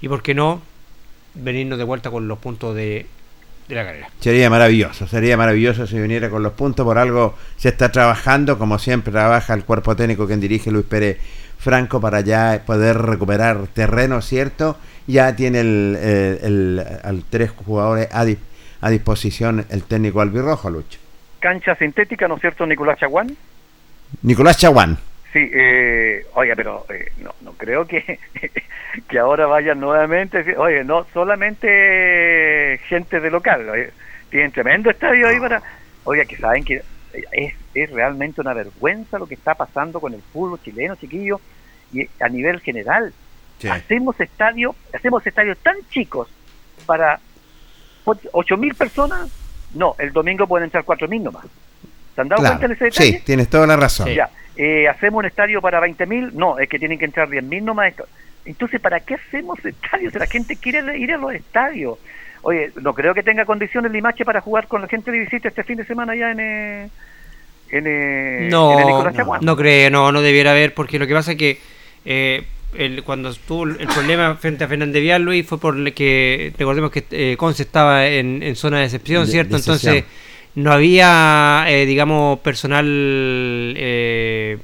y, 0.00 0.08
¿por 0.08 0.22
qué 0.22 0.34
no?, 0.34 0.62
venirnos 1.34 1.78
de 1.78 1.84
vuelta 1.84 2.10
con 2.10 2.28
los 2.28 2.38
puntos 2.38 2.74
de, 2.74 3.06
de 3.68 3.74
la 3.74 3.84
carrera. 3.84 4.10
Sería 4.20 4.50
maravilloso, 4.50 5.06
sería 5.06 5.36
maravilloso 5.36 5.86
si 5.86 5.98
viniera 5.98 6.28
con 6.28 6.42
los 6.42 6.52
puntos. 6.52 6.84
Por 6.84 6.98
algo 6.98 7.36
se 7.56 7.70
está 7.70 7.90
trabajando, 7.90 8.58
como 8.58 8.78
siempre 8.78 9.12
trabaja 9.12 9.54
el 9.54 9.64
cuerpo 9.64 9.96
técnico 9.96 10.26
que 10.26 10.36
dirige 10.36 10.70
Luis 10.70 10.84
Pérez 10.84 11.18
Franco 11.58 12.00
para 12.00 12.20
ya 12.20 12.62
poder 12.66 12.98
recuperar 12.98 13.66
terreno, 13.68 14.20
¿cierto? 14.20 14.76
Ya 15.06 15.34
tiene 15.36 15.60
el, 15.60 15.96
el- 16.02 16.38
el- 16.42 16.86
al 17.02 17.24
tres 17.30 17.50
jugadores 17.50 18.08
a, 18.12 18.26
a 18.80 18.90
disposición 18.90 19.64
el 19.70 19.84
técnico 19.84 20.20
albirrojo, 20.20 20.68
Lucho. 20.68 20.98
Cancha 21.42 21.74
sintética, 21.74 22.28
¿no 22.28 22.36
es 22.36 22.40
cierto, 22.40 22.64
Nicolás 22.64 23.00
Chaguán? 23.00 23.36
Nicolás 24.22 24.56
Chaguán. 24.56 24.96
Sí, 25.32 25.50
eh, 25.52 26.24
oye, 26.34 26.54
pero 26.54 26.86
eh, 26.88 27.10
no, 27.20 27.34
no 27.40 27.52
creo 27.54 27.84
que, 27.84 28.20
que 29.08 29.18
ahora 29.18 29.46
vayan 29.46 29.80
nuevamente. 29.80 30.56
Oye, 30.56 30.84
no 30.84 31.04
solamente 31.12 32.78
gente 32.86 33.18
de 33.18 33.30
local. 33.30 33.68
oye, 33.68 33.90
tienen 34.30 34.52
tremendo 34.52 34.88
estadio 34.88 35.26
ahí 35.26 35.40
para. 35.40 35.60
Oye, 36.04 36.24
que 36.26 36.36
saben 36.36 36.64
que 36.64 36.82
es, 37.32 37.54
es 37.74 37.90
realmente 37.90 38.40
una 38.40 38.54
vergüenza 38.54 39.18
lo 39.18 39.26
que 39.26 39.34
está 39.34 39.56
pasando 39.56 40.00
con 40.00 40.14
el 40.14 40.22
fútbol 40.32 40.62
chileno, 40.62 40.94
chiquillo, 40.94 41.40
y 41.92 42.06
a 42.20 42.28
nivel 42.28 42.60
general. 42.60 43.12
Hacemos 43.68 44.18
estadios, 44.20 44.76
hacemos 44.92 45.26
estadios 45.26 45.58
tan 45.58 45.76
chicos 45.90 46.28
para 46.86 47.18
ocho 48.32 48.56
mil 48.56 48.74
personas. 48.74 49.41
No, 49.74 49.94
el 49.98 50.12
domingo 50.12 50.46
pueden 50.46 50.64
entrar 50.64 50.84
cuatro 50.84 51.08
mil 51.08 51.22
nomás. 51.22 51.44
¿Se 52.14 52.20
han 52.20 52.28
dado 52.28 52.40
Claro. 52.42 52.56
cuenta 52.58 52.68
de 52.68 52.74
ese 52.74 52.84
detalle? 52.86 53.18
Sí, 53.18 53.24
tienes 53.24 53.48
toda 53.48 53.66
la 53.66 53.76
razón. 53.76 54.08
Ya, 54.08 54.28
eh, 54.56 54.86
hacemos 54.88 55.20
un 55.20 55.24
estadio 55.26 55.60
para 55.62 55.80
20.000, 55.80 56.32
no, 56.32 56.58
es 56.58 56.68
que 56.68 56.78
tienen 56.78 56.98
que 56.98 57.06
entrar 57.06 57.28
10.000 57.28 57.62
nomás. 57.62 57.88
Esto. 57.88 58.06
Entonces, 58.44 58.80
¿para 58.80 59.00
qué 59.00 59.14
hacemos 59.14 59.58
estadios? 59.64 60.14
La 60.14 60.26
gente 60.26 60.56
quiere 60.56 60.98
ir 60.98 61.12
a 61.12 61.16
los 61.16 61.32
estadios. 61.34 61.98
Oye, 62.42 62.72
no 62.82 62.92
creo 62.92 63.14
que 63.14 63.22
tenga 63.22 63.44
condiciones 63.44 63.92
Limache 63.92 64.24
para 64.24 64.40
jugar 64.40 64.66
con 64.66 64.82
la 64.82 64.88
gente 64.88 65.10
de 65.12 65.20
visita 65.20 65.48
este 65.48 65.62
fin 65.64 65.76
de 65.76 65.84
semana 65.86 66.14
ya 66.16 66.32
en, 66.32 66.40
eh, 66.40 66.88
en, 67.70 67.86
eh, 67.86 68.36
en 68.38 68.44
el 68.44 68.48
No, 68.50 68.76
Nicolás 68.76 69.12
no, 69.14 69.18
Chaguán. 69.18 69.40
no 69.44 69.56
creo, 69.56 69.90
no, 69.90 70.10
no 70.12 70.20
debiera 70.20 70.50
haber, 70.50 70.74
porque 70.74 70.98
lo 70.98 71.06
que 71.06 71.14
pasa 71.14 71.32
es 71.32 71.38
que 71.38 71.58
eh, 72.04 72.44
el, 72.76 73.02
cuando 73.02 73.30
estuvo 73.30 73.64
el 73.64 73.86
problema 73.86 74.34
frente 74.36 74.64
a 74.64 74.68
Fernández 74.68 75.02
Vial, 75.02 75.22
Luis, 75.22 75.46
fue 75.46 75.58
por 75.58 75.76
el 75.76 75.92
que, 75.92 76.52
recordemos 76.58 76.90
que 76.90 77.04
eh, 77.10 77.36
Conce 77.36 77.62
estaba 77.64 78.06
en, 78.06 78.42
en 78.42 78.56
zona 78.56 78.78
de 78.80 78.84
excepción, 78.84 79.26
De- 79.26 79.30
¿cierto? 79.32 79.54
de 79.54 79.60
Entonces, 79.60 80.04
no 80.54 80.72
había, 80.72 81.64
eh, 81.68 81.86
digamos, 81.86 82.38
personal 82.40 82.84
eh, 83.76 84.58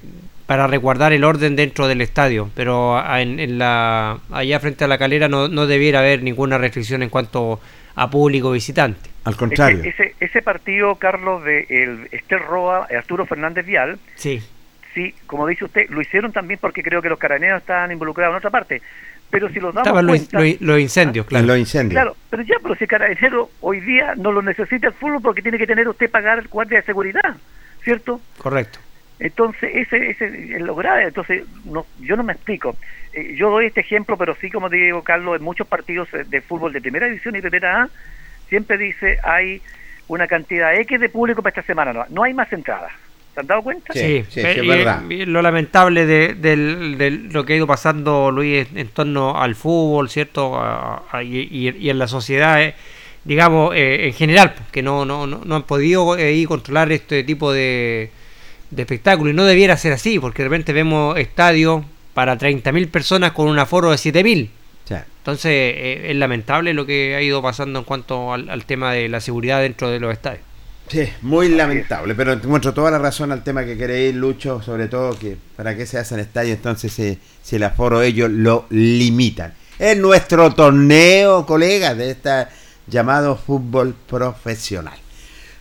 para 0.47 0.67
resguardar 0.67 1.13
el 1.13 1.25
orden 1.25 1.57
dentro 1.57 1.89
del 1.89 2.01
estadio, 2.01 2.51
pero 2.55 2.99
en, 3.19 3.39
en 3.41 3.59
la, 3.59 4.19
allá 4.31 4.61
frente 4.61 4.85
a 4.85 4.89
la 4.89 4.99
calera 4.99 5.29
no, 5.29 5.49
no 5.49 5.67
debiera 5.67 6.01
haber 6.01 6.23
ninguna 6.23 6.57
restricción 6.59 7.03
en 7.03 7.11
cuanto 7.11 7.61
a 7.95 8.09
público 8.11 8.51
visitante. 8.53 9.11
Al 9.25 9.35
Ese, 9.35 9.89
ese, 9.91 10.15
ese 10.21 10.43
partido, 10.43 10.95
Carlos, 10.97 11.45
de 11.45 11.67
el 11.69 12.09
Estel 12.13 12.39
Roa, 12.41 12.87
Arturo 12.97 13.27
Fernández 13.27 13.67
Vial, 13.67 13.99
Sí. 14.15 14.41
Sí, 14.99 15.15
como 15.27 15.47
dice 15.47 15.65
usted, 15.65 15.89
lo 15.91 16.01
hicieron 16.01 16.33
también 16.33 16.59
porque 16.61 16.83
creo 16.83 17.01
que 17.01 17.09
los 17.09 17.19
carabineros 17.19 17.61
estaban 17.61 17.93
involucrados 17.93 18.33
en 18.33 18.39
otra 18.39 18.51
parte. 18.51 18.83
Pero 19.31 19.49
si 19.51 19.61
los 19.61 19.75
damos 19.75 19.87
Estaban 19.89 20.07
los, 20.07 20.17
cuenta, 20.17 20.41
los- 20.41 20.61
los 20.61 20.81
incendios, 20.81 21.27
claro. 21.27 21.47
Los 21.47 21.59
incendios. 21.59 21.95
Claro, 22.01 22.17
pero 22.31 22.43
ya, 22.43 22.57
pero 22.63 22.75
si 22.77 22.87
carabinero 22.87 23.51
hoy 23.61 23.81
día 23.81 24.15
no 24.17 24.33
lo 24.33 24.43
necesita 24.43 24.89
el 24.89 24.95
fútbol 24.95 25.21
porque 25.23 25.43
tiene 25.43 25.59
que 25.59 25.67
tener 25.67 25.87
usted 25.89 26.11
pagar 26.11 26.39
el 26.39 26.49
guardia 26.49 26.79
de 26.79 26.85
seguridad, 26.85 27.37
¿cierto? 27.85 28.21
Correcto. 28.39 28.79
Entonces, 29.21 29.71
ese, 29.75 30.11
ese 30.11 30.55
es 30.57 30.61
lo 30.63 30.75
grave. 30.75 31.05
Entonces, 31.05 31.45
no, 31.65 31.87
yo 32.01 32.17
no 32.17 32.23
me 32.25 32.33
explico. 32.33 32.77
Eh, 33.13 33.35
yo 33.37 33.51
doy 33.51 33.67
este 33.67 33.81
ejemplo, 33.83 34.17
pero 34.17 34.35
sí, 34.41 34.51
como 34.51 34.69
digo, 34.71 35.03
Carlos, 35.03 35.37
en 35.37 35.43
muchos 35.45 35.67
partidos 35.67 36.09
eh, 36.15 36.25
de 36.27 36.41
fútbol 36.41 36.73
de 36.73 36.81
primera 36.81 37.07
división 37.07 37.37
y 37.37 37.41
primera 37.41 37.83
A, 37.83 37.89
siempre 38.49 38.79
dice 38.79 39.19
hay 39.23 39.61
una 40.09 40.27
cantidad 40.27 40.75
X 40.75 40.99
de 41.01 41.09
público 41.11 41.43
para 41.43 41.51
esta 41.51 41.67
semana. 41.67 41.93
No, 41.93 42.07
no 42.09 42.23
hay 42.23 42.33
más 42.33 42.51
entradas. 42.53 42.93
¿Se 43.39 43.41
han 43.43 43.47
dado 43.47 43.63
cuenta? 43.63 43.93
Sí, 43.93 44.25
y- 44.65 45.15
y 45.15 45.27
lo 45.27 45.43
lamentable 45.43 46.07
de, 46.07 46.35
lo 47.31 47.45
que 47.45 47.53
ha 47.53 47.57
ido 47.57 47.69
pasando, 47.69 48.33
Luis, 48.33 48.67
en, 48.75 48.89
torno 48.89 49.41
al 49.41 49.55
fútbol, 49.55 50.11
¿cierto? 50.11 50.57
A- 50.57 51.05
a- 51.13 51.23
y, 51.23 51.49
y- 51.51 51.77
y 51.79 51.91
en 51.91 51.99
la 52.01 52.09
sociedad, 52.09 52.61
eh, 52.61 52.75
digamos, 53.25 53.75
eh, 53.77 54.09
en 54.09 54.13
general, 54.15 54.55
pues, 54.57 54.69
que 54.73 54.83
no, 54.83 55.05
no, 55.05 55.29
no, 55.29 55.43
no 55.45 55.55
han 55.55 55.63
podido 55.63 56.17
eh, 56.19 56.45
controlar 56.49 56.91
este 56.91 57.23
tipo 57.23 57.53
de, 57.53 58.11
de 58.71 58.83
espectáculo. 58.83 59.31
Y 59.31 59.35
no 59.35 59.45
debiera 59.45 59.77
ser 59.77 59.93
así, 59.93 60.19
porque 60.19 60.43
de 60.43 60.49
repente 60.49 60.73
vemos 60.73 61.17
estadios 61.17 61.85
para 62.15 62.37
30.000 62.37 62.89
personas 62.89 63.31
con 63.31 63.47
un 63.47 63.59
aforo 63.61 63.93
de 63.93 63.99
7.000. 63.99 64.51
Entonces, 65.19 65.53
eh, 65.53 66.07
es 66.11 66.17
lamentable 66.17 66.75
lo 66.75 66.87
que 66.87 67.15
ha 67.15 67.23
ido 67.23 67.41
pasando 67.41 67.79
en 67.79 67.85
cuanto 67.85 68.33
al, 68.33 68.49
al 68.51 68.65
tema 68.65 68.93
de 68.95 69.09
la 69.09 69.21
seguridad 69.21 69.61
dentro 69.61 69.91
de 69.91 70.01
los 70.01 70.13
estadios. 70.13 70.43
Sí, 70.89 71.07
muy 71.21 71.51
lamentable, 71.51 72.15
pero 72.15 72.41
te 72.41 72.49
muestro 72.49 72.73
toda 72.73 72.91
la 72.91 72.99
razón 72.99 73.31
al 73.31 73.45
tema 73.45 73.65
que 73.65 73.77
queréis, 73.77 74.15
Lucho, 74.15 74.63
sobre 74.63 74.89
todo 74.89 75.19
que 75.19 75.37
para 75.55 75.77
qué 75.77 75.85
se 75.85 75.99
hacen 75.99 76.19
estadios 76.19 76.57
entonces 76.57 76.91
si, 76.93 77.19
si 77.43 77.57
el 77.57 77.65
aforo 77.65 78.01
ellos 78.01 78.31
lo 78.31 78.65
limitan. 78.71 79.53
Es 79.79 79.99
nuestro 79.99 80.55
torneo, 80.55 81.45
colegas, 81.45 81.97
de 81.97 82.11
esta 82.11 82.49
llamado 82.87 83.37
fútbol 83.37 83.95
profesional. 84.09 84.99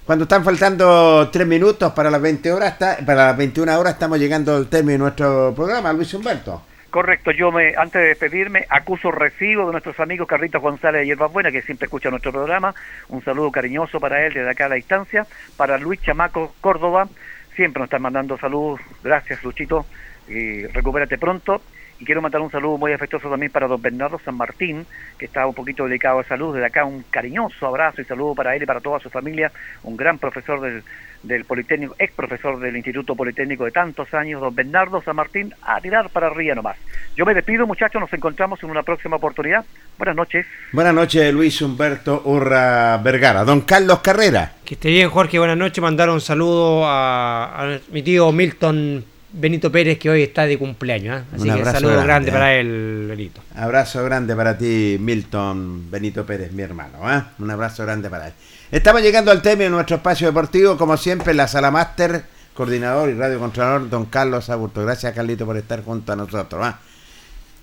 Cuando 0.06 0.24
están 0.24 0.45
faltando 0.45 1.30
tres 1.30 1.45
minutos 1.45 1.91
para 1.91 2.10
las 2.10 2.22
20 2.22 2.52
horas, 2.54 2.76
para 2.78 3.28
las 3.28 3.38
21 3.38 3.78
horas 3.78 3.94
estamos 3.94 4.18
llegando 4.18 4.56
al 4.56 4.68
término 4.68 4.94
de 4.94 4.98
nuestro 4.99 5.54
programa, 5.54 5.91
Luis 5.91 6.14
Humberto. 6.14 6.62
Correcto, 6.89 7.31
yo 7.31 7.51
me 7.51 7.76
antes 7.76 8.01
de 8.01 8.07
despedirme 8.07 8.65
acuso 8.69 9.11
recibo 9.11 9.65
de 9.65 9.73
nuestros 9.73 9.99
amigos 9.99 10.26
Carlitos 10.26 10.61
González 10.61 11.01
de 11.01 11.07
Hierbas 11.07 11.34
Buenas, 11.34 11.51
que 11.51 11.61
siempre 11.61 11.85
escucha 11.85 12.09
nuestro 12.09 12.31
programa. 12.31 12.73
Un 13.09 13.22
saludo 13.23 13.51
cariñoso 13.51 13.99
para 13.99 14.26
él 14.26 14.34
desde 14.34 14.49
acá 14.49 14.68
a 14.68 14.69
la 14.69 14.76
distancia. 14.76 15.27
Para 15.57 15.77
Luis 15.77 16.01
Chamaco 16.01 16.55
Córdoba, 16.61 17.09
siempre 17.57 17.81
nos 17.81 17.88
están 17.88 18.03
mandando 18.03 18.38
saludos. 18.38 18.80
Gracias, 19.03 19.43
Luchito. 19.43 19.85
Y 20.30 20.65
recupérate 20.68 21.18
pronto. 21.18 21.61
Y 21.99 22.05
quiero 22.05 22.22
mandar 22.22 22.39
un 22.39 22.51
saludo 22.51 22.77
muy 22.77 22.93
afectuoso 22.93 23.30
también 23.30 23.51
para 23.51 23.68
don 23.68 23.81
Bernardo 23.81 24.19
San 24.19 24.35
Martín, 24.35 24.85
que 25.18 25.26
está 25.26 25.45
un 25.45 25.55
poquito 25.55 25.84
delicado 25.84 26.19
de 26.19 26.27
salud. 26.27 26.53
Desde 26.53 26.68
acá 26.68 26.85
un 26.85 27.03
cariñoso 27.09 27.68
abrazo 27.68 28.01
y 28.01 28.05
saludo 28.05 28.34
para 28.34 28.55
él 28.55 28.64
y 28.64 28.65
para 28.65 28.80
toda 28.80 28.99
su 28.99 29.09
familia. 29.09 29.51
Un 29.84 29.97
gran 29.97 30.19
profesor 30.19 30.61
del, 30.61 30.84
del 31.23 31.45
Politécnico, 31.45 31.95
ex 31.99 32.14
profesor 32.14 32.60
del 32.60 32.76
Instituto 32.76 33.15
Politécnico 33.15 33.65
de 33.65 33.72
tantos 33.72 34.14
años, 34.14 34.41
don 34.41 34.53
Bernardo 34.53 35.02
San 35.02 35.15
Martín, 35.15 35.53
a 35.61 35.80
tirar 35.81 36.10
para 36.10 36.27
arriba 36.27 36.56
nomás. 36.56 36.77
Yo 37.15 37.26
me 37.26 37.34
despido, 37.34 37.65
muchachos, 37.68 37.99
nos 37.99 38.11
encontramos 38.14 38.61
en 38.64 38.69
una 38.69 38.84
próxima 38.84 39.18
oportunidad. 39.18 39.65
Buenas 39.98 40.15
noches. 40.15 40.45
Buenas 40.72 40.94
noches, 40.94 41.34
Luis 41.34 41.61
Humberto 41.61 42.22
Urra 42.26 42.98
Vergara. 42.98 43.44
Don 43.44 43.61
Carlos 43.61 43.99
Carrera. 43.99 44.53
Que 44.64 44.76
esté 44.76 44.89
bien, 44.89 45.10
Jorge. 45.10 45.39
Buenas 45.39 45.57
noches. 45.57 45.81
Mandar 45.81 46.10
un 46.10 46.22
saludo 46.22 46.85
a, 46.85 47.64
a 47.76 47.80
mi 47.91 48.03
tío 48.03 48.31
Milton 48.31 49.03
Benito 49.31 49.72
Pérez, 49.72 49.99
que 49.99 50.10
hoy 50.10 50.23
está 50.23 50.45
de 50.45 50.57
cumpleaños. 50.57 51.22
¿eh? 51.22 51.23
Así 51.34 51.41
Un 51.41 51.48
que 51.48 51.52
abrazo 51.60 51.80
saludo 51.80 52.03
grande, 52.03 52.06
grande, 52.06 52.31
para 52.31 52.56
¿eh? 52.56 52.60
él, 52.61 53.06
Benito. 53.10 53.41
Abrazo 53.56 54.03
grande 54.03 54.35
para 54.35 54.57
ti, 54.57 54.98
Milton 54.99 55.91
Benito 55.91 56.26
Pérez, 56.26 56.52
mi 56.52 56.64
hermano. 56.64 56.98
¿eh? 57.11 57.22
Un 57.39 57.52
abrazo 57.52 57.84
grande 57.84 58.10
para 58.10 58.27
él. 58.27 58.34
Estamos 58.69 59.02
llegando 59.02 59.31
al 59.31 59.41
tema 59.41 59.64
de 59.64 59.69
nuestro 59.69 59.95
espacio 59.95 60.27
deportivo, 60.27 60.76
como 60.76 60.98
siempre, 60.98 61.34
la 61.34 61.48
sala 61.48 61.72
máster, 61.72 62.26
coordinador 62.53 63.10
y 63.10 63.14
radiocontrolador, 63.14 63.89
don 63.89 64.07
Carlos 64.07 64.49
Aburto. 64.49 64.84
Gracias, 64.84 65.14
Carlito, 65.14 65.45
por 65.45 65.56
estar 65.56 65.85
junto 65.85 66.11
a 66.11 66.18
nosotros. 66.18 66.68
¿eh? 66.68 66.73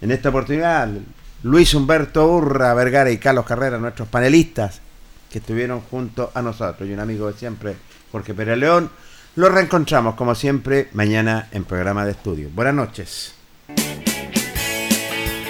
En 0.01 0.11
esta 0.13 0.31
oportunidad, 0.31 0.89
Luis 1.43 1.75
Humberto 1.75 2.27
Urra 2.27 2.73
Vergara 2.73 3.11
y 3.11 3.19
Carlos 3.19 3.45
Carrera, 3.45 3.77
nuestros 3.77 4.09
panelistas 4.09 4.81
que 5.31 5.41
estuvieron 5.41 5.83
junto 5.83 6.31
a 6.33 6.41
nosotros, 6.41 6.89
y 6.89 6.95
un 6.95 7.01
amigo 7.01 7.31
de 7.31 7.39
siempre, 7.39 7.77
Jorge 8.11 8.33
Pérez 8.33 8.57
León. 8.57 8.89
Los 9.37 9.53
reencontramos, 9.53 10.15
como 10.15 10.35
siempre, 10.35 10.89
mañana 10.95 11.49
en 11.53 11.65
programa 11.65 12.07
de 12.07 12.13
estudio. 12.13 12.49
Buenas 12.55 12.75
noches. 12.75 13.35